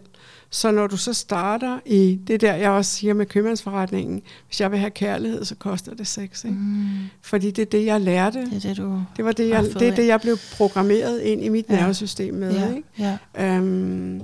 Så 0.49 0.71
når 0.71 0.87
du 0.87 0.97
så 0.97 1.13
starter 1.13 1.79
i 1.85 2.19
det 2.27 2.41
der, 2.41 2.53
jeg 2.53 2.69
også 2.69 2.91
siger 2.91 3.13
med 3.13 3.25
købmandsforretningen, 3.25 4.21
hvis 4.47 4.61
jeg 4.61 4.71
vil 4.71 4.79
have 4.79 4.91
kærlighed, 4.91 5.45
så 5.45 5.55
koster 5.55 5.95
det 5.95 6.07
sex. 6.07 6.43
Ikke? 6.43 6.57
Mm. 6.57 6.87
Fordi 7.21 7.51
det 7.51 7.61
er 7.61 7.65
det, 7.65 7.85
jeg 7.85 8.01
lærte. 8.01 8.39
Det 8.39 8.53
er 8.53 8.59
det, 8.59 8.77
du 8.77 9.01
det, 9.17 9.25
var 9.25 9.31
det, 9.31 9.49
jeg, 9.49 9.63
det, 9.63 9.87
er 9.87 9.95
det, 9.95 10.07
jeg 10.07 10.21
blev 10.21 10.37
programmeret 10.57 11.21
ind 11.21 11.43
i 11.43 11.49
mit 11.49 11.65
ja. 11.69 11.75
nervesystem 11.75 12.33
med. 12.33 12.53
Ja. 12.53 12.69
Ikke? 12.69 13.17
Ja. 13.37 13.57
Øhm, 13.57 14.21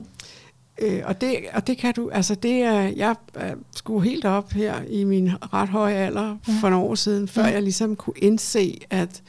øh, 0.82 1.02
og, 1.06 1.22
det, 1.22 1.38
og 1.54 1.68
det 1.68 1.78
kan 1.78 1.94
du, 1.94 2.10
altså 2.10 2.36
det 2.36 2.62
er, 2.62 2.82
jeg 2.82 3.16
skulle 3.76 4.10
helt 4.10 4.26
op 4.26 4.52
her 4.52 4.76
i 4.90 5.04
min 5.04 5.32
ret 5.54 5.70
høje 5.70 5.96
alder 5.96 6.38
ja. 6.48 6.54
for 6.62 6.70
nogle 6.70 6.86
år 6.86 6.96
siden, 6.96 7.28
før 7.28 7.46
ja. 7.46 7.52
jeg 7.52 7.62
ligesom 7.64 7.96
kunne 7.96 8.18
indse, 8.18 8.80
at 8.90 9.22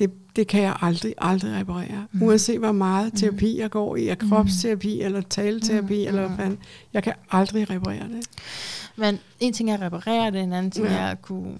det, 0.00 0.10
det 0.36 0.46
kan 0.46 0.62
jeg 0.62 0.76
aldrig, 0.80 1.14
aldrig 1.18 1.52
reparere. 1.54 2.06
Mm. 2.12 2.22
Uanset 2.22 2.58
hvor 2.58 2.72
meget 2.72 3.12
mm. 3.12 3.18
terapi 3.18 3.58
jeg 3.60 3.70
går 3.70 3.96
i, 3.96 4.14
kropsterapi 4.14 4.98
mm. 5.00 5.06
eller 5.06 5.20
taleterapi, 5.20 6.02
mm. 6.02 6.08
eller 6.08 6.26
hvad 6.26 6.36
fanden, 6.36 6.58
jeg 6.92 7.02
kan 7.02 7.12
aldrig 7.30 7.70
reparere 7.70 8.08
det. 8.08 8.26
Men 8.96 9.18
en 9.40 9.52
ting 9.52 9.70
er 9.70 9.74
at 9.74 9.80
reparere 9.82 10.30
det, 10.30 10.42
en 10.42 10.52
anden 10.52 10.70
ting 10.70 10.86
ja. 10.86 10.92
er 10.92 11.06
at 11.06 11.22
kunne 11.22 11.52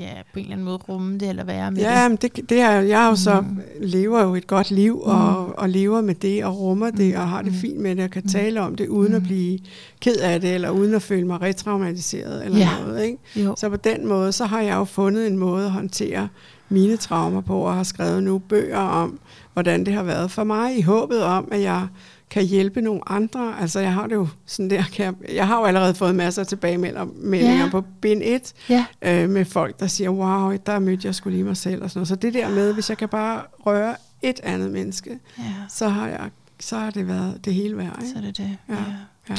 ja, 0.00 0.12
på 0.32 0.38
en 0.38 0.44
eller 0.44 0.52
anden 0.52 0.64
måde 0.64 0.76
rumme 0.76 1.18
det, 1.18 1.28
eller 1.28 1.44
være 1.44 1.70
med 1.70 1.80
ja, 1.80 2.08
det. 2.08 2.22
det, 2.22 2.50
det 2.50 2.60
er, 2.60 2.70
jeg 2.70 3.04
er 3.04 3.08
jo 3.08 3.16
så, 3.16 3.40
mm. 3.40 3.60
lever 3.80 4.22
jo 4.22 4.34
et 4.34 4.46
godt 4.46 4.70
liv, 4.70 5.00
og, 5.00 5.46
mm. 5.46 5.52
og 5.56 5.68
lever 5.68 6.00
med 6.00 6.14
det, 6.14 6.44
og 6.44 6.58
rummer 6.58 6.90
det, 6.90 7.16
og 7.16 7.28
har 7.28 7.42
det 7.42 7.52
mm. 7.52 7.58
fint 7.58 7.80
med 7.80 7.96
det, 7.96 8.04
og 8.04 8.10
kan 8.10 8.22
mm. 8.22 8.28
tale 8.28 8.60
om 8.60 8.76
det, 8.76 8.88
uden 8.88 9.10
mm. 9.10 9.16
at 9.16 9.22
blive 9.22 9.58
ked 10.00 10.16
af 10.16 10.40
det, 10.40 10.54
eller 10.54 10.70
uden 10.70 10.94
at 10.94 11.02
føle 11.02 11.26
mig 11.26 11.42
retraumatiseret, 11.42 12.44
eller 12.44 12.58
ja. 12.58 12.68
noget. 12.80 13.04
Ikke? 13.04 13.18
Jo. 13.36 13.54
Så 13.58 13.68
på 13.68 13.76
den 13.76 14.06
måde, 14.06 14.32
så 14.32 14.44
har 14.44 14.60
jeg 14.60 14.74
jo 14.74 14.84
fundet 14.84 15.26
en 15.26 15.36
måde 15.36 15.64
at 15.64 15.70
håndtere 15.70 16.28
mine 16.68 16.96
traumer 16.96 17.40
på, 17.40 17.60
og 17.60 17.74
har 17.74 17.82
skrevet 17.82 18.22
nu 18.22 18.38
bøger 18.38 18.78
om, 18.78 19.18
hvordan 19.52 19.86
det 19.86 19.94
har 19.94 20.02
været 20.02 20.30
for 20.30 20.44
mig, 20.44 20.78
i 20.78 20.82
håbet 20.82 21.22
om, 21.22 21.48
at 21.52 21.62
jeg 21.62 21.86
kan 22.30 22.44
hjælpe 22.44 22.80
nogle 22.80 23.00
andre. 23.06 23.60
Altså 23.60 23.80
jeg 23.80 23.92
har 23.92 24.06
det 24.06 24.14
jo 24.14 24.28
sådan 24.46 24.70
der, 24.70 24.82
kan 24.92 25.04
jeg, 25.04 25.34
jeg 25.34 25.46
har 25.46 25.58
jo 25.58 25.64
allerede 25.64 25.94
fået 25.94 26.14
masser 26.14 26.42
af 26.42 26.46
tilbagemeldinger 26.46 27.64
ja. 27.64 27.70
på 27.70 27.84
bind 28.00 28.22
1, 28.24 28.52
ja. 28.68 28.84
øh, 29.02 29.30
med 29.30 29.44
folk, 29.44 29.80
der 29.80 29.86
siger, 29.86 30.10
wow, 30.10 30.56
der 30.66 30.78
mødte 30.78 31.06
jeg 31.06 31.14
skulle 31.14 31.36
lige 31.36 31.44
mig 31.44 31.56
selv, 31.56 31.82
og 31.82 31.90
sådan 31.90 31.98
noget. 31.98 32.08
Så 32.08 32.16
det 32.16 32.34
der 32.34 32.50
med, 32.50 32.72
hvis 32.72 32.88
jeg 32.90 32.98
kan 32.98 33.08
bare 33.08 33.42
røre 33.66 33.94
et 34.22 34.40
andet 34.42 34.70
menneske, 34.70 35.18
ja. 35.38 35.44
så 35.68 35.88
har 35.88 36.08
jeg 36.08 36.30
så 36.60 36.78
har 36.78 36.90
det 36.90 37.08
været 37.08 37.44
det 37.44 37.54
hele 37.54 37.76
værd. 37.76 37.98
Ikke? 38.02 38.12
Så 38.12 38.18
er 38.18 38.22
det 38.22 38.36
det. 38.36 38.56
Ja. 38.68 38.74
ja. 38.74 38.80
ja. 39.28 39.34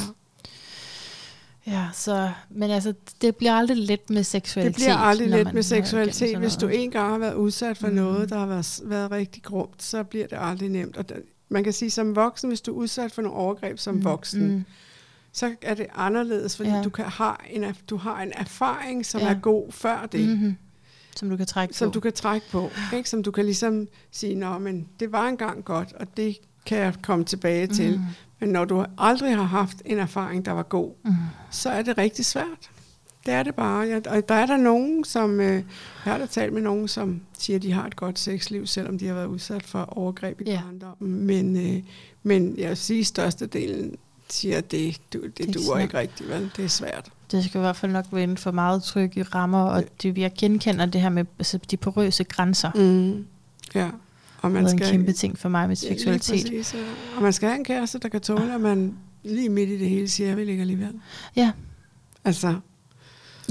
Ja, 1.70 1.88
så, 1.94 2.32
men 2.50 2.72
altså, 2.72 2.94
det 3.22 3.36
bliver 3.36 3.54
aldrig 3.54 3.78
let 3.78 4.10
med 4.10 4.24
seksualitet. 4.24 4.76
Det 4.76 4.84
bliver 4.84 4.98
aldrig 4.98 5.30
let 5.30 5.54
med 5.54 5.64
seksualitet. 5.64 6.38
Hvis 6.38 6.56
du 6.56 6.68
en 6.68 6.92
gang 6.92 7.12
har 7.12 7.18
været 7.18 7.34
udsat 7.34 7.78
for 7.78 7.88
mm. 7.88 7.94
noget, 7.94 8.30
der 8.30 8.40
har 8.40 8.46
været, 8.46 8.80
været 8.84 9.12
rigtig 9.12 9.44
grumt, 9.44 9.84
så 9.84 10.04
bliver 10.04 10.28
det 10.28 10.38
aldrig 10.42 10.70
nemt. 10.70 10.98
Og 10.98 11.10
der, 11.10 11.16
man 11.50 11.64
kan 11.64 11.74
sige, 11.74 11.92
som 11.92 12.16
voksen, 12.16 12.48
hvis 12.48 12.62
du 12.62 12.72
er 12.72 12.76
udsat 12.76 13.12
for 13.12 13.22
nogle 13.22 13.38
overgreb 13.38 13.80
som 13.80 13.96
mm. 13.96 14.04
voksen, 14.04 14.52
mm. 14.52 14.64
så 15.34 15.56
er 15.62 15.74
det 15.74 15.86
anderledes, 15.96 16.58
fordi 16.58 16.70
ja. 16.70 16.82
du, 16.82 16.90
kan 16.90 17.06
have 17.06 17.36
en, 17.50 17.76
du 17.90 17.98
har 17.98 18.22
en 18.22 18.32
erfaring, 18.36 19.06
som 19.06 19.22
ja. 19.22 19.30
er 19.30 19.40
god 19.40 19.72
før 19.72 20.08
det. 20.12 20.28
Mm-hmm. 20.28 20.56
Som 21.16 21.30
du 21.30 21.38
kan 21.38 21.46
trække 21.46 21.74
som 21.74 21.86
på. 21.86 21.88
Som 21.88 21.94
du 21.94 22.00
kan 22.00 22.14
trække 22.14 22.48
på. 22.52 22.70
Ikke? 22.96 23.10
Som 23.10 23.24
du 23.24 23.32
kan 23.32 23.46
ligesom 23.46 23.88
sige, 24.12 24.36
nå, 24.36 24.58
men 24.58 24.88
det 25.00 25.12
var 25.12 25.28
engang 25.28 25.66
godt, 25.66 25.94
og 25.94 26.18
det 26.18 26.38
kan 26.66 26.78
jeg 26.78 26.94
komme 27.02 27.26
tilbage 27.26 27.68
til. 27.68 27.98
Mm. 27.98 28.04
Men 28.40 28.50
når 28.50 28.66
du 28.66 28.86
aldrig 28.98 29.36
har 29.36 29.44
haft 29.44 29.82
en 29.86 30.00
erfaring, 30.00 30.46
der 30.46 30.52
var 30.52 30.64
god, 30.64 30.92
mm. 31.06 31.12
så 31.52 31.70
er 31.70 31.82
det 31.82 31.98
rigtig 31.98 32.26
svært. 32.26 32.70
Det 33.26 33.34
er 33.34 33.44
det 33.44 33.56
bare. 33.56 33.88
Ja, 33.88 34.00
og 34.10 34.30
der 34.30 34.36
er 34.36 34.46
der 34.46 34.58
nogen, 34.58 35.04
som... 35.04 35.40
Øh, 35.40 35.64
jeg 36.06 36.14
har 36.14 36.18
da 36.18 36.26
talt 36.26 36.54
med 36.54 36.62
nogen, 36.62 36.88
som 36.88 37.22
siger, 37.40 37.58
at 37.58 37.64
de 37.64 37.72
har 37.72 37.88
et 37.88 37.96
godt 37.96 38.20
sexliv, 38.20 38.68
selvom 38.68 38.98
de 38.98 39.08
har 39.08 39.14
været 39.14 39.26
udsat 39.26 39.64
for 39.64 39.98
overgreb 39.98 40.42
i 40.42 40.44
ja. 40.46 40.62
barndommen. 40.66 41.26
Men, 41.26 41.58
øh, 41.58 41.84
men 42.24 42.56
jeg 42.58 42.70
vil 42.70 42.78
sige, 42.78 43.00
at 43.00 43.06
størstedelen 43.06 43.96
siger, 44.30 44.58
at 44.58 44.72
det, 44.72 45.02
du, 45.14 45.22
det, 45.22 45.38
det 45.38 45.56
duer 45.56 45.78
ikke 45.78 45.98
rigtigt. 45.98 46.30
Vel? 46.30 46.52
Det 46.58 46.66
er 46.66 46.70
svært. 46.70 47.10
Det 47.32 47.44
skal 47.44 47.60
i 47.60 47.62
hvert 47.62 47.76
fald 47.76 47.92
nok 47.92 48.06
være 48.12 48.24
inden 48.24 48.38
for 48.38 48.52
meget 48.52 48.84
trygge 48.84 49.24
rammer, 49.24 49.64
og 49.64 49.84
det, 50.02 50.18
jeg 50.18 50.32
genkender 50.38 50.86
det 50.86 51.02
her 51.02 51.10
med 51.10 51.26
altså, 51.40 51.60
de 51.72 51.78
porøse 51.78 52.24
grænser. 52.24 52.72
Mm. 52.76 53.26
Ja. 53.76 53.90
Og 54.42 54.52
man 54.52 54.70
skal, 54.70 54.82
en 54.82 54.92
kæmpe 54.92 55.12
ting 55.12 55.38
for 55.38 55.50
mig 55.50 55.68
med 55.68 55.76
seksualitet. 55.76 56.52
Ja, 56.52 56.58
præcis, 56.58 56.76
og 57.16 57.22
man 57.24 57.34
skal 57.34 57.50
have 57.50 57.60
en 57.60 57.66
kæreste, 57.66 58.00
der 58.00 58.10
kan 58.10 58.22
tåle, 58.22 58.54
at 58.54 58.62
man 58.62 58.94
lige 59.24 59.50
midt 59.50 59.70
i 59.70 59.78
det 59.78 59.90
hele 59.90 60.08
siger, 60.08 60.28
jeg 60.28 60.38
vil 60.38 60.50
ikke 60.50 60.62
alligevel. 60.62 60.94
Ja. 61.36 61.52
Altså. 62.26 62.56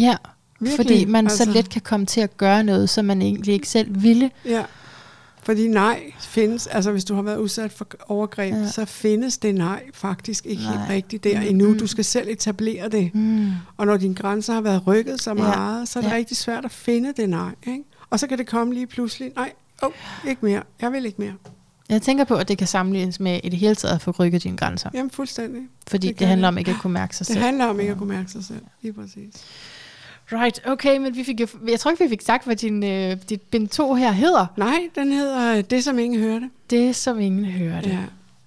Ja, 0.00 0.16
virkelig, 0.60 0.86
fordi 0.86 1.04
man 1.04 1.26
altså, 1.26 1.44
så 1.44 1.50
let 1.50 1.70
kan 1.70 1.82
komme 1.82 2.06
til 2.06 2.20
at 2.20 2.36
gøre 2.36 2.64
noget, 2.64 2.90
som 2.90 3.04
man 3.04 3.22
egentlig 3.22 3.54
ikke 3.54 3.68
selv 3.68 4.02
ville. 4.02 4.30
Ja. 4.44 4.64
Fordi 5.42 5.68
nej 5.68 6.12
findes, 6.20 6.66
altså 6.66 6.92
hvis 6.92 7.04
du 7.04 7.14
har 7.14 7.22
været 7.22 7.36
udsat 7.36 7.72
for 7.72 7.86
overgreb, 8.06 8.54
ja. 8.54 8.70
så 8.70 8.84
findes 8.84 9.38
det 9.38 9.54
nej 9.54 9.82
faktisk 9.94 10.46
ikke 10.46 10.62
nej. 10.62 10.76
helt 10.76 10.90
rigtigt 10.90 11.24
der 11.24 11.40
mm. 11.40 11.46
endnu. 11.46 11.78
Du 11.78 11.86
skal 11.86 12.04
selv 12.04 12.28
etablere 12.28 12.88
det. 12.88 13.14
Mm. 13.14 13.50
Og 13.76 13.86
når 13.86 13.96
dine 13.96 14.14
grænser 14.14 14.52
har 14.54 14.60
været 14.60 14.86
rykket 14.86 15.20
så 15.20 15.34
meget, 15.34 15.80
ja. 15.80 15.84
så 15.84 15.98
er 15.98 16.02
det 16.02 16.10
ja. 16.10 16.16
rigtig 16.16 16.36
svært 16.36 16.64
at 16.64 16.70
finde 16.70 17.12
det 17.16 17.28
nej. 17.28 17.54
Ikke? 17.66 17.84
Og 18.10 18.20
så 18.20 18.26
kan 18.26 18.38
det 18.38 18.46
komme 18.46 18.74
lige 18.74 18.86
pludselig, 18.86 19.32
nej, 19.36 19.52
oh, 19.82 19.92
ikke 20.28 20.44
mere, 20.44 20.62
jeg 20.80 20.92
vil 20.92 21.06
ikke 21.06 21.20
mere. 21.20 21.34
Jeg 21.88 22.02
tænker 22.02 22.24
på, 22.24 22.34
at 22.34 22.48
det 22.48 22.58
kan 22.58 22.66
sammenlignes 22.66 23.20
med 23.20 23.40
i 23.44 23.48
det 23.48 23.58
hele 23.58 23.74
taget 23.74 23.94
at 23.94 24.00
få 24.00 24.10
rykket 24.10 24.42
dine 24.42 24.56
grænser. 24.56 24.90
Jamen 24.94 25.10
fuldstændig. 25.10 25.62
Fordi 25.86 26.08
det, 26.08 26.18
det 26.18 26.26
handler 26.26 26.48
om 26.48 26.58
ikke 26.58 26.70
at 26.70 26.76
kunne 26.80 26.92
mærke 26.92 27.16
sig 27.16 27.18
det 27.18 27.26
selv. 27.26 27.36
Det 27.36 27.44
handler 27.46 27.66
om 27.66 27.80
ikke 27.80 27.92
at 27.92 27.98
kunne 27.98 28.08
mærke 28.16 28.30
sig 28.30 28.44
selv, 28.44 28.62
lige 28.82 28.92
præcis. 28.92 29.34
Right, 30.32 30.60
okay, 30.66 30.96
men 30.98 31.16
vi 31.16 31.24
fik 31.24 31.40
jo, 31.40 31.46
jeg 31.68 31.80
tror 31.80 31.90
ikke, 31.90 32.04
vi 32.04 32.08
fik 32.08 32.22
sagt, 32.22 32.44
hvad 32.44 32.56
din, 32.56 32.84
øh, 32.84 33.16
dit 33.28 33.42
bind 33.42 33.68
2 33.68 33.94
her 33.94 34.12
hedder. 34.12 34.46
Nej, 34.56 34.78
den 34.94 35.12
hedder 35.12 35.62
Det, 35.62 35.84
som 35.84 35.98
ingen 35.98 36.20
hørte. 36.20 36.50
Det, 36.70 36.96
som 36.96 37.20
ingen 37.20 37.44
hørte. 37.44 37.88
Ja. 37.88 37.98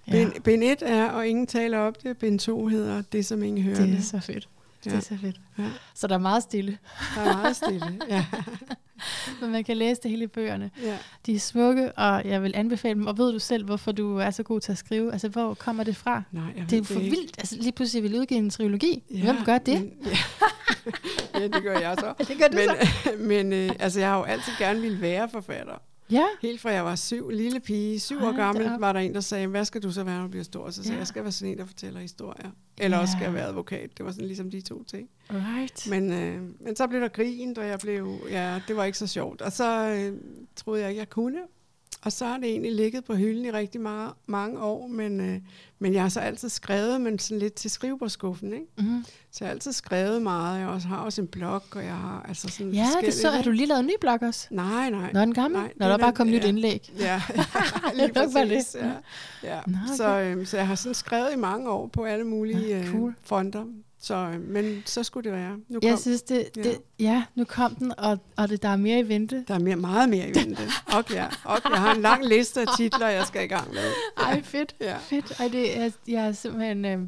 Ja. 0.07 0.11
Bind, 0.11 0.41
bind 0.43 0.63
1 0.63 0.77
er, 0.81 1.05
og 1.09 1.27
ingen 1.27 1.47
taler 1.47 1.77
op 1.77 2.03
det. 2.03 2.17
Bind 2.17 2.39
2 2.39 2.67
hedder 2.67 3.01
Det, 3.11 3.25
som 3.25 3.43
ingen 3.43 3.63
hørte. 3.63 3.83
Det 3.83 3.97
er 3.97 4.01
så 4.01 4.19
fedt. 4.19 4.47
Ja. 4.85 4.89
Det 4.89 4.97
er 4.97 5.01
så 5.01 5.17
fedt. 5.21 5.35
Ja. 5.57 5.63
Så 5.95 6.07
der 6.07 6.13
er 6.13 6.19
meget 6.19 6.43
stille. 6.43 6.77
Der 7.15 7.21
er 7.21 7.37
meget 7.37 7.55
stille, 7.55 7.99
ja. 8.09 8.25
Men 9.41 9.51
man 9.51 9.63
kan 9.63 9.77
læse 9.77 10.01
det 10.01 10.11
hele 10.11 10.23
i 10.23 10.27
bøgerne. 10.27 10.71
Ja. 10.83 10.97
De 11.25 11.35
er 11.35 11.39
smukke, 11.39 11.91
og 11.91 12.25
jeg 12.25 12.43
vil 12.43 12.51
anbefale 12.55 12.95
dem. 12.95 13.07
Og 13.07 13.17
ved 13.17 13.31
du 13.31 13.39
selv, 13.39 13.65
hvorfor 13.65 13.91
du 13.91 14.17
er 14.17 14.29
så 14.29 14.43
god 14.43 14.59
til 14.59 14.71
at 14.71 14.77
skrive? 14.77 15.11
Altså, 15.11 15.29
hvor 15.29 15.53
kommer 15.53 15.83
det 15.83 15.95
fra? 15.95 16.23
Nej, 16.31 16.43
jeg 16.57 16.69
det 16.69 16.79
er 16.79 16.83
for 16.83 16.93
det 16.93 17.03
vildt. 17.03 17.35
Altså, 17.37 17.55
lige 17.59 17.71
pludselig 17.71 18.03
vil 18.03 18.15
udgive 18.15 18.37
en 18.37 18.49
trilogi. 18.49 19.03
Ja, 19.13 19.23
Hvem 19.23 19.35
gør 19.45 19.57
det? 19.57 19.81
Men, 19.81 19.93
ja. 20.05 20.17
ja, 21.39 21.47
det 21.47 21.63
gør 21.63 21.79
jeg 21.79 21.95
så. 21.99 22.13
det 22.27 22.37
gør 22.37 22.47
du 22.47 22.57
men, 22.57 22.69
så. 22.69 23.11
men 23.17 23.53
øh, 23.53 23.71
altså, 23.79 23.99
jeg 23.99 24.09
har 24.09 24.17
jo 24.17 24.23
altid 24.23 24.53
gerne 24.59 24.81
ville 24.81 25.01
være 25.01 25.29
forfatter. 25.29 25.75
Ja. 26.11 26.25
Helt 26.41 26.61
fra 26.61 26.69
jeg 26.69 26.85
var 26.85 26.95
syv, 26.95 27.29
lille 27.29 27.59
pige, 27.59 27.99
syv 27.99 28.23
år 28.23 28.35
gammel, 28.35 28.69
var 28.79 28.93
der 28.93 28.99
en, 28.99 29.13
der 29.13 29.19
sagde, 29.19 29.47
hvad 29.47 29.65
skal 29.65 29.83
du 29.83 29.91
så 29.91 30.03
være, 30.03 30.15
når 30.15 30.23
du 30.23 30.29
bliver 30.29 30.43
stor? 30.43 30.69
Så 30.69 30.83
sagde 30.83 30.93
ja. 30.93 30.97
jeg, 30.99 31.07
skal 31.07 31.23
være 31.23 31.31
sådan 31.31 31.51
en, 31.51 31.57
der 31.57 31.65
fortæller 31.65 31.99
historier. 31.99 32.49
Eller 32.77 32.97
ja. 32.97 33.01
også 33.01 33.11
skal 33.11 33.23
jeg 33.23 33.33
være 33.33 33.47
advokat. 33.47 33.97
Det 33.97 34.05
var 34.05 34.11
sådan 34.11 34.25
ligesom 34.25 34.51
de 34.51 34.61
to 34.61 34.83
ting. 34.83 35.09
Right. 35.29 35.88
Men, 35.89 36.13
øh, 36.13 36.41
men 36.59 36.75
så 36.75 36.88
blev 36.88 37.01
der 37.01 37.07
grint, 37.07 37.57
og 37.57 37.67
jeg 37.67 37.79
blev, 37.79 38.19
ja, 38.29 38.61
det 38.67 38.75
var 38.75 38.83
ikke 38.83 38.97
så 38.97 39.07
sjovt. 39.07 39.41
Og 39.41 39.51
så 39.51 39.89
øh, 39.89 40.17
troede 40.55 40.81
jeg 40.81 40.89
ikke, 40.89 40.99
jeg 40.99 41.09
kunne. 41.09 41.39
Og 42.05 42.11
så 42.11 42.25
har 42.25 42.37
det 42.37 42.49
egentlig 42.49 42.75
ligget 42.75 43.05
på 43.05 43.15
hylden 43.15 43.45
i 43.45 43.51
rigtig 43.51 43.81
meget, 43.81 44.13
mange 44.25 44.59
år, 44.59 44.87
men, 44.87 45.19
øh, 45.19 45.39
men 45.79 45.93
jeg 45.93 46.01
har 46.01 46.09
så 46.09 46.19
altid 46.19 46.49
skrevet, 46.49 47.01
men 47.01 47.19
sådan 47.19 47.39
lidt 47.39 47.53
til 47.53 47.71
skrivebordskuffen, 47.71 48.53
ikke? 48.53 48.65
Mm-hmm. 48.77 49.05
Så 49.31 49.37
jeg 49.41 49.47
har 49.47 49.51
altid 49.53 49.71
skrevet 49.71 50.21
meget. 50.21 50.59
Jeg 50.59 50.67
også, 50.67 50.87
har 50.87 50.97
også 50.97 51.21
en 51.21 51.27
blog, 51.27 51.63
og 51.71 51.83
jeg 51.85 51.95
har 51.95 52.25
altså 52.27 52.47
sådan 52.49 52.73
Ja, 52.73 52.87
det 53.01 53.13
så. 53.13 53.29
Har 53.29 53.43
du 53.43 53.51
lige 53.51 53.65
lavet 53.67 53.79
en 53.79 53.85
ny 53.85 53.93
blog 54.01 54.19
også? 54.21 54.47
Nej, 54.51 54.89
nej. 54.89 55.11
Nå, 55.13 55.19
den 55.19 55.33
gamle? 55.33 55.57
Nej, 55.57 55.73
Nå, 55.75 55.85
der 55.85 55.93
er 55.93 55.97
bare 55.97 56.13
kommet 56.13 56.33
ja, 56.33 56.39
nyt 56.39 56.45
indlæg. 56.45 56.91
Ja, 56.99 57.21
lige 57.95 58.13
præcis. 58.33 58.65
Det. 58.67 58.79
Ja. 58.79 59.55
Ja. 59.55 59.61
Nå, 59.67 59.77
okay. 59.85 59.95
så, 59.97 60.19
øhm, 60.19 60.45
så 60.45 60.57
jeg 60.57 60.67
har 60.67 60.75
sådan 60.75 60.93
skrevet 60.93 61.33
i 61.33 61.37
mange 61.37 61.69
år 61.69 61.87
på 61.87 62.03
alle 62.03 62.25
mulige 62.25 62.83
Nå, 62.83 62.91
cool. 62.91 63.09
øh, 63.09 63.15
fronter. 63.23 63.65
Så, 64.03 64.15
øh, 64.15 64.41
men 64.41 64.83
så 64.85 65.03
skulle 65.03 65.29
det 65.29 65.37
være. 65.37 65.57
Nu 65.69 65.79
kom, 65.79 65.89
jeg 65.89 65.99
synes, 65.99 66.21
det, 66.21 66.49
ja. 66.55 66.63
det, 66.63 66.77
ja, 66.99 67.23
nu 67.35 67.43
kom 67.43 67.75
den, 67.75 67.93
og, 67.99 68.19
og 68.37 68.49
det, 68.49 68.61
der 68.61 68.69
er 68.69 68.75
mere 68.75 68.99
i 68.99 69.07
vente. 69.07 69.45
Der 69.47 69.53
er 69.53 69.59
mere, 69.59 69.75
meget 69.75 70.09
mere 70.09 70.29
i 70.29 70.35
vente. 70.35 70.61
Og 70.87 71.03
ja, 71.11 71.27
og 71.43 71.59
jeg 71.71 71.79
har 71.79 71.95
en 71.95 72.01
lang 72.01 72.25
liste 72.25 72.61
af 72.61 72.67
titler, 72.77 73.07
jeg 73.07 73.25
skal 73.25 73.43
i 73.43 73.47
gang 73.47 73.69
med. 73.69 73.91
Ja. 74.17 74.23
Ej, 74.23 74.41
fedt. 74.41 74.75
Ja. 74.81 74.97
fedt. 74.97 75.39
Ej, 75.39 75.47
det 75.47 75.77
er, 75.79 75.89
jeg 76.07 76.27
er 76.27 76.31
simpelthen... 76.31 76.85
Øh, 76.85 76.99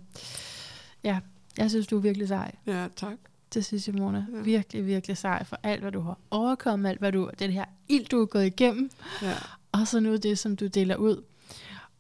ja, 1.04 1.20
jeg 1.58 1.70
synes, 1.70 1.88
du 1.88 1.98
er 1.98 2.02
virkelig 2.02 2.28
sej. 2.28 2.52
Ja, 2.68 2.88
tak. 2.96 3.18
Det 3.54 3.66
synes 3.66 3.88
jeg, 3.88 3.96
Mona. 3.96 4.26
Ja. 4.34 4.42
Virkelig, 4.42 4.86
virkelig 4.86 5.18
sej 5.18 5.44
for 5.44 5.60
alt, 5.64 5.82
hvad 5.82 5.92
du 5.92 6.02
har 6.02 6.18
overkommet, 6.32 6.90
alt, 6.90 7.00
hvad 7.00 7.12
du, 7.12 7.30
den 7.40 7.52
her 7.52 7.66
ild, 7.88 8.06
du 8.06 8.22
er 8.22 8.26
gået 8.26 8.46
igennem. 8.46 8.90
Ja. 9.22 9.34
Og 9.72 9.88
så 9.88 10.00
nu 10.00 10.16
det, 10.16 10.40
som 10.40 10.56
du 10.56 10.68
deler 10.68 10.96
ud. 10.96 11.24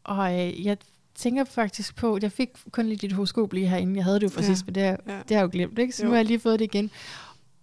Og 0.03 0.33
øh, 0.33 0.65
jeg 0.65 0.77
tænker 1.15 1.43
faktisk 1.43 1.95
på, 1.95 2.19
jeg 2.21 2.31
fik 2.31 2.49
kun 2.71 2.85
lige 2.85 2.97
dit 2.97 3.11
horoskop 3.11 3.53
lige 3.53 3.67
herinde. 3.67 3.95
Jeg 3.95 4.03
havde 4.03 4.19
det 4.19 4.23
jo 4.23 4.29
fra 4.29 4.41
ja. 4.41 4.47
sidst, 4.47 4.65
men 4.65 4.75
det, 4.75 4.81
ja. 4.81 4.93
det 4.93 5.07
har 5.07 5.23
jeg 5.29 5.43
jo 5.43 5.49
glemt, 5.51 5.79
ikke? 5.79 5.95
Så 5.95 6.03
jo. 6.03 6.07
nu 6.07 6.11
har 6.11 6.17
jeg 6.17 6.25
lige 6.25 6.39
fået 6.39 6.59
det 6.59 6.65
igen. 6.65 6.91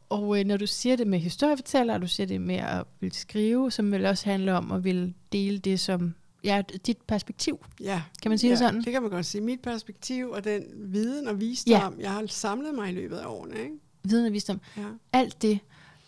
Og 0.09 0.39
øh, 0.39 0.45
når 0.45 0.57
du 0.57 0.67
siger 0.67 0.97
det 0.97 1.07
med 1.07 1.19
historiefortæller, 1.19 1.95
og 1.95 2.03
du 2.03 2.07
siger 2.07 2.27
det 2.27 2.41
med 2.41 2.57
at 2.57 2.85
vil 3.01 3.13
skrive, 3.13 3.71
som 3.71 3.93
vil 3.93 4.07
også 4.07 4.25
handle 4.25 4.55
om 4.55 4.73
at 4.73 4.85
vil 4.85 5.15
dele 5.33 5.59
det 5.59 5.81
som 5.81 6.15
ja, 6.45 6.63
dit 6.87 6.99
perspektiv. 6.99 7.65
Ja. 7.81 8.03
Kan 8.23 8.31
man 8.31 8.39
sige 8.39 8.49
ja, 8.49 8.53
det 8.53 8.59
sådan? 8.59 8.83
det 8.83 8.93
kan 8.93 9.03
man 9.03 9.11
godt 9.11 9.27
sige. 9.27 9.41
Mit 9.41 9.61
perspektiv 9.61 10.31
og 10.31 10.45
den 10.45 10.65
viden 10.75 11.29
og 11.29 11.41
visdom, 11.41 11.95
ja. 11.99 12.03
jeg 12.03 12.11
har 12.11 12.27
samlet 12.27 12.75
mig 12.75 12.91
i 12.91 12.93
løbet 12.93 13.17
af 13.17 13.27
årene. 13.27 13.59
Ikke? 13.59 13.75
Viden 14.03 14.27
og 14.27 14.33
visdom. 14.33 14.61
Ja. 14.77 14.83
Alt 15.13 15.43
det, 15.43 15.59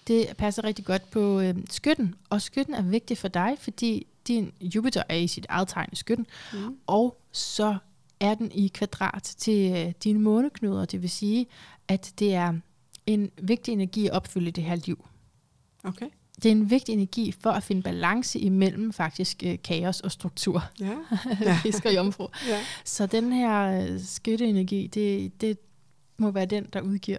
det 0.07 0.27
passer 0.39 0.65
rigtig 0.65 0.85
godt 0.85 1.11
på 1.11 1.41
øh, 1.41 1.55
skytten. 1.71 2.15
Og 2.31 2.43
skytten 2.43 2.75
er 2.75 2.83
vigtig 2.83 3.19
for 3.19 3.29
dig, 3.29 3.57
fordi 3.61 4.07
din 4.29 4.53
Jupiter 4.61 5.03
er 5.09 5.17
i 5.17 5.27
sit 5.27 5.47
eget 5.49 5.69
tegn 5.69 5.89
i 5.93 5.97
skytten. 5.97 6.27
Mm. 6.53 6.77
Og 6.87 7.22
så 7.33 7.77
er 8.21 8.35
den 8.35 8.53
i 8.53 8.69
kvadrat 8.69 9.23
til 9.23 9.73
øh, 9.77 9.93
dine 10.05 10.21
måneknuder. 10.21 10.85
Det 10.85 11.03
vil 11.03 11.11
sige, 11.11 11.47
at 11.89 12.13
det 12.19 12.35
er 12.35 12.55
en 13.07 13.31
vigtig 13.43 13.73
energi 13.73 14.07
at 14.07 14.13
opfylde 14.13 14.51
det 14.51 14.65
her 14.65 14.75
liv. 14.75 15.09
Okay. 15.85 16.07
Det 16.37 16.47
er 16.47 16.53
en 16.53 16.71
vigtig 16.71 16.93
energi 16.93 17.35
for 17.41 17.51
at 17.51 17.63
finde 17.63 17.83
balance 17.83 18.39
imellem 18.39 18.93
faktisk 18.93 19.43
øh, 19.45 19.59
kaos 19.65 20.01
og 20.01 20.13
struktur. 20.13 20.65
Ja. 20.81 20.97
Fisk 21.63 21.85
og 21.85 21.95
jomfru. 21.95 22.29
ja. 22.49 22.61
Så 22.85 23.07
den 23.07 23.33
her 23.33 23.83
øh, 23.83 24.01
skytteenergi, 24.01 24.87
det, 24.87 25.41
det 25.41 25.59
må 26.17 26.31
være 26.31 26.47
den, 26.47 26.67
der 26.73 26.81
udgiver. 26.81 27.19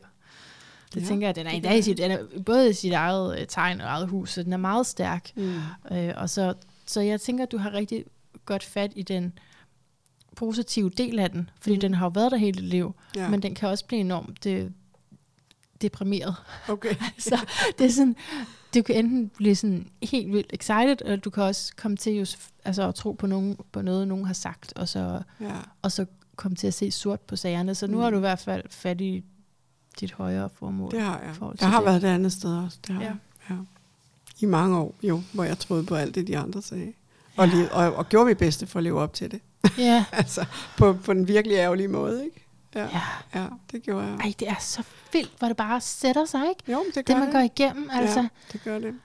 Det 0.93 1.01
ja, 1.01 1.07
tænker 1.07 1.27
jeg, 1.27 1.35
den 1.35 1.47
er, 1.47 1.59
det 1.59 1.79
i 1.79 1.81
sit, 1.81 1.97
den 1.97 2.11
er 2.11 2.17
både 2.45 2.69
i 2.69 2.73
sit 2.73 2.93
eget 2.93 3.39
øh, 3.39 3.47
tegn 3.47 3.81
og 3.81 3.87
eget 3.87 4.07
hus, 4.07 4.29
så 4.29 4.43
den 4.43 4.53
er 4.53 4.57
meget 4.57 4.85
stærk. 4.85 5.31
Mm. 5.35 5.59
Øh, 5.91 6.13
og 6.17 6.29
så, 6.29 6.53
så 6.85 7.01
jeg 7.01 7.21
tænker, 7.21 7.43
at 7.43 7.51
du 7.51 7.57
har 7.57 7.73
rigtig 7.73 8.05
godt 8.45 8.63
fat 8.63 8.91
i 8.95 9.01
den 9.01 9.33
positive 10.35 10.89
del 10.89 11.19
af 11.19 11.31
den, 11.31 11.49
fordi 11.61 11.75
mm. 11.75 11.81
den 11.81 11.93
har 11.93 12.05
jo 12.05 12.11
været 12.15 12.31
der 12.31 12.37
hele 12.37 12.61
liv, 12.61 12.95
ja. 13.15 13.29
men 13.29 13.41
den 13.41 13.55
kan 13.55 13.69
også 13.69 13.85
blive 13.85 13.99
enormt 13.99 14.43
det, 14.43 14.73
deprimeret. 15.81 16.35
Okay. 16.69 16.95
så 17.17 17.45
det 17.77 17.85
er 17.85 17.91
sådan, 17.91 18.15
du 18.75 18.81
kan 18.81 18.95
enten 18.95 19.29
blive 19.29 19.55
sådan 19.55 19.87
helt 20.03 20.33
vildt 20.33 20.53
excited, 20.53 20.97
eller 21.01 21.15
du 21.15 21.29
kan 21.29 21.43
også 21.43 21.73
komme 21.75 21.97
til 21.97 22.13
just, 22.13 22.39
altså, 22.65 22.87
at 22.87 22.95
tro 22.95 23.11
på, 23.11 23.27
nogen, 23.27 23.57
på 23.71 23.81
noget, 23.81 24.07
nogen 24.07 24.25
har 24.25 24.33
sagt, 24.33 24.73
og 24.75 24.89
så, 24.89 25.21
ja. 25.41 25.55
og 25.81 25.91
så 25.91 26.05
komme 26.35 26.55
til 26.55 26.67
at 26.67 26.73
se 26.73 26.91
sort 26.91 27.21
på 27.21 27.35
sagerne. 27.35 27.75
Så 27.75 27.87
nu 27.87 27.97
mm. 27.97 28.03
har 28.03 28.09
du 28.09 28.17
i 28.17 28.19
hvert 28.19 28.39
fald 28.39 28.63
fat 28.69 29.01
i 29.01 29.23
dit 29.99 30.11
højere 30.11 30.49
formål. 30.49 30.91
Det 30.91 31.01
har 31.01 31.19
jeg. 31.19 31.35
Jeg 31.61 31.69
har 31.69 31.79
det. 31.79 31.85
været 31.85 32.01
det 32.01 32.07
andet 32.07 32.31
sted 32.31 32.57
også. 32.57 32.77
Det 32.87 32.95
har 32.95 33.03
ja. 33.03 33.13
ja. 33.49 33.55
I 34.39 34.45
mange 34.45 34.77
år, 34.77 34.95
jo, 35.03 35.21
hvor 35.33 35.43
jeg 35.43 35.59
troede 35.59 35.83
på 35.83 35.95
alt 35.95 36.15
det, 36.15 36.27
de 36.27 36.37
andre 36.37 36.61
sagde. 36.61 36.93
Og, 37.37 37.47
ja. 37.47 37.67
og, 37.71 37.95
og 37.95 38.09
gjorde 38.09 38.25
mit 38.25 38.37
bedste 38.37 38.67
for 38.67 38.79
at 38.79 38.83
leve 38.83 38.99
op 38.99 39.13
til 39.13 39.31
det. 39.31 39.41
Ja. 39.77 40.05
altså, 40.11 40.45
på, 40.77 40.93
på 40.93 41.13
den 41.13 41.27
virkelig 41.27 41.55
ærgerlige 41.55 41.87
måde, 41.87 42.25
ikke? 42.25 42.45
Ja, 42.75 42.81
ja. 42.81 43.01
ja, 43.39 43.47
det 43.71 43.83
gjorde 43.83 44.05
jeg. 44.05 44.15
Ej, 44.15 44.33
det 44.39 44.49
er 44.49 44.59
så 44.59 44.83
vildt, 45.13 45.31
hvor 45.39 45.47
det 45.47 45.57
bare 45.57 45.81
sætter 45.81 46.25
sig, 46.25 46.41
ikke? 46.49 46.71
Jo, 46.71 46.83
det 46.95 47.05
gør 47.05 47.13
det. 47.13 47.17
man 47.17 47.27
det. 47.27 47.33
går 47.33 47.39
igennem, 47.39 47.89
altså. 47.91 48.19
Ja, 48.19 48.27
det 48.53 48.63
gør 48.63 48.79
det. 48.79 48.95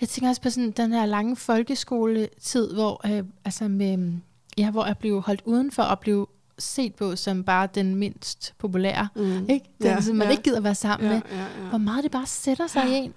Jeg 0.00 0.08
tænker 0.08 0.28
også 0.28 0.42
på 0.42 0.50
sådan 0.50 0.70
den 0.70 0.92
her 0.92 1.06
lange 1.06 1.36
folkeskoletid, 1.36 2.74
hvor, 2.74 3.06
øh, 3.06 3.24
altså 3.44 3.68
med, 3.68 4.12
ja, 4.58 4.70
hvor 4.70 4.86
jeg 4.86 4.98
blev 4.98 5.20
holdt 5.20 5.42
udenfor 5.44 5.82
og 5.82 6.00
blev 6.00 6.28
set 6.58 6.94
på 6.94 7.16
som 7.16 7.44
bare 7.44 7.68
den 7.74 7.94
mindst 7.94 8.54
populære. 8.58 9.08
Mm. 9.16 9.48
Ikke? 9.48 9.66
Den, 9.78 9.86
ja, 9.86 10.00
som 10.00 10.16
man 10.16 10.26
ja. 10.26 10.30
ikke 10.30 10.42
gider 10.42 10.60
være 10.60 10.74
sammen 10.74 11.10
ja, 11.10 11.14
med. 11.14 11.22
Ja, 11.30 11.42
ja. 11.42 11.68
Hvor 11.68 11.78
meget 11.78 12.04
det 12.04 12.12
bare 12.12 12.26
sætter 12.26 12.66
sig 12.66 12.82
ja, 12.86 12.92
i 12.92 12.96
en. 12.96 13.14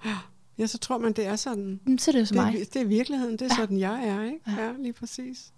Ja. 0.58 0.66
så 0.66 0.78
tror 0.78 0.98
man, 0.98 1.12
det 1.12 1.26
er 1.26 1.36
sådan. 1.36 1.80
Så 1.98 2.10
er 2.10 2.12
det 2.12 2.20
jo 2.20 2.24
som 2.24 2.36
det, 2.36 2.44
mig. 2.44 2.54
Det 2.74 2.82
er 2.82 2.86
virkeligheden. 2.86 3.32
Det 3.32 3.42
er 3.42 3.46
ja. 3.46 3.54
sådan, 3.54 3.78
jeg 3.78 4.08
er. 4.08 4.22
Ikke? 4.22 4.40
Ja. 4.46 4.64
ja, 4.64 4.72
lige 4.78 4.92
præcis. 4.92 5.52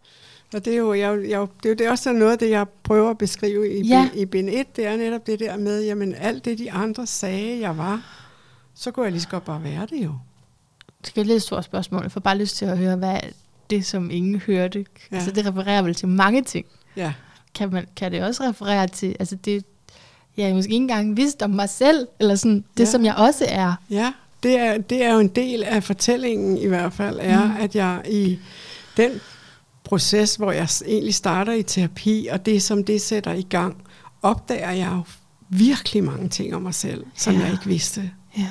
Og 0.55 0.65
det 0.65 0.73
er 0.73 0.77
jo, 0.77 0.95
jeg, 0.95 1.19
jeg, 1.29 1.41
det 1.63 1.65
er 1.65 1.69
jo 1.69 1.75
det 1.75 1.81
er 1.81 1.91
også 1.91 2.13
noget 2.13 2.33
af 2.33 2.39
det, 2.39 2.51
jeg 2.51 2.67
prøver 2.83 3.11
at 3.11 3.19
beskrive 3.19 3.79
i, 3.79 3.87
ja. 3.87 4.09
i 4.15 4.25
bind 4.25 4.49
1. 4.53 4.77
Det 4.77 4.87
er 4.87 4.97
netop 4.97 5.27
det 5.27 5.41
der 5.41 5.57
med, 5.57 5.85
jamen 5.85 6.15
alt 6.15 6.45
det, 6.45 6.59
de 6.59 6.73
andre 6.73 7.07
sagde, 7.07 7.61
jeg 7.61 7.79
var, 7.79 8.03
så 8.75 8.91
kunne 8.91 9.05
jeg 9.05 9.13
lige 9.13 9.23
så 9.23 9.29
godt 9.29 9.45
bare 9.45 9.65
være 9.65 9.87
det 9.91 10.05
jo. 10.05 10.15
Det 11.01 11.07
skal 11.07 11.27
lidt 11.27 11.43
stort 11.43 11.65
spørgsmål. 11.65 12.03
Jeg 12.03 12.13
får 12.13 12.21
bare 12.21 12.39
lyst 12.39 12.57
til 12.57 12.65
at 12.65 12.79
høre, 12.79 12.97
hvad 12.97 13.21
det, 13.71 13.87
som 13.87 14.11
ingen 14.11 14.41
hørte. 14.41 14.87
Ja. 15.13 15.17
Altså 15.17 15.31
det 15.31 15.47
refererer 15.47 15.83
vel 15.83 15.95
til 15.95 16.09
mange 16.09 16.43
ting. 16.43 16.67
Ja. 16.97 17.13
Kan, 17.55 17.71
man, 17.71 17.87
kan 17.97 18.13
det 18.13 18.25
også 18.25 18.43
referere 18.43 18.87
til, 18.87 19.17
altså 19.21 19.37
det, 19.37 19.65
jeg 20.37 20.55
måske 20.55 20.73
ikke 20.73 20.83
engang 20.83 21.17
vidst 21.17 21.43
om 21.43 21.51
mig 21.51 21.69
selv, 21.69 22.09
eller 22.21 22.35
sådan 22.35 22.65
det, 22.77 22.85
ja. 22.85 22.91
som 22.91 23.05
jeg 23.05 23.15
også 23.15 23.45
er. 23.49 23.75
Ja, 23.91 24.13
det 24.43 24.59
er, 24.59 24.79
det 24.79 25.05
er 25.05 25.15
jo 25.15 25.21
en 25.21 25.29
del 25.29 25.63
af 25.63 25.85
fortællingen 25.85 26.59
i 26.59 26.67
hvert 26.67 26.93
fald, 26.93 27.19
er, 27.23 27.47
mm. 27.47 27.57
at 27.61 27.77
jeg 27.77 28.03
i 28.09 28.39
den 28.97 29.21
proces, 29.93 30.37
hvor 30.37 30.53
jeg 30.53 30.69
egentlig 30.87 31.15
starter 31.15 31.53
i 31.53 31.63
terapi, 31.63 32.29
og 32.33 32.47
det 32.47 32.63
som 32.63 32.85
det 32.85 33.01
sætter 33.01 33.33
i 33.33 33.43
gang, 33.43 33.77
opdager 34.23 34.71
jeg 34.71 34.91
jo 34.93 35.03
virkelig 35.49 36.05
mange 36.05 36.29
ting 36.29 36.55
om 36.55 36.63
mig 36.63 36.75
selv, 36.75 37.05
som 37.15 37.35
ja. 37.35 37.41
jeg 37.41 37.53
ikke 37.53 37.67
vidste. 37.67 38.11
Ja. 38.39 38.49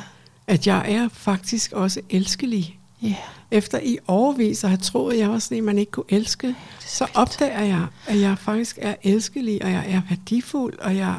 At 0.48 0.68
jeg 0.68 0.92
er 0.92 1.10
faktisk 1.14 1.72
også 1.72 2.02
elskelig. 2.10 2.80
Ja. 3.02 3.16
Efter 3.52 3.80
i 3.80 3.98
overvis 4.08 4.64
at 4.64 4.70
have 4.70 4.78
troet, 4.78 5.14
at 5.14 5.20
jeg 5.20 5.30
var 5.30 5.40
sådan 5.40 5.58
en, 5.58 5.64
man 5.64 5.78
ikke 5.78 5.92
kunne 5.92 6.06
elske, 6.10 6.56
så 6.80 7.08
opdager 7.14 7.62
jeg, 7.62 7.86
at 8.08 8.22
jeg 8.22 8.38
faktisk 8.38 8.80
er 8.82 8.96
elskelig, 9.04 9.64
og 9.64 9.72
jeg 9.72 9.86
er 9.88 10.02
værdifuld, 10.10 10.80
og 10.80 10.96
jeg, 10.96 11.16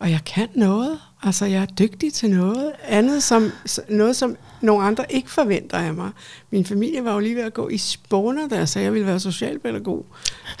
og 0.00 0.10
jeg 0.10 0.20
kan 0.26 0.48
noget. 0.54 0.98
Altså, 1.22 1.44
jeg 1.44 1.62
er 1.62 1.66
dygtig 1.66 2.12
til 2.12 2.30
noget 2.30 2.72
andet, 2.88 3.22
som, 3.22 3.52
noget 3.88 4.16
som 4.16 4.36
nogle 4.60 4.84
andre 4.84 5.04
ikke 5.10 5.30
forventer 5.30 5.78
af 5.78 5.94
mig. 5.94 6.10
Min 6.50 6.64
familie 6.64 7.04
var 7.04 7.14
jo 7.14 7.18
lige 7.18 7.36
ved 7.36 7.42
at 7.42 7.54
gå 7.54 7.68
i 7.68 7.78
spåner, 7.78 8.48
da 8.48 8.56
jeg 8.56 8.68
sagde, 8.68 8.82
at 8.82 8.86
jeg 8.86 8.92
ville 8.92 9.06
være 9.06 9.20
socialpædagog. 9.20 10.06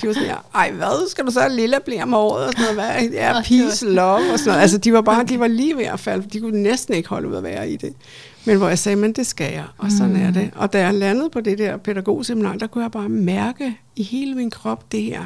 De 0.02 0.06
var 0.06 0.12
sådan, 0.12 0.28
ja, 0.28 0.36
ej 0.54 0.70
hvad, 0.70 1.10
skal 1.10 1.26
du 1.26 1.30
så 1.30 1.48
lille 1.48 1.76
blive 1.84 2.02
om 2.02 2.14
året? 2.14 2.46
Og 2.46 2.52
sådan 2.52 2.74
noget, 2.74 2.92
hvad? 2.92 3.08
Ja, 3.10 3.32
peace, 3.32 3.86
love 3.86 4.32
og 4.32 4.38
sådan 4.38 4.48
noget. 4.50 4.60
Altså, 4.60 4.78
de 4.78 4.92
var 4.92 5.00
bare, 5.00 5.24
de 5.24 5.40
var 5.40 5.46
lige 5.46 5.76
ved 5.76 5.84
at 5.84 6.00
falde, 6.00 6.28
de 6.32 6.40
kunne 6.40 6.62
næsten 6.62 6.94
ikke 6.94 7.08
holde 7.08 7.28
ud 7.28 7.34
at 7.34 7.42
være 7.42 7.70
i 7.70 7.76
det. 7.76 7.94
Men 8.44 8.58
hvor 8.58 8.68
jeg 8.68 8.78
sagde, 8.78 8.96
men 8.96 9.12
det 9.12 9.26
skal 9.26 9.52
jeg, 9.52 9.66
og 9.78 9.90
sådan 9.90 10.14
mm. 10.14 10.22
er 10.22 10.30
det. 10.30 10.50
Og 10.54 10.72
da 10.72 10.80
jeg 10.80 10.94
landede 10.94 11.30
på 11.30 11.40
det 11.40 11.58
der 11.58 11.76
pædagogseminar, 11.76 12.56
der 12.56 12.66
kunne 12.66 12.84
jeg 12.84 12.90
bare 12.90 13.08
mærke 13.08 13.78
i 13.96 14.02
hele 14.02 14.34
min 14.34 14.50
krop, 14.50 14.92
det 14.92 15.02
her, 15.02 15.24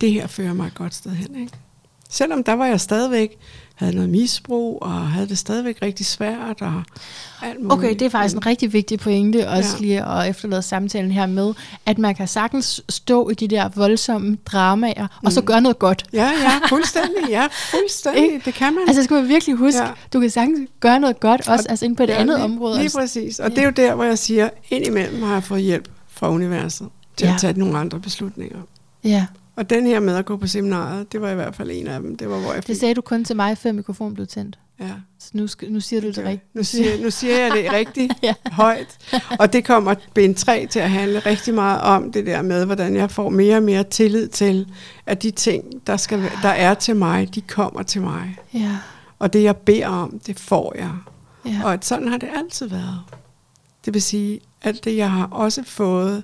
det 0.00 0.12
her 0.12 0.26
fører 0.26 0.52
mig 0.52 0.66
et 0.66 0.74
godt 0.74 0.94
sted 0.94 1.10
hen. 1.10 1.40
Ikke? 1.40 1.52
Selvom 2.12 2.44
der 2.44 2.52
var 2.52 2.66
jeg 2.66 2.80
stadigvæk 2.80 3.38
havde 3.74 3.94
noget 3.94 4.10
misbrug, 4.10 4.78
og 4.82 5.10
havde 5.10 5.28
det 5.28 5.38
stadigvæk 5.38 5.78
rigtig 5.82 6.06
svært, 6.06 6.62
og 6.62 6.82
alt 7.42 7.62
muligt. 7.62 7.72
Okay, 7.72 7.90
det 7.90 8.02
er 8.02 8.08
faktisk 8.08 8.36
en 8.36 8.46
rigtig 8.46 8.72
vigtig 8.72 8.98
pointe, 8.98 9.48
også 9.48 9.76
ja. 9.76 9.82
lige 9.82 10.04
at 10.06 10.30
efterlade 10.30 10.62
samtalen 10.62 11.10
her 11.10 11.26
med, 11.26 11.54
at 11.86 11.98
man 11.98 12.14
kan 12.14 12.28
sagtens 12.28 12.82
stå 12.88 13.28
i 13.28 13.34
de 13.34 13.48
der 13.48 13.68
voldsomme 13.68 14.38
dramaer, 14.46 15.06
mm. 15.06 15.26
og 15.26 15.32
så 15.32 15.40
mm. 15.40 15.46
gøre 15.46 15.60
noget 15.60 15.78
godt. 15.78 16.04
Ja, 16.12 16.30
ja, 16.42 16.60
fuldstændig, 16.68 17.28
ja, 17.28 17.46
fuldstændig, 17.70 18.44
det 18.44 18.54
kan 18.54 18.74
man. 18.74 18.84
Altså, 18.88 19.02
skal 19.02 19.14
man 19.14 19.28
virkelig 19.28 19.56
huske, 19.56 19.82
ja. 19.82 19.90
du 20.12 20.20
kan 20.20 20.30
sagtens 20.30 20.70
gøre 20.80 21.00
noget 21.00 21.20
godt, 21.20 21.48
også 21.48 21.64
og, 21.64 21.70
altså 21.70 21.84
ind 21.84 21.96
på 21.96 22.02
et 22.02 22.08
ja, 22.08 22.14
andet 22.14 22.36
lige, 22.36 22.44
område. 22.44 22.78
Lige 22.78 22.90
præcis, 22.98 23.38
og 23.38 23.48
ja. 23.48 23.54
det 23.54 23.60
er 23.60 23.64
jo 23.64 23.70
der, 23.70 23.94
hvor 23.94 24.04
jeg 24.04 24.18
siger, 24.18 24.48
indimellem 24.70 25.22
har 25.22 25.32
jeg 25.32 25.44
fået 25.44 25.62
hjælp 25.62 25.88
fra 26.08 26.30
universet, 26.30 26.88
til 27.16 27.26
ja. 27.26 27.34
at 27.34 27.40
tage 27.40 27.58
nogle 27.58 27.78
andre 27.78 28.00
beslutninger. 28.00 28.58
Ja. 29.04 29.26
Og 29.56 29.70
den 29.70 29.86
her 29.86 30.00
med 30.00 30.16
at 30.16 30.24
gå 30.24 30.36
på 30.36 30.46
seminaret, 30.46 31.12
det 31.12 31.20
var 31.20 31.30
i 31.30 31.34
hvert 31.34 31.54
fald 31.54 31.70
en 31.72 31.86
af 31.86 32.00
dem. 32.00 32.16
Det 32.16 32.30
var, 32.30 32.40
hvor 32.40 32.52
jeg 32.52 32.64
fik... 32.64 32.68
Det 32.68 32.80
sagde 32.80 32.94
du 32.94 33.00
kun 33.00 33.24
til 33.24 33.36
mig, 33.36 33.58
før 33.58 33.72
mikrofonen 33.72 34.14
blev 34.14 34.26
tændt. 34.26 34.58
Ja. 34.80 34.90
Så 35.18 35.30
nu, 35.34 35.46
nu 35.68 35.80
siger 35.80 36.00
du 36.00 36.06
det 36.06 36.18
rigtigt. 36.18 36.54
Nu 36.54 36.62
siger, 36.62 37.02
nu 37.02 37.10
siger 37.10 37.38
jeg 37.38 37.50
det 37.52 37.72
rigtigt 37.72 38.12
ja. 38.22 38.34
højt. 38.52 38.98
Og 39.38 39.52
det 39.52 39.64
kommer 39.64 39.94
bind 40.14 40.34
3 40.34 40.66
til 40.66 40.80
at 40.80 40.90
handle 40.90 41.18
rigtig 41.18 41.54
meget 41.54 41.80
om 41.80 42.12
det 42.12 42.26
der 42.26 42.42
med, 42.42 42.66
hvordan 42.66 42.96
jeg 42.96 43.10
får 43.10 43.28
mere 43.28 43.56
og 43.56 43.62
mere 43.62 43.84
tillid 43.84 44.28
til, 44.28 44.68
at 45.06 45.22
de 45.22 45.30
ting, 45.30 45.86
der, 45.86 45.96
skal, 45.96 46.30
der 46.42 46.48
er 46.48 46.74
til 46.74 46.96
mig, 46.96 47.34
de 47.34 47.40
kommer 47.40 47.82
til 47.82 48.00
mig. 48.02 48.36
Ja. 48.54 48.78
Og 49.18 49.32
det 49.32 49.42
jeg 49.42 49.56
beder 49.56 49.86
om, 49.86 50.20
det 50.26 50.40
får 50.40 50.74
jeg. 50.76 50.92
Ja. 51.46 51.60
Og 51.64 51.72
at 51.72 51.84
sådan 51.84 52.08
har 52.08 52.16
det 52.16 52.28
altid 52.36 52.66
været. 52.66 53.00
Det 53.84 53.94
vil 53.94 54.02
sige, 54.02 54.40
alt 54.62 54.84
det 54.84 54.96
jeg 54.96 55.10
har 55.10 55.26
også 55.26 55.62
fået, 55.66 56.22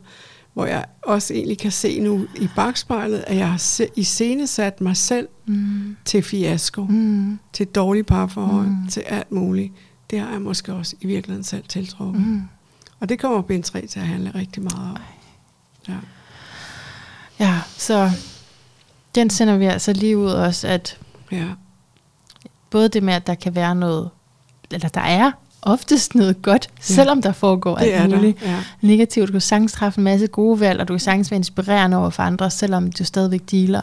hvor 0.59 0.67
jeg 0.67 0.85
også 1.03 1.35
egentlig 1.35 1.59
kan 1.59 1.71
se 1.71 2.01
nu 2.01 2.27
i 2.41 2.49
bagspejlet, 2.57 3.25
at 3.27 3.37
jeg 3.37 3.51
har 3.51 3.81
iscenesat 3.97 4.81
mig 4.81 4.97
selv 4.97 5.29
mm. 5.47 5.97
til 6.05 6.23
fiasko, 6.23 6.85
mm. 6.85 7.39
til 7.53 7.67
dårlige 7.67 8.05
parforhold, 8.05 8.67
mm. 8.67 8.89
til 8.89 9.01
alt 9.01 9.33
muligt. 9.33 9.73
Det 10.11 10.21
har 10.21 10.31
jeg 10.31 10.41
måske 10.41 10.75
også 10.75 10.97
i 11.01 11.07
virkeligheden 11.07 11.45
selv 11.45 11.65
tiltrukket. 11.69 12.27
Mm. 12.27 12.43
Og 13.01 13.09
det 13.09 13.19
kommer 13.19 13.43
bind 13.43 13.63
3 13.63 13.87
til 13.87 14.01
at 14.01 14.07
handle 14.07 14.31
rigtig 14.35 14.63
meget 14.63 14.91
om. 14.91 14.97
Ja. 15.89 15.97
ja, 17.39 17.61
så 17.77 18.11
den 19.15 19.31
sender 19.31 19.57
vi 19.57 19.65
altså 19.65 19.93
lige 19.93 20.19
ud 20.19 20.31
også, 20.31 20.69
at 20.69 20.99
ja. 21.33 21.47
både 22.71 22.89
det 22.89 23.03
med, 23.03 23.15
at 23.15 23.27
der 23.27 23.35
kan 23.35 23.55
være 23.55 23.75
noget, 23.75 24.11
eller 24.71 24.89
der 24.89 25.01
er 25.01 25.33
oftest 25.69 26.15
noget 26.15 26.43
godt, 26.43 26.69
ja. 26.79 26.83
selvom 26.83 27.23
der 27.23 27.33
foregår 27.33 27.77
alt 27.77 28.11
muligt 28.11 28.43
ja. 28.43 28.57
negativt. 28.81 29.27
Du 29.29 29.33
kan 29.33 29.41
sagtens 29.41 29.73
træffe 29.73 29.99
en 29.99 30.05
masse 30.05 30.27
gode 30.27 30.61
valg, 30.61 30.81
og 30.81 30.89
du 30.89 30.93
kan 30.93 31.01
sagtens 31.01 31.31
være 31.31 31.39
inspirerende 31.39 31.97
over 31.97 32.11
for 32.11 32.23
andre, 32.23 32.51
selvom 32.51 32.93
du 32.93 33.05
stadigvæk 33.05 33.51
dealer 33.51 33.83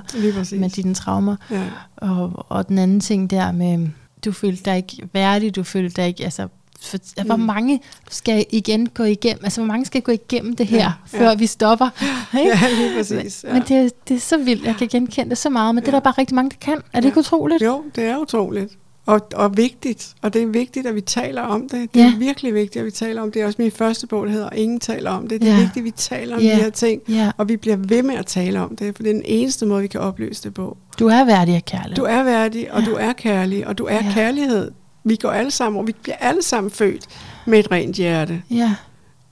med 0.60 0.70
dine 0.70 0.94
traumer. 0.94 1.36
Ja. 1.52 1.64
Og, 1.98 2.45
og 2.49 2.68
den 2.68 2.78
anden 2.78 2.99
ting 2.99 3.30
der 3.30 3.52
med, 3.52 3.88
du 4.26 4.32
følte 4.32 4.64
dig 4.64 4.78
ikke 4.78 5.10
værdig, 5.14 5.56
du 5.56 5.64
følte 5.64 6.02
dig 6.02 6.07
ikke, 6.07 6.24
altså 6.24 6.48
for, 6.82 6.98
mm. 7.18 7.26
hvor 7.26 7.36
mange 7.36 7.82
skal 8.10 8.45
igen 8.52 8.90
gå 8.90 9.03
igennem, 9.03 9.40
altså 9.44 9.62
hvor 9.62 9.68
mange 9.68 9.86
skal 9.86 10.02
gå 10.02 10.12
igennem 10.12 10.56
det 10.56 10.68
her, 10.68 10.78
ja, 10.78 11.18
før 11.20 11.30
ja. 11.30 11.36
vi 11.36 11.45
stopper. 11.45 11.90
Ikke? 12.40 12.52
Ja, 12.52 12.70
lige 12.78 12.98
præcis. 12.98 13.44
Ja. 13.48 13.53
Men 13.53 13.62
det, 13.62 14.07
det 14.07 14.16
er 14.16 14.20
så 14.20 14.38
vildt, 14.38 14.66
jeg 14.66 14.76
kan 14.76 14.88
genkende 14.88 15.30
det 15.30 15.38
så 15.38 15.49
meget, 15.49 15.76
men 15.76 15.82
ja. 15.82 15.86
det 15.86 15.88
er 15.88 15.99
der 15.99 16.03
bare 16.03 16.14
rigtig 16.18 16.36
mange, 16.36 16.49
der 16.49 16.56
kan. 16.62 16.74
Er 16.74 16.99
det 16.99 17.03
ja. 17.03 17.07
ikke 17.07 17.20
utroligt? 17.20 17.62
Jo, 17.64 17.84
det 17.95 18.03
er 18.03 18.18
utroligt. 18.18 18.74
Og, 19.06 19.27
og 19.36 19.57
vigtigt, 19.57 20.15
og 20.22 20.34
det 20.34 20.44
er 20.44 20.48
vigtigt, 20.48 20.88
at 20.88 20.95
vi 20.95 21.02
taler 21.02 21.41
om 21.41 21.69
det. 21.69 21.94
Det 21.94 22.02
er 22.02 22.18
virkelig 22.18 22.53
vigtigt, 22.53 22.80
at 22.80 22.86
vi 22.86 22.91
taler 22.91 23.22
om 23.22 23.27
det. 23.27 23.34
Det 23.34 23.41
er 23.41 23.45
også 23.45 23.61
min 23.61 23.72
første 23.72 24.07
bog, 24.07 24.26
der 24.26 24.32
hedder 24.32 24.49
Ingen 24.49 24.80
taler 24.80 25.11
om 25.11 25.27
det. 25.27 25.41
Det 25.41 25.49
er 25.49 25.53
ja. 25.53 25.60
vigtigt, 25.60 25.77
at 25.77 25.84
vi 25.84 25.91
taler 25.91 26.36
om 26.36 26.41
ja. 26.41 26.56
de 26.56 26.56
her 26.56 26.69
ting, 26.69 27.02
ja. 27.10 27.32
og 27.38 27.49
vi 27.49 27.57
bliver 27.57 27.77
ved 27.77 28.03
med 28.03 28.15
at 28.15 28.26
tale 28.26 28.61
om 28.61 28.76
det, 28.76 28.95
for 28.95 29.03
det 29.03 29.10
er 29.10 29.14
den 29.14 29.23
eneste 29.26 29.65
måde, 29.65 29.82
vi 29.82 29.88
kan 29.88 30.02
opløse 30.02 30.44
det 30.44 30.53
på. 30.53 30.77
Du 30.99 31.07
er 31.07 31.23
værdig 31.23 31.56
af 31.56 31.65
kærlighed. 31.65 31.95
Du 31.95 32.03
er 32.03 32.23
værdig, 32.23 32.72
og 32.72 32.82
ja. 32.82 32.86
du 32.90 32.95
er 32.95 33.14
kærlig, 33.14 33.68
og 33.68 33.77
du 33.77 33.86
er 33.86 34.06
ja. 34.06 34.11
kærlighed. 34.14 34.72
Vi 35.03 35.15
går 35.15 35.30
alle 35.30 35.52
sammen, 35.52 35.80
og 35.80 35.88
vi 35.88 35.94
bliver 36.02 36.15
alle 36.15 36.44
sammen 36.44 36.72
født 36.72 37.07
med 37.45 37.60
et 37.60 37.72
rent 37.72 37.95
hjerte. 37.95 38.41
Ja. 38.49 38.76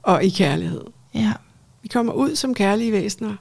Og 0.04 0.24
i 0.24 0.30
kærlighed. 0.30 0.82
Ja. 1.14 1.34
Vi 1.82 1.88
kommer 1.88 2.14
ud 2.14 2.36
som 2.36 2.54
kærlige 2.54 2.92
væsener. 2.92 3.36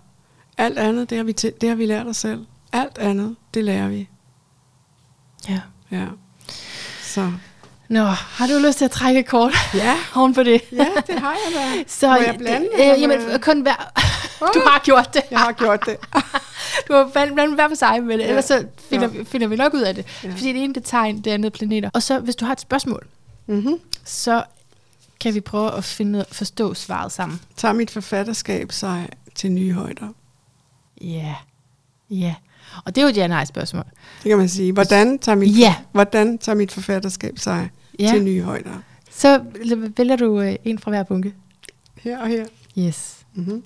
Alt 0.58 0.78
andet, 0.78 1.10
det 1.10 1.18
har 1.18 1.24
vi, 1.24 1.32
det 1.32 1.68
har 1.68 1.76
vi 1.76 1.86
lært 1.86 2.06
os 2.06 2.16
selv. 2.16 2.44
Alt 2.72 2.98
andet, 2.98 3.36
det 3.54 3.64
lærer 3.64 3.88
vi. 3.88 4.08
Ja. 5.48 5.60
Ja. 5.92 6.06
Så. 7.02 7.32
Nå, 7.88 8.04
har 8.04 8.46
du 8.46 8.66
lyst 8.66 8.78
til 8.78 8.84
at 8.84 8.90
trække 8.90 9.22
kort? 9.22 9.54
Ja. 9.74 9.96
Oven 10.16 10.34
på 10.34 10.42
det? 10.42 10.60
Ja, 10.72 10.86
det 11.06 11.18
har 11.18 11.32
jeg 11.32 11.54
da. 11.54 11.84
Så, 11.86 12.08
Må 12.08 12.14
jeg 12.14 12.34
blande? 12.38 12.68
Det, 12.76 12.92
øh, 12.92 13.02
jamen, 13.02 13.40
kun 13.40 13.60
hver... 13.60 13.92
Du 14.40 14.60
har 14.66 14.80
gjort 14.84 15.14
det. 15.14 15.22
Jeg 15.30 15.38
har 15.38 15.52
gjort 15.52 15.86
det. 15.86 15.96
du 16.88 16.92
har 16.92 17.10
blandet 17.12 17.54
hver 17.54 17.68
for 17.68 17.74
sig 17.74 18.02
med 18.02 18.18
det, 18.18 18.24
ja. 18.24 18.28
ellers 18.28 18.44
så 18.44 18.66
finder, 18.90 19.08
ja. 19.14 19.22
finder 19.22 19.46
vi 19.46 19.56
nok 19.56 19.74
ud 19.74 19.80
af 19.80 19.94
det. 19.94 20.06
Ja. 20.24 20.30
Fordi 20.30 20.52
det 20.52 20.64
ene 20.64 20.74
det 20.74 20.84
tegn, 20.84 21.20
det 21.20 21.30
andet 21.30 21.52
planeter. 21.52 21.90
Og 21.94 22.02
så, 22.02 22.18
hvis 22.18 22.36
du 22.36 22.44
har 22.44 22.52
et 22.52 22.60
spørgsmål, 22.60 23.06
mm-hmm. 23.46 23.80
så 24.04 24.44
kan 25.20 25.34
vi 25.34 25.40
prøve 25.40 25.72
at 25.72 25.84
finde, 25.84 26.24
forstå 26.32 26.74
svaret 26.74 27.12
sammen. 27.12 27.40
Tager 27.56 27.72
mit 27.72 27.90
forfatterskab 27.90 28.72
sig 28.72 29.08
til 29.34 29.52
nye 29.52 29.72
højder? 29.72 30.08
Ja, 31.00 31.34
ja. 32.10 32.34
Og 32.84 32.94
det 32.94 33.00
er 33.00 33.02
jo 33.02 33.08
et 33.08 33.16
ja-nej-spørgsmål. 33.16 33.84
Det 34.22 34.28
kan 34.28 34.38
man 34.38 34.48
sige. 34.48 34.72
Hvordan 34.72 35.18
tager 35.18 35.36
mit, 35.36 35.58
ja. 35.58 35.74
hvordan 35.92 36.38
tager 36.38 36.56
mit 36.56 36.72
forfatterskab 36.72 37.38
sig 37.38 37.70
ja. 37.98 38.08
til 38.08 38.22
nye 38.22 38.42
højder? 38.42 38.82
Så 39.10 39.40
vælger 39.96 40.16
du 40.16 40.40
øh, 40.40 40.56
en 40.64 40.78
fra 40.78 40.90
hver 40.90 41.02
bunke. 41.02 41.34
Her 42.02 42.18
og 42.18 42.28
her. 42.28 42.44
Yes. 42.78 43.16
Mm-hmm. 43.34 43.62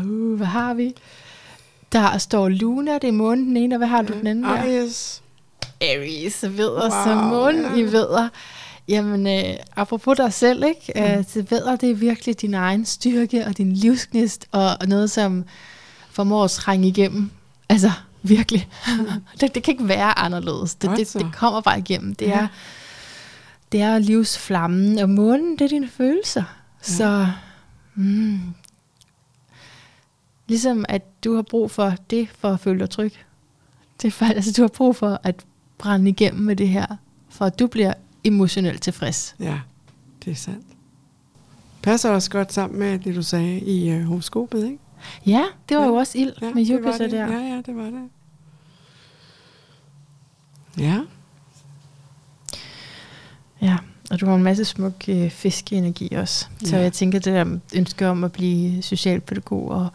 Uh, 0.00 0.36
hvad 0.36 0.46
har 0.46 0.74
vi? 0.74 0.94
Der 1.92 2.18
står 2.18 2.48
Luna, 2.48 2.94
det 2.94 3.08
er 3.08 3.12
månen 3.12 3.46
den 3.46 3.56
ene, 3.56 3.74
og 3.74 3.78
hvad 3.78 3.88
har 3.88 4.02
du 4.02 4.12
den 4.12 4.26
anden 4.26 4.44
der? 4.44 4.50
Aries. 4.50 5.22
Aries, 5.80 6.42
ved 6.42 6.70
wow, 6.70 6.90
så 7.04 7.14
månen 7.14 7.62
ja. 7.62 7.76
i 7.76 7.82
vedder. 7.82 8.28
Jamen, 8.88 9.26
øh, 9.26 9.56
apropos 9.76 10.16
dig 10.16 10.32
selv, 10.32 10.64
ikke? 10.64 10.92
Mm. 10.96 11.02
Øh, 11.02 11.24
det 11.34 11.50
vedder, 11.50 11.76
det 11.76 11.90
er 11.90 11.94
virkelig 11.94 12.40
din 12.40 12.54
egen 12.54 12.84
styrke 12.84 13.46
og 13.46 13.58
din 13.58 13.72
livsgnist, 13.72 14.46
og, 14.52 14.70
og 14.80 14.86
noget, 14.88 15.10
som 15.10 15.44
formår 16.10 16.44
at 16.44 16.50
trænge 16.50 16.88
igennem. 16.88 17.30
Altså, 17.68 17.90
virkelig. 18.22 18.68
Mm. 18.98 19.06
det, 19.40 19.54
det 19.54 19.62
kan 19.62 19.72
ikke 19.72 19.88
være 19.88 20.18
anderledes. 20.18 20.74
Det, 20.74 20.90
det, 20.96 21.12
det 21.12 21.34
kommer 21.34 21.60
bare 21.60 21.78
igennem. 21.78 22.14
Det 22.14 22.28
er, 22.28 22.48
det 23.72 23.80
er 23.80 23.98
livsflammen, 23.98 24.98
og 24.98 25.10
månen, 25.10 25.52
det 25.52 25.64
er 25.64 25.68
dine 25.68 25.88
følelser. 25.88 26.44
Ja. 26.88 26.92
Så 26.94 27.26
mm, 27.94 28.54
Ligesom 30.48 30.84
at 30.88 31.24
du 31.24 31.34
har 31.34 31.42
brug 31.42 31.70
for 31.70 31.94
det 32.10 32.28
for 32.38 32.48
at 32.48 32.60
føle 32.60 32.80
dig 32.80 32.90
tryg. 32.90 33.12
Det 34.02 34.08
er 34.08 34.12
faktisk, 34.12 34.36
altså, 34.36 34.52
du 34.56 34.62
har 34.62 34.68
brug 34.68 34.96
for 34.96 35.20
at 35.22 35.44
brænde 35.78 36.10
igennem 36.10 36.42
med 36.42 36.56
det 36.56 36.68
her, 36.68 36.86
for 37.28 37.44
at 37.44 37.58
du 37.58 37.66
bliver 37.66 37.94
emotionelt 38.24 38.82
tilfreds. 38.82 39.36
Ja, 39.40 39.60
det 40.24 40.30
er 40.30 40.34
sandt. 40.34 40.66
Passer 41.82 42.10
også 42.10 42.30
godt 42.30 42.52
sammen 42.52 42.78
med 42.78 42.98
det, 42.98 43.14
du 43.14 43.22
sagde 43.22 43.60
i 43.60 43.96
uh, 43.96 44.02
horoskopet, 44.02 44.64
ikke? 44.64 44.78
Ja, 45.26 45.44
det 45.68 45.76
var 45.76 45.82
ja. 45.82 45.88
jo 45.88 45.94
også 45.94 46.18
ild 46.18 46.32
ja, 46.42 46.54
med 46.54 46.62
Jupiter 46.62 47.08
der. 47.08 47.32
Ja, 47.32 47.38
ja, 47.38 47.62
det 47.66 47.76
var 47.76 47.84
det. 47.84 48.08
Ja. 50.78 51.00
Ja, 53.62 53.76
og 54.10 54.20
du 54.20 54.26
har 54.26 54.34
en 54.34 54.42
masse 54.42 54.64
smuk 54.64 55.04
øh, 55.08 55.30
fiskeenergi 55.30 56.14
også. 56.14 56.46
Så 56.64 56.76
ja. 56.76 56.82
jeg 56.82 56.92
tænker, 56.92 57.18
det 57.18 57.32
der 57.32 57.58
ønske 57.74 58.08
om 58.08 58.24
at 58.24 58.32
blive 58.32 58.82
socialpædagog 58.82 59.68
og 59.68 59.88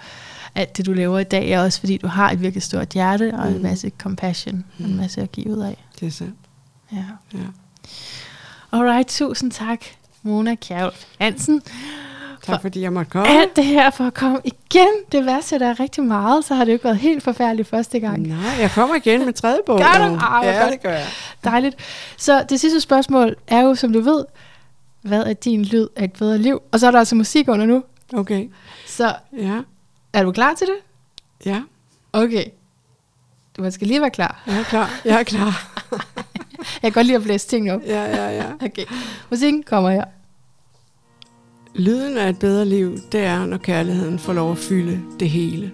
alt 0.56 0.78
det, 0.78 0.86
du 0.86 0.94
laver 0.94 1.20
i 1.20 1.24
dag, 1.24 1.50
er 1.50 1.62
også 1.62 1.80
fordi, 1.80 1.98
du 1.98 2.08
har 2.08 2.32
et 2.32 2.42
virkelig 2.42 2.64
stort 2.64 2.90
hjerte 2.90 3.34
og 3.34 3.50
mm. 3.50 3.56
en 3.56 3.62
masse 3.62 3.92
compassion 3.98 4.56
mm. 4.56 4.86
og 4.86 4.92
en 4.92 4.98
masse 4.98 5.22
at 5.22 5.32
give 5.32 5.50
ud 5.50 5.60
af. 5.60 5.86
Det 6.00 6.08
er 6.08 6.12
sandt. 6.12 6.36
Ja. 6.92 7.06
ja. 7.34 7.40
Alright, 8.72 9.08
tusind 9.08 9.52
tak, 9.52 9.80
Mona 10.24 10.56
Kjærl 10.56 10.92
Hansen. 11.20 11.62
Tak 12.48 12.62
fordi 12.62 12.82
jeg 12.82 12.94
måtte 12.94 13.12
komme. 13.12 13.28
Alt 13.28 13.56
det 13.56 13.66
her 13.66 13.90
for 13.90 14.04
at 14.04 14.14
komme 14.14 14.40
igen. 14.44 14.88
Det 15.12 15.26
værste 15.26 15.60
der 15.60 15.68
er 15.68 15.80
rigtig 15.80 16.04
meget, 16.04 16.46
så 16.46 16.56
har 16.56 16.66
det 16.66 16.72
jo 16.72 16.74
ikke 16.74 16.86
været 16.86 16.98
helt 16.98 17.24
forfærdeligt 17.24 17.68
første 17.68 18.00
gang. 18.00 18.28
Nej, 18.28 18.38
jeg 18.60 18.72
kommer 18.72 18.96
igen 18.96 19.26
med 19.26 19.34
tredje 19.34 19.60
bog. 19.66 19.78
Gør 19.78 20.08
du? 20.08 20.18
Ah, 20.22 20.46
ja, 20.46 20.62
godt. 20.62 20.72
det 20.72 20.82
gør 20.82 20.92
jeg. 20.92 21.08
Dejligt. 21.44 21.76
Så 22.18 22.46
det 22.50 22.60
sidste 22.60 22.82
spørgsmål 22.82 23.36
er 23.48 23.62
jo, 23.62 23.76
som 23.76 23.94
du 23.94 24.02
ved, 24.02 24.26
hvad 25.02 25.24
er 25.24 25.34
din 25.34 25.66
lyd 25.66 25.88
af 25.96 26.04
et 26.04 26.14
bedre 26.14 26.38
liv? 26.38 26.62
Og 26.72 26.80
så 26.80 26.88
er 26.88 26.92
der 26.92 27.00
altså 27.00 27.16
musik 27.16 27.48
under 27.50 27.66
nu. 27.66 27.84
Okay. 28.14 28.50
Så 28.86 29.16
ja. 29.38 29.60
er 30.14 30.24
du 30.24 30.32
klar 30.32 30.54
til 30.54 30.68
det? 30.68 30.76
Ja. 31.46 31.62
Okay. 32.14 32.46
Du 33.58 33.72
skal 33.72 33.88
lige 33.88 34.02
være 34.02 34.10
klar. 34.10 34.44
Jeg 34.48 34.60
er 34.60 34.64
klar. 34.64 35.02
Jeg 35.06 35.20
er 35.20 35.24
klar. 35.24 35.80
jeg 36.82 36.82
kan 36.82 36.92
godt 36.92 37.06
lide 37.06 37.18
at 37.18 37.24
blæse 37.24 37.48
ting 37.48 37.72
op. 37.72 37.82
Ja, 37.86 38.04
ja, 38.04 38.30
ja. 38.30 38.54
Okay. 38.54 38.86
Musikken 39.30 39.64
kommer 39.64 39.90
her. 39.90 40.04
Lyden 41.76 42.18
af 42.18 42.30
et 42.30 42.40
bedre 42.40 42.66
liv, 42.66 42.98
det 43.12 43.20
er, 43.20 43.46
når 43.46 43.58
kærligheden 43.58 44.20
får 44.20 44.34
lov 44.34 44.52
at 44.52 44.58
fylde 44.58 45.00
det 45.20 45.30
hele. 45.30 45.72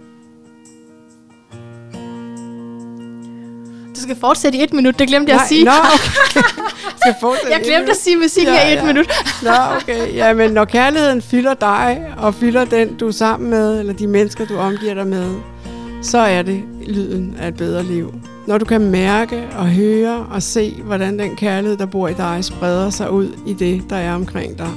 Du 3.95 4.01
skal 4.01 4.15
fortsætte 4.15 4.57
i 4.57 4.63
et 4.63 4.73
minut, 4.73 4.99
det 4.99 5.07
glemte 5.07 5.31
jeg 5.31 5.41
at 5.41 5.47
sige. 5.47 5.65
Nå, 5.65 5.71
okay. 5.93 7.51
jeg 7.53 7.61
glemte 7.63 7.91
at 7.91 7.97
sige 7.97 8.17
musikken 8.17 8.53
ja, 8.53 8.69
i 8.69 8.73
et 8.73 8.77
ja. 8.77 8.85
minut. 8.85 9.07
Nå, 9.43 9.51
okay. 9.81 10.13
Ja, 10.13 10.33
men 10.33 10.51
når 10.51 10.65
kærligheden 10.65 11.21
fylder 11.21 11.53
dig, 11.53 12.13
og 12.17 12.35
fylder 12.35 12.65
den, 12.65 12.95
du 12.95 13.07
er 13.07 13.11
sammen 13.11 13.49
med, 13.49 13.79
eller 13.79 13.93
de 13.93 14.07
mennesker, 14.07 14.45
du 14.45 14.57
omgiver 14.57 14.93
dig 14.93 15.07
med, 15.07 15.35
så 16.01 16.17
er 16.17 16.41
det 16.41 16.63
lyden 16.87 17.35
af 17.39 17.47
et 17.47 17.57
bedre 17.57 17.83
liv. 17.83 18.13
Når 18.47 18.57
du 18.57 18.65
kan 18.65 18.81
mærke 18.81 19.47
og 19.57 19.67
høre 19.67 20.25
og 20.31 20.43
se, 20.43 20.81
hvordan 20.83 21.19
den 21.19 21.35
kærlighed, 21.35 21.77
der 21.77 21.85
bor 21.85 22.07
i 22.07 22.13
dig, 22.13 22.45
spreder 22.45 22.89
sig 22.89 23.11
ud 23.11 23.29
i 23.45 23.53
det, 23.53 23.83
der 23.89 23.95
er 23.95 24.15
omkring 24.15 24.57
dig, 24.57 24.71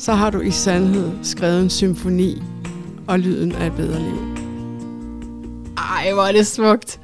så 0.00 0.12
har 0.12 0.30
du 0.30 0.40
i 0.40 0.50
sandhed 0.50 1.24
skrevet 1.24 1.62
en 1.62 1.70
symfoni 1.70 2.42
og 3.08 3.18
lyden 3.18 3.52
af 3.52 3.66
et 3.66 3.76
bedre 3.76 4.00
liv. 4.00 4.36
Ej, 5.76 6.12
hvor 6.12 6.22
er 6.22 6.32
det 6.32 6.46
smukt. 6.46 7.00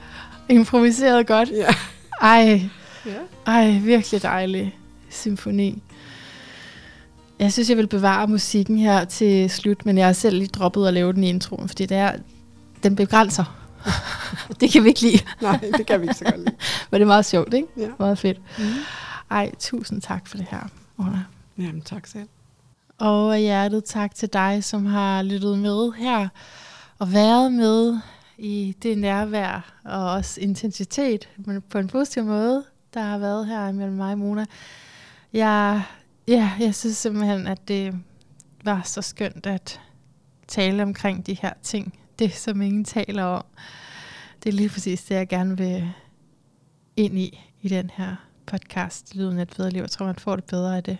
Improviseret 0.48 1.26
godt. 1.26 1.50
Ja. 1.50 1.74
Ej, 2.20 2.60
ja. 3.06 3.10
ej, 3.46 3.80
virkelig 3.82 4.22
dejlig 4.22 4.78
symfoni. 5.10 5.82
Jeg 7.38 7.52
synes, 7.52 7.68
jeg 7.68 7.76
vil 7.76 7.86
bevare 7.86 8.26
musikken 8.26 8.78
her 8.78 9.04
til 9.04 9.50
slut, 9.50 9.86
men 9.86 9.98
jeg 9.98 10.06
har 10.06 10.12
selv 10.12 10.36
lige 10.36 10.48
droppet 10.48 10.86
at 10.86 10.94
lave 10.94 11.12
den 11.12 11.24
i 11.24 11.28
introen, 11.28 11.68
fordi 11.68 11.86
det 11.86 11.96
er, 11.96 12.12
den 12.82 12.96
begrænser. 12.96 13.68
det 14.60 14.72
kan 14.72 14.84
vi 14.84 14.88
ikke 14.88 15.00
lide. 15.00 15.18
Nej, 15.40 15.58
det 15.76 15.86
kan 15.86 16.00
vi 16.00 16.04
ikke 16.04 16.14
så 16.14 16.24
godt 16.24 16.38
lide. 16.38 16.56
Men 16.90 17.00
det 17.00 17.02
er 17.02 17.06
meget 17.06 17.26
sjovt, 17.26 17.54
ikke? 17.54 17.68
Ja. 17.76 17.88
Meget 17.98 18.18
fedt. 18.18 18.40
Mm. 18.58 18.64
Ej, 19.30 19.50
tusind 19.58 20.02
tak 20.02 20.26
for 20.26 20.36
det 20.36 20.46
her, 20.50 20.68
Mona. 20.96 21.24
Jamen, 21.58 21.80
tak 21.80 22.06
selv. 22.06 22.28
Og 22.98 23.34
af 23.34 23.40
hjertet 23.40 23.84
tak 23.84 24.14
til 24.14 24.32
dig, 24.32 24.64
som 24.64 24.86
har 24.86 25.22
lyttet 25.22 25.58
med 25.58 25.92
her 25.92 26.28
og 26.98 27.12
været 27.12 27.52
med 27.52 27.98
i 28.38 28.76
det 28.82 28.98
nærvær 28.98 29.80
og 29.84 30.10
også 30.10 30.40
intensitet, 30.40 31.28
men 31.36 31.62
på 31.62 31.78
en 31.78 31.88
positiv 31.88 32.24
måde, 32.24 32.64
der 32.94 33.00
har 33.00 33.18
været 33.18 33.46
her 33.46 33.72
mellem 33.72 33.96
mig 33.96 34.12
og 34.12 34.18
Mona. 34.18 34.46
Jeg, 35.32 35.82
ja, 36.28 36.52
jeg 36.60 36.74
synes 36.74 36.96
simpelthen, 36.96 37.46
at 37.46 37.68
det 37.68 37.94
var 38.64 38.82
så 38.84 39.02
skønt 39.02 39.46
at 39.46 39.80
tale 40.48 40.82
omkring 40.82 41.26
de 41.26 41.34
her 41.34 41.52
ting. 41.62 41.98
Det, 42.18 42.34
som 42.34 42.62
ingen 42.62 42.84
taler 42.84 43.24
om. 43.24 43.44
Det 44.42 44.48
er 44.48 44.52
lige 44.52 44.68
præcis 44.68 45.04
det, 45.04 45.14
jeg 45.14 45.28
gerne 45.28 45.56
vil 45.56 45.92
ind 46.96 47.18
i, 47.18 47.40
i 47.62 47.68
den 47.68 47.90
her 47.94 48.16
podcast, 48.46 49.14
Lyden 49.14 49.38
af 49.38 49.42
et 49.42 49.54
bedre 49.56 49.70
liv. 49.70 49.80
Jeg 49.80 49.90
tror, 49.90 50.06
man 50.06 50.14
får 50.14 50.36
det 50.36 50.44
bedre 50.44 50.76
af 50.76 50.82
det. 50.82 50.98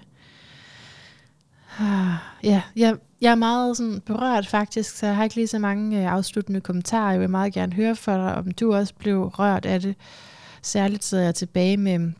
Ah, 1.81 2.15
ja, 2.43 2.63
jeg, 2.77 2.97
jeg 3.21 3.31
er 3.31 3.35
meget 3.35 3.77
sådan 3.77 4.01
berørt 4.01 4.47
faktisk, 4.47 4.97
så 4.97 5.07
jeg 5.07 5.17
har 5.17 5.25
ikke 5.25 5.37
lige 5.37 5.47
så 5.47 5.59
mange 5.59 6.01
øh, 6.01 6.13
afsluttende 6.13 6.61
kommentarer. 6.61 7.11
Jeg 7.11 7.21
vil 7.21 7.31
meget 7.31 7.53
gerne 7.53 7.73
høre 7.73 7.97
fra 7.97 8.17
dig, 8.17 8.35
om 8.35 8.51
du 8.51 8.75
også 8.75 8.95
blev 8.95 9.23
rørt 9.23 9.67
af 9.67 9.81
det. 9.81 9.95
Særligt 10.63 11.05
sidder 11.05 11.25
jeg 11.25 11.35
tilbage 11.35 11.77
med 11.77 12.13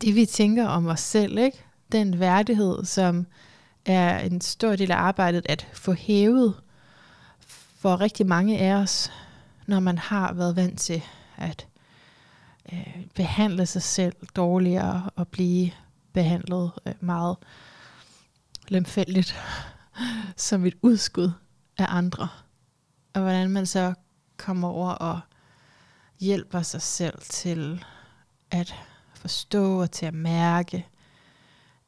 det, 0.00 0.14
vi 0.14 0.26
tænker 0.26 0.66
om 0.66 0.86
os 0.86 1.00
selv, 1.00 1.38
ikke? 1.38 1.64
Den 1.92 2.20
værdighed, 2.20 2.84
som 2.84 3.26
er 3.86 4.18
en 4.18 4.40
stor 4.40 4.76
del 4.76 4.90
af 4.90 4.96
arbejdet 4.96 5.46
at 5.48 5.66
få 5.72 5.92
hævet 5.92 6.54
for 7.78 8.00
rigtig 8.00 8.26
mange 8.26 8.58
af 8.58 8.74
os, 8.74 9.12
når 9.66 9.80
man 9.80 9.98
har 9.98 10.32
været 10.32 10.56
vant 10.56 10.80
til 10.80 11.02
at 11.36 11.66
øh, 12.72 13.04
behandle 13.14 13.66
sig 13.66 13.82
selv 13.82 14.14
dårligere 14.36 15.10
og 15.16 15.28
blive 15.28 15.70
behandlet 16.12 16.70
øh, 16.86 16.94
meget 17.00 17.36
lemfældigt 18.70 19.36
som 20.36 20.64
et 20.64 20.74
udskud 20.82 21.30
af 21.78 21.86
andre. 21.88 22.28
Og 23.14 23.22
hvordan 23.22 23.50
man 23.50 23.66
så 23.66 23.94
kommer 24.36 24.68
over 24.68 24.90
og 24.90 25.20
hjælper 26.20 26.62
sig 26.62 26.82
selv 26.82 27.22
til 27.22 27.84
at 28.50 28.74
forstå 29.14 29.82
og 29.82 29.90
til 29.90 30.06
at 30.06 30.14
mærke, 30.14 30.88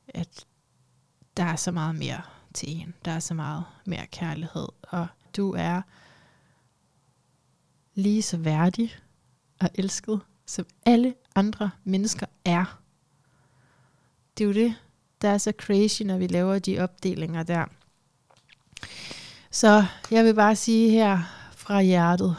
at 0.09 0.45
der 1.37 1.45
er 1.45 1.57
så 1.57 1.73
meget 1.73 1.95
mere 1.95 2.23
til 2.55 2.69
en. 2.71 2.95
Der 3.05 3.13
er 3.13 3.19
så 3.19 3.35
meget 3.35 3.65
mere 3.87 4.07
kærlighed, 4.07 4.69
og 4.83 5.07
du 5.37 5.53
er 5.53 5.83
lige 7.95 8.23
så 8.23 8.37
værdig 8.37 8.97
og 9.61 9.71
elsket, 9.75 10.21
som 10.47 10.67
alle 10.87 11.15
andre 11.35 11.71
mennesker 11.85 12.27
er. 12.45 12.81
Det 14.39 14.45
er 14.45 14.49
jo 14.49 14.55
det, 14.55 14.75
der 15.23 15.28
er 15.28 15.39
så 15.39 15.53
crazy, 15.59 16.03
når 16.03 16.19
vi 16.19 16.27
laver 16.27 16.59
de 16.59 16.78
opdelinger 16.78 17.43
der. 17.43 17.65
Så 19.51 19.85
jeg 20.11 20.24
vil 20.24 20.35
bare 20.35 20.57
sige 20.57 20.90
her 20.90 21.19
fra 21.57 21.82
hjertet, 21.82 22.36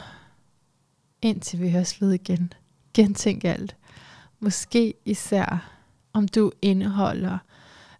indtil 1.22 1.60
vi 1.60 1.70
høres 1.70 2.00
ved 2.00 2.12
igen. 2.12 2.52
Gentænk 2.94 3.44
alt. 3.44 3.76
Måske 4.40 4.94
især, 5.04 5.70
om 6.12 6.28
du 6.28 6.52
indeholder 6.62 7.38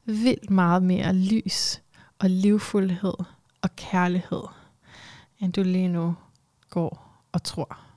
vildt 0.04 0.50
meget 0.50 0.82
mere 0.82 1.12
lys 1.12 1.80
og 2.18 2.30
livfuldhed 2.30 3.14
og 3.62 3.76
kærlighed, 3.76 4.42
end 5.40 5.52
du 5.52 5.62
lige 5.62 5.88
nu 5.88 6.14
går 6.70 7.22
og 7.32 7.42
tror. 7.42 7.89